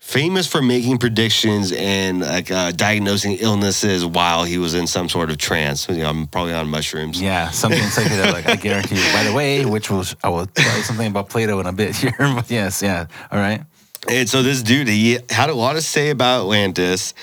Famous 0.00 0.46
for 0.46 0.60
making 0.60 0.98
predictions 0.98 1.72
and 1.72 2.20
like 2.20 2.50
uh, 2.50 2.72
diagnosing 2.72 3.38
illnesses 3.40 4.04
while 4.04 4.44
he 4.44 4.58
was 4.58 4.74
in 4.74 4.86
some 4.86 5.08
sort 5.08 5.30
of 5.30 5.38
trance. 5.38 5.88
You 5.88 5.98
know, 5.98 6.10
I'm 6.10 6.26
probably 6.26 6.52
on 6.52 6.68
mushrooms. 6.68 7.22
Yeah, 7.22 7.50
something 7.50 7.80
psychedelic. 7.80 8.46
I 8.46 8.56
guarantee 8.56 8.96
you. 8.96 9.12
By 9.14 9.22
the 9.24 9.32
way, 9.32 9.64
which 9.64 9.88
will 9.90 10.04
I 10.22 10.28
will 10.28 10.46
tell 10.46 10.76
you 10.76 10.82
something 10.82 11.06
about 11.06 11.30
Plato 11.30 11.58
in 11.60 11.66
a 11.66 11.72
bit 11.72 11.96
here. 11.96 12.12
But 12.18 12.50
yes, 12.50 12.82
yeah. 12.82 13.06
All 13.30 13.38
right. 13.38 13.62
And 14.08 14.28
so 14.28 14.42
this 14.42 14.62
dude, 14.62 14.88
he 14.88 15.18
had 15.30 15.50
a 15.50 15.54
lot 15.54 15.74
to 15.74 15.82
say 15.82 16.10
about 16.10 16.40
Atlantis, 16.40 17.14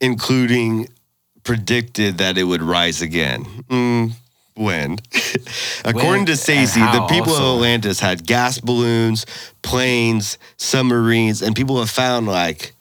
including 0.00 0.88
predicted 1.44 2.18
that 2.18 2.36
it 2.36 2.44
would 2.44 2.62
rise 2.62 3.00
again. 3.02 3.44
Mm, 3.68 4.12
when? 4.54 4.98
According 5.84 6.26
to 6.26 6.32
and 6.32 6.40
Cayce, 6.40 6.74
the 6.74 7.06
people 7.08 7.34
of? 7.34 7.56
Atlantis 7.56 8.00
had 8.00 8.26
gas 8.26 8.60
balloons, 8.60 9.26
planes, 9.62 10.38
submarines, 10.56 11.42
and 11.42 11.54
people 11.54 11.78
have 11.78 11.90
found 11.90 12.26
like 12.26 12.74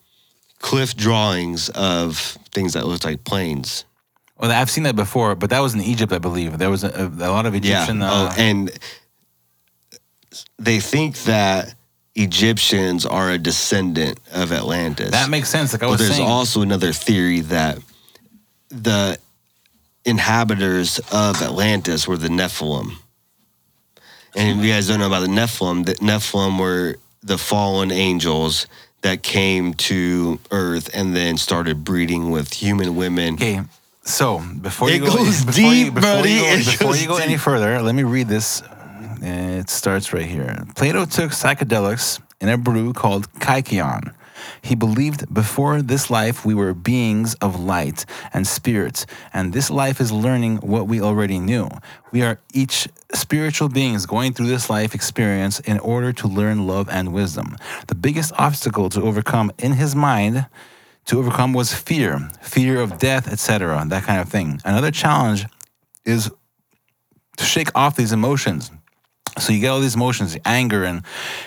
cliff 0.60 0.96
drawings 0.96 1.70
of 1.70 2.18
things 2.52 2.74
that 2.74 2.88
looked 2.88 3.06
like 3.06 3.24
planes. 3.24 3.86
Well, 4.38 4.52
I've 4.52 4.70
seen 4.70 4.84
that 4.84 4.96
before, 4.96 5.36
but 5.36 5.52
that 5.52 5.60
was 5.60 5.74
in 5.74 5.82
Egypt, 5.82 6.12
I 6.12 6.18
believe. 6.18 6.58
There 6.58 6.70
was 6.70 6.84
a, 6.84 6.90
a, 6.90 7.32
lot 7.32 7.46
of 7.46 7.56
Egyptian. 7.56 8.00
yeah. 8.00 8.12
Uh, 8.12 8.30
oh, 8.32 8.36
and 8.38 8.72
they 10.60 10.80
think 10.80 11.18
that 11.24 11.76
Egyptians 12.16 13.06
are 13.06 13.30
a 13.32 13.38
descendant 13.38 14.20
of 14.34 14.52
Atlantis. 14.52 15.12
that 15.12 15.30
makes 15.30 15.50
sense. 15.50 15.74
Like 15.74 15.84
I 15.84 15.88
But 15.88 15.98
there's 16.00 16.16
saying. 16.16 16.28
also 16.28 16.62
another 16.62 16.94
theory 16.94 17.42
that 17.42 17.80
the 18.70 19.18
inhabitants 20.06 21.00
of 21.12 21.42
Atlantis 21.42 22.08
were 22.08 22.18
the 22.18 22.30
Nephilim. 22.30 22.94
And 24.36 24.60
if 24.60 24.66
you 24.66 24.72
guys 24.72 24.88
don't 24.88 25.00
know 25.00 25.08
about 25.08 25.22
the 25.22 25.28
Nephilim, 25.28 25.86
the 25.86 25.96
Nephilim 25.96 26.60
were 26.60 26.96
the 27.24 27.38
fallen 27.38 27.92
angels 27.92 28.68
that 29.02 29.24
came 29.24 29.74
to 29.74 30.40
Earth 30.52 30.90
and 30.94 31.16
then 31.16 31.38
started 31.38 31.84
breeding 31.84 32.32
with 32.32 32.54
human 32.54 32.96
women. 32.96 33.36
okay, 33.36 33.62
so 34.04 34.40
before 34.62 34.90
It 34.90 34.96
you 34.96 35.00
go, 35.08 35.16
goes 35.16 35.44
before 35.46 35.74
you, 35.74 35.92
before 35.92 36.02
buddy. 36.02 36.32
You 36.34 36.42
go, 36.42 36.56
before 36.58 36.96
you 36.96 37.08
go 37.08 37.18
any 37.18 37.38
further, 37.38 37.82
let 37.82 37.96
me 37.96 38.04
read 38.04 38.28
this. 38.28 38.62
It 39.28 39.72
starts 39.72 40.14
right 40.14 40.28
here. 40.28 40.56
Plato 40.76 41.06
took 41.06 41.32
psychedelics 41.32 42.22
in 42.40 42.48
a 42.48 42.60
brew 42.60 42.94
called 42.94 43.32
kykeon. 43.40 44.14
He 44.62 44.76
believed 44.76 45.34
before 45.34 45.82
this 45.82 46.12
life 46.12 46.46
we 46.46 46.54
were 46.54 46.76
beings 46.76 47.34
of 47.42 47.60
light 47.60 48.06
and 48.36 48.46
spirit, 48.46 49.08
and 49.34 49.52
this 49.52 49.72
life 49.72 50.00
is 50.00 50.12
learning 50.12 50.58
what 50.58 50.88
we 50.88 51.02
already 51.02 51.40
knew. 51.40 51.70
We 52.12 52.22
are 52.22 52.40
each 52.54 52.88
spiritual 53.14 53.70
beings 53.70 54.06
going 54.06 54.34
through 54.34 54.46
this 54.46 54.70
life 54.70 54.94
experience 54.94 55.60
in 55.62 55.80
order 55.80 56.14
to 56.14 56.28
learn 56.28 56.68
love 56.68 56.88
and 56.90 57.12
wisdom. 57.12 57.58
The 57.88 57.96
biggest 57.96 58.32
obstacle 58.38 58.90
to 58.92 59.02
overcome 59.02 59.52
in 59.58 59.74
his 59.74 59.96
mind 59.96 60.46
to 61.06 61.18
overcome 61.18 61.54
was 61.54 61.74
fear, 61.74 62.30
fear 62.44 62.80
of 62.80 63.00
death, 63.00 63.28
etc., 63.28 63.84
that 63.88 64.04
kind 64.04 64.22
of 64.22 64.30
thing. 64.30 64.62
Another 64.64 64.92
challenge 64.92 65.48
is 66.06 66.30
to 67.38 67.44
shake 67.44 67.70
off 67.74 67.96
these 67.96 68.12
emotions. 68.12 68.70
So 69.38 69.52
you 69.54 69.60
get 69.60 69.70
all 69.70 69.80
these 69.82 69.96
emotions, 69.96 70.38
anger 70.46 70.84
and 70.86 71.04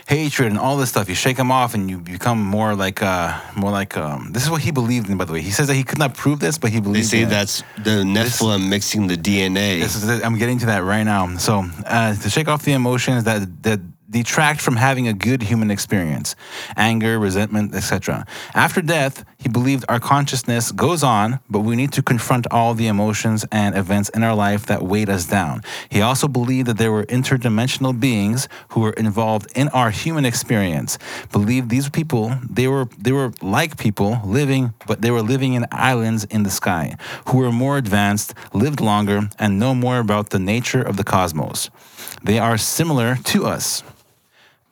hatred 0.07 0.49
and 0.51 0.59
all 0.59 0.77
this 0.77 0.91
stuff. 0.91 1.09
You 1.09 1.15
shake 1.15 1.37
them 1.39 1.51
off, 1.51 1.75
and 1.75 1.89
you 1.89 1.99
become 1.99 2.43
more 2.43 2.75
like, 2.75 3.03
uh, 3.03 3.41
more 3.57 3.71
like. 3.71 3.97
Um, 3.97 4.31
this 4.33 4.43
is 4.45 4.51
what 4.51 4.61
he 4.63 4.71
believed 4.71 5.09
in, 5.09 5.17
by 5.17 5.25
the 5.25 5.33
way. 5.33 5.41
He 5.41 5.51
says 5.51 5.69
that 5.69 5.75
he 5.75 5.85
could 5.85 5.99
not 5.99 6.15
prove 6.15 6.39
this, 6.41 6.59
but 6.59 6.71
he 6.71 6.77
They 6.77 6.81
believes. 6.81 7.11
say 7.11 7.23
in 7.23 7.29
it. 7.29 7.31
that's 7.31 7.63
the 7.83 8.03
Nephilim 8.05 8.69
mixing 8.69 9.07
the 9.07 9.17
DNA. 9.17 9.81
This 9.81 9.97
is. 9.97 10.23
I'm 10.23 10.37
getting 10.39 10.59
to 10.61 10.67
that 10.67 10.85
right 10.85 11.05
now. 11.05 11.37
So 11.39 11.65
uh, 11.87 12.15
to 12.15 12.29
shake 12.31 12.49
off 12.49 12.63
the 12.65 12.73
emotions 12.73 13.25
that 13.25 13.63
that 13.63 13.81
detract 14.11 14.61
from 14.61 14.77
having 14.77 15.07
a 15.07 15.13
good 15.13 15.43
human 15.43 15.71
experience, 15.71 16.35
anger, 16.77 17.19
resentment, 17.19 17.75
etc. 17.75 18.27
After 18.55 18.81
death, 18.81 19.25
he 19.39 19.49
believed 19.49 19.85
our 19.89 20.01
consciousness 20.01 20.73
goes 20.73 21.03
on, 21.03 21.41
but 21.49 21.61
we 21.61 21.77
need 21.77 21.93
to 21.93 22.03
confront 22.03 22.47
all 22.51 22.75
the 22.75 22.87
emotions 22.87 23.45
and 23.53 23.77
events 23.77 24.09
in 24.11 24.23
our 24.23 24.35
life 24.35 24.67
that 24.67 24.83
weighed 24.83 25.09
us 25.11 25.27
down. 25.27 25.63
He 25.91 26.01
also 26.01 26.27
believed 26.27 26.69
that 26.69 26.79
there 26.79 26.93
were 26.93 27.05
interdimensional 27.05 27.99
beings 27.99 28.49
who 28.71 28.81
were 28.81 28.93
involved 28.93 29.51
in 29.55 29.69
our 29.69 29.91
human 29.91 30.25
experience. 30.25 30.99
Believed 31.33 31.69
these 31.71 31.89
people 31.89 32.35
they 32.49 32.67
were 32.67 32.89
they 32.99 33.13
were 33.13 33.33
like 33.43 33.77
people 33.77 34.21
living, 34.25 34.75
but 34.87 35.03
they 35.03 35.11
were 35.11 35.23
living 35.23 35.55
in 35.55 35.67
islands 35.71 36.25
in 36.25 36.43
the 36.43 36.51
sky, 36.51 36.97
who 37.29 37.39
were 37.39 37.53
more 37.53 37.77
advanced, 37.77 38.35
lived 38.53 38.81
longer, 38.81 39.29
and 39.39 39.59
know 39.59 39.75
more 39.75 39.99
about 39.99 40.31
the 40.31 40.39
nature 40.39 40.83
of 40.83 40.97
the 40.97 41.05
cosmos. 41.05 41.71
They 42.23 42.39
are 42.39 42.59
similar 42.59 43.17
to 43.17 43.47
us. 43.47 43.83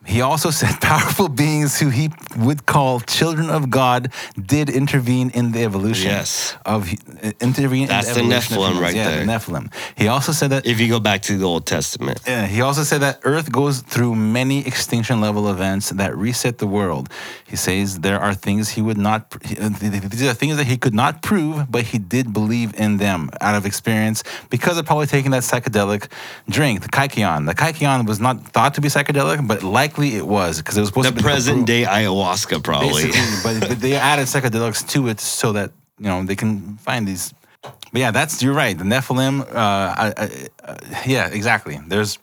He 0.07 0.21
also 0.21 0.51
said 0.51 0.81
powerful 0.93 1.29
beings 1.29 1.79
who 1.81 1.89
he 1.91 2.11
would 2.37 2.67
call 2.67 3.01
children 3.01 3.51
of 3.51 3.71
God 3.71 4.13
did 4.41 4.69
intervene 4.71 5.31
in 5.31 5.53
the 5.53 5.65
evolution 5.65 6.11
Yes. 6.11 6.57
of 6.65 6.89
uh, 6.93 7.33
intervene. 7.41 7.89
That's 7.89 8.09
in 8.17 8.29
the 8.29 8.37
evolution 8.37 8.57
of 8.57 8.63
Nephilim 8.63 8.81
right 8.81 8.95
yeah, 8.95 9.09
there. 9.11 9.27
the 9.27 9.33
Nephilim. 9.33 9.73
He 9.97 10.09
also 10.09 10.33
said 10.33 10.51
that 10.51 10.67
if 10.67 10.81
you 10.81 10.89
go 10.89 11.01
back 11.01 11.23
to 11.23 11.37
the 11.37 11.45
Old 11.45 11.67
Testament. 11.67 12.21
yeah, 12.27 12.47
he 12.47 12.61
also 12.61 12.83
said 12.85 13.01
that 13.03 13.21
Earth 13.25 13.51
goes 13.51 13.83
through 13.83 14.15
many 14.15 14.67
extinction 14.67 15.21
level 15.21 15.49
events 15.51 15.91
that 15.91 16.17
reset 16.17 16.59
the 16.59 16.67
world. 16.67 17.09
He 17.47 17.57
says 17.57 18.01
there 18.01 18.21
are 18.21 18.35
things 18.35 18.69
he 18.71 18.83
would 18.83 18.99
not, 18.99 19.35
uh, 19.61 19.69
these 19.81 20.23
are 20.29 20.35
things 20.35 20.57
that 20.57 20.67
he 20.67 20.77
could 20.77 20.95
not 20.95 21.23
prove, 21.23 21.71
but 21.71 21.83
he 21.85 21.99
did 21.99 22.33
believe 22.33 22.79
in 22.79 22.99
them 22.99 23.31
out 23.41 23.55
of 23.55 23.67
experience 23.67 24.23
because 24.51 24.79
of 24.79 24.87
probably 24.87 25.07
taking 25.07 25.31
that 25.33 25.43
psychedelic 25.43 26.09
drink, 26.49 26.83
the 26.83 26.89
kykeon. 26.89 27.47
The 27.47 27.55
kykeon 27.55 28.07
was 28.07 28.21
not 28.21 28.41
thought 28.55 28.75
to 28.75 28.81
be 28.81 28.89
psychedelic, 28.89 29.47
but 29.47 29.63
likely 29.97 30.17
it 30.17 30.27
was 30.27 30.59
because 30.59 30.77
it 30.77 30.81
was 30.81 30.89
supposed 30.89 31.07
The 31.09 31.11
to 31.11 31.17
be 31.17 31.23
The 31.23 31.29
present 31.29 31.55
approved- 31.57 31.67
day 31.67 31.85
ayahuasca, 31.85 32.63
probably. 32.63 33.11
but, 33.43 33.69
but 33.69 33.81
they 33.81 33.95
added 33.95 34.27
psychedelics 34.27 34.87
to 34.91 35.09
it 35.09 35.21
so 35.21 35.53
that 35.53 35.71
you 35.99 36.07
know 36.07 36.25
they 36.25 36.37
can 36.37 36.77
find 36.79 37.07
these. 37.07 37.33
But 37.63 38.01
yeah, 38.01 38.11
that's 38.11 38.43
you're 38.43 38.55
right. 38.55 38.77
The 38.77 38.85
Nephilim. 38.85 39.41
Uh, 39.41 39.45
I, 39.55 40.13
I, 40.17 40.31
uh, 40.65 40.77
yeah, 41.07 41.29
exactly. 41.29 41.79
There's 41.89 42.19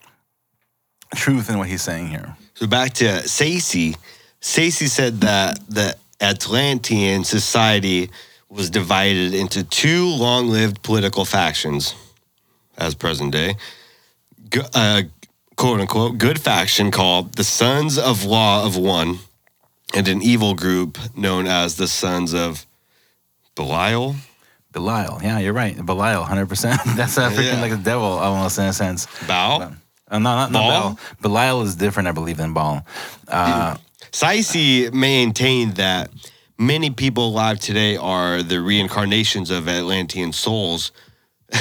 truth 1.15 1.49
in 1.49 1.57
what 1.57 1.67
he's 1.67 1.81
saying 1.81 2.07
here. 2.07 2.35
So 2.55 2.67
back 2.67 2.93
to 2.93 3.21
Cayce. 3.25 3.95
Cayce 4.41 4.91
said 4.91 5.21
that 5.21 5.59
the 5.69 5.95
Atlantean 6.21 7.23
society 7.23 8.09
was 8.49 8.69
divided 8.69 9.33
into 9.33 9.63
two 9.63 10.05
long-lived 10.07 10.83
political 10.83 11.25
factions, 11.25 11.95
as 12.77 12.93
present 12.93 13.31
day. 13.31 13.55
Uh, 14.75 15.01
quote 15.55 15.79
unquote 15.79 16.17
good 16.17 16.39
faction 16.39 16.91
called 16.91 17.33
the 17.35 17.43
Sons 17.43 17.97
of 17.97 18.23
Law 18.25 18.65
of 18.65 18.75
One, 18.77 19.19
and 19.93 20.07
an 20.07 20.21
evil 20.21 20.55
group 20.55 20.97
known 21.15 21.47
as 21.47 21.75
the 21.77 21.87
Sons 21.87 22.33
of 22.33 22.65
Belial. 23.55 24.15
Belial. 24.71 25.19
Yeah, 25.21 25.37
you're 25.37 25.53
right. 25.53 25.75
Belial, 25.85 26.23
100%. 26.23 26.95
That's 26.95 27.17
uh, 27.17 27.29
freaking 27.29 27.53
Yeah. 27.53 27.61
like 27.61 27.71
the 27.71 27.77
devil, 27.77 28.05
almost 28.07 28.57
in 28.57 28.65
a 28.65 28.73
sense. 28.73 29.05
Baal. 29.27 29.61
Uh, 29.61 29.69
no, 30.19 30.19
not, 30.19 30.51
not 30.51 30.69
Baal? 30.69 30.99
Belial 31.21 31.61
is 31.61 31.75
different, 31.75 32.07
I 32.07 32.11
believe, 32.11 32.37
than 32.37 32.53
Baal. 32.53 32.83
Uh, 33.27 33.77
Cayce 34.11 34.91
maintained 34.91 35.75
that 35.75 36.09
many 36.57 36.89
people 36.89 37.27
alive 37.27 37.59
today 37.59 37.97
are 37.97 38.41
the 38.41 38.61
reincarnations 38.61 39.51
of 39.51 39.67
Atlantean 39.67 40.33
souls 40.33 40.91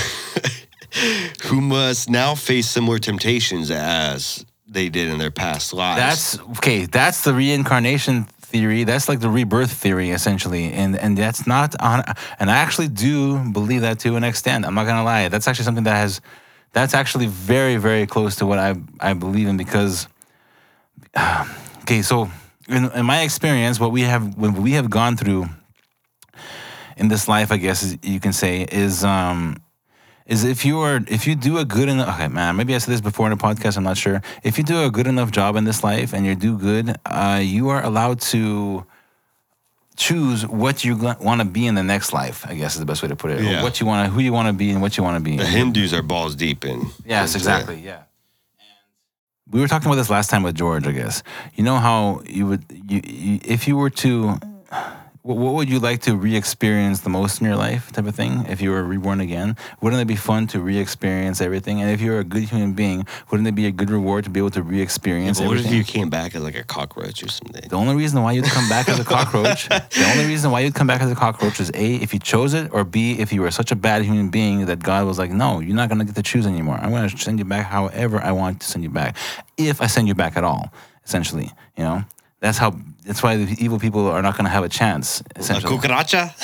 who 1.45 1.61
must 1.61 2.11
now 2.11 2.35
face 2.35 2.69
similar 2.69 2.99
temptations 2.99 3.71
as 3.71 4.45
they 4.67 4.89
did 4.89 5.09
in 5.09 5.19
their 5.19 5.31
past 5.31 5.73
lives. 5.73 5.99
That's 6.01 6.59
okay. 6.59 6.87
That's 6.87 7.25
the 7.25 7.35
reincarnation 7.35 8.25
theory. 8.25 8.85
That's 8.85 9.09
like 9.09 9.21
the 9.21 9.31
rebirth 9.31 9.73
theory, 9.73 10.11
essentially, 10.11 10.73
and 10.73 10.97
and 10.97 11.17
that's 11.17 11.47
not 11.47 11.81
on. 11.81 12.05
And 12.39 12.51
I 12.51 12.57
actually 12.57 12.89
do 12.89 13.39
believe 13.51 13.83
that 13.83 13.99
to 14.01 14.17
an 14.17 14.25
extent. 14.25 14.65
I'm 14.65 14.75
not 14.75 14.87
gonna 14.87 15.05
lie. 15.05 15.29
That's 15.29 15.49
actually 15.49 15.65
something 15.65 15.85
that 15.85 15.97
has. 15.97 16.21
That's 16.73 16.95
actually 16.95 17.27
very 17.27 17.77
very 17.77 18.07
close 18.07 18.37
to 18.37 18.47
what 18.47 18.59
I 18.59 18.75
I 19.01 19.15
believe 19.15 19.49
in 19.49 19.57
because. 19.57 20.09
Okay, 21.83 22.01
so 22.03 22.31
in, 22.69 22.93
in 22.93 23.05
my 23.05 23.23
experience, 23.23 23.81
what 23.81 23.91
we 23.91 24.03
have 24.03 24.39
what 24.39 24.55
we 24.55 24.73
have 24.73 24.89
gone 24.89 25.17
through 25.17 25.47
in 26.97 27.09
this 27.09 27.27
life, 27.27 27.51
I 27.51 27.57
guess 27.57 27.97
you 28.03 28.21
can 28.21 28.33
say, 28.33 28.63
is 28.63 29.05
um 29.05 29.62
is 30.33 30.45
if 30.55 30.61
you 30.69 30.77
are 30.87 30.97
if 31.17 31.23
you 31.29 31.35
do 31.49 31.53
a 31.59 31.65
good 31.77 31.89
enough 31.89 32.09
okay 32.15 32.29
man 32.29 32.57
maybe 32.57 32.75
i 32.75 32.79
said 32.79 32.93
this 32.95 33.01
before 33.11 33.27
in 33.29 33.33
a 33.33 33.37
podcast 33.49 33.77
i'm 33.79 33.85
not 33.93 33.97
sure 34.05 34.19
if 34.49 34.53
you 34.59 34.65
do 34.65 34.79
a 34.89 34.91
good 34.97 35.07
enough 35.15 35.31
job 35.39 35.57
in 35.57 35.65
this 35.71 35.81
life 35.91 36.11
and 36.15 36.25
you 36.27 36.35
do 36.49 36.57
good 36.69 36.87
uh, 37.07 37.41
you 37.55 37.69
are 37.75 37.83
allowed 37.91 38.19
to 38.35 38.85
choose 39.97 40.47
what 40.47 40.85
you 40.87 40.97
want 41.21 41.39
to 41.41 41.45
be 41.59 41.67
in 41.71 41.75
the 41.81 41.83
next 41.83 42.13
life 42.13 42.39
i 42.49 42.55
guess 42.55 42.75
is 42.75 42.81
the 42.81 42.87
best 42.93 43.03
way 43.03 43.09
to 43.09 43.17
put 43.17 43.31
it 43.31 43.41
Yeah. 43.43 43.63
what 43.63 43.75
you 43.81 43.87
want 43.87 44.01
to 44.07 44.13
who 44.15 44.21
you 44.21 44.33
want 44.33 44.49
to 44.49 44.53
be 44.65 44.71
and 44.71 44.81
what 44.81 44.97
you 44.97 45.03
want 45.05 45.17
to 45.21 45.23
be 45.31 45.37
the 45.37 45.45
Hindus 45.59 45.93
are 45.93 46.03
balls 46.03 46.35
deep 46.35 46.65
in. 46.65 46.79
Yes, 47.05 47.35
exactly. 47.35 47.79
Yeah. 47.81 48.03
We 49.51 49.61
were 49.61 49.69
talking 49.69 49.87
about 49.89 49.97
this 49.97 50.09
last 50.09 50.31
time 50.31 50.43
with 50.43 50.55
George, 50.55 50.87
I 50.87 50.93
guess. 50.93 51.23
You 51.57 51.63
know 51.69 51.77
how 51.77 52.23
you 52.39 52.47
would, 52.47 52.65
you, 52.89 53.01
you 53.05 53.41
if 53.45 53.69
you 53.69 53.77
were 53.77 53.91
to, 54.05 54.39
what, 55.23 55.37
what 55.37 55.55
would 55.55 55.71
you 55.71 55.79
like 55.79 56.03
to 56.03 56.17
re-experience 56.17 57.01
the 57.01 57.11
most 57.11 57.41
in 57.41 57.47
your 57.47 57.57
life, 57.57 57.93
type 57.93 58.07
of 58.07 58.15
thing? 58.15 58.45
If 58.49 58.61
you 58.61 58.71
were 58.71 58.83
reborn 58.83 59.21
again, 59.21 59.57
wouldn't 59.81 60.03
it 60.03 60.07
be 60.07 60.17
fun 60.17 60.49
to 60.49 60.61
re-experience 60.61 61.41
everything? 61.41 61.81
And 61.81 61.91
if 61.91 62.01
you're 62.01 62.19
a 62.19 62.25
good 62.25 62.43
human 62.45 62.73
being, 62.73 63.07
wouldn't 63.31 63.49
it 63.49 63.55
be 63.55 63.67
a 63.67 63.71
good 63.71 63.91
reward 63.91 64.25
to 64.25 64.31
be 64.31 64.41
able 64.41 64.51
to 64.51 64.63
re-experience 64.63 65.39
But 65.39 65.49
what 65.49 65.59
if 65.59 65.73
you 65.73 65.85
came 65.85 66.11
back 66.11 66.35
as 66.35 66.43
like 66.43 66.57
a 66.57 66.65
cockroach 66.65 67.23
or 67.23 67.29
something? 67.29 67.69
The 67.69 67.77
only 67.77 67.95
reason 67.95 68.21
why 68.23 68.33
you'd 68.33 68.47
come 68.47 68.69
back 68.69 68.89
as 68.89 68.99
a 68.99 69.05
cockroach, 69.17 69.69
the 69.69 70.11
only 70.13 70.27
reason 70.27 70.51
why 70.51 70.61
you'd 70.61 70.75
come 70.75 70.89
back 70.89 71.01
as 71.01 71.11
a 71.11 71.15
cockroach 71.15 71.61
is 71.61 71.71
A, 71.75 71.95
if 71.97 72.13
you 72.13 72.19
chose 72.19 72.53
it, 72.53 72.73
or 72.73 72.83
B, 72.83 73.19
if 73.21 73.33
you 73.33 73.43
were 73.43 73.51
such 73.53 73.71
a 73.71 73.77
bad 73.77 74.03
human 74.03 74.29
being 74.29 74.67
that 74.67 74.81
God 74.81 75.07
was 75.07 75.19
like, 75.19 75.31
no, 75.31 75.61
you're 75.61 75.77
not 75.77 75.89
going 75.89 76.01
to 76.01 76.05
get 76.05 76.17
to 76.17 76.23
choose 76.23 76.47
anymore. 76.47 76.79
I'm 76.83 76.91
going 76.91 77.09
to 77.09 77.17
send 77.17 77.39
you 77.39 77.45
back 77.45 77.67
however 77.67 78.21
I 78.21 78.33
want 78.33 78.61
to 78.61 78.67
send 78.67 78.83
you 78.83 78.91
back, 78.91 79.17
if 79.57 79.81
I 79.81 79.87
send 79.87 80.09
you 80.09 80.15
back 80.15 80.37
at 80.37 80.43
all, 80.43 80.73
essentially. 81.05 81.53
You 81.77 81.85
know, 81.85 82.05
that's 82.43 82.59
how, 82.59 82.71
that's 83.07 83.23
why 83.23 83.37
the 83.37 83.57
evil 83.65 83.79
people 83.79 84.07
are 84.09 84.21
not 84.21 84.37
going 84.37 84.45
to 84.45 84.51
have 84.51 84.65
a 84.65 84.69
chance, 84.69 85.23
A 85.37 85.41
essentially 85.41 85.73
cucaracha? 85.73 86.35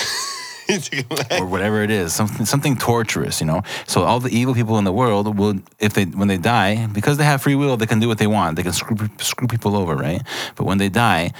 or 1.40 1.46
whatever 1.46 1.82
it 1.82 1.90
is, 1.90 2.12
something 2.14 2.44
something 2.44 2.76
torturous, 2.76 3.40
you 3.40 3.46
know. 3.46 3.62
So 3.86 4.04
all 4.04 4.20
the 4.20 4.28
evil 4.30 4.54
people 4.54 4.78
in 4.78 4.84
the 4.84 4.92
world 4.92 5.38
will, 5.38 5.54
if 5.78 5.94
they 5.94 6.04
when 6.04 6.28
they 6.28 6.36
die, 6.36 6.86
because 6.88 7.16
they 7.16 7.24
have 7.24 7.40
free 7.42 7.54
will, 7.54 7.76
they 7.76 7.86
can 7.86 8.00
do 8.00 8.08
what 8.08 8.18
they 8.18 8.26
want. 8.26 8.56
They 8.56 8.62
can 8.62 8.72
screw 8.72 8.96
screw 9.18 9.48
people 9.48 9.74
over, 9.74 9.96
right? 9.96 10.22
But 10.56 10.64
when 10.66 10.78
they 10.78 10.90
die, 10.90 11.32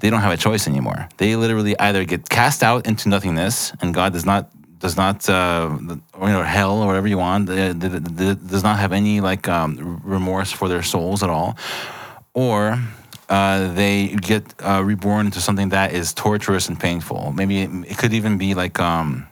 they 0.00 0.10
don't 0.10 0.20
have 0.20 0.32
a 0.32 0.36
choice 0.36 0.68
anymore. 0.68 1.08
They 1.16 1.34
literally 1.34 1.74
either 1.78 2.04
get 2.04 2.28
cast 2.28 2.62
out 2.62 2.86
into 2.86 3.08
nothingness, 3.08 3.72
and 3.82 3.92
God 3.92 4.12
does 4.12 4.24
not 4.24 4.48
does 4.78 4.96
not 4.96 5.28
uh, 5.28 5.76
or, 6.14 6.28
you 6.28 6.34
know 6.34 6.44
hell 6.44 6.80
or 6.82 6.86
whatever 6.86 7.08
you 7.08 7.18
want 7.18 7.50
uh, 7.50 7.54
th- 7.74 7.80
th- 7.80 8.16
th- 8.16 8.38
does 8.46 8.62
not 8.62 8.78
have 8.78 8.92
any 8.92 9.20
like 9.20 9.48
um, 9.48 10.00
remorse 10.04 10.52
for 10.52 10.68
their 10.68 10.84
souls 10.84 11.24
at 11.24 11.30
all, 11.30 11.56
or 12.32 12.78
uh, 13.28 13.72
they 13.74 14.08
get 14.08 14.54
uh, 14.60 14.82
reborn 14.84 15.26
into 15.26 15.40
something 15.40 15.68
that 15.70 15.92
is 15.92 16.14
torturous 16.14 16.68
and 16.68 16.78
painful. 16.78 17.32
Maybe 17.32 17.62
it, 17.62 17.70
it 17.86 17.98
could 17.98 18.12
even 18.12 18.38
be 18.38 18.54
like 18.54 18.80
um, 18.80 19.28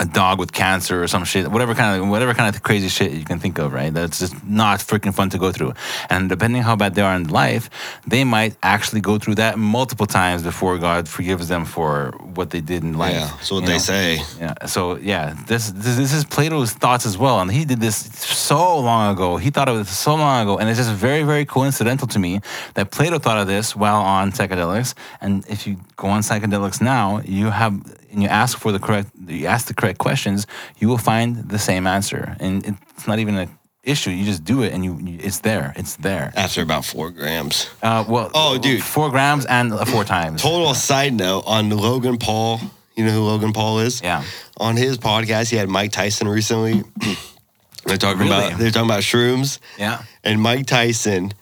a 0.00 0.04
dog 0.04 0.38
with 0.38 0.52
cancer 0.52 1.02
or 1.02 1.06
some 1.06 1.24
shit, 1.24 1.48
whatever 1.50 1.74
kind 1.74 2.02
of 2.02 2.08
whatever 2.08 2.34
kind 2.34 2.54
of 2.54 2.62
crazy 2.62 2.88
shit 2.88 3.12
you 3.12 3.24
can 3.24 3.38
think 3.38 3.58
of, 3.58 3.72
right? 3.72 3.94
That's 3.94 4.18
just 4.18 4.44
not 4.44 4.80
freaking 4.80 5.14
fun 5.14 5.30
to 5.30 5.38
go 5.38 5.52
through. 5.52 5.74
And 6.10 6.28
depending 6.28 6.62
how 6.62 6.74
bad 6.74 6.94
they 6.94 7.02
are 7.02 7.14
in 7.14 7.28
life, 7.28 7.70
they 8.06 8.24
might 8.24 8.56
actually 8.62 9.00
go 9.00 9.18
through 9.18 9.36
that 9.36 9.58
multiple 9.58 10.06
times 10.06 10.42
before 10.42 10.78
God 10.78 11.08
forgives 11.08 11.48
them 11.48 11.64
for 11.64 12.12
what 12.34 12.50
they 12.50 12.60
did 12.60 12.82
in 12.82 12.98
life. 12.98 13.14
Yeah, 13.14 13.26
that's 13.36 13.50
what 13.50 13.60
you 13.60 13.66
they 13.66 13.72
know? 13.74 13.78
say. 13.78 14.22
Yeah. 14.40 14.66
So 14.66 14.96
yeah, 14.96 15.36
this, 15.46 15.70
this 15.70 15.96
this 15.96 16.12
is 16.12 16.24
Plato's 16.24 16.72
thoughts 16.72 17.06
as 17.06 17.16
well, 17.16 17.40
and 17.40 17.50
he 17.50 17.64
did 17.64 17.80
this 17.80 17.96
so 17.96 18.78
long 18.80 19.14
ago. 19.14 19.36
He 19.36 19.50
thought 19.50 19.68
of 19.68 19.78
it 19.80 19.86
so 19.86 20.16
long 20.16 20.42
ago, 20.42 20.58
and 20.58 20.68
it's 20.68 20.78
just 20.78 20.90
very 20.90 21.22
very 21.22 21.44
coincidental 21.44 22.08
to 22.08 22.18
me 22.18 22.40
that 22.74 22.90
Plato 22.90 23.18
thought 23.20 23.38
of 23.38 23.46
this 23.46 23.76
while 23.76 24.02
on 24.02 24.32
psychedelics. 24.32 24.94
And 25.20 25.46
if 25.48 25.66
you 25.68 25.76
go 25.96 26.08
on 26.08 26.20
psychedelics 26.22 26.80
now, 26.80 27.20
you 27.24 27.50
have 27.50 27.72
and 28.10 28.22
you 28.22 28.28
ask 28.28 28.58
for 28.58 28.70
the 28.72 28.78
correct, 28.78 29.10
you 29.26 29.46
ask 29.46 29.66
the 29.66 29.74
correct 29.74 29.98
questions, 29.98 30.46
you 30.78 30.88
will 30.88 30.98
find 30.98 31.48
the 31.48 31.58
same 31.58 31.86
answer, 31.86 32.36
and 32.40 32.64
it's 32.94 33.06
not 33.08 33.18
even 33.18 33.34
an 33.36 33.50
issue. 33.82 34.10
You 34.10 34.24
just 34.24 34.44
do 34.44 34.62
it, 34.62 34.72
and 34.72 34.84
you, 34.84 34.98
you 35.02 35.18
it's 35.20 35.40
there. 35.40 35.72
It's 35.76 35.96
there. 35.96 36.32
After 36.36 36.62
about 36.62 36.84
four 36.84 37.10
grams. 37.10 37.68
Uh, 37.82 38.04
well, 38.08 38.30
Oh, 38.34 38.56
dude. 38.58 38.82
four 38.82 39.10
grams 39.10 39.46
and 39.46 39.72
uh, 39.72 39.84
four 39.84 40.04
times. 40.04 40.42
Total 40.42 40.74
side 40.74 41.12
note 41.14 41.42
on 41.46 41.70
Logan 41.70 42.16
Paul. 42.18 42.60
You 42.96 43.04
know 43.04 43.10
who 43.10 43.20
Logan 43.24 43.52
Paul 43.52 43.80
is? 43.80 44.00
Yeah. 44.00 44.22
On 44.58 44.76
his 44.76 44.96
podcast, 44.98 45.50
he 45.50 45.56
had 45.56 45.68
Mike 45.68 45.90
Tyson 45.90 46.28
recently. 46.28 46.84
they're 47.84 47.96
talking 47.96 48.20
Really? 48.20 48.46
about 48.46 48.58
they're 48.58 48.70
talking 48.70 48.88
about 48.88 49.02
shrooms. 49.02 49.58
Yeah. 49.78 50.02
And 50.22 50.40
Mike 50.40 50.66
Tyson, 50.66 51.32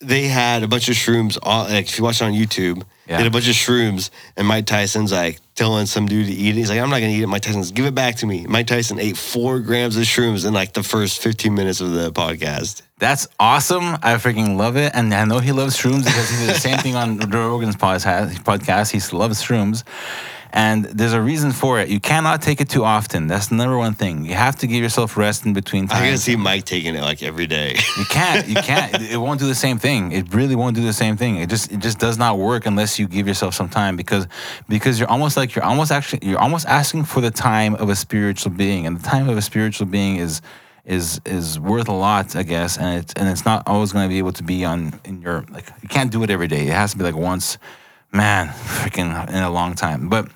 they 0.00 0.28
had 0.28 0.62
a 0.62 0.68
bunch 0.68 0.88
of 0.88 0.94
shrooms. 0.94 1.36
On, 1.42 1.68
like 1.70 1.88
if 1.88 1.98
you 1.98 2.04
watch 2.04 2.20
it 2.20 2.24
on 2.24 2.32
YouTube, 2.32 2.84
Yeah. 3.06 3.18
had 3.18 3.26
a 3.26 3.30
bunch 3.30 3.48
of 3.48 3.54
shrooms, 3.54 4.10
and 4.36 4.46
Mike 4.46 4.66
Tyson's 4.66 5.12
like 5.12 5.38
telling 5.54 5.86
some 5.86 6.06
dude 6.06 6.26
to 6.26 6.32
eat 6.32 6.50
it. 6.50 6.54
He's 6.54 6.70
like, 6.70 6.80
"I'm 6.80 6.88
not 6.88 7.00
gonna 7.00 7.12
eat 7.12 7.22
it." 7.22 7.26
Mike 7.26 7.42
Tyson's, 7.42 7.70
"Give 7.70 7.84
it 7.84 7.94
back 7.94 8.16
to 8.16 8.26
me." 8.26 8.46
Mike 8.48 8.66
Tyson 8.66 8.98
ate 8.98 9.16
four 9.16 9.60
grams 9.60 9.96
of 9.96 10.04
shrooms 10.04 10.46
in 10.46 10.54
like 10.54 10.72
the 10.72 10.82
first 10.82 11.20
15 11.20 11.54
minutes 11.54 11.80
of 11.80 11.92
the 11.92 12.10
podcast. 12.12 12.82
That's 12.98 13.26
awesome. 13.38 13.96
I 14.02 14.14
freaking 14.14 14.56
love 14.56 14.76
it. 14.76 14.92
And 14.94 15.12
I 15.12 15.24
know 15.24 15.38
he 15.40 15.52
loves 15.52 15.76
shrooms 15.76 16.04
because 16.04 16.30
he 16.30 16.36
did 16.46 16.54
the 16.54 16.58
same 16.58 16.78
thing 16.78 16.96
on 16.96 17.18
Joe 17.30 17.48
Rogan's 17.48 17.76
podcast. 17.76 18.42
podcast. 18.44 18.90
He 18.92 19.16
loves 19.16 19.42
shrooms. 19.42 19.82
And 20.56 20.84
there's 20.84 21.14
a 21.14 21.20
reason 21.20 21.50
for 21.50 21.80
it. 21.80 21.88
You 21.88 21.98
cannot 21.98 22.40
take 22.40 22.60
it 22.60 22.68
too 22.68 22.84
often. 22.84 23.26
That's 23.26 23.48
the 23.48 23.56
number 23.56 23.76
one 23.76 23.94
thing. 23.94 24.24
You 24.24 24.34
have 24.34 24.54
to 24.58 24.68
give 24.68 24.84
yourself 24.84 25.16
rest 25.16 25.44
in 25.44 25.52
between 25.52 25.88
times. 25.88 26.00
I 26.00 26.08
can 26.10 26.16
see 26.16 26.36
Mike 26.36 26.64
taking 26.64 26.94
it 26.94 27.02
like 27.02 27.24
every 27.24 27.48
day. 27.48 27.74
You 27.98 28.04
can't. 28.04 28.46
You 28.46 28.54
can't. 28.54 28.94
It 29.14 29.16
won't 29.16 29.40
do 29.40 29.48
the 29.48 29.54
same 29.56 29.78
thing. 29.78 30.12
It 30.12 30.32
really 30.32 30.54
won't 30.54 30.76
do 30.76 30.82
the 30.82 30.92
same 30.92 31.16
thing. 31.16 31.36
It 31.36 31.48
just 31.48 31.72
it 31.72 31.80
just 31.80 31.98
does 31.98 32.18
not 32.18 32.38
work 32.38 32.66
unless 32.66 33.00
you 33.00 33.08
give 33.08 33.26
yourself 33.26 33.54
some 33.54 33.68
time 33.68 33.96
because 33.96 34.28
because 34.68 34.98
you're 35.00 35.10
almost 35.10 35.36
like 35.36 35.54
you're 35.56 35.64
almost 35.64 35.90
actually 35.90 36.26
you're 36.28 36.38
almost 36.38 36.66
asking 36.66 37.04
for 37.04 37.20
the 37.20 37.32
time 37.32 37.74
of 37.74 37.88
a 37.88 37.96
spiritual 37.96 38.52
being, 38.52 38.86
and 38.86 38.98
the 38.98 39.02
time 39.02 39.28
of 39.28 39.36
a 39.36 39.42
spiritual 39.42 39.86
being 39.86 40.16
is 40.16 40.40
is 40.84 41.20
is 41.24 41.58
worth 41.58 41.88
a 41.88 41.92
lot, 41.92 42.36
I 42.36 42.44
guess, 42.44 42.78
and 42.78 43.00
it's 43.00 43.12
and 43.14 43.28
it's 43.28 43.44
not 43.44 43.66
always 43.66 43.92
going 43.92 44.04
to 44.04 44.08
be 44.08 44.18
able 44.18 44.32
to 44.32 44.44
be 44.44 44.64
on 44.64 45.00
in 45.04 45.20
your 45.20 45.44
like 45.50 45.66
you 45.82 45.88
can't 45.88 46.12
do 46.12 46.22
it 46.22 46.30
every 46.30 46.48
day. 46.48 46.68
It 46.68 46.72
has 46.72 46.92
to 46.92 46.98
be 46.98 47.04
like 47.04 47.16
once, 47.16 47.58
man, 48.12 48.48
freaking 48.48 49.28
in 49.30 49.42
a 49.42 49.50
long 49.50 49.74
time. 49.74 50.08
But 50.08 50.28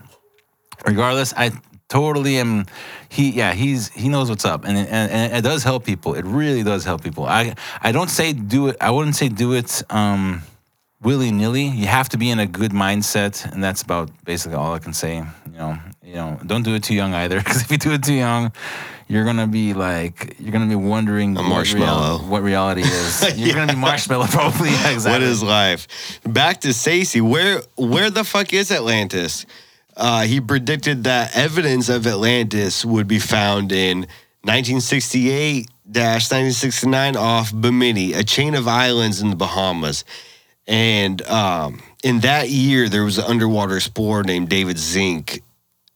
regardless, 0.87 1.35
I 1.35 1.53
totally 1.89 2.39
am. 2.39 2.67
He 3.09 3.31
yeah, 3.31 3.55
he's 3.55 3.89
he 3.89 4.09
knows 4.09 4.29
what's 4.29 4.45
up, 4.45 4.65
and 4.65 4.77
it, 4.77 4.89
and, 4.91 5.11
and 5.11 5.33
it 5.33 5.43
does 5.43 5.65
help 5.65 5.85
people. 5.85 6.15
It 6.15 6.25
really 6.25 6.63
does 6.63 6.85
help 6.85 7.03
people. 7.03 7.27
I 7.27 7.55
I 7.81 7.93
don't 7.93 8.11
say 8.11 8.33
do 8.33 8.69
it. 8.69 8.77
I 8.81 8.91
wouldn't 8.91 9.17
say 9.17 9.29
do 9.29 9.55
it. 9.55 9.83
um 9.91 10.43
willy 11.03 11.31
nilly. 11.31 11.65
You 11.67 11.87
have 11.87 12.09
to 12.11 12.19
be 12.19 12.31
in 12.31 12.39
a 12.39 12.47
good 12.47 12.73
mindset, 12.73 13.51
and 13.51 13.63
that's 13.63 13.83
about 13.83 14.11
basically 14.25 14.57
all 14.57 14.75
I 14.75 14.79
can 14.79 14.93
say. 14.93 15.17
You 15.17 15.53
know, 15.53 15.79
you 16.03 16.15
know, 16.15 16.41
don't 16.47 16.63
do 16.63 16.75
it 16.75 16.83
too 16.83 16.95
young 16.95 17.15
either, 17.15 17.39
because 17.45 17.63
if 17.63 17.71
you 17.71 17.79
do 17.79 17.93
it 17.93 18.03
too 18.03 18.15
young, 18.15 18.53
you're 19.09 19.25
gonna 19.25 19.47
be 19.47 19.75
like 19.75 20.37
you're 20.39 20.53
gonna 20.53 20.67
be 20.67 20.75
wondering 20.75 21.35
what, 21.35 21.45
marshmallow. 21.45 22.19
what 22.19 22.43
reality 22.43 22.83
is. 22.83 23.39
You're 23.39 23.55
gonna 23.55 23.73
be 23.73 23.79
marshmallow 23.79 24.27
probably. 24.31 24.71
Yeah, 24.71 24.91
exactly. 24.91 25.13
What 25.13 25.23
is 25.23 25.43
life? 25.43 26.21
Back 26.25 26.61
to 26.63 26.75
Stacey. 26.75 27.21
Where 27.21 27.63
where 27.77 28.11
the 28.11 28.25
fuck 28.25 28.53
is 28.53 28.71
Atlantis? 28.71 29.47
Uh, 29.99 30.23
he 30.23 30.41
predicted 30.41 31.05
that 31.05 31.37
evidence 31.37 31.89
of 31.89 32.07
Atlantis 32.07 32.85
would 32.85 33.09
be 33.09 33.19
found 33.19 33.73
in 33.73 34.07
1968 34.43 35.69
1969 35.89 37.17
off 37.17 37.53
Bimini, 37.53 38.13
a 38.13 38.23
chain 38.23 38.55
of 38.55 38.69
islands 38.69 39.23
in 39.23 39.31
the 39.31 39.37
Bahamas. 39.37 40.05
And 40.67 41.23
um, 41.23 41.83
in 42.05 42.21
that 42.21 42.51
year, 42.51 42.91
there 42.91 43.05
was 43.05 43.17
an 43.17 43.25
underwater 43.25 43.77
explorer 43.77 44.23
named 44.23 44.51
David 44.51 44.79
Zink 44.79 45.43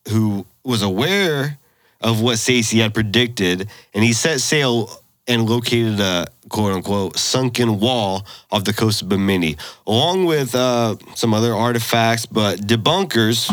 who 0.09 0.47
was 0.65 0.83
aware 0.83 1.59
of 2.01 2.21
what 2.21 2.39
Stacey 2.39 2.79
had 2.79 2.95
predicted, 2.95 3.69
and 3.95 4.03
he 4.03 4.13
set 4.13 4.41
sail 4.41 4.91
and 5.29 5.49
located 5.49 6.01
a 6.01 6.27
quote 6.53 6.73
unquote 6.73 7.19
sunken 7.19 7.81
wall 7.81 8.25
off 8.53 8.63
the 8.63 8.73
coast 8.73 9.03
of 9.03 9.09
Bimini, 9.09 9.57
along 9.87 10.27
with 10.27 10.55
uh, 10.55 10.97
some 11.17 11.35
other 11.35 11.55
artifacts. 11.55 12.27
But 12.27 12.61
debunkers, 12.61 13.49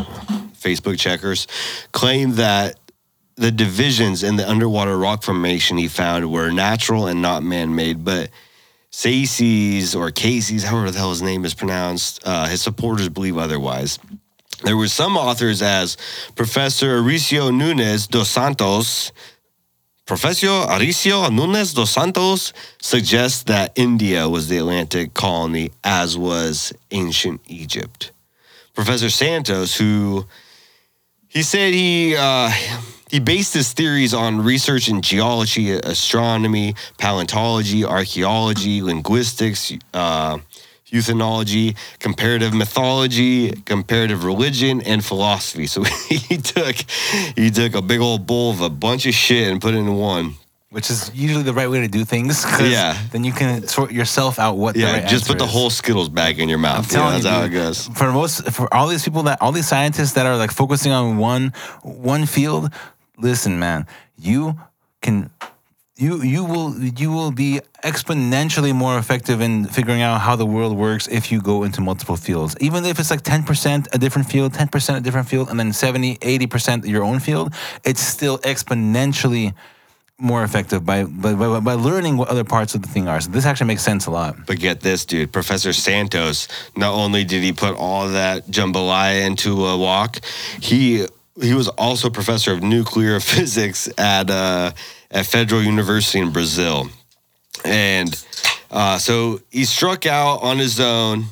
Facebook 0.54 1.00
checkers, 1.00 1.48
claim 1.92 2.34
that 2.34 2.80
the 3.36 3.52
divisions 3.52 4.22
in 4.22 4.36
the 4.36 4.48
underwater 4.48 4.98
rock 4.98 5.24
formation 5.24 5.78
he 5.78 5.88
found 5.88 6.32
were 6.32 6.52
natural 6.52 7.08
and 7.08 7.22
not 7.22 7.42
man 7.42 7.74
made. 7.74 8.04
But 8.04 8.30
Cayce's 8.92 9.96
or 9.96 10.12
Cayce's, 10.12 10.64
however 10.64 10.92
the 10.92 10.98
hell 10.98 11.12
his 11.12 11.22
name 11.22 11.46
is 11.46 11.54
pronounced, 11.54 12.22
uh, 12.26 12.48
his 12.48 12.62
supporters 12.62 13.10
believe 13.10 13.38
otherwise. 13.38 13.98
There 14.64 14.76
were 14.76 14.90
some 14.90 15.16
authors, 15.16 15.62
as 15.62 15.96
Professor 16.36 17.02
Arysio 17.02 17.56
Nunes 17.56 18.08
dos 18.08 18.30
Santos, 18.30 19.14
Professor 20.10 20.48
Arysio 20.48 21.30
Nunes 21.32 21.76
dos 21.76 21.92
Santos 21.92 22.52
suggests 22.82 23.44
that 23.44 23.72
India 23.76 24.28
was 24.28 24.48
the 24.48 24.58
Atlantic 24.58 25.14
colony, 25.14 25.70
as 25.84 26.18
was 26.18 26.74
ancient 26.90 27.40
Egypt. 27.46 28.12
Professor 28.74 29.12
Santos, 29.12 29.78
who 29.78 30.26
he 31.28 31.44
said 31.44 31.76
he 31.76 32.16
uh, 32.18 32.50
he 33.12 33.20
based 33.20 33.54
his 33.54 33.72
theories 33.72 34.16
on 34.16 34.42
research 34.42 34.90
in 34.90 35.04
geology, 35.04 35.74
astronomy, 35.74 36.74
paleontology, 36.98 37.86
archaeology, 37.86 38.82
linguistics, 38.82 39.72
uh, 39.94 40.40
ethnology, 40.94 41.76
comparative 42.00 42.54
mythology, 42.54 43.52
comparative 43.66 44.24
religion, 44.24 44.82
and 44.82 45.04
philosophy. 45.04 45.68
So 45.68 45.84
he 46.10 46.38
took 46.38 46.76
he 47.36 47.50
took 47.52 47.76
a 47.76 47.82
big 47.82 48.00
old 48.00 48.26
bowl 48.26 48.52
of 48.52 48.62
a 48.62 48.70
bunch 48.70 49.06
of 49.06 49.14
shit 49.14 49.52
and 49.52 49.62
put 49.62 49.74
it 49.74 49.78
in 49.78 49.96
one. 49.96 50.36
Which 50.72 50.92
is 50.92 51.10
usually 51.16 51.42
the 51.42 51.54
right 51.54 51.68
way 51.68 51.82
to 51.82 51.88
do 51.88 52.06
things. 52.06 52.46
Yeah. 52.62 52.96
Then 53.12 53.24
you 53.24 53.32
can 53.32 53.68
sort 53.68 53.92
yourself 53.92 54.38
out 54.38 54.56
what 54.56 54.76
the 54.76 54.82
Yeah, 54.82 54.94
right 54.94 55.08
just 55.08 55.26
put 55.26 55.32
answer 55.32 55.46
the 55.46 55.46
is. 55.46 55.52
whole 55.52 55.70
Skittles 55.72 56.10
bag 56.10 56.40
in 56.40 56.48
your 56.48 56.60
mouth. 56.60 56.78
I'm 56.78 56.84
telling 56.86 57.08
yeah, 57.08 57.12
that's 57.14 57.26
you, 57.26 57.32
how 57.32 57.40
it 57.40 57.50
dude, 57.50 57.54
goes. 57.54 57.88
For 57.98 58.12
most, 58.12 58.52
for 58.52 58.72
all 58.72 58.88
these 58.88 59.04
people 59.04 59.24
that, 59.24 59.42
all 59.42 59.52
these 59.52 59.68
scientists 59.68 60.14
that 60.14 60.28
are 60.28 60.38
like 60.38 60.52
focusing 60.52 60.92
on 60.92 61.18
one, 61.18 61.54
one 61.82 62.28
field, 62.28 62.72
listen, 63.18 63.58
man, 63.58 63.88
you 64.16 64.60
can, 65.02 65.32
you, 66.00 66.24
you 66.24 66.46
will, 66.46 66.82
you 66.82 67.12
will 67.12 67.32
be 67.32 67.60
exponentially 67.84 68.74
more 68.74 68.98
effective 68.98 69.42
in 69.42 69.66
figuring 69.66 70.02
out 70.02 70.22
how 70.22 70.36
the 70.36 70.46
world 70.46 70.78
works 70.78 71.08
if 71.10 71.30
you 71.30 71.42
go 71.42 71.64
into 71.64 71.82
multiple 71.82 72.16
fields. 72.16 72.56
Even 72.62 72.86
if 72.86 73.00
it's 73.00 73.12
like 73.12 73.22
10% 73.22 73.94
a 73.94 73.98
different 73.98 74.30
field, 74.30 74.54
10% 74.54 74.98
a 74.98 75.02
different 75.02 75.28
field, 75.28 75.50
and 75.50 75.60
then 75.60 75.74
70, 75.74 76.16
80% 76.18 76.88
your 76.88 77.04
own 77.04 77.20
field, 77.20 77.54
it's 77.84 78.00
still 78.00 78.38
exponentially 78.40 79.54
more 80.18 80.44
effective 80.44 80.86
by, 80.86 81.04
by, 81.04 81.34
by, 81.60 81.74
learning 81.74 82.18
what 82.18 82.28
other 82.30 82.44
parts 82.44 82.76
of 82.76 82.82
the 82.82 82.88
thing 82.88 83.08
are. 83.08 83.20
So 83.20 83.32
this 83.32 83.46
actually 83.46 83.68
makes 83.68 83.84
sense 83.84 84.06
a 84.06 84.12
lot. 84.12 84.36
But 84.46 84.60
get 84.60 84.82
this, 84.82 85.06
dude. 85.06 85.32
Professor 85.32 85.74
Santos, 85.74 86.48
not 86.76 86.94
only 86.94 87.24
did 87.24 87.44
he 87.44 87.54
put 87.54 87.76
all 87.78 88.10
that 88.10 88.48
jambalaya 88.48 89.26
into 89.26 89.66
a 89.66 89.78
walk, 89.78 90.20
he 90.62 91.06
he 91.42 91.54
was 91.54 91.70
also 91.70 92.10
professor 92.10 92.52
of 92.52 92.62
nuclear 92.62 93.20
physics 93.22 93.90
at 93.98 94.30
uh, 94.30 94.72
at 95.12 95.26
Federal 95.26 95.62
University 95.62 96.20
in 96.20 96.32
Brazil, 96.32 96.90
and 97.66 98.24
uh, 98.72 98.98
so 98.98 99.42
he 99.50 99.66
struck 99.66 100.06
out 100.06 100.42
on 100.42 100.58
his 100.58 100.80
own 100.80 101.26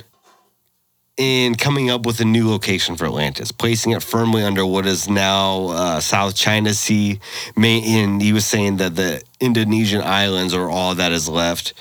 in 1.17 1.55
coming 1.55 1.89
up 1.89 2.05
with 2.05 2.19
a 2.19 2.25
new 2.25 2.49
location 2.49 2.95
for 2.95 3.05
Atlantis, 3.05 3.51
placing 3.51 3.91
it 3.91 4.03
firmly 4.03 4.43
under 4.43 4.65
what 4.65 4.85
is 4.85 5.09
now 5.09 5.67
uh, 5.69 5.99
South 5.99 6.35
China 6.35 6.73
Sea. 6.73 7.19
And 7.55 8.21
he 8.21 8.33
was 8.33 8.45
saying 8.45 8.77
that 8.77 8.95
the 8.95 9.23
Indonesian 9.39 10.01
islands 10.01 10.53
are 10.53 10.69
all 10.69 10.93
that 10.95 11.11
is 11.11 11.27
left. 11.27 11.73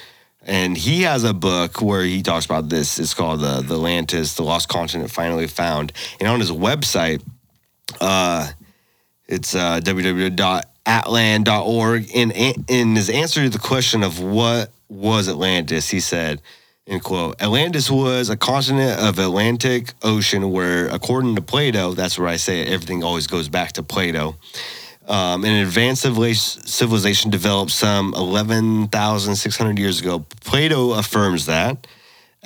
And 0.43 0.77
he 0.77 1.02
has 1.02 1.24
a 1.24 1.35
book 1.35 1.82
where 1.82 2.02
he 2.02 2.23
talks 2.23 2.47
about 2.47 2.68
this. 2.68 2.98
It's 2.98 3.14
called 3.14 3.43
uh, 3.43 3.60
The 3.60 3.74
Atlantis, 3.74 4.35
The 4.35 4.43
Lost 4.43 4.68
Continent 4.68 5.10
Finally 5.10 5.48
Found. 5.48 5.93
And 6.18 6.28
on 6.28 6.40
his 6.40 6.52
website, 6.52 7.23
uh, 8.01 8.48
it's 9.28 9.55
uh, 9.55 9.81
www.atlan.org. 9.81 10.64
And 12.15 12.33
in, 12.33 12.65
in 12.69 12.97
his 12.97 13.11
answer 13.11 13.43
to 13.43 13.51
the 13.51 13.59
question 13.59 14.03
of 14.03 14.21
what 14.21 14.71
was 14.89 15.29
Atlantis, 15.29 15.91
he 15.91 16.01
said, 16.01 16.41
end 16.87 17.03
quote, 17.03 17.41
Atlantis 17.43 17.91
was 17.91 18.31
a 18.31 18.37
continent 18.37 19.01
of 19.01 19.19
Atlantic 19.19 19.93
Ocean 20.03 20.51
where, 20.53 20.87
according 20.89 21.35
to 21.37 21.43
Plato, 21.43 21.93
that's 21.93 22.19
where 22.19 22.29
I 22.29 22.37
say 22.37 22.61
it, 22.61 22.69
everything 22.69 23.03
always 23.03 23.27
goes 23.27 23.49
back 23.49 23.73
to 23.73 23.83
Plato. 23.83 24.37
Um, 25.09 25.45
an 25.45 25.63
advanced 25.63 26.05
civiliz- 26.05 26.67
civilization 26.67 27.31
developed 27.31 27.71
some 27.71 28.13
11,600 28.15 29.79
years 29.79 30.01
ago. 30.01 30.25
Plato 30.41 30.93
affirms 30.93 31.47
that 31.47 31.87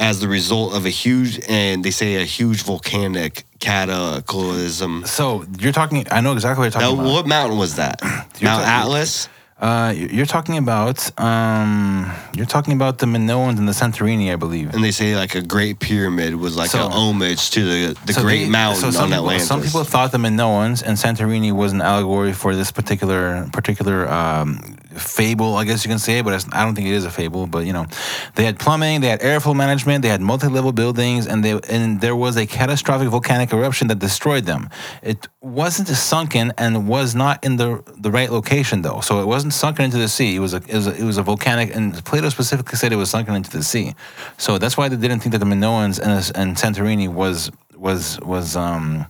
as 0.01 0.18
the 0.20 0.27
result 0.28 0.74
of 0.74 0.86
a 0.86 0.90
huge, 0.90 1.39
and 1.47 1.85
they 1.85 1.90
say 1.90 2.16
a 2.16 2.24
huge 2.24 2.62
volcanic 2.62 3.44
cataclysm. 3.60 5.05
So 5.05 5.44
you're 5.60 5.72
talking, 5.72 6.06
I 6.10 6.22
know 6.22 6.32
exactly 6.32 6.62
what 6.66 6.74
you're 6.74 6.81
talking 6.82 6.97
Now, 6.97 7.02
about. 7.02 7.12
what 7.12 7.27
mountain 7.27 7.59
was 7.59 7.77
that? 7.77 8.01
Mount 8.02 8.27
talking- 8.40 8.64
Atlas? 8.64 9.28
Uh, 9.60 9.93
you- 9.94 10.09
you're 10.10 10.24
talking 10.24 10.56
about 10.56 10.98
um, 11.20 12.10
you're 12.35 12.47
talking 12.47 12.72
about 12.72 12.97
the 12.97 13.05
Minoans 13.05 13.59
and 13.59 13.68
the 13.68 13.72
Santorini, 13.72 14.32
I 14.32 14.36
believe. 14.36 14.72
And 14.74 14.82
they 14.82 14.90
say 14.90 15.14
like 15.16 15.35
a 15.35 15.43
great 15.43 15.81
pyramid 15.81 16.35
was 16.36 16.56
like 16.56 16.70
So- 16.70 16.86
an 16.86 16.93
homage 16.93 17.51
to 17.51 17.62
the, 17.62 17.94
the 18.06 18.14
So 18.14 18.22
great 18.22 18.44
they- 18.44 18.48
mountain 18.48 18.90
so 18.93 19.01
on 19.01 19.09
people, 19.09 19.18
Atlantis. 19.18 19.47
Some 19.48 19.60
people 19.60 19.85
thought 19.85 20.12
the 20.12 20.18
Minoans 20.18 20.82
and 20.82 20.97
Santorini 20.97 21.52
was 21.52 21.72
an 21.74 21.82
allegory 21.82 22.32
for 22.32 22.56
this 22.56 22.72
particular 22.72 23.47
particular 23.52 24.10
um, 24.10 24.77
fable, 24.95 25.57
I 25.57 25.65
guess 25.65 25.85
you 25.85 25.89
can 25.89 25.99
say, 25.99 26.21
but 26.21 26.47
I 26.53 26.65
don't 26.65 26.75
think 26.75 26.89
it 26.89 26.95
is 26.95 27.05
a 27.05 27.11
fable. 27.11 27.47
But 27.47 27.67
you 27.67 27.73
know, 27.73 27.87
they 28.35 28.45
had 28.45 28.59
plumbing, 28.59 29.01
they 29.01 29.09
had 29.09 29.21
airflow 29.21 29.55
management, 29.55 30.03
they 30.03 30.09
had 30.09 30.21
multi-level 30.21 30.73
buildings, 30.73 31.27
and 31.27 31.45
they 31.45 31.59
and 31.69 32.01
there 32.01 32.17
was 32.17 32.37
a 32.37 32.47
catastrophic 32.47 33.09
volcanic 33.09 33.53
eruption 33.53 33.89
that 33.89 33.99
destroyed 33.99 34.45
them. 34.45 34.71
It 35.03 35.29
wasn't 35.41 35.89
sunken 35.89 36.53
and 36.59 36.89
was 36.89 37.15
not 37.15 37.45
in 37.45 37.57
the 37.57 37.83
the 37.99 38.11
right 38.11 38.31
location 38.31 38.83
though, 38.83 39.01
so 39.01 39.21
it 39.21 39.27
wasn't 39.27 39.53
sunken 39.53 39.85
into 39.85 39.99
the 39.99 40.09
sea. 40.09 40.37
It 40.37 40.41
was 40.41 40.55
a 40.55 40.59
it 40.69 40.75
was 40.75 40.87
a, 40.87 40.95
it 40.95 41.05
was 41.05 41.19
a 41.19 41.23
volcanic, 41.23 41.75
and 41.75 42.05
Plato 42.05 42.29
specifically 42.29 42.77
said 42.77 42.93
it 42.93 42.97
was 42.97 43.11
sunken 43.11 43.35
into 43.35 43.51
the 43.51 43.62
sea. 43.62 43.95
So 44.39 44.59
that's 44.59 44.77
why 44.77 44.89
they 44.89 44.97
didn't 44.97 45.21
think 45.21 45.33
that 45.33 45.39
the 45.39 45.47
Minoans 45.47 45.99
and, 45.99 46.11
and 46.37 46.57
Santorini 46.57 47.09
was 47.09 47.51
was 47.77 48.21
was 48.21 48.57
um 48.57 49.07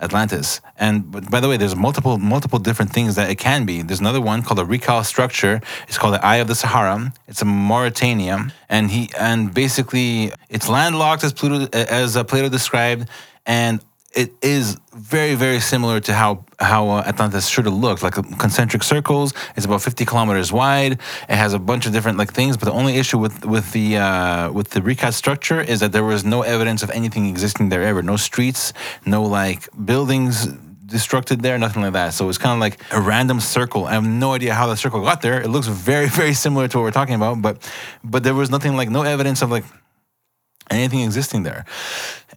Atlantis. 0.00 0.60
And 0.78 1.30
by 1.30 1.40
the 1.40 1.48
way, 1.48 1.56
there's 1.56 1.76
multiple 1.76 2.18
multiple 2.18 2.58
different 2.58 2.92
things 2.92 3.14
that 3.14 3.30
it 3.30 3.36
can 3.36 3.64
be. 3.64 3.82
There's 3.82 4.00
another 4.00 4.20
one 4.20 4.42
called 4.42 4.58
a 4.58 4.64
Richat 4.64 5.04
structure. 5.04 5.60
It's 5.88 5.98
called 5.98 6.14
the 6.14 6.24
Eye 6.24 6.36
of 6.36 6.48
the 6.48 6.54
Sahara. 6.54 7.12
It's 7.28 7.42
a 7.42 7.44
Mauritania, 7.44 8.52
and 8.68 8.90
he 8.90 9.10
and 9.18 9.54
basically 9.54 10.32
it's 10.48 10.68
landlocked 10.68 11.24
as 11.24 11.32
Pluto 11.32 11.68
as 11.72 12.16
uh, 12.16 12.24
Plato 12.24 12.48
described, 12.48 13.08
and 13.46 13.80
it 14.14 14.32
is 14.42 14.76
very 14.92 15.34
very 15.34 15.60
similar 15.60 16.00
to 16.00 16.14
how 16.14 16.44
how 16.60 16.88
uh, 16.88 17.02
Atlantis 17.06 17.48
should 17.48 17.64
have 17.64 17.74
looked, 17.74 18.02
like 18.02 18.14
concentric 18.38 18.82
circles. 18.82 19.34
It's 19.56 19.66
about 19.66 19.82
50 19.82 20.04
kilometers 20.04 20.52
wide. 20.52 20.92
It 21.28 21.36
has 21.36 21.52
a 21.52 21.58
bunch 21.58 21.86
of 21.86 21.92
different 21.92 22.18
like 22.18 22.32
things, 22.32 22.56
but 22.56 22.66
the 22.66 22.72
only 22.72 22.96
issue 22.96 23.18
with 23.18 23.44
with 23.44 23.72
the 23.72 23.98
uh, 23.98 24.52
with 24.52 24.70
the 24.70 24.82
recast 24.82 25.18
structure 25.18 25.60
is 25.60 25.80
that 25.80 25.92
there 25.92 26.04
was 26.04 26.24
no 26.24 26.42
evidence 26.42 26.82
of 26.82 26.90
anything 26.90 27.26
existing 27.28 27.68
there 27.70 27.82
ever. 27.82 28.02
No 28.02 28.16
streets, 28.16 28.72
no 29.04 29.22
like 29.22 29.68
buildings 29.84 30.46
destructed 30.86 31.42
there, 31.42 31.58
nothing 31.58 31.82
like 31.82 31.94
that. 31.94 32.14
So 32.14 32.28
it's 32.28 32.38
kind 32.38 32.54
of 32.54 32.60
like 32.60 32.80
a 32.92 33.00
random 33.00 33.40
circle. 33.40 33.86
I 33.86 33.94
have 33.94 34.04
no 34.04 34.32
idea 34.32 34.54
how 34.54 34.66
the 34.68 34.76
circle 34.76 35.00
got 35.02 35.22
there. 35.22 35.40
It 35.42 35.48
looks 35.48 35.66
very 35.66 36.08
very 36.20 36.34
similar 36.34 36.68
to 36.68 36.78
what 36.78 36.84
we're 36.84 36.92
talking 36.92 37.16
about, 37.16 37.42
but 37.42 37.58
but 38.04 38.22
there 38.22 38.34
was 38.34 38.50
nothing 38.50 38.76
like 38.76 38.90
no 38.90 39.02
evidence 39.02 39.42
of 39.42 39.50
like 39.50 39.64
anything 40.70 41.00
existing 41.00 41.42
there. 41.42 41.64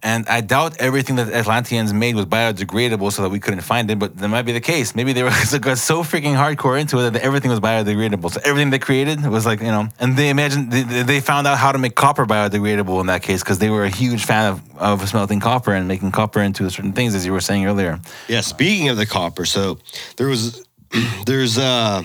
And 0.02 0.28
I 0.28 0.40
doubt 0.40 0.76
everything 0.78 1.16
that 1.16 1.32
Atlanteans 1.32 1.92
made 1.92 2.14
was 2.14 2.26
biodegradable 2.26 3.12
so 3.12 3.22
that 3.22 3.30
we 3.30 3.40
couldn't 3.40 3.60
find 3.60 3.90
it, 3.90 3.98
but 3.98 4.16
that 4.18 4.28
might 4.28 4.42
be 4.42 4.52
the 4.52 4.60
case. 4.60 4.94
Maybe 4.94 5.12
they 5.12 5.22
were 5.22 5.30
got 5.60 5.78
so 5.78 6.02
freaking 6.02 6.36
hardcore 6.36 6.80
into 6.80 6.98
it 6.98 7.10
that 7.10 7.22
everything 7.22 7.50
was 7.50 7.60
biodegradable. 7.60 8.30
So 8.30 8.40
everything 8.44 8.70
they 8.70 8.78
created 8.78 9.24
was 9.26 9.46
like, 9.46 9.60
you 9.60 9.66
know, 9.66 9.88
and 9.98 10.16
they 10.16 10.28
imagined, 10.28 10.72
they, 10.72 11.02
they 11.02 11.20
found 11.20 11.46
out 11.46 11.58
how 11.58 11.72
to 11.72 11.78
make 11.78 11.94
copper 11.94 12.26
biodegradable 12.26 13.00
in 13.00 13.06
that 13.06 13.22
case 13.22 13.42
because 13.42 13.58
they 13.58 13.70
were 13.70 13.84
a 13.84 13.90
huge 13.90 14.24
fan 14.24 14.52
of, 14.52 14.78
of 14.78 15.08
smelting 15.08 15.40
copper 15.40 15.72
and 15.72 15.88
making 15.88 16.12
copper 16.12 16.40
into 16.40 16.68
certain 16.70 16.92
things, 16.92 17.14
as 17.14 17.26
you 17.26 17.32
were 17.32 17.40
saying 17.40 17.66
earlier. 17.66 18.00
Yeah, 18.28 18.40
speaking 18.40 18.88
of 18.88 18.96
the 18.96 19.06
copper, 19.06 19.44
so 19.44 19.78
there 20.16 20.28
was 20.28 20.64
there's 21.26 21.58
uh 21.58 22.02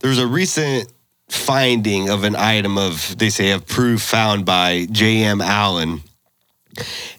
there's 0.00 0.18
a 0.18 0.26
recent 0.26 0.92
finding 1.28 2.08
of 2.08 2.24
an 2.24 2.36
item 2.36 2.78
of 2.78 3.16
they 3.18 3.30
say 3.30 3.50
of 3.52 3.66
proof 3.66 4.02
found 4.02 4.44
by 4.44 4.86
J.M. 4.90 5.40
Allen. 5.40 6.02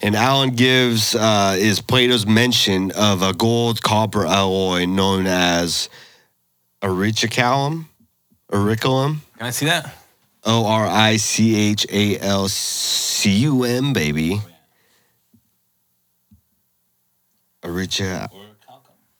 And 0.01 0.15
Allen 0.15 0.51
gives 0.51 1.15
uh, 1.15 1.55
is 1.57 1.81
Plato's 1.81 2.25
mention 2.25 2.91
of 2.91 3.21
a 3.21 3.33
gold 3.33 3.81
copper 3.81 4.25
alloy 4.25 4.85
known 4.85 5.27
as 5.27 5.89
aurichalcum, 6.81 7.85
auriculum, 8.51 9.17
Can 9.37 9.47
I 9.47 9.49
see 9.51 9.65
that? 9.65 9.95
O 10.45 10.65
R 10.65 10.87
I 10.87 11.17
C 11.17 11.55
H 11.55 11.85
A 11.91 12.17
L 12.19 12.47
C 12.47 13.31
U 13.31 13.63
M, 13.63 13.93
baby. 13.93 14.41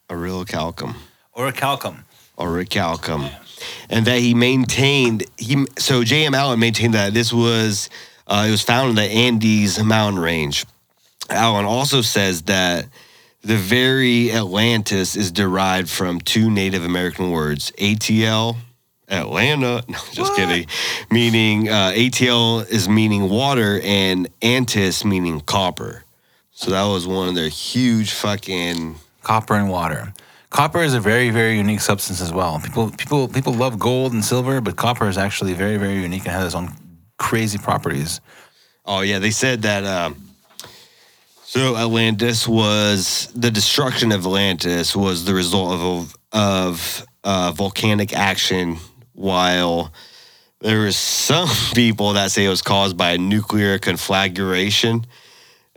Orichalcum. 0.09 0.95
Or 1.33 1.47
a 1.47 1.51
Calcum. 1.53 2.05
Orichalcum. 2.37 3.31
And 3.89 4.05
that 4.05 4.19
he 4.19 4.33
maintained 4.33 5.25
he 5.37 5.65
so 5.77 6.03
J.M. 6.03 6.33
Allen 6.33 6.59
maintained 6.59 6.93
that 6.93 7.13
this 7.13 7.33
was 7.33 7.89
uh, 8.29 8.45
it 8.47 8.51
was 8.51 8.61
found 8.61 8.91
in 8.91 8.95
the 8.95 9.03
Andes 9.03 9.83
mountain 9.83 10.21
range. 10.21 10.65
Allen 11.29 11.65
also 11.65 12.01
says 12.01 12.43
that 12.43 12.85
the 13.41 13.57
very 13.57 14.31
Atlantis 14.31 15.15
is 15.15 15.31
derived 15.31 15.89
from 15.89 16.19
two 16.21 16.49
Native 16.49 16.85
American 16.85 17.31
words, 17.31 17.71
ATL, 17.77 18.55
Atlanta. 19.09 19.83
No, 19.89 19.97
just 20.11 20.35
kidding. 20.35 20.67
Meaning 21.11 21.69
uh, 21.69 21.91
ATL 21.95 22.69
is 22.69 22.87
meaning 22.87 23.29
water 23.29 23.79
and 23.83 24.27
Antis 24.41 25.03
meaning 25.03 25.41
copper. 25.41 26.03
So 26.51 26.71
that 26.71 26.85
was 26.85 27.07
one 27.07 27.29
of 27.29 27.35
their 27.35 27.49
huge 27.49 28.11
fucking 28.11 28.95
Copper 29.23 29.55
and 29.55 29.69
water. 29.69 30.13
Copper 30.49 30.81
is 30.81 30.93
a 30.93 30.99
very, 30.99 31.29
very 31.29 31.57
unique 31.57 31.81
substance 31.81 32.21
as 32.21 32.33
well. 32.33 32.59
People, 32.59 32.89
people, 32.91 33.27
people 33.27 33.53
love 33.53 33.77
gold 33.77 34.13
and 34.13 34.25
silver, 34.25 34.59
but 34.59 34.75
copper 34.75 35.07
is 35.07 35.17
actually 35.17 35.53
very, 35.53 35.77
very 35.77 36.01
unique 36.01 36.23
and 36.25 36.31
has 36.31 36.47
its 36.47 36.55
own 36.55 36.73
crazy 37.19 37.59
properties. 37.59 38.21
Oh 38.85 39.01
yeah, 39.01 39.19
they 39.19 39.29
said 39.29 39.61
that. 39.61 39.85
Um, 39.85 40.29
so 41.43 41.75
Atlantis 41.77 42.47
was 42.47 43.31
the 43.35 43.51
destruction 43.51 44.11
of 44.11 44.21
Atlantis 44.21 44.95
was 44.95 45.25
the 45.25 45.35
result 45.35 45.73
of 45.73 46.15
of 46.31 47.05
uh, 47.23 47.51
volcanic 47.55 48.13
action, 48.13 48.77
while 49.13 49.91
there 50.61 50.79
was 50.81 50.97
some 50.97 51.49
people 51.75 52.13
that 52.13 52.31
say 52.31 52.45
it 52.45 52.49
was 52.49 52.63
caused 52.63 52.97
by 52.97 53.11
a 53.11 53.17
nuclear 53.17 53.77
conflagration. 53.77 55.05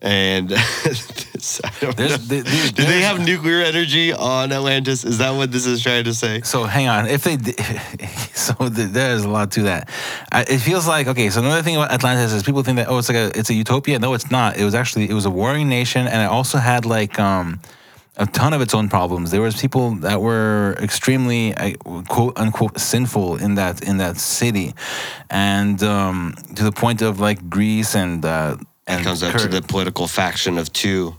And 0.05 0.49
this, 0.49 1.61
I 1.63 1.71
don't 1.81 1.97
There's- 1.97 2.27
there's- 2.27 2.73
do 2.73 2.85
they 2.85 3.03
have 3.03 3.21
nuclear 3.25 3.63
energy 3.63 4.13
on 4.13 4.51
Atlantis? 4.51 5.05
Is 5.05 5.19
that 5.19 5.31
what 5.31 5.53
this 5.53 5.65
is 5.65 5.81
trying 5.81 6.03
to 6.05 6.13
say? 6.15 6.41
So 6.43 6.65
hang 6.65 6.89
on. 6.89 7.07
If 7.07 7.23
they, 7.23 7.37
so 8.35 8.53
there's 8.69 9.23
a 9.23 9.29
lot 9.29 9.53
to 9.53 9.63
that. 9.63 9.89
It 10.33 10.59
feels 10.59 10.89
like 10.89 11.07
okay. 11.07 11.31
So 11.31 11.41
another 11.41 11.63
thing 11.63 11.77
about 11.77 11.93
Atlantis 11.93 12.33
is 12.33 12.43
people 12.43 12.65
think 12.65 12.77
that 12.79 12.89
oh, 12.89 12.99
it's 12.99 13.09
like 13.09 13.17
a 13.17 13.39
it's 13.39 13.51
a 13.51 13.55
utopia. 13.55 13.99
No, 14.01 14.13
it's 14.15 14.29
not. 14.31 14.57
It 14.57 14.65
was 14.65 14.75
actually 14.75 15.09
it 15.09 15.15
was 15.15 15.25
a 15.25 15.31
warring 15.31 15.69
nation, 15.69 16.09
and 16.09 16.21
it 16.21 16.27
also 16.29 16.59
had 16.59 16.85
like 16.85 17.21
um 17.21 17.61
a 18.17 18.27
ton 18.27 18.53
of 18.53 18.61
its 18.61 18.75
own 18.75 18.89
problems. 18.89 19.31
There 19.31 19.41
was 19.41 19.55
people 19.61 19.95
that 20.07 20.21
were 20.21 20.75
extremely 20.83 21.55
uh, 21.55 21.75
quote 22.09 22.37
unquote 22.37 22.79
sinful 22.81 23.37
in 23.37 23.55
that 23.55 23.83
in 23.85 23.99
that 23.99 24.17
city, 24.17 24.75
and 25.31 25.81
um, 25.83 26.35
to 26.57 26.65
the 26.65 26.73
point 26.73 27.03
of 27.03 27.21
like 27.21 27.49
Greece 27.49 27.95
and 27.95 28.25
uh, 28.25 28.57
and 28.87 29.01
It 29.01 29.05
comes 29.05 29.23
up 29.23 29.35
to 29.37 29.49
the 29.49 29.63
political 29.63 30.07
faction 30.07 30.59
of 30.59 30.73
two. 30.73 31.15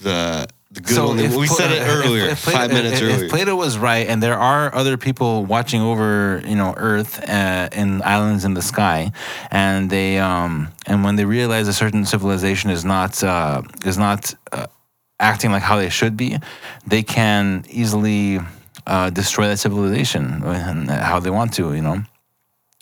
The 0.00 0.46
the 0.70 0.80
good 0.80 0.94
So 0.96 1.06
only. 1.08 1.24
if 1.24 1.36
We 1.36 1.46
said 1.46 1.70
it 1.70 1.82
if- 1.82 1.88
earlier, 1.88 2.24
if 2.30 2.42
Plato- 2.42 2.58
five 2.58 2.70
minutes 2.72 2.96
if, 3.00 3.02
earlier. 3.02 3.24
If 3.26 3.30
Plato 3.30 3.54
was 3.54 3.78
right, 3.78 4.08
and 4.08 4.20
there 4.20 4.36
are 4.38 4.74
other 4.74 4.96
people 4.96 5.44
watching 5.46 5.80
over, 5.80 6.42
you 6.44 6.56
know, 6.56 6.74
Earth 6.76 7.22
uh, 7.28 7.68
in 7.72 8.02
islands 8.02 8.44
in 8.44 8.54
the 8.54 8.62
sky, 8.62 9.12
and 9.52 9.88
they 9.88 10.18
um 10.18 10.68
and 10.86 11.04
when 11.04 11.14
they 11.16 11.24
realize 11.24 11.68
a 11.68 11.72
certain 11.72 12.04
civilization 12.04 12.70
is 12.70 12.84
not 12.84 13.22
uh, 13.22 13.62
is 13.84 13.96
not 13.98 14.34
uh, 14.50 14.66
acting 15.20 15.52
like 15.52 15.62
how 15.62 15.76
they 15.76 15.90
should 15.90 16.16
be, 16.16 16.38
they 16.88 17.02
can 17.04 17.64
easily 17.70 18.40
uh, 18.86 19.10
destroy 19.10 19.46
that 19.46 19.58
civilization 19.58 20.42
and 20.44 20.90
how 20.90 21.20
they 21.20 21.30
want 21.30 21.54
to, 21.54 21.72
you 21.72 21.82
know. 21.82 22.02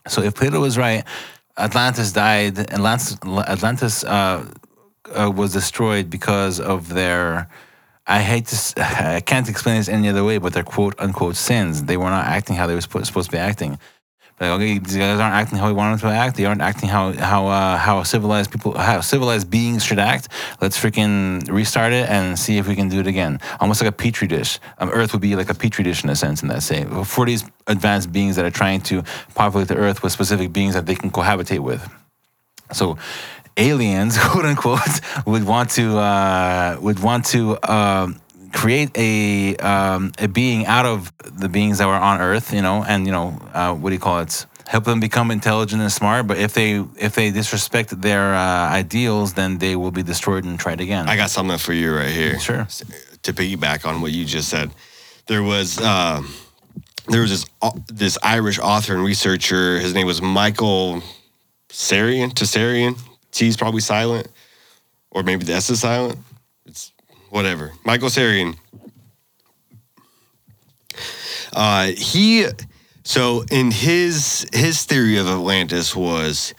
So 0.09 0.23
if 0.23 0.35
Plato 0.35 0.59
was 0.60 0.77
right, 0.78 1.05
Atlantis 1.57 2.12
died. 2.12 2.59
Atlantis, 2.59 3.16
Atlantis 3.23 4.05
uh, 4.05 4.49
uh, 5.15 5.31
was 5.31 5.53
destroyed 5.53 6.11
because 6.11 6.61
of 6.61 6.89
their. 6.89 7.49
I 8.07 8.20
hate 8.20 8.47
to. 8.47 8.83
I 9.16 9.20
can't 9.20 9.49
explain 9.49 9.77
this 9.77 9.89
any 9.89 10.09
other 10.09 10.24
way, 10.24 10.39
but 10.39 10.53
their 10.53 10.65
quote 10.65 10.95
unquote 10.99 11.37
sins. 11.37 11.85
They 11.85 11.97
were 11.97 12.11
not 12.11 12.27
acting 12.27 12.57
how 12.57 12.66
they 12.66 12.74
were 12.74 12.81
supposed 12.81 13.12
to 13.12 13.31
be 13.31 13.39
acting. 13.39 13.79
Like, 14.43 14.51
okay, 14.51 14.78
these 14.78 14.97
guys 14.97 15.20
aren't 15.20 15.35
acting 15.35 15.59
how 15.59 15.69
we 15.69 15.73
want 15.73 16.01
them 16.01 16.10
to 16.10 16.16
act. 16.16 16.36
They 16.36 16.47
aren't 16.47 16.62
acting 16.62 16.89
how 16.89 17.12
how 17.12 17.47
uh, 17.47 17.77
how 17.77 18.02
civilized 18.02 18.51
people, 18.51 18.77
how 18.77 19.01
civilized 19.01 19.48
beings 19.48 19.85
should 19.85 20.01
act. 20.01 20.28
Let's 20.60 20.77
freaking 20.77 21.48
restart 21.48 21.93
it 21.93 22.09
and 22.09 22.36
see 22.36 22.59
if 22.59 22.66
we 22.66 22.74
can 22.74 22.89
do 22.89 22.98
it 22.98 23.06
again. 23.06 23.39
Almost 23.60 23.81
like 23.81 23.89
a 23.89 23.93
petri 23.93 24.27
dish. 24.27 24.59
Um, 24.78 24.90
Earth 24.90 25.12
would 25.12 25.23
be 25.23 25.36
like 25.36 25.48
a 25.48 25.55
petri 25.55 25.85
dish 25.85 26.02
in 26.02 26.10
a 26.10 26.16
sense, 26.16 26.43
in 26.43 26.48
that 26.48 26.64
say 26.64 26.85
for 27.05 27.24
these 27.24 27.44
advanced 27.69 28.10
beings 28.10 28.35
that 28.35 28.44
are 28.44 28.51
trying 28.51 28.81
to 28.81 29.05
populate 29.36 29.69
the 29.69 29.77
Earth 29.77 30.02
with 30.02 30.10
specific 30.12 30.52
beings 30.52 30.74
that 30.74 30.86
they 30.86 30.97
can 30.97 31.12
cohabitate 31.12 31.60
with. 31.60 31.89
So 32.73 32.98
aliens, 33.56 34.19
quote 34.20 34.44
unquote, 34.44 35.01
would 35.24 35.44
want 35.44 35.70
to 35.70 35.98
uh, 35.98 36.78
would 36.81 36.98
want 36.98 37.27
to 37.27 37.59
um, 37.70 38.20
create 38.53 38.91
a 38.97 39.57
um, 39.57 40.12
a 40.19 40.29
being 40.29 40.66
out 40.66 40.87
of 40.87 41.12
the 41.24 41.49
beings 41.49 41.79
that 41.79 41.87
were 41.87 41.95
on 41.95 42.20
Earth, 42.20 42.53
you 42.53 42.62
know, 42.62 42.85
and 42.87 43.07
you 43.07 43.12
know, 43.12 43.39
uh, 43.53 43.74
what 43.74 43.91
do 43.91 43.95
you 43.95 44.01
call 44.01 44.20
it? 44.20 44.47
Help 44.69 44.85
them 44.85 45.01
become 45.01 45.31
intelligent 45.31 45.83
and 45.83 45.91
smart. 45.91 46.27
But 46.27 46.39
if 46.39 46.55
they 46.55 46.85
if 46.97 47.15
they 47.15 47.31
disrespect 47.31 48.01
their 48.01 48.35
uh, 48.35 48.69
ideals, 48.70 49.35
then 49.35 49.59
they 49.59 49.77
will 49.77 49.91
be 49.91 50.03
destroyed 50.03 50.45
and 50.45 50.59
tried 50.59 50.81
again. 50.81 51.09
I 51.09 51.16
got 51.16 51.31
something 51.31 51.59
for 51.59 51.73
you 51.73 51.95
right 51.95 52.09
here. 52.11 52.39
Sure. 52.39 52.66
To 53.23 53.33
piggyback 53.33 53.85
on 53.85 54.01
what 54.01 54.12
you 54.12 54.24
just 54.24 54.49
said, 54.49 54.70
there 55.27 55.43
was 55.43 55.81
um, 55.81 56.33
there 57.09 57.20
was 57.20 57.31
this 57.31 57.47
au- 57.61 57.83
this 57.89 58.19
Irish 58.23 58.59
author 58.59 58.95
and 58.95 59.05
researcher. 59.05 59.79
His 59.79 59.95
name 59.95 60.07
was 60.07 60.23
Michael 60.23 61.03
Tsarion. 61.69 62.33
Tessarian. 62.33 62.99
T's 63.31 63.57
probably 63.57 63.81
silent, 63.81 64.29
or 65.11 65.23
maybe 65.23 65.45
the 65.45 65.55
S 65.55 65.70
is 65.70 65.81
silent. 65.81 66.19
Whatever. 67.33 67.73
Michael 67.83 68.11
Tsarion. 68.11 68.59
Uh, 71.51 71.87
he 71.97 72.47
so 73.05 73.43
in 73.51 73.71
his 73.71 74.47
his 74.53 74.85
theory 74.85 75.17
of 75.17 75.27
Atlantis 75.27 75.97
was 75.97 76.53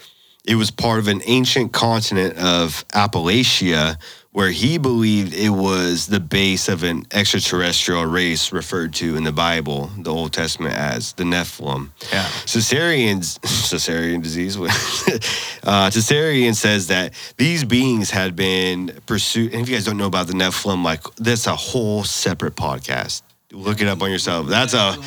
it 0.44 0.56
was 0.56 0.72
part 0.72 0.98
of 0.98 1.08
an 1.08 1.22
ancient 1.28 1.74
continent 1.74 2.40
of 2.40 2.88
Appalachia 2.88 4.00
where 4.34 4.50
he 4.50 4.80
believed 4.80 5.34
it 5.34 5.50
was 5.50 6.08
the 6.08 6.20
base 6.20 6.68
of 6.68 6.82
an 6.82 7.06
extraterrestrial 7.12 8.04
race 8.06 8.52
referred 8.52 8.92
to 8.92 9.16
in 9.16 9.24
the 9.24 9.32
Bible, 9.32 9.92
the 9.98 10.12
Old 10.12 10.34
Testament 10.34 10.76
as 10.76 11.14
the 11.14 11.24
Nephilim. 11.24 11.90
Yeah. 12.12 12.28
Caesarean's 12.46 13.38
Caesarean 13.70 14.22
disease. 14.22 14.58
uh, 15.64 15.92
Caesarean 15.92 16.56
says 16.56 16.88
that 16.88 17.14
these 17.38 17.64
beings 17.64 18.10
had 18.10 18.36
been 18.36 19.00
pursued. 19.06 19.54
And 19.54 19.62
if 19.62 19.70
you 19.70 19.76
guys 19.76 19.86
don't 19.86 19.98
know 19.98 20.08
about 20.08 20.26
the 20.26 20.34
Nephilim, 20.34 20.84
like 20.84 21.04
that's 21.16 21.46
a 21.46 21.56
whole 21.56 22.04
separate 22.04 22.56
podcast. 22.56 23.22
Look 23.52 23.82
it 23.82 23.88
up 23.88 24.02
on 24.02 24.10
yourself. 24.10 24.48
That's 24.48 24.74
a 24.74 24.98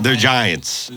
they're 0.00 0.16
giants, 0.16 0.90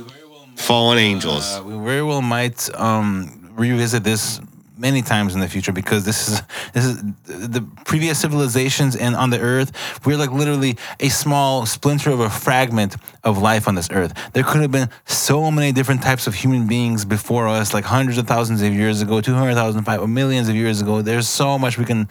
fallen 0.56 0.98
angels. 0.98 1.58
Uh, 1.58 1.64
we 1.64 1.78
very 1.78 2.02
well 2.02 2.24
might 2.24 2.74
um, 2.74 3.52
revisit 3.56 4.04
this 4.04 4.40
many 4.78 5.02
times 5.02 5.34
in 5.34 5.40
the 5.40 5.48
future 5.48 5.72
because 5.72 6.06
this 6.06 6.28
is 6.28 6.42
this 6.74 6.86
is 6.86 7.02
the 7.26 7.62
previous 7.86 8.20
civilizations 8.20 8.96
and 8.96 9.16
on 9.16 9.30
the 9.30 9.40
earth 9.40 9.72
we're 10.06 10.18
like 10.18 10.32
literally 10.32 10.78
a 11.00 11.10
small 11.10 11.66
splinter 11.66 12.12
of 12.12 12.20
a 12.20 12.30
fragment 12.30 12.96
of 13.24 13.38
life 13.38 13.68
on 13.68 13.76
this 13.76 13.90
earth. 13.92 14.14
There 14.34 14.44
could 14.44 14.62
have 14.62 14.72
been 14.72 14.90
so 15.06 15.52
many 15.52 15.72
different 15.72 16.02
types 16.02 16.28
of 16.28 16.36
human 16.36 16.68
beings 16.68 17.06
before 17.06 17.48
us 17.48 17.74
like 17.74 17.86
hundreds 17.86 18.18
of 18.18 18.28
thousands 18.28 18.62
of 18.62 18.74
years 18.74 19.02
ago 19.02 19.22
200,000 19.22 19.84
five- 19.84 20.08
millions 20.10 20.50
of 20.50 20.56
years 20.56 20.82
ago. 20.82 21.02
There's 21.02 21.28
so 21.28 21.58
much 21.58 21.78
we 21.78 21.86
can 21.86 22.08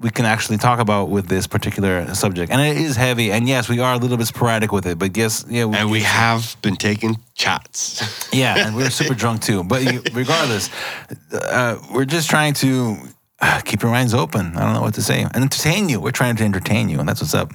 we 0.00 0.10
can 0.10 0.24
actually 0.24 0.58
talk 0.58 0.78
about 0.78 1.08
with 1.08 1.26
this 1.26 1.46
particular 1.46 2.14
subject 2.14 2.52
and 2.52 2.60
it 2.60 2.76
is 2.76 2.96
heavy 2.96 3.32
and 3.32 3.48
yes 3.48 3.68
we 3.68 3.80
are 3.80 3.94
a 3.94 3.98
little 3.98 4.16
bit 4.16 4.26
sporadic 4.26 4.70
with 4.70 4.86
it 4.86 4.98
but 4.98 5.16
yes 5.16 5.44
yeah 5.48 5.64
and 5.64 5.90
we 5.90 6.00
have 6.02 6.56
been 6.62 6.76
taking 6.76 7.16
shots. 7.38 8.28
yeah, 8.32 8.66
and 8.66 8.76
we 8.76 8.82
were 8.82 8.90
super 8.90 9.14
drunk 9.14 9.42
too. 9.42 9.62
But 9.64 9.82
you- 9.84 10.02
regardless, 10.12 10.70
uh, 11.32 11.78
we're 11.92 12.04
just 12.04 12.28
trying 12.28 12.54
to 12.54 12.96
uh, 13.40 13.60
keep 13.64 13.82
your 13.82 13.90
minds 13.92 14.14
open. 14.14 14.56
I 14.56 14.60
don't 14.64 14.74
know 14.74 14.82
what 14.82 14.94
to 14.94 15.02
say. 15.02 15.22
And 15.22 15.36
entertain 15.36 15.88
you. 15.88 16.00
We're 16.00 16.10
trying 16.10 16.36
to 16.36 16.44
entertain 16.44 16.88
you, 16.88 16.98
and 16.98 17.08
that's 17.08 17.20
what's 17.20 17.34
up. 17.34 17.52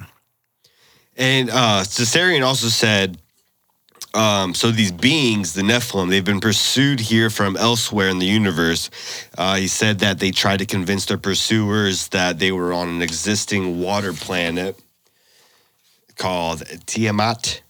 And 1.16 1.50
uh, 1.50 1.82
Caesarion 1.84 2.42
also 2.44 2.68
said, 2.68 3.18
um, 4.14 4.54
so 4.54 4.70
these 4.70 4.92
beings, 4.92 5.54
the 5.54 5.62
Nephilim, 5.62 6.08
they've 6.08 6.24
been 6.24 6.40
pursued 6.40 7.00
here 7.00 7.30
from 7.30 7.56
elsewhere 7.56 8.08
in 8.08 8.18
the 8.18 8.26
universe. 8.26 8.90
Uh, 9.36 9.56
he 9.56 9.68
said 9.68 9.98
that 9.98 10.18
they 10.20 10.30
tried 10.30 10.58
to 10.60 10.66
convince 10.66 11.06
their 11.06 11.18
pursuers 11.18 12.08
that 12.08 12.38
they 12.38 12.52
were 12.52 12.72
on 12.72 12.88
an 12.88 13.02
existing 13.02 13.80
water 13.80 14.12
planet 14.12 14.78
called 16.16 16.62
Tiamat. 16.86 17.62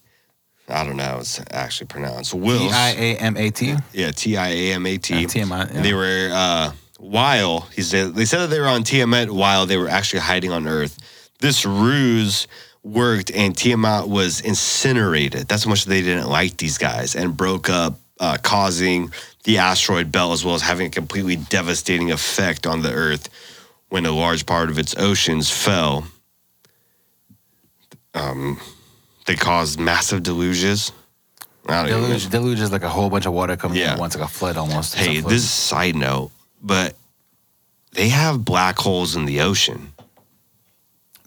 I 0.69 0.85
don't 0.85 0.97
know 0.97 1.05
how 1.05 1.19
it's 1.19 1.41
actually 1.51 1.89
pronounced. 1.89 2.33
T 2.33 2.39
Wills. 2.39 2.73
I 2.73 2.91
A 2.91 3.17
M 3.17 3.37
A 3.37 3.51
T. 3.51 3.75
Yeah, 3.93 4.11
T 4.11 4.37
I 4.37 4.49
A 4.49 4.73
M 4.75 4.87
A 4.87 4.99
T. 4.99 5.25
Uh, 5.25 5.29
Tiamat, 5.29 5.75
yeah. 5.75 5.83
They 5.83 5.95
were 5.95 6.31
uh, 6.33 6.73
while 6.99 7.61
he 7.73 7.83
said 7.83 8.15
they 8.15 8.25
said 8.25 8.41
that 8.41 8.51
they 8.51 8.61
were 8.61 8.67
on 8.67 8.83
Tiamat 8.83 9.31
while 9.31 9.67
they 9.67 9.77
were 9.77 9.89
actually 9.89 10.21
hiding 10.21 10.53
on 10.53 10.67
Earth. 10.67 10.99
This 11.41 11.67
ruse 11.67 12.47
worked, 12.85 13.31
and 13.33 13.57
Tiamat 13.57 14.09
was 14.09 14.41
incinerated. 14.41 15.49
That's 15.49 15.65
how 15.65 15.71
much 15.71 15.85
they 15.87 16.03
didn't 16.03 16.29
like 16.29 16.57
these 16.59 16.79
guys, 16.79 17.17
and 17.17 17.37
broke 17.37 17.69
up, 17.71 17.99
uh, 18.21 18.37
causing 18.43 19.11
the 19.45 19.59
asteroid 19.59 20.13
belt 20.13 20.33
as 20.35 20.45
well 20.45 20.55
as 20.55 20.63
having 20.63 20.87
a 20.87 20.91
completely 20.91 21.37
devastating 21.37 22.13
effect 22.13 22.67
on 22.67 22.83
the 22.83 22.93
Earth. 22.93 23.29
when 23.91 24.07
a 24.07 24.11
large 24.11 24.45
part 24.45 24.71
of 24.71 24.79
its 24.79 24.97
oceans 24.99 25.51
fell. 25.51 26.05
Um, 28.13 28.59
they 29.27 29.37
caused 29.37 29.79
massive 29.79 30.23
deluges. 30.23 30.91
I 31.69 31.83
don't 31.89 31.91
know. 31.91 32.07
Deluge, 32.09 32.29
deluge 32.29 32.61
is 32.61 32.73
like 32.73 32.83
a 32.83 32.89
whole 32.89 33.09
bunch 33.09 33.27
of 33.27 33.33
water 33.33 33.57
coming 33.57 33.79
Yeah. 33.79 33.85
in 33.85 33.91
at 33.93 33.99
once, 34.01 34.17
like 34.17 34.25
a 34.25 34.29
flood 34.29 34.57
almost. 34.57 34.95
Hey, 34.97 35.21
flood. 35.21 35.31
this 35.33 35.43
is 35.43 35.49
a 35.49 35.53
side 35.53 35.95
note, 35.95 36.33
but 36.61 36.97
they 37.93 38.09
have 38.09 38.45
black 38.45 38.79
holes 38.79 39.15
in 39.17 39.27
the 39.27 39.41
ocean. 39.43 39.93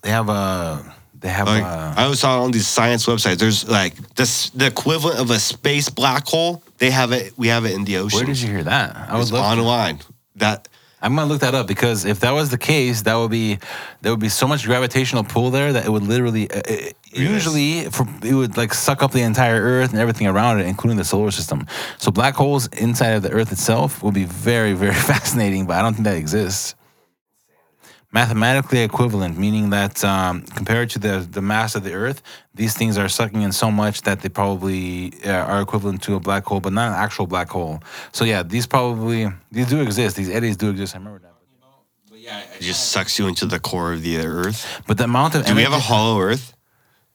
they 0.03 0.09
have 0.09 0.27
a 0.29 0.95
they 1.19 1.29
have 1.29 1.47
Like 1.47 1.63
a, 1.63 1.93
I 1.97 2.03
always 2.03 2.19
saw 2.19 2.43
on 2.43 2.51
these 2.51 2.67
science 2.67 3.05
websites, 3.05 3.37
there's 3.37 3.67
like 3.67 3.95
this 4.15 4.49
the 4.51 4.67
equivalent 4.67 5.19
of 5.19 5.29
a 5.31 5.39
space 5.39 5.89
black 5.89 6.27
hole. 6.27 6.63
They 6.77 6.91
have 6.91 7.11
it. 7.11 7.33
We 7.37 7.47
have 7.47 7.65
it 7.65 7.73
in 7.73 7.85
the 7.85 7.97
ocean. 7.97 8.17
where 8.17 8.25
did 8.25 8.39
you 8.41 8.49
hear 8.49 8.63
that? 8.63 8.95
I 8.95 9.19
It's 9.19 9.31
online. 9.31 9.99
That 10.35 10.67
I'm 11.01 11.15
gonna 11.15 11.27
look 11.27 11.41
that 11.41 11.53
up 11.53 11.67
because 11.67 12.05
if 12.05 12.19
that 12.21 12.31
was 12.31 12.49
the 12.49 12.57
case, 12.57 13.03
that 13.03 13.15
would 13.15 13.31
be 13.31 13.59
there 14.01 14.11
would 14.11 14.19
be 14.19 14.29
so 14.29 14.47
much 14.47 14.65
gravitational 14.65 15.23
pull 15.23 15.51
there 15.51 15.73
that 15.73 15.85
it 15.85 15.89
would 15.89 16.03
literally, 16.03 16.49
uh, 16.49 16.61
it, 16.65 16.95
usually, 17.11 17.89
for, 17.89 18.07
it 18.23 18.33
would 18.33 18.57
like 18.57 18.73
suck 18.73 19.03
up 19.03 19.11
the 19.11 19.21
entire 19.21 19.61
Earth 19.61 19.91
and 19.91 19.99
everything 19.99 20.27
around 20.27 20.59
it, 20.59 20.65
including 20.65 20.97
the 20.97 21.05
solar 21.05 21.31
system. 21.31 21.67
So 21.97 22.11
black 22.11 22.33
holes 22.35 22.67
inside 22.67 23.11
of 23.11 23.23
the 23.23 23.31
Earth 23.31 23.51
itself 23.51 24.01
would 24.01 24.15
be 24.15 24.25
very, 24.25 24.73
very 24.73 24.93
fascinating, 25.11 25.67
but 25.67 25.77
I 25.77 25.81
don't 25.83 25.93
think 25.93 26.05
that 26.05 26.17
exists. 26.17 26.75
Mathematically 28.13 28.79
equivalent, 28.79 29.37
meaning 29.37 29.69
that 29.71 30.03
um, 30.03 30.41
compared 30.55 30.89
to 30.91 30.99
the 30.99 31.27
the 31.29 31.41
mass 31.41 31.75
of 31.75 31.83
the 31.83 31.93
Earth, 31.93 32.21
these 32.55 32.73
things 32.73 32.97
are 32.97 33.09
sucking 33.09 33.41
in 33.41 33.51
so 33.51 33.69
much 33.69 34.03
that 34.03 34.21
they 34.21 34.29
probably 34.29 35.13
uh, 35.25 35.31
are 35.31 35.61
equivalent 35.61 36.01
to 36.03 36.15
a 36.15 36.19
black 36.19 36.45
hole, 36.45 36.61
but 36.61 36.71
not 36.71 36.87
an 36.87 36.95
actual 36.95 37.27
black 37.27 37.49
hole. 37.49 37.81
So 38.13 38.23
yeah, 38.23 38.43
these 38.43 38.65
probably 38.65 39.27
these 39.51 39.67
do 39.67 39.81
exist. 39.81 40.15
These 40.15 40.29
eddies 40.29 40.55
do 40.55 40.69
exist. 40.69 40.95
I 40.95 40.99
remember 40.99 41.19
that. 41.19 41.33
yeah 42.15 42.39
it 42.55 42.61
just 42.61 42.91
sucks 42.91 43.19
you 43.19 43.27
into 43.27 43.45
the 43.45 43.59
core 43.59 43.91
of 43.93 44.01
the 44.03 44.17
earth. 44.17 44.81
But 44.87 44.97
the 44.97 45.03
amount 45.03 45.35
of 45.35 45.45
Do 45.45 45.53
we 45.53 45.63
have 45.63 45.73
a 45.73 45.79
hollow 45.79 46.19
earth? 46.21 46.56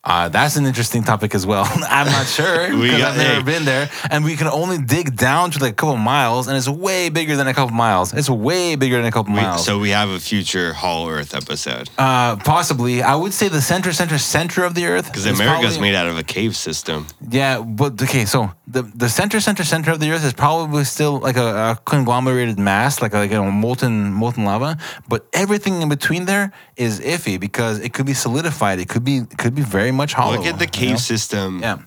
Uh, 0.04 0.28
that's 0.28 0.56
an 0.56 0.66
interesting 0.66 1.04
topic 1.04 1.32
as 1.32 1.46
well. 1.46 1.64
I'm 1.88 2.06
not 2.06 2.26
sure 2.26 2.68
We 2.76 2.82
because 2.90 2.98
got- 2.98 3.10
I've 3.12 3.16
never 3.18 3.34
hey. 3.34 3.42
been 3.42 3.64
there, 3.64 3.88
and 4.10 4.24
we 4.24 4.34
can 4.36 4.48
only 4.48 4.78
dig 4.78 5.16
down 5.16 5.52
to 5.52 5.60
like 5.60 5.72
a 5.72 5.76
couple 5.76 5.96
miles, 5.96 6.48
and 6.48 6.56
it's 6.56 6.68
way 6.68 7.08
bigger 7.08 7.36
than 7.36 7.46
a 7.46 7.54
couple 7.54 7.74
miles. 7.76 8.12
It's 8.12 8.28
way 8.28 8.74
bigger 8.74 8.96
than 8.96 9.06
a 9.06 9.12
couple 9.12 9.32
We, 9.32 9.40
miles. 9.40 9.64
so 9.64 9.78
we 9.78 9.90
have 9.90 10.08
a 10.10 10.18
future 10.18 10.72
hollow 10.72 11.08
earth 11.08 11.34
episode 11.36 11.88
uh, 11.98 12.34
possibly, 12.36 13.00
I 13.02 13.14
would 13.14 13.32
say 13.32 13.46
the 13.48 13.60
center, 13.60 13.92
center, 13.92 14.18
center 14.18 14.64
of 14.64 14.74
the 14.74 14.86
Earth. 14.86 15.06
because 15.06 15.24
America's 15.26 15.74
probably- 15.76 15.80
made 15.90 15.94
out 15.94 16.08
of 16.08 16.18
a 16.18 16.24
cave 16.24 16.56
system. 16.56 17.06
Yeah, 17.30 17.60
but 17.60 18.02
okay, 18.02 18.24
so 18.24 18.50
the 18.66 18.82
the 18.82 19.08
center, 19.08 19.38
center, 19.40 19.62
center 19.64 19.92
of 19.92 20.00
the 20.00 20.10
Earth 20.10 20.24
is 20.24 20.32
probably 20.32 20.82
still 20.84 21.20
like 21.20 21.36
a, 21.36 21.48
a 21.70 21.78
conglomerated 21.84 22.58
mass, 22.58 23.00
like 23.00 23.14
a, 23.14 23.18
like 23.18 23.32
a 23.32 23.42
molten 23.50 24.12
molten 24.12 24.44
lava. 24.44 24.78
But 25.08 25.26
everything 25.32 25.80
in 25.80 25.88
between 25.88 26.24
there 26.24 26.50
is 26.76 26.98
iffy 27.00 27.38
because 27.38 27.78
it 27.78 27.92
could 27.92 28.06
be 28.06 28.14
solidified. 28.14 28.80
It 28.80 28.88
could 28.88 29.04
be 29.04 29.18
it 29.18 29.38
could 29.38 29.54
be 29.54 29.62
very 29.62 29.91
much 29.92 30.12
hollow. 30.14 30.36
Look 30.36 30.46
at 30.46 30.58
the 30.58 30.64
you 30.64 30.70
cave 30.70 30.90
know? 30.90 30.96
system. 30.96 31.60
Yeah. 31.60 31.78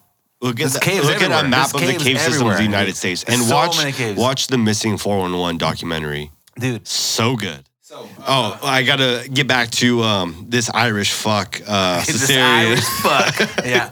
Look 0.41 0.59
at 0.59 0.71
the, 0.71 0.79
caves 0.79 1.07
look 1.07 1.21
at 1.21 1.45
a 1.45 1.47
map 1.47 1.71
There's 1.71 1.73
of 1.73 1.79
the 1.81 1.87
caves 1.93 2.03
cave 2.03 2.19
systems 2.19 2.51
of 2.51 2.57
the 2.57 2.63
United 2.63 2.95
States 2.95 3.23
and 3.23 3.41
So 3.41 3.55
watch 3.55 3.77
watch 4.15 4.47
the 4.47 4.57
missing 4.57 4.97
411 4.97 5.57
documentary. 5.57 6.31
dude. 6.59 6.87
So 6.87 7.35
good. 7.35 7.63
So, 7.81 8.09
oh, 8.27 8.59
I 8.63 8.81
gotta 8.83 9.29
get 9.31 9.47
back 9.47 9.69
to 9.71 10.01
um, 10.01 10.47
this 10.49 10.69
Irish 10.71 11.11
fuck, 11.11 11.61
uh, 11.67 12.03
This 12.05 12.29
Irish 12.29 12.83
fuck. 13.01 13.39
yeah. 13.65 13.91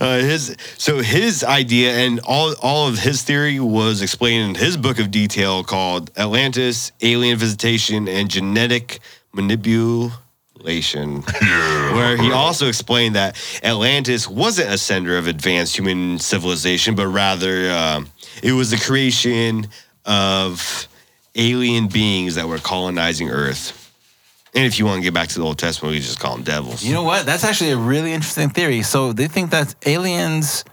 uh, 0.00 0.18
his 0.18 0.54
so 0.78 0.98
his 1.00 1.42
idea 1.42 1.92
and 1.92 2.20
all 2.24 2.54
all 2.62 2.88
of 2.88 2.98
his 2.98 3.22
theory 3.22 3.58
was 3.58 4.02
explained 4.02 4.50
in 4.50 4.54
his 4.62 4.76
book 4.76 4.98
of 4.98 5.10
detail 5.10 5.64
called 5.64 6.10
Atlantis, 6.16 6.92
Alien 7.00 7.38
Visitation, 7.38 8.06
and 8.06 8.30
Genetic 8.30 9.00
Manipulation, 9.32 10.12
where 11.94 12.16
he 12.16 12.32
also 12.32 12.68
explained 12.68 13.14
that 13.14 13.36
Atlantis 13.62 14.28
wasn't 14.28 14.70
a 14.70 14.78
center 14.78 15.16
of 15.16 15.26
advanced 15.26 15.76
human 15.76 16.18
civilization, 16.18 16.94
but 16.94 17.06
rather 17.06 17.70
um, 17.70 18.08
it 18.42 18.52
was 18.52 18.70
the 18.70 18.76
creation 18.76 19.68
of 20.04 20.88
alien 21.34 21.88
beings 21.88 22.34
that 22.34 22.46
were 22.46 22.58
colonizing 22.58 23.30
Earth. 23.30 23.78
And 24.54 24.66
if 24.66 24.78
you 24.78 24.84
want 24.84 24.98
to 24.98 25.02
get 25.02 25.14
back 25.14 25.28
to 25.28 25.38
the 25.38 25.44
Old 25.44 25.58
Testament, 25.58 25.94
we 25.94 26.00
just 26.00 26.20
call 26.20 26.34
them 26.34 26.44
devils. 26.44 26.84
You 26.84 26.92
know 26.92 27.04
what? 27.04 27.24
That's 27.24 27.42
actually 27.42 27.70
a 27.70 27.76
really 27.78 28.12
interesting 28.12 28.50
theory. 28.50 28.82
So 28.82 29.12
they 29.12 29.26
think 29.26 29.50
that 29.50 29.74
aliens 29.86 30.64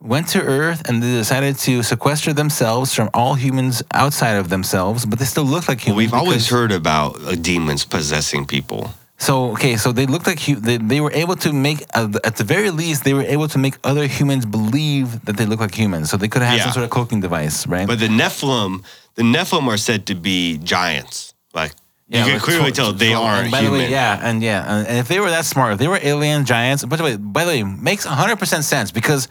went 0.00 0.28
to 0.28 0.42
Earth 0.42 0.88
and 0.88 1.02
they 1.02 1.10
decided 1.12 1.56
to 1.56 1.82
sequester 1.82 2.32
themselves 2.32 2.94
from 2.94 3.10
all 3.12 3.34
humans 3.34 3.82
outside 3.92 4.34
of 4.36 4.48
themselves, 4.48 5.04
but 5.06 5.18
they 5.18 5.24
still 5.24 5.44
look 5.44 5.68
like 5.68 5.80
humans. 5.80 5.96
We've 5.96 6.14
always 6.14 6.48
heard 6.48 6.70
about 6.70 7.20
uh, 7.22 7.34
demons 7.34 7.84
possessing 7.84 8.46
people. 8.46 8.90
So 9.18 9.52
okay, 9.52 9.76
so 9.76 9.92
they 9.92 10.06
looked 10.06 10.26
like 10.26 10.40
hu- 10.40 10.60
they, 10.60 10.76
they 10.76 11.00
were 11.00 11.12
able 11.12 11.36
to 11.36 11.52
make 11.52 11.82
uh, 11.94 12.08
at 12.22 12.36
the 12.36 12.44
very 12.44 12.70
least 12.70 13.04
they 13.04 13.14
were 13.14 13.22
able 13.24 13.48
to 13.48 13.58
make 13.58 13.74
other 13.82 14.06
humans 14.06 14.44
believe 14.44 15.24
that 15.24 15.36
they 15.38 15.46
look 15.46 15.60
like 15.60 15.74
humans. 15.74 16.10
So 16.10 16.16
they 16.16 16.28
could 16.28 16.42
have 16.42 16.50
had 16.50 16.58
Yeah. 16.58 16.64
some 16.64 16.72
sort 16.74 16.84
of 16.84 16.90
cloaking 16.90 17.20
device, 17.20 17.66
right? 17.66 17.86
But 17.86 17.98
the 17.98 18.08
Nephilim, 18.08 18.84
the 19.14 19.22
Nephilim 19.22 19.66
are 19.68 19.78
said 19.78 20.06
to 20.06 20.14
be 20.14 20.58
giants. 20.58 21.32
Like 21.54 21.72
you 22.08 22.24
can 22.24 22.38
clearly 22.38 22.70
tw- 22.70 22.76
tell 22.76 22.92
they 22.92 23.12
tw- 23.12 23.16
and 23.16 23.50
by 23.50 23.62
human. 23.62 23.78
the 23.80 23.84
way, 23.86 23.90
yeah, 23.90 24.20
and 24.22 24.40
yeah, 24.40 24.78
and, 24.78 24.86
and 24.86 24.98
if 24.98 25.08
they 25.08 25.18
were 25.18 25.30
that 25.30 25.44
smart, 25.44 25.72
if 25.72 25.78
they 25.78 25.88
were 25.88 25.98
alien 26.00 26.44
giants, 26.44 26.84
by 26.84 26.96
the 26.96 27.02
way, 27.02 27.16
by 27.16 27.44
the 27.44 27.50
way, 27.50 27.62
makes 27.64 28.04
hundred 28.04 28.38
percent 28.38 28.62
sense 28.62 28.92
because 28.92 29.26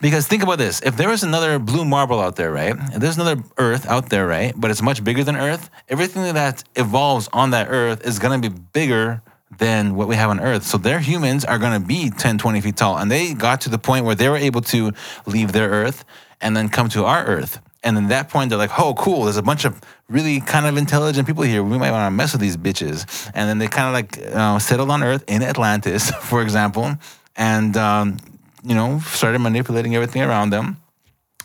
because 0.00 0.26
think 0.26 0.42
about 0.42 0.58
this: 0.58 0.82
if 0.82 0.98
there 0.98 1.08
was 1.08 1.22
another 1.22 1.58
blue 1.58 1.84
marble 1.84 2.20
out 2.20 2.36
there, 2.36 2.52
right? 2.52 2.74
If 2.76 3.00
there's 3.00 3.16
another 3.16 3.42
Earth 3.56 3.86
out 3.86 4.10
there, 4.10 4.26
right? 4.26 4.52
But 4.54 4.70
it's 4.70 4.82
much 4.82 5.02
bigger 5.02 5.24
than 5.24 5.36
Earth. 5.36 5.70
Everything 5.88 6.34
that 6.34 6.62
evolves 6.76 7.28
on 7.32 7.52
that 7.52 7.68
Earth 7.70 8.06
is 8.06 8.18
gonna 8.18 8.38
be 8.38 8.50
bigger 8.50 9.22
than 9.56 9.94
what 9.94 10.06
we 10.06 10.14
have 10.16 10.28
on 10.28 10.40
Earth. 10.40 10.64
So 10.64 10.76
their 10.76 11.00
humans 11.00 11.44
are 11.46 11.58
gonna 11.58 11.80
be 11.80 12.10
10, 12.10 12.36
20 12.38 12.60
feet 12.60 12.76
tall, 12.76 12.98
and 12.98 13.10
they 13.10 13.32
got 13.32 13.62
to 13.62 13.70
the 13.70 13.78
point 13.78 14.04
where 14.04 14.14
they 14.14 14.28
were 14.28 14.36
able 14.36 14.60
to 14.62 14.92
leave 15.26 15.52
their 15.52 15.70
Earth 15.70 16.04
and 16.40 16.54
then 16.54 16.68
come 16.68 16.88
to 16.90 17.04
our 17.06 17.24
Earth. 17.24 17.60
And 17.82 17.96
then 17.96 18.08
that 18.08 18.28
point, 18.28 18.50
they're 18.50 18.58
like, 18.58 18.78
"Oh, 18.78 18.94
cool! 18.94 19.24
There's 19.24 19.38
a 19.38 19.42
bunch 19.42 19.64
of 19.64 19.80
really 20.08 20.40
kind 20.40 20.66
of 20.66 20.76
intelligent 20.76 21.26
people 21.26 21.44
here. 21.44 21.62
We 21.62 21.78
might 21.78 21.92
want 21.92 22.06
to 22.06 22.10
mess 22.10 22.32
with 22.32 22.40
these 22.40 22.56
bitches." 22.56 23.30
And 23.34 23.48
then 23.48 23.58
they 23.58 23.68
kind 23.68 23.88
of 23.88 23.94
like 23.94 24.34
uh, 24.36 24.58
settled 24.58 24.90
on 24.90 25.02
Earth 25.02 25.24
in 25.26 25.42
Atlantis, 25.42 26.10
for 26.20 26.42
example, 26.42 26.96
and 27.36 27.76
um, 27.76 28.18
you 28.62 28.74
know 28.74 29.00
started 29.00 29.38
manipulating 29.38 29.94
everything 29.94 30.22
around 30.22 30.50
them, 30.50 30.76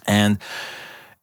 and 0.08 0.38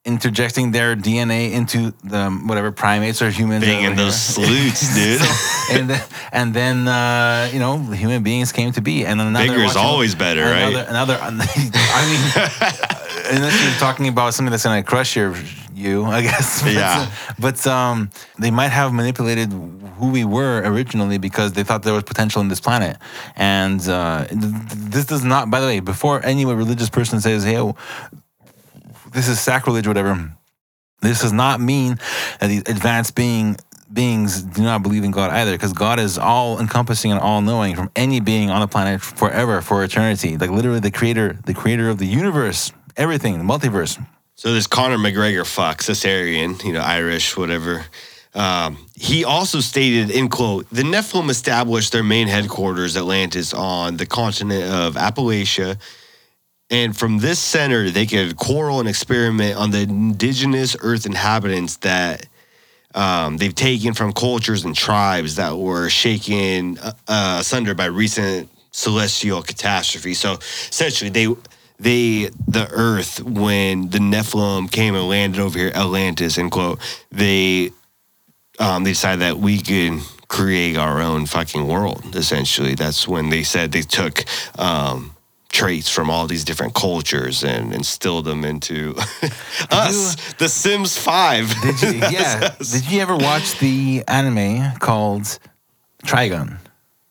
interjecting 0.05 0.73
their 0.73 0.97
DNA 0.97 1.53
into 1.53 1.93
the 2.03 2.31
whatever 2.47 2.73
primates 2.73 3.23
or 3.23 3.31
humans. 3.31 3.65
Banging 3.65 3.87
over 3.87 3.97
those 3.97 4.21
sleuths, 4.21 4.95
dude. 4.95 5.21
and 5.71 5.91
then, 5.91 6.03
and 6.33 6.55
then 6.55 6.89
uh, 6.89 7.49
you 7.53 7.59
know 7.59 7.79
human 7.79 8.23
beings 8.23 8.53
came 8.53 8.73
to 8.73 8.81
be, 8.81 9.07
and 9.07 9.21
they're 9.21 9.47
Bigger 9.47 9.63
is 9.63 9.77
always 9.77 10.15
better, 10.15 10.43
right? 10.43 10.69
another, 10.69 10.87
Another, 10.89 11.19
I 11.23 11.31
mean, 11.31 13.31
unless 13.37 13.63
you're 13.63 13.79
talking 13.79 14.09
about 14.09 14.35
something 14.35 14.51
that's 14.51 14.65
gonna 14.65 14.83
crush 14.83 15.17
your 15.17 15.35
you, 15.75 16.05
I 16.05 16.23
guess. 16.23 16.63
But, 16.63 16.73
Yeah. 16.73 17.11
But 17.39 17.67
um, 17.67 18.11
they 18.39 18.51
might 18.51 18.69
have 18.69 18.93
manipulated 18.93 19.53
who 19.99 20.11
we 20.11 20.25
were 20.25 20.63
originally 20.65 21.19
because 21.19 21.53
they 21.53 21.65
thought 21.65 21.83
there 21.83 21.95
was 21.95 22.05
potential 22.05 22.41
in 22.41 22.49
this 22.49 22.61
planet, 22.61 22.97
and 23.37 23.81
uh, 23.89 24.27
this 24.31 25.07
does 25.07 25.25
not. 25.25 25.51
By 25.51 25.61
the 25.61 25.67
way, 25.67 25.81
before 25.81 26.25
any 26.25 26.45
religious 26.45 26.91
person 26.91 27.21
says, 27.21 27.45
"Hey." 27.45 27.73
This 29.13 29.29
is 29.29 29.41
sacrilege, 29.41 29.87
whatever. 29.87 30.33
This 31.01 31.21
does 31.21 31.33
not 31.33 31.61
mean 31.61 31.99
that 32.41 32.47
these 32.47 32.61
advanced 32.61 33.15
being 33.15 33.57
beings 33.93 34.43
do 34.43 34.63
not 34.63 34.83
believe 34.83 35.05
in 35.05 35.11
God 35.11 35.31
either, 35.31 35.53
because 35.53 35.73
God 35.73 35.99
is 36.01 36.17
all 36.17 36.59
encompassing 36.61 37.11
and 37.11 37.21
all 37.21 37.43
knowing 37.43 37.77
from 37.77 37.91
any 37.95 38.21
being 38.21 38.51
on 38.51 38.61
the 38.61 38.69
planet 38.69 39.03
forever, 39.03 39.61
for 39.61 39.85
eternity. 39.85 40.39
Like 40.39 40.51
literally 40.51 40.81
the 40.81 40.91
creator, 40.91 41.39
the 41.45 41.55
creator 41.55 41.91
of 41.91 41.99
the 41.99 42.07
universe, 42.07 42.73
everything, 42.97 43.37
the 43.39 43.45
multiverse. 43.45 44.03
So 44.35 44.53
this 44.55 44.67
Conor 44.67 44.97
McGregor 44.97 45.47
fuck, 45.47 45.79
Caesarean, 45.79 46.57
you 46.65 46.73
know, 46.73 46.81
Irish, 46.81 47.37
whatever. 47.37 47.85
Um, 48.35 48.89
he 48.95 49.25
also 49.25 49.61
stated, 49.61 50.11
in 50.11 50.31
quote, 50.31 50.67
the 50.71 50.83
Nephilim 50.83 51.29
established 51.29 51.93
their 51.93 52.03
main 52.03 52.29
headquarters, 52.29 52.97
Atlantis, 52.97 53.53
on 53.53 53.99
the 53.99 54.07
continent 54.07 54.73
of 54.73 54.95
Appalachia. 54.95 55.79
And 56.73 56.97
from 56.97 57.19
this 57.19 57.39
center, 57.39 57.91
they 57.91 58.07
could 58.07 58.37
quarrel 58.37 58.81
and 58.81 58.89
experiment 58.89 59.59
on 59.59 59.71
the 59.71 59.83
indigenous 59.83 60.75
earth 60.81 61.05
inhabitants 61.05 61.77
that 61.79 62.27
um, 62.95 63.37
they've 63.37 63.55
taken 63.55 63.93
from 63.93 64.15
cultures 64.15 64.65
and 64.65 64.75
tribes 64.75 65.37
that 65.37 65.57
were 65.57 65.91
shaken 65.91 66.79
uh, 66.79 66.93
uh, 67.07 67.37
asunder 67.41 67.75
by 67.75 67.85
recent 67.85 68.49
celestial 68.71 69.43
catastrophe. 69.43 70.15
So 70.15 70.39
essentially, 70.71 71.11
they 71.11 71.29
they 71.79 72.31
the 72.49 72.69
Earth 72.73 73.23
when 73.23 73.91
the 73.91 73.99
Nephilim 73.99 74.71
came 74.71 74.95
and 74.95 75.09
landed 75.09 75.41
over 75.41 75.59
here, 75.59 75.73
Atlantis, 75.75 76.39
end 76.39 76.53
quote. 76.53 76.79
They 77.11 77.71
um, 78.59 78.85
they 78.85 78.93
decided 78.93 79.21
that 79.21 79.39
we 79.39 79.61
could 79.61 80.01
create 80.29 80.79
our 80.79 81.03
own 81.03 81.27
fucking 81.27 81.67
world. 81.67 82.17
Essentially, 82.17 82.75
that's 82.75 83.07
when 83.07 83.29
they 83.29 83.43
said 83.43 83.73
they 83.73 83.83
took 83.83 84.25
um, 84.59 85.15
traits 85.53 85.89
from 85.89 86.11
all 86.11 86.27
these 86.27 86.45
different 86.45 86.75
cultures 86.75 87.45
and 87.45 87.73
instilled 87.73 88.25
them 88.25 88.45
into 88.45 88.95
us, 89.71 90.17
uh, 90.17 90.33
The 90.39 90.49
Sims 90.49 90.97
5. 90.99 91.55
Did 91.63 91.83
you, 91.83 91.91
yeah. 92.11 92.55
Did 92.59 92.91
you 92.91 93.01
ever 93.01 93.17
watch 93.17 93.59
the 93.61 94.03
anime 94.09 94.77
called 94.79 95.39
Trigun? 96.05 96.59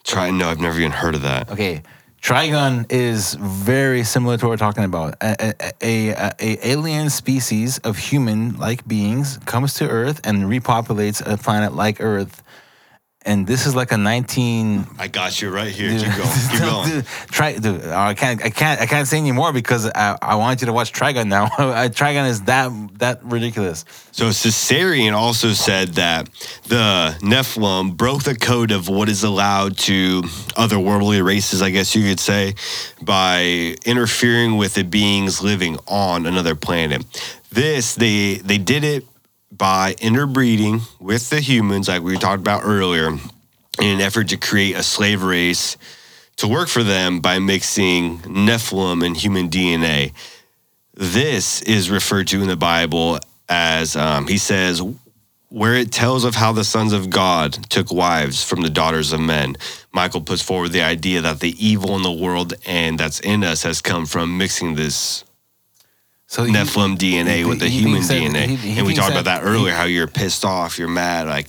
Try 0.03 0.31
no, 0.31 0.49
I've 0.49 0.59
never 0.59 0.80
even 0.80 0.91
heard 0.91 1.15
of 1.15 1.22
that. 1.22 1.51
Okay. 1.51 1.84
Trigun 2.22 2.91
is 2.91 3.34
very 3.35 4.03
similar 4.03 4.38
to 4.38 4.45
what 4.45 4.49
we're 4.51 4.57
talking 4.57 4.84
about. 4.84 5.15
A, 5.22 5.53
a, 5.59 5.72
a, 5.81 6.09
a- 6.09 6.31
a 6.39 6.68
alien 6.68 7.09
species 7.09 7.77
of 7.80 7.97
human-like 7.97 8.88
beings 8.88 9.38
comes 9.45 9.73
to 9.76 9.88
Earth 9.89 10.19
and 10.23 10.43
repopulates 10.43 11.22
a 11.26 11.38
planet 11.38 11.73
like 11.73 12.01
Earth. 12.01 12.43
And 13.23 13.45
this 13.45 13.68
is 13.68 13.76
like 13.76 13.91
a 13.91 13.98
19 13.98 14.88
I 14.98 15.07
got 15.07 15.41
you 15.41 15.52
right 15.52 15.72
here. 15.72 15.91
Keep 15.91 16.07
going. 16.07 16.30
Keep 16.49 16.60
going. 16.60 16.89
Dude, 16.89 17.06
try, 17.06 17.53
dude, 17.56 17.85
I 17.85 18.15
can't, 18.15 18.43
I 18.43 18.49
can't, 18.49 18.81
I 18.81 18.88
can't 18.88 19.07
say 19.07 19.19
anymore 19.19 19.53
because 19.53 19.85
I, 19.93 20.18
I 20.22 20.35
want 20.35 20.61
you 20.61 20.68
to 20.68 20.73
watch 20.73 20.91
Trigun 20.91 21.27
now. 21.27 21.45
Trigun 21.89 22.27
is 22.27 22.41
that 22.43 22.72
that 22.98 23.23
ridiculous. 23.23 23.85
So 24.11 24.30
Caesarion 24.30 25.14
also 25.14 25.52
said 25.52 25.89
that 25.89 26.30
the 26.68 27.15
Nephilim 27.22 27.95
broke 27.95 28.23
the 28.23 28.35
code 28.35 28.72
of 28.72 28.89
what 28.89 29.07
is 29.07 29.23
allowed 29.23 29.77
to 29.80 30.23
otherworldly 30.57 31.23
races, 31.23 31.61
I 31.61 31.69
guess 31.69 31.95
you 31.95 32.10
could 32.10 32.19
say, 32.19 32.56
by 33.03 33.76
interfering 33.85 34.57
with 34.57 34.73
the 34.73 34.84
beings 34.84 35.43
living 35.43 35.77
on 35.88 36.26
another 36.26 36.56
planet. 36.56 37.06
This 37.52 37.95
they 37.95 38.35
they 38.35 38.57
did 38.57 38.84
it 38.84 39.06
by 39.61 39.95
interbreeding 40.01 40.81
with 40.99 41.29
the 41.29 41.39
humans, 41.39 41.88
like 41.88 42.01
we 42.01 42.17
talked 42.17 42.41
about 42.41 42.63
earlier, 42.65 43.09
in 43.09 43.19
an 43.85 44.01
effort 44.01 44.29
to 44.29 44.38
create 44.38 44.75
a 44.75 44.83
slave 44.83 45.21
race 45.21 45.77
to 46.38 46.47
work 46.47 46.67
for 46.67 46.83
them 46.83 47.19
by 47.19 47.38
mixing 47.38 48.17
Nephilim 48.19 49.05
and 49.05 49.15
human 49.15 49.49
DNA 49.49 50.13
this 50.93 51.61
is 51.63 51.89
referred 51.89 52.27
to 52.27 52.41
in 52.41 52.47
the 52.47 52.55
Bible 52.55 53.19
as 53.49 53.95
um, 53.95 54.27
he 54.27 54.38
says, 54.38 54.81
where 55.49 55.73
it 55.73 55.91
tells 55.91 56.23
of 56.23 56.35
how 56.35 56.53
the 56.53 56.63
sons 56.63 56.93
of 56.93 57.09
God 57.09 57.53
took 57.69 57.91
wives 57.91 58.43
from 58.43 58.61
the 58.61 58.69
daughters 58.69 59.11
of 59.11 59.19
men. 59.19 59.57
Michael 59.91 60.21
puts 60.21 60.41
forward 60.41 60.69
the 60.69 60.83
idea 60.83 61.21
that 61.21 61.39
the 61.39 61.55
evil 61.65 61.95
in 61.95 62.03
the 62.03 62.11
world 62.11 62.53
and 62.65 62.99
that's 62.99 63.19
in 63.19 63.43
us 63.43 63.63
has 63.63 63.81
come 63.81 64.05
from 64.05 64.38
mixing 64.38 64.75
this 64.75 65.23
So 66.32 66.45
he- 66.45 66.53
Nephilim 66.53 66.98
DNA 66.98 67.40
he- 67.40 67.44
with 67.44 67.60
the 67.60 67.68
human 67.68 68.02
that- 68.03 68.14
DNA. 68.14 68.78
and 68.78 68.88
we 68.88 68.94
talked 68.94 69.12
about 69.12 69.26
that 69.26 69.41
that- 69.44 69.45
earlier, 69.45 69.74
how 69.74 69.84
you're 69.84 70.08
pissed 70.08 70.45
off, 70.45 70.80
you're 70.80 70.88
mad, 70.88 71.28
like 71.28 71.48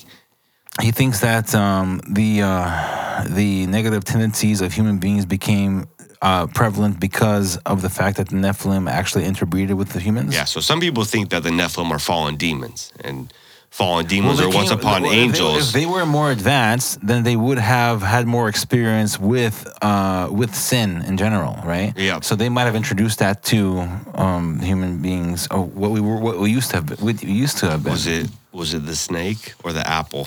he 0.81 0.91
thinks 0.91 1.21
that 1.21 1.55
um, 1.55 2.01
the 2.09 2.43
uh, 2.43 3.25
the 3.29 3.67
negative 3.67 4.03
tendencies 4.03 4.61
of 4.61 4.73
human 4.73 4.99
beings 4.99 5.25
became 5.25 5.87
uh, 6.21 6.47
prevalent 6.49 6.99
because 6.99 7.59
of 7.59 7.81
the 7.81 7.89
fact 7.91 8.17
that 8.17 8.31
the 8.31 8.37
Nephilim 8.37 8.91
actually 8.91 9.25
interbreeded 9.25 9.77
with 9.77 9.91
the 9.91 10.01
humans. 10.01 10.35
yeah. 10.35 10.45
So 10.45 10.59
some 10.61 10.81
people 10.81 11.05
think 11.05 11.31
that 11.31 11.45
the 11.45 11.51
Nephilim 11.51 11.91
are 11.93 12.01
fallen 12.01 12.35
demons, 12.37 12.93
and 13.05 13.33
fallen 13.73 14.07
demons 14.07 14.39
they 14.39 14.45
are 14.45 14.51
once 14.51 14.69
came- 14.69 14.79
upon 14.79 15.03
well, 15.03 15.11
if 15.11 15.17
they- 15.17 15.23
angels. 15.25 15.69
If 15.69 15.73
they, 15.73 15.87
were 15.87 16.07
more 16.07 16.31
advanced, 16.31 17.05
then 17.05 17.25
they 17.25 17.37
would 17.37 17.59
have 17.59 18.03
had 18.03 18.27
more 18.27 18.49
experience 18.49 19.19
with 19.19 19.57
uh, 19.83 20.29
with 20.31 20.55
sin 20.55 21.03
in 21.09 21.17
general, 21.17 21.55
right? 21.65 21.93
Yeah. 21.97 22.21
So 22.21 22.37
they 22.37 22.49
might 22.51 22.67
have 22.71 22.77
introduced 22.77 23.19
that 23.19 23.43
to 23.45 23.89
um, 24.15 24.61
human 24.61 25.03
beings, 25.03 25.49
or 25.51 25.65
what 25.65 25.91
we 25.91 26.01
were, 26.01 26.19
what 26.21 26.39
we 26.39 26.51
used 26.51 26.71
to 26.71 26.77
have, 26.77 26.87
been, 26.87 26.99
what 26.99 27.23
we 27.23 27.33
used 27.33 27.59
to 27.59 27.67
have 27.71 27.83
been. 27.83 27.93
was 27.93 28.07
it 28.07 28.29
was 28.53 28.75
it 28.75 28.85
the 28.87 28.97
snake 28.97 29.55
or 29.65 29.73
the 29.73 29.85
apple? 29.87 30.27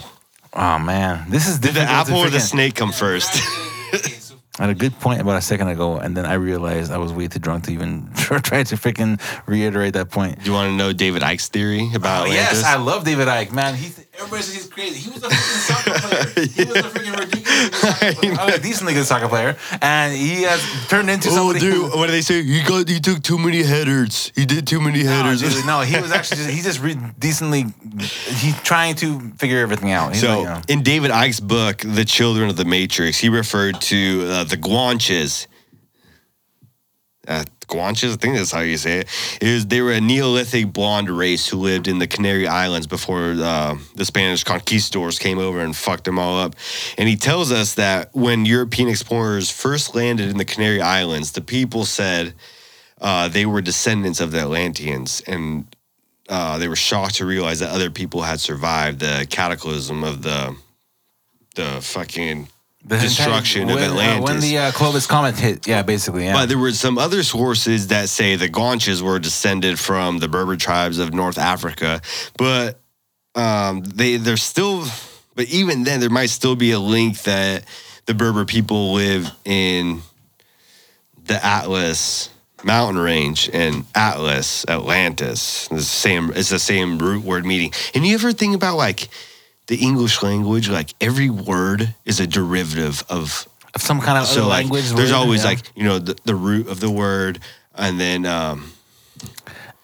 Oh 0.54 0.80
man, 0.80 1.30
this 1.30 1.48
is 1.48 1.60
Did 1.60 1.76
the 1.76 1.82
difficult 1.82 2.08
to 2.08 2.12
apple 2.14 2.18
or 2.26 2.30
the 2.30 2.40
snake 2.40 2.76
come 2.76 2.92
first? 2.92 3.32
I 4.58 4.64
had 4.64 4.70
a 4.70 4.74
good 4.74 4.98
point 5.02 5.20
about 5.20 5.36
a 5.36 5.42
second 5.42 5.68
ago, 5.68 5.98
and 5.98 6.16
then 6.16 6.26
I 6.26 6.36
realized 6.36 6.90
I 6.90 6.98
was 6.98 7.12
way 7.12 7.28
too 7.28 7.40
drunk 7.40 7.66
to 7.66 7.74
even 7.74 8.10
try 8.16 8.64
to 8.64 8.76
freaking 8.76 9.20
reiterate 9.48 9.94
that 9.96 10.10
point. 10.10 10.40
Do 10.40 10.46
you 10.46 10.54
want 10.54 10.70
to 10.72 10.76
know 10.76 10.94
David 10.94 11.24
Icke's 11.24 11.50
theory 11.50 11.92
about 11.94 12.28
Atlantis? 12.28 12.62
Yes, 12.62 12.64
I 12.64 12.78
love 12.78 13.04
David 13.04 13.28
Icke, 13.28 13.52
man. 13.52 13.76
He 13.76 13.90
everybody 14.18 14.42
says 14.44 14.56
he's 14.56 14.68
crazy. 14.68 15.00
He 15.00 15.10
was 15.10 15.24
a 15.24 15.28
freaking 15.28 15.68
soccer 15.68 16.00
player. 16.34 16.48
He 16.48 16.64
was 16.66 16.78
a 16.78 16.90
freaking 16.90 17.18
ridiculous 17.20 17.80
soccer 17.80 18.14
player. 18.20 18.36
I 18.40 18.46
mean, 18.46 18.56
a 18.56 18.60
decently 18.60 18.94
good 18.94 19.06
soccer 19.06 19.28
player, 19.28 19.56
and 19.82 20.16
he 20.16 20.44
has 20.44 20.62
turned 20.88 21.10
into 21.10 21.30
Oh, 21.30 21.36
somebody. 21.36 21.60
dude, 21.60 21.74
who- 21.92 21.98
what 21.98 22.08
do 22.08 22.12
they 22.12 22.22
say? 22.22 22.44
He 22.44 22.62
got, 22.64 22.88
he 22.90 23.00
took 23.00 23.22
too 23.24 23.38
many 23.38 23.64
headers. 23.64 24.32
He 24.36 24.46
did 24.46 24.68
too 24.68 24.80
many 24.82 25.04
No, 25.04 25.10
headers. 25.12 25.42
dude, 25.42 25.66
no, 25.66 25.82
he 25.82 26.00
was 26.00 26.12
actually 26.12 26.38
just, 26.38 26.50
he's 26.50 26.64
just 26.64 26.82
re- 26.82 26.98
decently. 27.20 27.66
He's 28.00 28.60
trying 28.64 28.96
to 28.96 29.20
figure 29.38 29.60
everything 29.60 29.92
out. 29.92 30.14
He's 30.14 30.22
So, 30.22 30.28
like, 30.30 30.40
you 30.40 30.46
know, 30.46 30.62
in 30.70 30.84
David 30.84 31.12
Icke's 31.12 31.40
book, 31.40 31.78
The 31.78 32.06
Children 32.06 32.50
of 32.50 32.58
the 32.58 32.66
Matrix, 32.66 33.18
he 33.18 33.30
referred 33.30 33.80
to 33.82 34.26
uh, 34.30 34.44
the 34.44 34.58
Guanches. 34.58 35.48
Uh, 37.28 37.44
Guanches, 37.68 38.14
I 38.14 38.16
think 38.18 38.36
that's 38.38 38.52
how 38.52 38.60
you 38.60 38.78
say 38.78 39.04
it. 39.06 39.70
They 39.70 39.82
were 39.82 39.94
a 39.94 40.02
Neolithic 40.02 40.72
blonde 40.72 41.10
race 41.10 41.48
who 41.48 41.58
lived 41.58 41.88
in 41.88 42.00
the 42.00 42.08
Canary 42.08 42.48
Islands 42.48 42.86
before 42.88 43.36
uh, 43.38 43.76
the 43.96 44.06
Spanish 44.06 44.44
conquistadors 44.44 45.18
came 45.18 45.40
over 45.40 45.60
and 45.60 45.76
fucked 45.76 46.04
them 46.06 46.20
all 46.20 46.38
up. 46.40 46.56
And 46.98 47.10
he 47.10 47.16
tells 47.16 47.52
us 47.52 47.76
that 47.76 48.14
when 48.14 48.46
European 48.46 48.88
explorers 48.90 49.50
first 49.50 49.96
landed 49.96 50.30
in 50.30 50.38
the 50.38 50.46
Canary 50.46 50.82
Islands, 50.82 51.32
the 51.32 51.42
people 51.42 51.86
said 51.86 52.36
uh, 53.02 53.28
they 53.28 53.46
were 53.46 53.62
descendants 53.62 54.20
of 54.20 54.32
the 54.32 54.40
Atlanteans, 54.40 55.22
and 55.28 55.66
uh, 56.30 56.58
they 56.58 56.68
were 56.68 56.76
shocked 56.76 57.16
to 57.16 57.26
realize 57.26 57.60
that 57.60 57.70
other 57.70 57.90
people 57.90 58.22
had 58.22 58.40
survived 58.40 59.00
the 59.00 59.28
cataclysm 59.30 60.04
of 60.04 60.22
the 60.22 60.56
the 61.56 61.80
fucking 61.82 62.50
the 62.88 63.00
destruction 63.00 63.70
of 63.70 63.76
when, 63.76 63.84
uh, 63.84 63.94
Atlantis. 63.94 64.30
when 64.30 64.40
the 64.42 64.58
uh, 64.60 64.72
Clovis 64.72 65.08
comet 65.08 65.38
hit. 65.38 65.68
Yeah, 65.68 65.82
basically. 65.82 66.26
Yeah. 66.26 66.34
But 66.34 66.50
there 66.50 66.58
were 66.58 66.72
some 66.72 66.98
other 66.98 67.24
sources 67.24 67.88
that 67.88 68.10
say 68.10 68.36
the 68.36 68.48
Guanches 68.48 69.02
were 69.02 69.18
descended 69.18 69.80
from 69.80 70.20
the 70.20 70.28
Berber 70.28 70.56
tribes 70.56 71.00
of 71.00 71.14
North 71.14 71.40
Africa, 71.40 72.02
but 72.38 72.80
um, 73.34 73.82
they 73.82 74.18
they're 74.18 74.38
still. 74.38 74.86
But 75.36 75.50
even 75.50 75.84
then, 75.84 76.00
there 76.00 76.10
might 76.10 76.30
still 76.30 76.56
be 76.56 76.72
a 76.72 76.80
link 76.80 77.24
that 77.24 77.66
the 78.06 78.14
Berber 78.14 78.46
people 78.46 78.94
live 78.94 79.30
in 79.44 80.02
the 81.26 81.44
Atlas 81.44 82.30
mountain 82.64 83.02
range 83.02 83.50
and 83.52 83.86
Atlas, 83.94 84.66
Atlantis. 84.68 85.64
It's 85.64 85.70
the 85.70 85.82
same. 85.82 86.32
It's 86.36 86.50
the 86.50 86.60
same 86.60 87.00
root 87.00 87.24
word 87.24 87.46
meaning. 87.46 87.74
And 87.94 88.06
you 88.06 88.14
ever 88.14 88.32
think 88.32 88.56
about 88.56 88.78
like 88.78 89.10
the 89.68 89.78
English 89.78 90.22
language? 90.24 90.70
Like 90.70 90.94
every 91.02 91.30
word 91.30 91.94
is 92.06 92.20
a 92.20 92.28
derivative 92.28 93.04
of 93.10 93.48
Of 93.74 93.82
some 93.82 94.00
kind 94.02 94.18
of 94.18 94.26
so 94.26 94.42
other 94.42 94.50
like 94.50 94.64
language. 94.66 94.90
there's 94.92 95.12
word, 95.12 95.18
always 95.18 95.42
yeah. 95.44 95.50
like 95.52 95.60
you 95.76 95.84
know 95.84 96.00
the, 96.00 96.16
the 96.26 96.36
root 96.36 96.68
of 96.68 96.80
the 96.80 96.90
word 96.90 97.40
and 97.76 98.00
then 98.00 98.26
um, 98.26 98.72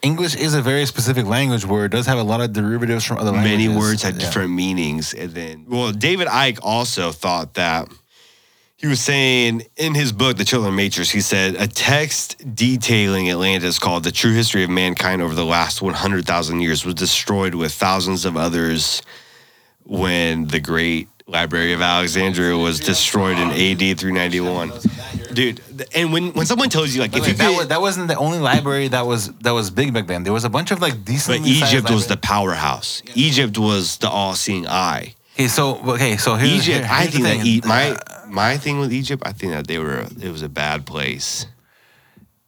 English 0.02 0.34
is 0.34 0.54
a 0.54 0.62
very 0.62 0.84
specific 0.86 1.26
language 1.26 1.64
where 1.64 1.84
it 1.84 1.90
does 1.92 2.06
have 2.06 2.18
a 2.18 2.22
lot 2.22 2.40
of 2.40 2.52
derivatives 2.52 3.04
from 3.04 3.18
other 3.18 3.30
languages. 3.30 3.58
many 3.68 3.78
words 3.78 4.02
have 4.02 4.14
Yeah. 4.14 4.24
different 4.26 4.50
meanings 4.50 5.14
and 5.14 5.30
then 5.34 5.64
well 5.68 5.92
david 5.92 6.26
icke 6.28 6.58
also 6.62 7.12
thought 7.12 7.54
that 7.54 7.86
he 8.76 8.88
was 8.88 9.00
saying 9.00 9.62
in 9.76 9.94
his 9.94 10.10
book 10.12 10.36
the 10.38 10.44
children 10.44 10.72
of 10.72 10.76
matrix 10.76 11.10
he 11.10 11.20
said 11.20 11.54
a 11.54 11.68
text 11.68 12.36
detailing 12.54 13.30
atlantis 13.30 13.78
called 13.78 14.02
the 14.04 14.10
true 14.10 14.32
history 14.32 14.64
of 14.64 14.70
mankind 14.70 15.22
over 15.22 15.34
the 15.34 15.44
last 15.44 15.82
100000 15.82 16.60
years 16.60 16.84
was 16.84 16.94
destroyed 16.94 17.54
with 17.54 17.72
thousands 17.72 18.24
of 18.24 18.36
others 18.36 19.02
when 19.84 20.46
the 20.46 20.60
great 20.60 21.08
library 21.26 21.72
of 21.72 21.80
alexandria 21.80 22.56
was 22.56 22.80
destroyed 22.80 23.38
in 23.38 23.48
ad 23.50 23.98
391 23.98 24.70
dude 25.32 25.62
and 25.94 26.12
when, 26.12 26.32
when 26.32 26.44
someone 26.46 26.68
tells 26.68 26.94
you 26.94 27.00
like 27.00 27.14
if 27.16 27.22
Wait, 27.22 27.28
you 27.28 27.34
that, 27.34 27.48
could- 27.48 27.56
was, 27.58 27.68
that 27.68 27.80
wasn't 27.80 28.08
the 28.08 28.16
only 28.16 28.38
library 28.38 28.88
that 28.88 29.06
was 29.06 29.28
that 29.38 29.52
was 29.52 29.70
big 29.70 29.92
back 29.94 30.06
then. 30.06 30.24
There 30.24 30.32
was 30.32 30.44
a 30.44 30.50
bunch 30.50 30.70
of 30.70 30.80
like 30.80 31.04
decent. 31.04 31.40
But 31.42 31.48
Egypt 31.48 31.90
was 31.90 32.06
the 32.06 32.16
powerhouse. 32.18 33.02
Egypt 33.14 33.56
was 33.56 33.96
the 33.98 34.08
all-seeing 34.10 34.66
eye. 34.66 35.14
Okay, 35.34 35.48
so 35.48 35.76
okay, 35.94 36.16
so 36.18 36.34
here's, 36.34 36.68
Egypt. 36.68 36.84
here- 36.84 36.88
I 36.92 37.02
here's 37.02 37.14
the 37.14 37.18
think 37.22 37.24
that 37.24 37.36
thing. 37.38 37.46
e- 37.46 37.60
my 37.64 37.96
my 38.28 38.56
thing 38.58 38.78
with 38.80 38.92
Egypt, 38.92 39.22
I 39.24 39.32
think 39.32 39.52
that 39.52 39.66
they 39.66 39.78
were. 39.78 40.06
It 40.20 40.30
was 40.30 40.42
a 40.42 40.48
bad 40.48 40.84
place. 40.86 41.46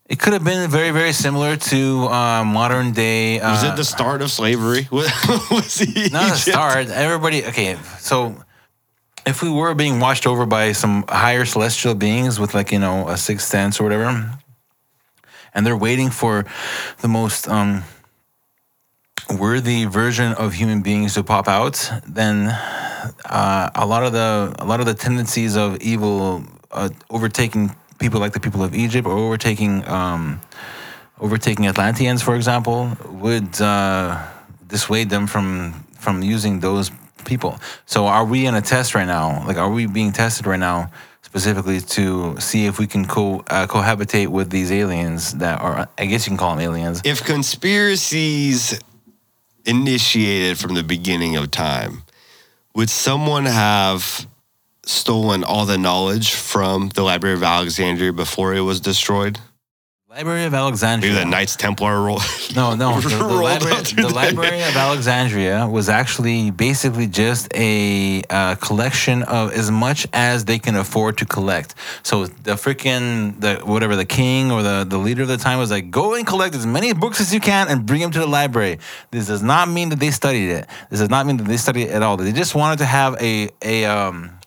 It 0.06 0.18
could 0.18 0.32
have 0.32 0.44
been 0.44 0.70
very 0.70 0.90
very 0.90 1.12
similar 1.12 1.56
to 1.56 2.06
uh, 2.08 2.44
modern 2.44 2.92
day. 2.92 3.40
Uh, 3.40 3.52
Was 3.52 3.64
it 3.64 3.76
the 3.76 3.84
start 3.84 4.22
of 4.22 4.30
slavery? 4.30 4.88
was 4.92 5.78
he 5.78 6.08
not 6.10 6.32
a 6.32 6.36
start? 6.36 6.88
Everybody. 6.88 7.44
Okay, 7.46 7.76
so 7.98 8.36
if 9.26 9.42
we 9.42 9.50
were 9.50 9.74
being 9.74 10.00
watched 10.00 10.26
over 10.26 10.46
by 10.46 10.72
some 10.72 11.04
higher 11.08 11.44
celestial 11.44 11.94
beings 11.94 12.38
with 12.38 12.54
like 12.54 12.72
you 12.72 12.78
know 12.78 13.08
a 13.08 13.16
sixth 13.16 13.48
sense 13.48 13.80
or 13.80 13.84
whatever, 13.84 14.38
and 15.54 15.66
they're 15.66 15.76
waiting 15.76 16.10
for 16.10 16.44
the 17.00 17.08
most 17.08 17.48
um, 17.48 17.84
worthy 19.38 19.86
version 19.86 20.32
of 20.34 20.54
human 20.54 20.82
beings 20.82 21.14
to 21.14 21.22
pop 21.22 21.48
out, 21.48 21.90
then 22.06 22.48
uh, 23.24 23.70
a 23.74 23.86
lot 23.86 24.04
of 24.04 24.12
the 24.12 24.54
a 24.58 24.64
lot 24.66 24.80
of 24.80 24.86
the 24.86 24.94
tendencies 24.94 25.56
of 25.56 25.80
evil 25.80 26.44
uh, 26.70 26.90
overtaking 27.08 27.74
people 27.98 28.20
like 28.20 28.32
the 28.32 28.40
people 28.40 28.62
of 28.62 28.74
Egypt 28.74 29.06
or 29.06 29.16
overtaking 29.16 29.86
um, 29.88 30.40
overtaking 31.20 31.66
Atlanteans, 31.66 32.22
for 32.22 32.34
example, 32.34 32.96
would 33.08 33.60
uh, 33.60 34.22
dissuade 34.66 35.10
them 35.10 35.26
from 35.26 35.84
from 35.98 36.22
using 36.22 36.60
those 36.60 36.90
people. 37.24 37.58
So, 37.86 38.06
are 38.06 38.24
we 38.24 38.46
in 38.46 38.54
a 38.54 38.60
test 38.60 38.94
right 38.94 39.06
now? 39.06 39.44
Like, 39.46 39.56
are 39.56 39.70
we 39.70 39.86
being 39.86 40.12
tested 40.12 40.46
right 40.46 40.60
now? 40.60 40.90
specifically 41.34 41.80
to 41.80 42.38
see 42.38 42.66
if 42.66 42.78
we 42.78 42.86
can 42.86 43.04
co 43.06 43.40
uh, 43.50 43.66
cohabitate 43.66 44.28
with 44.28 44.50
these 44.50 44.70
aliens 44.70 45.32
that 45.34 45.60
are, 45.60 45.88
I 45.98 46.06
guess 46.06 46.26
you 46.26 46.30
can 46.30 46.36
call 46.36 46.54
them 46.54 46.60
aliens. 46.60 47.02
If 47.04 47.24
conspiracies 47.24 48.78
initiated 49.64 50.58
from 50.58 50.74
the 50.74 50.84
beginning 50.84 51.34
of 51.34 51.50
time, 51.50 52.04
would 52.76 52.88
someone 52.88 53.46
have 53.46 54.28
stolen 54.86 55.44
all 55.44 55.66
the 55.66 55.78
knowledge 55.78 56.32
from 56.32 56.90
the 56.90 57.02
Library 57.02 57.36
of 57.36 57.42
Alexandria 57.42 58.12
before 58.12 58.54
it 58.54 58.60
was 58.60 58.80
destroyed? 58.80 59.38
Library 60.08 60.44
of 60.44 60.54
Alexandria. 60.54 61.10
Maybe 61.12 61.24
the 61.24 61.28
Knights 61.28 61.56
Templar 61.56 62.00
roll. 62.00 62.20
No, 62.54 62.76
no. 62.76 63.00
The, 63.00 63.08
the 63.08 63.24
library, 63.26 63.82
the- 63.82 64.14
library 64.14 64.62
of 64.62 64.76
Alexandria 64.76 65.66
was 65.66 65.88
actually 65.88 66.52
basically 66.52 67.08
just 67.08 67.48
a 67.52 68.22
uh, 68.30 68.54
collection 68.54 69.24
of 69.24 69.52
as 69.52 69.72
much 69.72 70.06
as 70.12 70.44
they 70.44 70.60
can 70.60 70.76
afford 70.76 71.18
to 71.18 71.24
collect. 71.24 71.74
So 72.04 72.26
the 72.26 72.52
freaking 72.52 73.40
the 73.40 73.56
whatever 73.64 73.96
the 73.96 74.04
king 74.04 74.52
or 74.52 74.62
the 74.62 74.86
the 74.88 74.98
leader 74.98 75.22
of 75.22 75.28
the 75.28 75.36
time 75.36 75.58
was 75.58 75.72
like, 75.72 75.90
go 75.90 76.14
and 76.14 76.24
collect 76.24 76.54
as 76.54 76.64
many 76.64 76.92
books 76.92 77.20
as 77.20 77.34
you 77.34 77.40
can 77.40 77.66
and 77.66 77.84
bring 77.84 78.00
them 78.00 78.12
to 78.12 78.20
the 78.20 78.28
library. 78.28 78.78
This 79.10 79.26
does 79.26 79.42
not 79.42 79.68
mean 79.68 79.88
that 79.88 79.98
they 79.98 80.12
studied 80.12 80.48
it. 80.50 80.68
This 80.90 81.00
does 81.00 81.10
not 81.10 81.26
mean 81.26 81.38
that 81.38 81.48
they 81.48 81.56
studied 81.56 81.88
it 81.88 81.90
at 81.90 82.02
all. 82.04 82.16
They 82.16 82.30
just 82.30 82.54
wanted 82.54 82.78
to 82.78 82.84
have 82.86 83.20
a 83.20 83.48
a 83.62 83.84
um. 83.86 84.38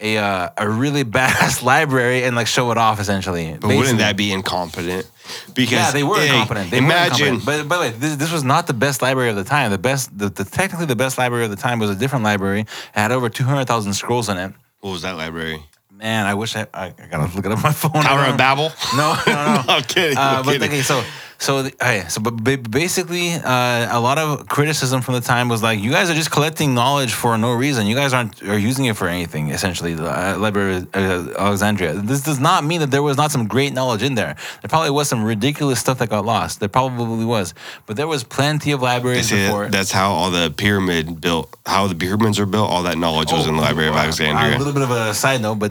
A, 0.00 0.16
uh, 0.16 0.50
a 0.56 0.68
really 0.68 1.04
badass 1.18 1.62
library 1.62 2.22
and 2.24 2.36
like 2.36 2.46
show 2.46 2.70
it 2.70 2.78
off 2.78 3.00
essentially. 3.00 3.56
But 3.60 3.68
wouldn't 3.76 3.98
that 3.98 4.16
be 4.16 4.30
incompetent? 4.32 5.10
Because 5.54 5.72
Yeah, 5.72 5.90
they 5.90 6.02
were 6.04 6.16
hey, 6.18 6.26
incompetent. 6.28 6.70
They 6.70 6.78
imagine 6.78 7.26
were 7.26 7.32
incompetent. 7.34 7.68
But 7.68 7.68
by 7.68 7.76
the 7.76 7.82
way, 7.92 7.98
this, 7.98 8.16
this 8.16 8.32
was 8.32 8.44
not 8.44 8.66
the 8.68 8.74
best 8.74 9.02
library 9.02 9.30
of 9.30 9.36
the 9.36 9.44
time. 9.44 9.70
The 9.72 9.78
best, 9.78 10.16
the, 10.16 10.28
the 10.30 10.44
technically 10.44 10.86
the 10.86 10.96
best 10.96 11.18
library 11.18 11.44
of 11.44 11.50
the 11.50 11.56
time 11.56 11.78
was 11.80 11.90
a 11.90 11.96
different 11.96 12.24
library. 12.24 12.60
It 12.60 12.68
had 12.92 13.10
over 13.12 13.28
two 13.28 13.44
hundred 13.44 13.66
thousand 13.66 13.94
scrolls 13.94 14.28
in 14.28 14.36
it. 14.38 14.52
what 14.80 14.92
was 14.92 15.02
that 15.02 15.16
library? 15.16 15.62
Man, 15.92 16.26
I 16.26 16.34
wish 16.34 16.54
I, 16.54 16.68
I, 16.72 16.86
I 16.86 17.06
gotta 17.10 17.34
look 17.34 17.44
it 17.44 17.50
up 17.50 17.58
on 17.58 17.62
my 17.64 17.72
phone. 17.72 18.00
Tower 18.04 18.26
of. 18.30 18.36
Babel. 18.36 18.70
No, 18.96 19.14
no, 19.26 19.32
no. 19.32 19.64
I'm 19.68 19.82
kidding. 19.82 20.16
Uh, 20.16 20.20
I'm 20.20 20.44
but 20.44 20.52
kidding. 20.52 20.68
okay, 20.68 20.82
so 20.82 21.02
so 21.40 21.62
the, 21.62 21.72
okay, 21.74 22.04
so 22.08 22.20
but 22.20 22.32
basically, 22.70 23.32
uh, 23.34 23.96
a 23.96 24.00
lot 24.00 24.18
of 24.18 24.48
criticism 24.48 25.00
from 25.02 25.14
the 25.14 25.20
time 25.20 25.48
was 25.48 25.62
like, 25.62 25.78
you 25.78 25.90
guys 25.92 26.10
are 26.10 26.14
just 26.14 26.30
collecting 26.32 26.74
knowledge 26.74 27.12
for 27.12 27.38
no 27.38 27.52
reason. 27.54 27.86
You 27.86 27.94
guys 27.94 28.12
aren't 28.12 28.42
are 28.42 28.58
using 28.58 28.86
it 28.86 28.96
for 28.96 29.06
anything. 29.08 29.50
Essentially, 29.50 29.94
the 29.94 30.08
uh, 30.10 30.36
Library 30.36 30.76
of 30.78 30.94
uh, 30.94 31.34
Alexandria. 31.38 31.94
This 31.94 32.22
does 32.22 32.40
not 32.40 32.64
mean 32.64 32.80
that 32.80 32.90
there 32.90 33.04
was 33.04 33.16
not 33.16 33.30
some 33.30 33.46
great 33.46 33.72
knowledge 33.72 34.02
in 34.02 34.14
there. 34.16 34.34
There 34.62 34.68
probably 34.68 34.90
was 34.90 35.08
some 35.08 35.22
ridiculous 35.24 35.78
stuff 35.78 35.98
that 35.98 36.08
got 36.10 36.24
lost. 36.24 36.58
There 36.58 36.68
probably 36.68 37.24
was, 37.24 37.54
but 37.86 37.96
there 37.96 38.08
was 38.08 38.24
plenty 38.24 38.72
of 38.72 38.82
libraries 38.82 39.30
before. 39.30 39.64
that- 39.64 39.72
that's 39.72 39.92
how 39.92 40.10
all 40.10 40.30
the 40.32 40.50
pyramid 40.50 41.20
built, 41.20 41.54
how 41.66 41.86
the 41.86 41.94
pyramids 41.94 42.40
are 42.40 42.46
built. 42.46 42.68
All 42.68 42.82
that 42.82 42.98
knowledge 42.98 43.30
was 43.30 43.46
in 43.46 43.54
the 43.54 43.62
Library 43.62 43.88
of 43.88 43.94
uh, 43.94 43.98
Alexandria. 44.00 44.56
A 44.56 44.58
little 44.58 44.72
bit 44.72 44.82
of 44.82 44.90
a 44.90 45.14
side 45.14 45.40
note, 45.40 45.60
but 45.60 45.70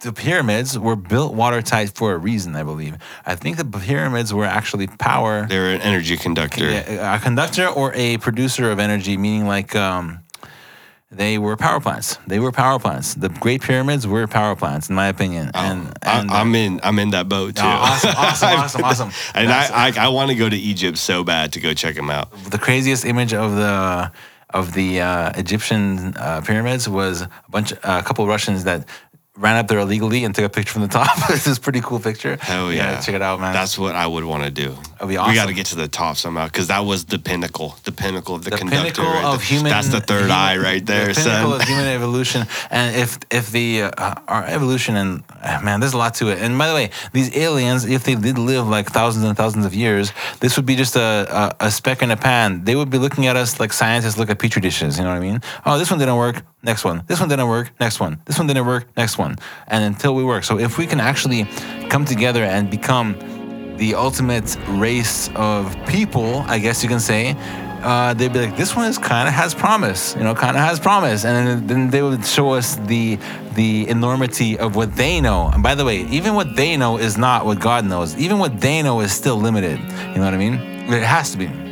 the 0.00 0.12
pyramids 0.12 0.78
were 0.78 0.96
built 0.96 1.34
watertight 1.34 1.90
for 1.94 2.12
a 2.12 2.18
reason, 2.18 2.54
I 2.56 2.62
believe. 2.62 2.96
I 3.26 3.34
think 3.34 3.56
the 3.56 3.64
pyramids 3.64 4.32
were 4.32 4.44
actually 4.44 4.86
power. 4.86 5.46
They're 5.48 5.74
an 5.74 5.80
energy 5.80 6.16
conductor. 6.16 6.70
Yeah, 6.70 7.16
a 7.16 7.18
conductor 7.18 7.66
or 7.66 7.92
a 7.94 8.18
producer 8.18 8.70
of 8.70 8.78
energy, 8.78 9.16
meaning 9.16 9.46
like 9.46 9.74
um, 9.74 10.20
they 11.10 11.38
were 11.38 11.56
power 11.56 11.80
plants. 11.80 12.16
They 12.26 12.38
were 12.38 12.52
power 12.52 12.78
plants. 12.78 13.14
The 13.14 13.28
Great 13.30 13.62
Pyramids 13.62 14.06
were 14.06 14.26
power 14.26 14.54
plants, 14.54 14.88
in 14.90 14.94
my 14.94 15.08
opinion. 15.08 15.50
and 15.54 15.86
and 16.02 16.30
Oh, 16.30 16.34
I, 16.34 16.40
I'm 16.40 16.54
in. 16.54 16.80
I'm 16.82 16.98
in 16.98 17.10
that 17.10 17.28
boat 17.28 17.56
too. 17.56 17.62
Oh, 17.64 17.66
awesome, 17.68 18.14
awesome, 18.16 18.48
awesome, 18.60 18.84
awesome. 18.84 19.10
and 19.34 19.48
That's- 19.48 19.70
I, 19.70 20.00
I, 20.02 20.06
I 20.06 20.08
want 20.08 20.30
to 20.30 20.36
go 20.36 20.48
to 20.48 20.56
Egypt 20.56 20.98
so 20.98 21.24
bad 21.24 21.52
to 21.54 21.60
go 21.60 21.72
check 21.74 21.94
them 21.96 22.10
out. 22.10 22.30
the 22.50 22.58
craziest 22.58 23.04
image 23.04 23.32
of 23.34 23.56
the 23.56 24.12
of 24.50 24.72
the 24.72 24.98
uh, 25.00 25.30
Egyptian 25.36 26.16
uh, 26.16 26.40
pyramids 26.40 26.88
was 26.88 27.20
a 27.20 27.28
bunch, 27.50 27.72
uh, 27.72 27.76
a 27.84 28.02
couple 28.02 28.24
of 28.24 28.30
Russians 28.30 28.64
that 28.64 28.88
ran 29.38 29.56
up 29.56 29.68
there 29.68 29.78
illegally 29.78 30.24
and 30.24 30.34
took 30.34 30.44
a 30.44 30.48
picture 30.48 30.72
from 30.72 30.82
the 30.82 30.88
top. 30.88 31.16
this 31.28 31.46
is 31.46 31.58
a 31.58 31.60
pretty 31.60 31.80
cool 31.80 32.00
picture. 32.00 32.36
Hell 32.40 32.70
You 32.72 32.78
yeah, 32.78 33.00
check 33.00 33.14
it 33.14 33.22
out, 33.22 33.40
man. 33.40 33.52
That's 33.52 33.78
what 33.78 33.94
I 33.94 34.06
would 34.06 34.24
want 34.24 34.42
to 34.44 34.50
do. 34.50 34.70
That'd 34.98 35.08
be 35.08 35.16
We 35.16 35.34
got 35.34 35.46
to 35.46 35.54
get 35.54 35.66
to 35.66 35.76
the 35.76 35.86
top 35.88 36.16
somehow 36.16 36.46
because 36.46 36.66
that 36.68 36.80
was 36.80 37.04
the 37.04 37.18
pinnacle, 37.18 37.76
the 37.84 37.92
pinnacle 37.92 38.34
of 38.34 38.44
the, 38.44 38.50
the 38.50 38.56
conductor. 38.58 39.02
pinnacle 39.02 39.04
right 39.04 39.24
of 39.24 39.38
there. 39.38 39.46
human. 39.46 39.70
That's 39.70 39.88
the 39.88 40.00
third 40.00 40.22
human- 40.22 40.30
eye 40.32 40.56
right 40.58 40.84
there, 40.84 41.08
The 41.08 41.14
pinnacle 41.14 41.52
son. 41.52 41.60
of 41.60 41.68
human 41.68 41.86
evolution, 41.98 42.46
and 42.70 42.96
if 42.96 43.18
if 43.30 43.50
the 43.52 43.82
uh, 43.82 44.14
our 44.26 44.44
evolution 44.44 44.96
and 44.96 45.22
uh, 45.42 45.60
man, 45.62 45.78
there's 45.80 45.94
a 45.94 45.98
lot 45.98 46.14
to 46.16 46.28
it. 46.30 46.38
And 46.42 46.58
by 46.58 46.68
the 46.68 46.74
way, 46.74 46.90
these 47.12 47.36
aliens, 47.36 47.84
if 47.84 48.02
they 48.04 48.16
did 48.16 48.38
live 48.38 48.66
like 48.66 48.90
thousands 48.90 49.24
and 49.24 49.36
thousands 49.36 49.64
of 49.66 49.72
years, 49.74 50.12
this 50.40 50.56
would 50.56 50.66
be 50.66 50.74
just 50.74 50.96
a, 50.96 51.54
a, 51.60 51.66
a 51.66 51.70
speck 51.70 52.02
in 52.02 52.10
a 52.10 52.16
pan. 52.16 52.64
They 52.64 52.74
would 52.74 52.90
be 52.90 52.98
looking 52.98 53.26
at 53.26 53.36
us 53.36 53.60
like 53.60 53.72
scientists 53.72 54.18
look 54.18 54.30
at 54.30 54.38
petri 54.40 54.60
dishes. 54.60 54.98
You 54.98 55.04
know 55.04 55.10
what 55.10 55.16
I 55.16 55.20
mean? 55.20 55.40
Oh, 55.64 55.78
this 55.78 55.90
one 55.90 56.00
didn't 56.00 56.16
work. 56.16 56.42
Next 56.62 56.84
one. 56.84 57.04
This 57.06 57.20
one 57.20 57.28
didn't 57.28 57.48
work. 57.48 57.70
Next 57.78 58.00
one. 58.00 58.20
This 58.24 58.38
one 58.38 58.46
didn't 58.46 58.66
work. 58.66 58.86
Next 58.96 59.16
one. 59.16 59.36
And 59.68 59.84
until 59.84 60.14
we 60.14 60.24
work. 60.24 60.44
So 60.44 60.58
if 60.58 60.76
we 60.76 60.86
can 60.86 61.00
actually 61.00 61.44
come 61.88 62.04
together 62.04 62.42
and 62.42 62.68
become 62.70 63.16
the 63.76 63.94
ultimate 63.94 64.56
race 64.70 65.30
of 65.36 65.76
people, 65.86 66.44
I 66.48 66.58
guess 66.58 66.82
you 66.82 66.88
can 66.88 66.98
say, 66.98 67.36
uh, 67.82 68.12
they'd 68.14 68.32
be 68.32 68.40
like, 68.40 68.56
this 68.56 68.74
one 68.74 68.86
is 68.86 68.98
kind 68.98 69.28
of 69.28 69.34
has 69.34 69.54
promise, 69.54 70.16
you 70.16 70.24
know, 70.24 70.34
kind 70.34 70.56
of 70.56 70.62
has 70.64 70.80
promise, 70.80 71.24
and 71.24 71.46
then, 71.46 71.66
then 71.68 71.90
they 71.90 72.02
would 72.02 72.24
show 72.24 72.50
us 72.50 72.74
the 72.86 73.18
the 73.54 73.88
enormity 73.88 74.58
of 74.58 74.74
what 74.74 74.96
they 74.96 75.20
know. 75.20 75.48
And 75.52 75.62
by 75.62 75.76
the 75.76 75.84
way, 75.84 76.02
even 76.06 76.34
what 76.34 76.56
they 76.56 76.76
know 76.76 76.98
is 76.98 77.16
not 77.16 77.44
what 77.44 77.60
God 77.60 77.84
knows. 77.84 78.16
Even 78.16 78.38
what 78.38 78.60
they 78.60 78.82
know 78.82 79.00
is 79.00 79.12
still 79.12 79.36
limited. 79.36 79.78
You 79.78 80.16
know 80.16 80.24
what 80.24 80.34
I 80.34 80.38
mean? 80.38 80.54
It 80.92 81.02
has 81.04 81.30
to 81.32 81.38
be. 81.38 81.67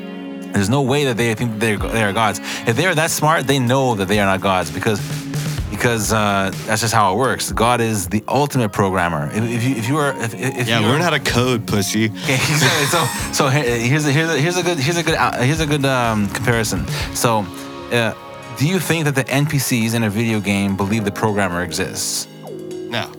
There's 0.56 0.70
no 0.70 0.82
way 0.82 1.04
that 1.04 1.16
they 1.16 1.34
think 1.34 1.60
they're 1.60 1.76
they 1.78 2.02
are 2.02 2.12
gods. 2.12 2.40
If 2.66 2.76
they 2.76 2.86
are 2.86 2.94
that 2.94 3.10
smart, 3.10 3.46
they 3.46 3.58
know 3.58 3.94
that 3.96 4.08
they 4.08 4.18
are 4.20 4.26
not 4.26 4.40
gods 4.40 4.70
because 4.70 5.00
because 5.70 6.12
uh, 6.12 6.50
that's 6.66 6.80
just 6.80 6.94
how 6.94 7.12
it 7.12 7.18
works. 7.18 7.52
God 7.52 7.80
is 7.82 8.08
the 8.08 8.24
ultimate 8.26 8.70
programmer. 8.72 9.28
If, 9.32 9.44
if 9.44 9.62
you 9.64 9.76
if 9.76 9.88
you 9.88 9.96
are 9.98 10.12
if, 10.16 10.32
if 10.34 10.66
Yeah, 10.68 10.80
you 10.80 10.86
learn 10.86 11.02
how 11.02 11.10
to 11.10 11.20
code, 11.20 11.66
pussy. 11.66 12.06
Okay, 12.24 12.34
exactly. 12.34 12.86
so 12.86 13.04
so 13.32 13.48
here's 13.48 14.06
a 14.06 14.12
here's 14.12 14.30
a 14.30 14.38
here's 14.40 14.56
a 14.56 14.62
good 14.62 14.78
here's 14.78 14.96
a 14.96 15.02
good 15.02 15.14
uh, 15.14 15.32
here's 15.42 15.60
a 15.60 15.66
good 15.66 15.84
um, 15.84 16.28
comparison. 16.30 16.86
So, 17.14 17.40
uh, 17.92 18.14
do 18.58 18.66
you 18.66 18.78
think 18.80 19.04
that 19.04 19.14
the 19.14 19.24
NPCs 19.24 19.94
in 19.94 20.04
a 20.04 20.10
video 20.10 20.40
game 20.40 20.76
believe 20.76 21.04
the 21.04 21.12
programmer 21.12 21.62
exists? 21.62 22.26
No, 22.88 23.10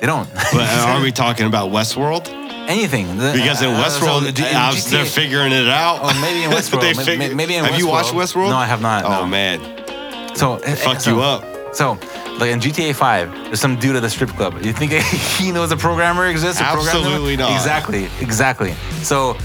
They 0.00 0.06
don't. 0.06 0.32
but 0.32 0.54
uh, 0.54 0.84
are 0.94 1.00
we 1.02 1.10
talking 1.24 1.46
about 1.46 1.70
Westworld? 1.72 2.26
Anything 2.68 3.06
Because 3.16 3.62
in 3.62 3.70
uh, 3.70 3.82
Westworld, 3.82 4.20
so, 4.20 4.26
in 4.28 4.54
uh, 4.54 4.70
GTA 4.72 4.90
they're 4.90 5.04
figuring 5.06 5.52
it 5.52 5.68
out. 5.68 6.00
Oh, 6.02 6.20
maybe 6.20 6.44
in 6.44 6.50
Westworld. 6.56 6.82
They 6.82 6.92
May- 6.94 7.04
figure- 7.04 7.34
maybe 7.34 7.56
in 7.56 7.64
have 7.64 7.78
you 7.78 7.88
watched 7.88 8.12
Westworld. 8.12 8.44
Westworld? 8.46 8.50
No, 8.50 8.56
I 8.56 8.66
have 8.66 8.82
not, 8.82 9.04
Oh 9.04 9.22
no. 9.22 9.26
man, 9.26 10.36
So 10.36 10.54
uh, 10.54 10.76
fuck 10.76 11.00
so, 11.00 11.14
you 11.14 11.20
up. 11.22 11.44
So, 11.74 11.92
like 12.38 12.50
in 12.50 12.60
GTA 12.60 12.94
5, 12.94 13.32
there's 13.32 13.60
some 13.60 13.76
dude 13.76 13.96
at 13.96 14.02
the 14.02 14.10
strip 14.10 14.30
club. 14.30 14.54
You 14.62 14.72
think 14.72 14.92
he 15.38 15.50
knows 15.50 15.70
a 15.72 15.76
programmer 15.76 16.26
exists? 16.26 16.60
A 16.60 16.64
programmer? 16.64 16.88
Absolutely 16.90 17.36
not. 17.36 17.52
Exactly, 17.52 18.08
exactly. 18.20 18.72
So, 19.02 19.36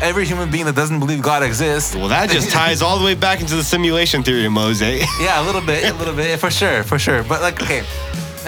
every 0.00 0.24
human 0.24 0.50
being 0.50 0.64
that 0.66 0.74
doesn't 0.76 0.98
believe 1.00 1.22
God 1.22 1.42
exists. 1.42 1.94
Well, 1.94 2.08
that 2.08 2.30
just 2.30 2.50
ties 2.60 2.82
all 2.82 2.98
the 2.98 3.04
way 3.04 3.14
back 3.14 3.40
into 3.40 3.54
the 3.56 3.64
simulation 3.64 4.22
theory, 4.22 4.46
of 4.46 4.52
Mose. 4.52 4.80
Yeah, 4.80 5.42
a 5.42 5.44
little 5.44 5.60
bit, 5.60 5.90
a 5.92 5.94
little 5.94 6.14
bit, 6.14 6.38
for 6.38 6.50
sure, 6.50 6.82
for 6.84 6.98
sure. 6.98 7.22
But 7.24 7.40
like, 7.42 7.60
okay, 7.62 7.82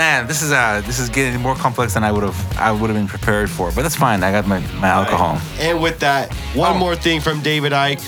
man, 0.00 0.26
this 0.26 0.40
is 0.40 0.50
uh, 0.50 0.80
this 0.86 0.98
is 0.98 1.10
getting 1.10 1.38
more 1.42 1.54
complex 1.54 1.92
than 1.92 2.02
I 2.04 2.10
would 2.10 2.22
have, 2.22 2.58
I 2.58 2.72
would 2.72 2.88
have 2.88 2.98
been 2.98 3.06
prepared 3.06 3.50
for. 3.50 3.70
But 3.70 3.82
that's 3.82 3.96
fine. 3.96 4.22
I 4.22 4.30
got 4.32 4.46
my 4.46 4.60
my 4.80 4.88
alcohol. 4.88 5.38
And 5.58 5.80
with 5.82 5.98
that, 6.00 6.32
one 6.54 6.72
Oh. 6.76 6.78
more 6.78 6.96
thing 6.96 7.20
from 7.20 7.42
David 7.42 7.72
Icke. 7.72 8.02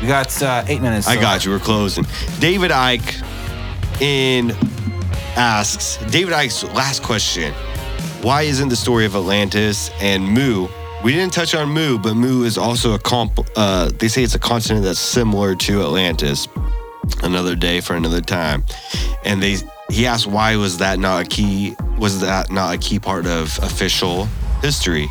We 0.00 0.06
got 0.06 0.42
uh, 0.42 0.64
eight 0.66 0.80
minutes. 0.80 1.06
I 1.06 1.16
so- 1.16 1.20
got 1.20 1.44
you. 1.44 1.50
We're 1.52 1.58
closing. 1.58 2.04
David 2.38 2.70
Icke 2.70 3.22
in 4.00 4.52
asks 5.36 5.98
David 6.10 6.32
Icke's 6.32 6.64
last 6.72 7.02
question: 7.02 7.52
Why 8.22 8.42
isn't 8.42 8.70
the 8.70 8.76
story 8.76 9.04
of 9.04 9.14
Atlantis 9.14 9.90
and 10.00 10.26
Mu? 10.26 10.68
We 11.04 11.12
didn't 11.12 11.32
touch 11.34 11.54
on 11.54 11.68
Mu, 11.70 11.98
but 11.98 12.14
Mu 12.14 12.44
is 12.44 12.56
also 12.58 12.92
a 12.94 12.98
comp. 12.98 13.32
Uh, 13.56 13.90
they 13.98 14.08
say 14.08 14.22
it's 14.22 14.34
a 14.34 14.38
continent 14.38 14.84
that's 14.86 14.98
similar 14.98 15.54
to 15.66 15.82
Atlantis. 15.82 16.48
Another 17.22 17.56
day 17.56 17.80
for 17.80 17.94
another 17.96 18.20
time, 18.20 18.64
and 19.24 19.42
they 19.42 19.56
he 19.90 20.06
asked 20.06 20.26
why 20.26 20.56
was 20.56 20.78
that 20.78 20.98
not 20.98 21.22
a 21.22 21.28
key? 21.28 21.74
Was 21.98 22.20
that 22.20 22.50
not 22.50 22.74
a 22.74 22.78
key 22.78 22.98
part 22.98 23.26
of 23.26 23.58
official 23.62 24.26
history? 24.62 25.08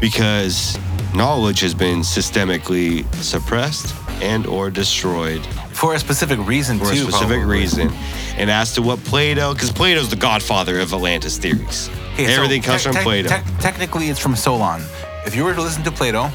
Because 0.00 0.78
knowledge 1.14 1.60
has 1.60 1.74
been 1.74 2.00
systemically 2.00 3.04
suppressed 3.16 3.94
and 4.22 4.46
or 4.46 4.70
destroyed 4.70 5.44
for 5.72 5.94
a 5.94 5.98
specific 5.98 6.38
reason 6.46 6.78
too. 6.78 6.84
for 6.84 6.92
too. 6.92 6.96
a 7.08 7.10
specific 7.10 7.38
probably. 7.38 7.58
reason. 7.58 7.90
And 8.36 8.50
as 8.50 8.74
to 8.74 8.82
what 8.82 8.98
Plato, 9.04 9.54
because 9.54 9.72
Plato's 9.72 10.10
the 10.10 10.16
godfather 10.16 10.78
of 10.80 10.92
Atlantis 10.92 11.38
theories. 11.38 11.88
Okay, 12.14 12.26
so 12.26 12.32
Everything 12.32 12.62
comes 12.62 12.82
tec- 12.82 12.92
from 12.92 12.94
tec- 12.94 13.02
Plato. 13.04 13.28
tec- 13.28 13.44
technically, 13.60 14.08
it's 14.08 14.18
from 14.20 14.36
Solon. 14.36 14.82
If 15.26 15.34
you 15.34 15.44
were 15.44 15.54
to 15.54 15.62
listen 15.62 15.82
to 15.84 15.90
Plato, 15.90 16.30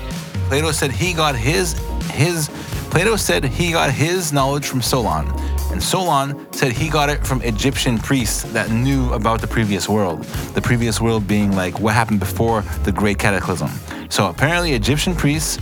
Plato 0.47 0.71
said 0.71 0.91
he 0.91 1.13
got 1.13 1.35
his 1.35 1.73
his. 2.11 2.49
Plato 2.89 3.15
said 3.17 3.43
he 3.43 3.71
got 3.71 3.91
his 3.91 4.31
knowledge 4.31 4.65
from 4.67 4.81
Solon, 4.81 5.27
and 5.71 5.81
Solon 5.81 6.51
said 6.51 6.71
he 6.71 6.89
got 6.89 7.09
it 7.09 7.25
from 7.25 7.41
Egyptian 7.41 7.97
priests 7.97 8.43
that 8.53 8.71
knew 8.71 9.11
about 9.13 9.41
the 9.41 9.47
previous 9.47 9.89
world. 9.89 10.23
The 10.53 10.61
previous 10.61 11.01
world 11.01 11.27
being 11.27 11.55
like 11.55 11.79
what 11.79 11.93
happened 11.93 12.19
before 12.19 12.61
the 12.83 12.91
Great 12.91 13.19
Cataclysm. 13.19 13.69
So 14.09 14.27
apparently, 14.29 14.73
Egyptian 14.73 15.15
priests 15.15 15.59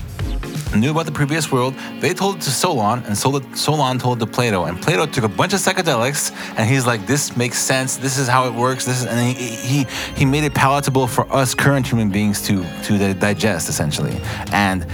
knew 0.76 0.92
about 0.92 1.06
the 1.06 1.12
previous 1.12 1.52
world. 1.52 1.74
They 2.00 2.14
told 2.14 2.38
it 2.38 2.42
to 2.42 2.52
Solon, 2.52 3.04
and 3.06 3.18
Solon 3.18 4.00
told 4.00 4.22
it 4.22 4.26
to 4.26 4.32
Plato. 4.32 4.66
And 4.66 4.82
Plato 4.82 5.06
took 5.06 5.24
a 5.24 5.30
bunch 5.30 5.54
of 5.54 5.60
psychedelics, 5.60 6.32
and 6.58 6.70
he's 6.70 6.86
like, 6.86 7.06
"This 7.06 7.36
makes 7.38 7.58
sense. 7.58 7.98
This 7.98 8.18
is 8.18 8.28
how 8.28 8.48
it 8.48 8.54
works. 8.54 8.86
This 8.86 9.02
is," 9.02 9.06
and 9.06 9.20
he 9.20 9.34
he, 9.34 9.88
he 10.16 10.26
made 10.26 10.44
it 10.44 10.54
palatable 10.54 11.08
for 11.08 11.32
us 11.34 11.54
current 11.54 11.88
human 11.88 12.10
beings 12.10 12.42
to 12.48 12.66
to 12.84 13.14
digest, 13.14 13.70
essentially. 13.70 14.20
And 14.52 14.86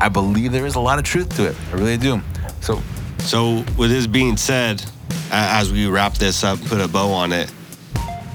I 0.00 0.08
believe 0.08 0.52
there 0.52 0.66
is 0.66 0.76
a 0.76 0.80
lot 0.80 0.98
of 0.98 1.04
truth 1.04 1.34
to 1.36 1.46
it. 1.46 1.56
I 1.72 1.76
really 1.76 1.96
do. 1.96 2.20
So 2.60 2.82
So, 3.28 3.62
with 3.76 3.90
this 3.90 4.06
being 4.06 4.38
said, 4.38 4.82
as 5.30 5.70
we 5.70 5.86
wrap 5.86 6.14
this 6.14 6.42
up, 6.42 6.58
put 6.64 6.80
a 6.80 6.88
bow 6.88 7.10
on 7.10 7.30
it. 7.34 7.52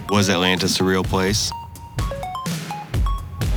Was 0.10 0.30
Atlantis 0.30 0.80
a 0.80 0.84
real 0.84 1.03
place? 1.03 1.52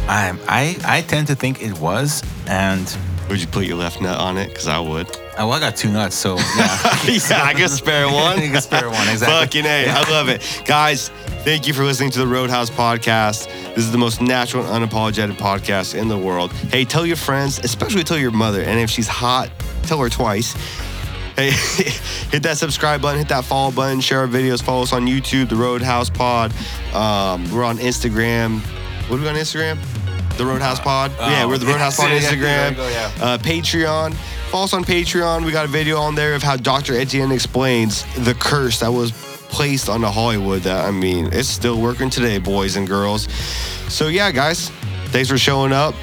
I 0.09 0.33
I 0.49 0.77
I 0.83 1.03
tend 1.03 1.27
to 1.27 1.35
think 1.35 1.63
it 1.63 1.79
was, 1.79 2.23
and 2.47 2.97
Would 3.29 3.39
you 3.43 3.49
put 3.49 3.67
your 3.67 3.77
left 3.77 4.01
nut 4.01 4.19
on 4.19 4.39
it? 4.39 4.49
Because 4.49 4.67
I 4.67 4.79
would. 4.79 5.09
oh, 5.37 5.49
well, 5.49 5.53
I 5.53 5.61
got 5.61 5.77
two 5.77 5.93
nuts, 5.93 6.17
so 6.17 6.37
yeah. 6.37 6.79
yeah, 7.07 7.43
I 7.45 7.53
can 7.53 7.69
spare 7.69 8.07
one. 8.11 8.41
You 8.41 8.51
can 8.51 8.63
spare 8.63 8.89
one, 8.89 9.07
exactly. 9.07 9.61
Fucking 9.61 9.67
A. 9.67 9.91
I 9.91 10.11
love 10.11 10.31
it. 10.31 10.41
Guys, 10.65 11.11
thank 11.45 11.67
you 11.67 11.75
for 11.75 11.85
listening 11.85 12.13
to 12.13 12.19
the 12.19 12.27
Roadhouse 12.27 12.71
podcast. 12.71 13.45
This 13.75 13.85
is 13.85 13.93
the 13.93 13.99
most 13.99 14.23
natural 14.23 14.65
and 14.65 14.89
unapologetic 14.89 15.37
podcast 15.37 15.95
in 15.95 16.09
the 16.09 16.17
world. 16.17 16.51
Hey, 16.73 16.87
tell 16.87 17.05
your 17.05 17.17
friends, 17.19 17.59
especially 17.59 18.05
tell 18.05 18.17
your 18.17 18.31
mother. 18.31 18.63
And 18.63 18.81
if 18.81 18.89
she's 18.89 19.09
hot, 19.09 19.51
tell 19.83 19.99
her 19.99 20.09
twice. 20.09 20.55
Hey, 21.37 21.51
hit 22.31 22.43
that 22.45 22.57
subscribe 22.57 23.03
button, 23.03 23.19
hit 23.19 23.29
that 23.29 23.45
follow 23.45 23.71
button, 23.71 24.01
share 24.01 24.21
our 24.21 24.27
videos, 24.27 24.63
follow 24.63 24.83
us 24.83 24.93
on 24.95 25.07
YouTube, 25.07 25.51
the 25.51 25.57
Roadhouse 25.57 26.09
Pod. 26.09 26.51
Um, 26.95 27.51
we're 27.53 27.63
on 27.65 27.77
Instagram. 27.77 28.61
What 29.11 29.19
are 29.19 29.23
we 29.23 29.29
on 29.29 29.35
Instagram? 29.35 29.79
The 30.39 30.47
Roadhouse 30.47 30.81
Pod. 30.81 31.13
yeah, 31.19 31.45
we're 31.47 31.59
the 31.59 31.67
Roadhouse 31.67 31.99
Pod 31.99 32.11
on 32.11 32.17
Instagram. 32.21 32.77
go, 32.77 32.89
yeah. 32.89 33.11
Uh, 33.21 33.37
Patreon. 33.39 34.15
Follow 34.51 34.65
us 34.65 34.73
on 34.73 34.83
Patreon. 34.85 35.45
We 35.45 35.53
got 35.53 35.67
a 35.67 35.69
video 35.69 35.99
on 35.99 36.15
there 36.15 36.35
of 36.35 36.43
how 36.43 36.57
Dr. 36.57 36.95
Etienne 36.95 37.33
explains 37.33 38.05
the 38.25 38.33
curse 38.35 38.81
that 38.81 38.91
was 38.91 39.13
placed 39.49 39.91
on 39.91 40.01
the 40.01 40.11
Hollywood. 40.11 40.63
That 40.63 40.87
I 40.87 40.91
mean, 40.91 41.29
it's 41.33 41.49
still 41.49 41.81
working 41.81 42.09
today, 42.09 42.39
boys 42.39 42.77
and 42.77 42.87
girls. 42.87 43.31
So 43.93 44.09
yeah, 44.09 44.31
guys, 44.33 44.71
thanks 45.07 45.29
for 45.29 45.37
showing 45.39 45.73
up. 45.73 45.95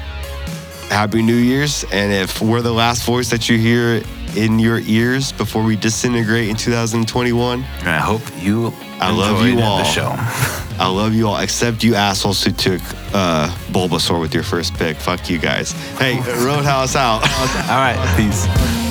Happy 0.90 1.22
New 1.22 1.36
Year's. 1.36 1.84
And 1.92 2.12
if 2.12 2.40
we're 2.40 2.62
the 2.62 2.72
last 2.72 3.04
voice 3.04 3.30
that 3.30 3.48
you 3.48 3.58
hear 3.58 4.02
in 4.36 4.58
your 4.58 4.78
ears 4.80 5.32
before 5.32 5.62
we 5.62 5.76
disintegrate 5.76 6.48
in 6.48 6.56
2021, 6.56 7.64
And 7.80 7.88
I 7.88 7.98
hope 7.98 8.22
you. 8.40 8.72
I 9.00 9.10
love 9.10 9.44
you 9.46 9.56
the 9.56 9.62
all. 9.62 9.84
show. 9.84 10.12
I 10.78 10.88
love 10.88 11.14
you 11.14 11.28
all, 11.28 11.38
except 11.38 11.84
you 11.84 11.94
assholes 11.94 12.42
who 12.42 12.50
took 12.52 12.80
uh, 13.14 13.48
Bulbasaur 13.70 14.20
with 14.20 14.34
your 14.34 14.42
first 14.42 14.74
pick. 14.74 14.96
Fuck 14.96 15.30
you 15.30 15.38
guys. 15.38 15.72
Hey, 15.98 16.18
Roadhouse 16.44 16.96
out. 16.96 17.22
All 17.70 17.78
right, 17.78 18.14
peace. 18.16 18.46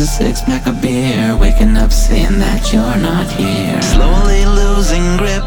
a 0.00 0.06
six 0.06 0.40
pack 0.40 0.66
of 0.66 0.80
beer. 0.80 1.36
Waking 1.36 1.76
up 1.76 1.92
seeing 1.92 2.38
that 2.38 2.72
you're 2.72 2.96
not 3.02 3.26
here. 3.26 3.80
Slowly 3.82 4.46
losing 4.46 5.04
grip. 5.18 5.44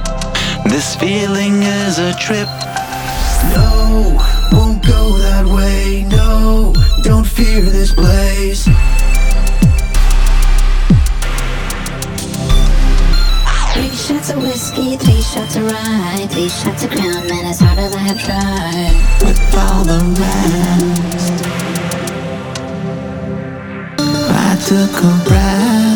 This 0.69 0.95
feeling 0.95 1.63
is 1.63 1.97
a 1.97 2.13
trip. 2.13 2.47
No, 3.55 4.17
won't 4.51 4.85
go 4.85 5.17
that 5.17 5.45
way. 5.45 6.05
No, 6.09 6.73
don't 7.01 7.25
fear 7.25 7.61
this 7.61 7.93
place. 7.93 8.65
Three 13.73 13.95
shots 13.97 14.29
of 14.29 14.37
whiskey, 14.37 14.97
three 14.97 15.21
shots 15.21 15.55
of 15.55 15.65
rye, 15.65 16.27
three 16.29 16.49
shots 16.49 16.83
of 16.83 16.91
crown, 16.91 17.27
man, 17.27 17.45
as 17.45 17.59
hard 17.59 17.79
as 17.79 17.95
I 17.95 17.99
have 17.99 18.21
tried. 18.21 18.93
With 19.25 19.57
all 19.57 19.83
the 19.83 19.99
rest. 20.19 21.62
Took 24.65 25.03
a 25.03 25.23
breath. 25.25 25.92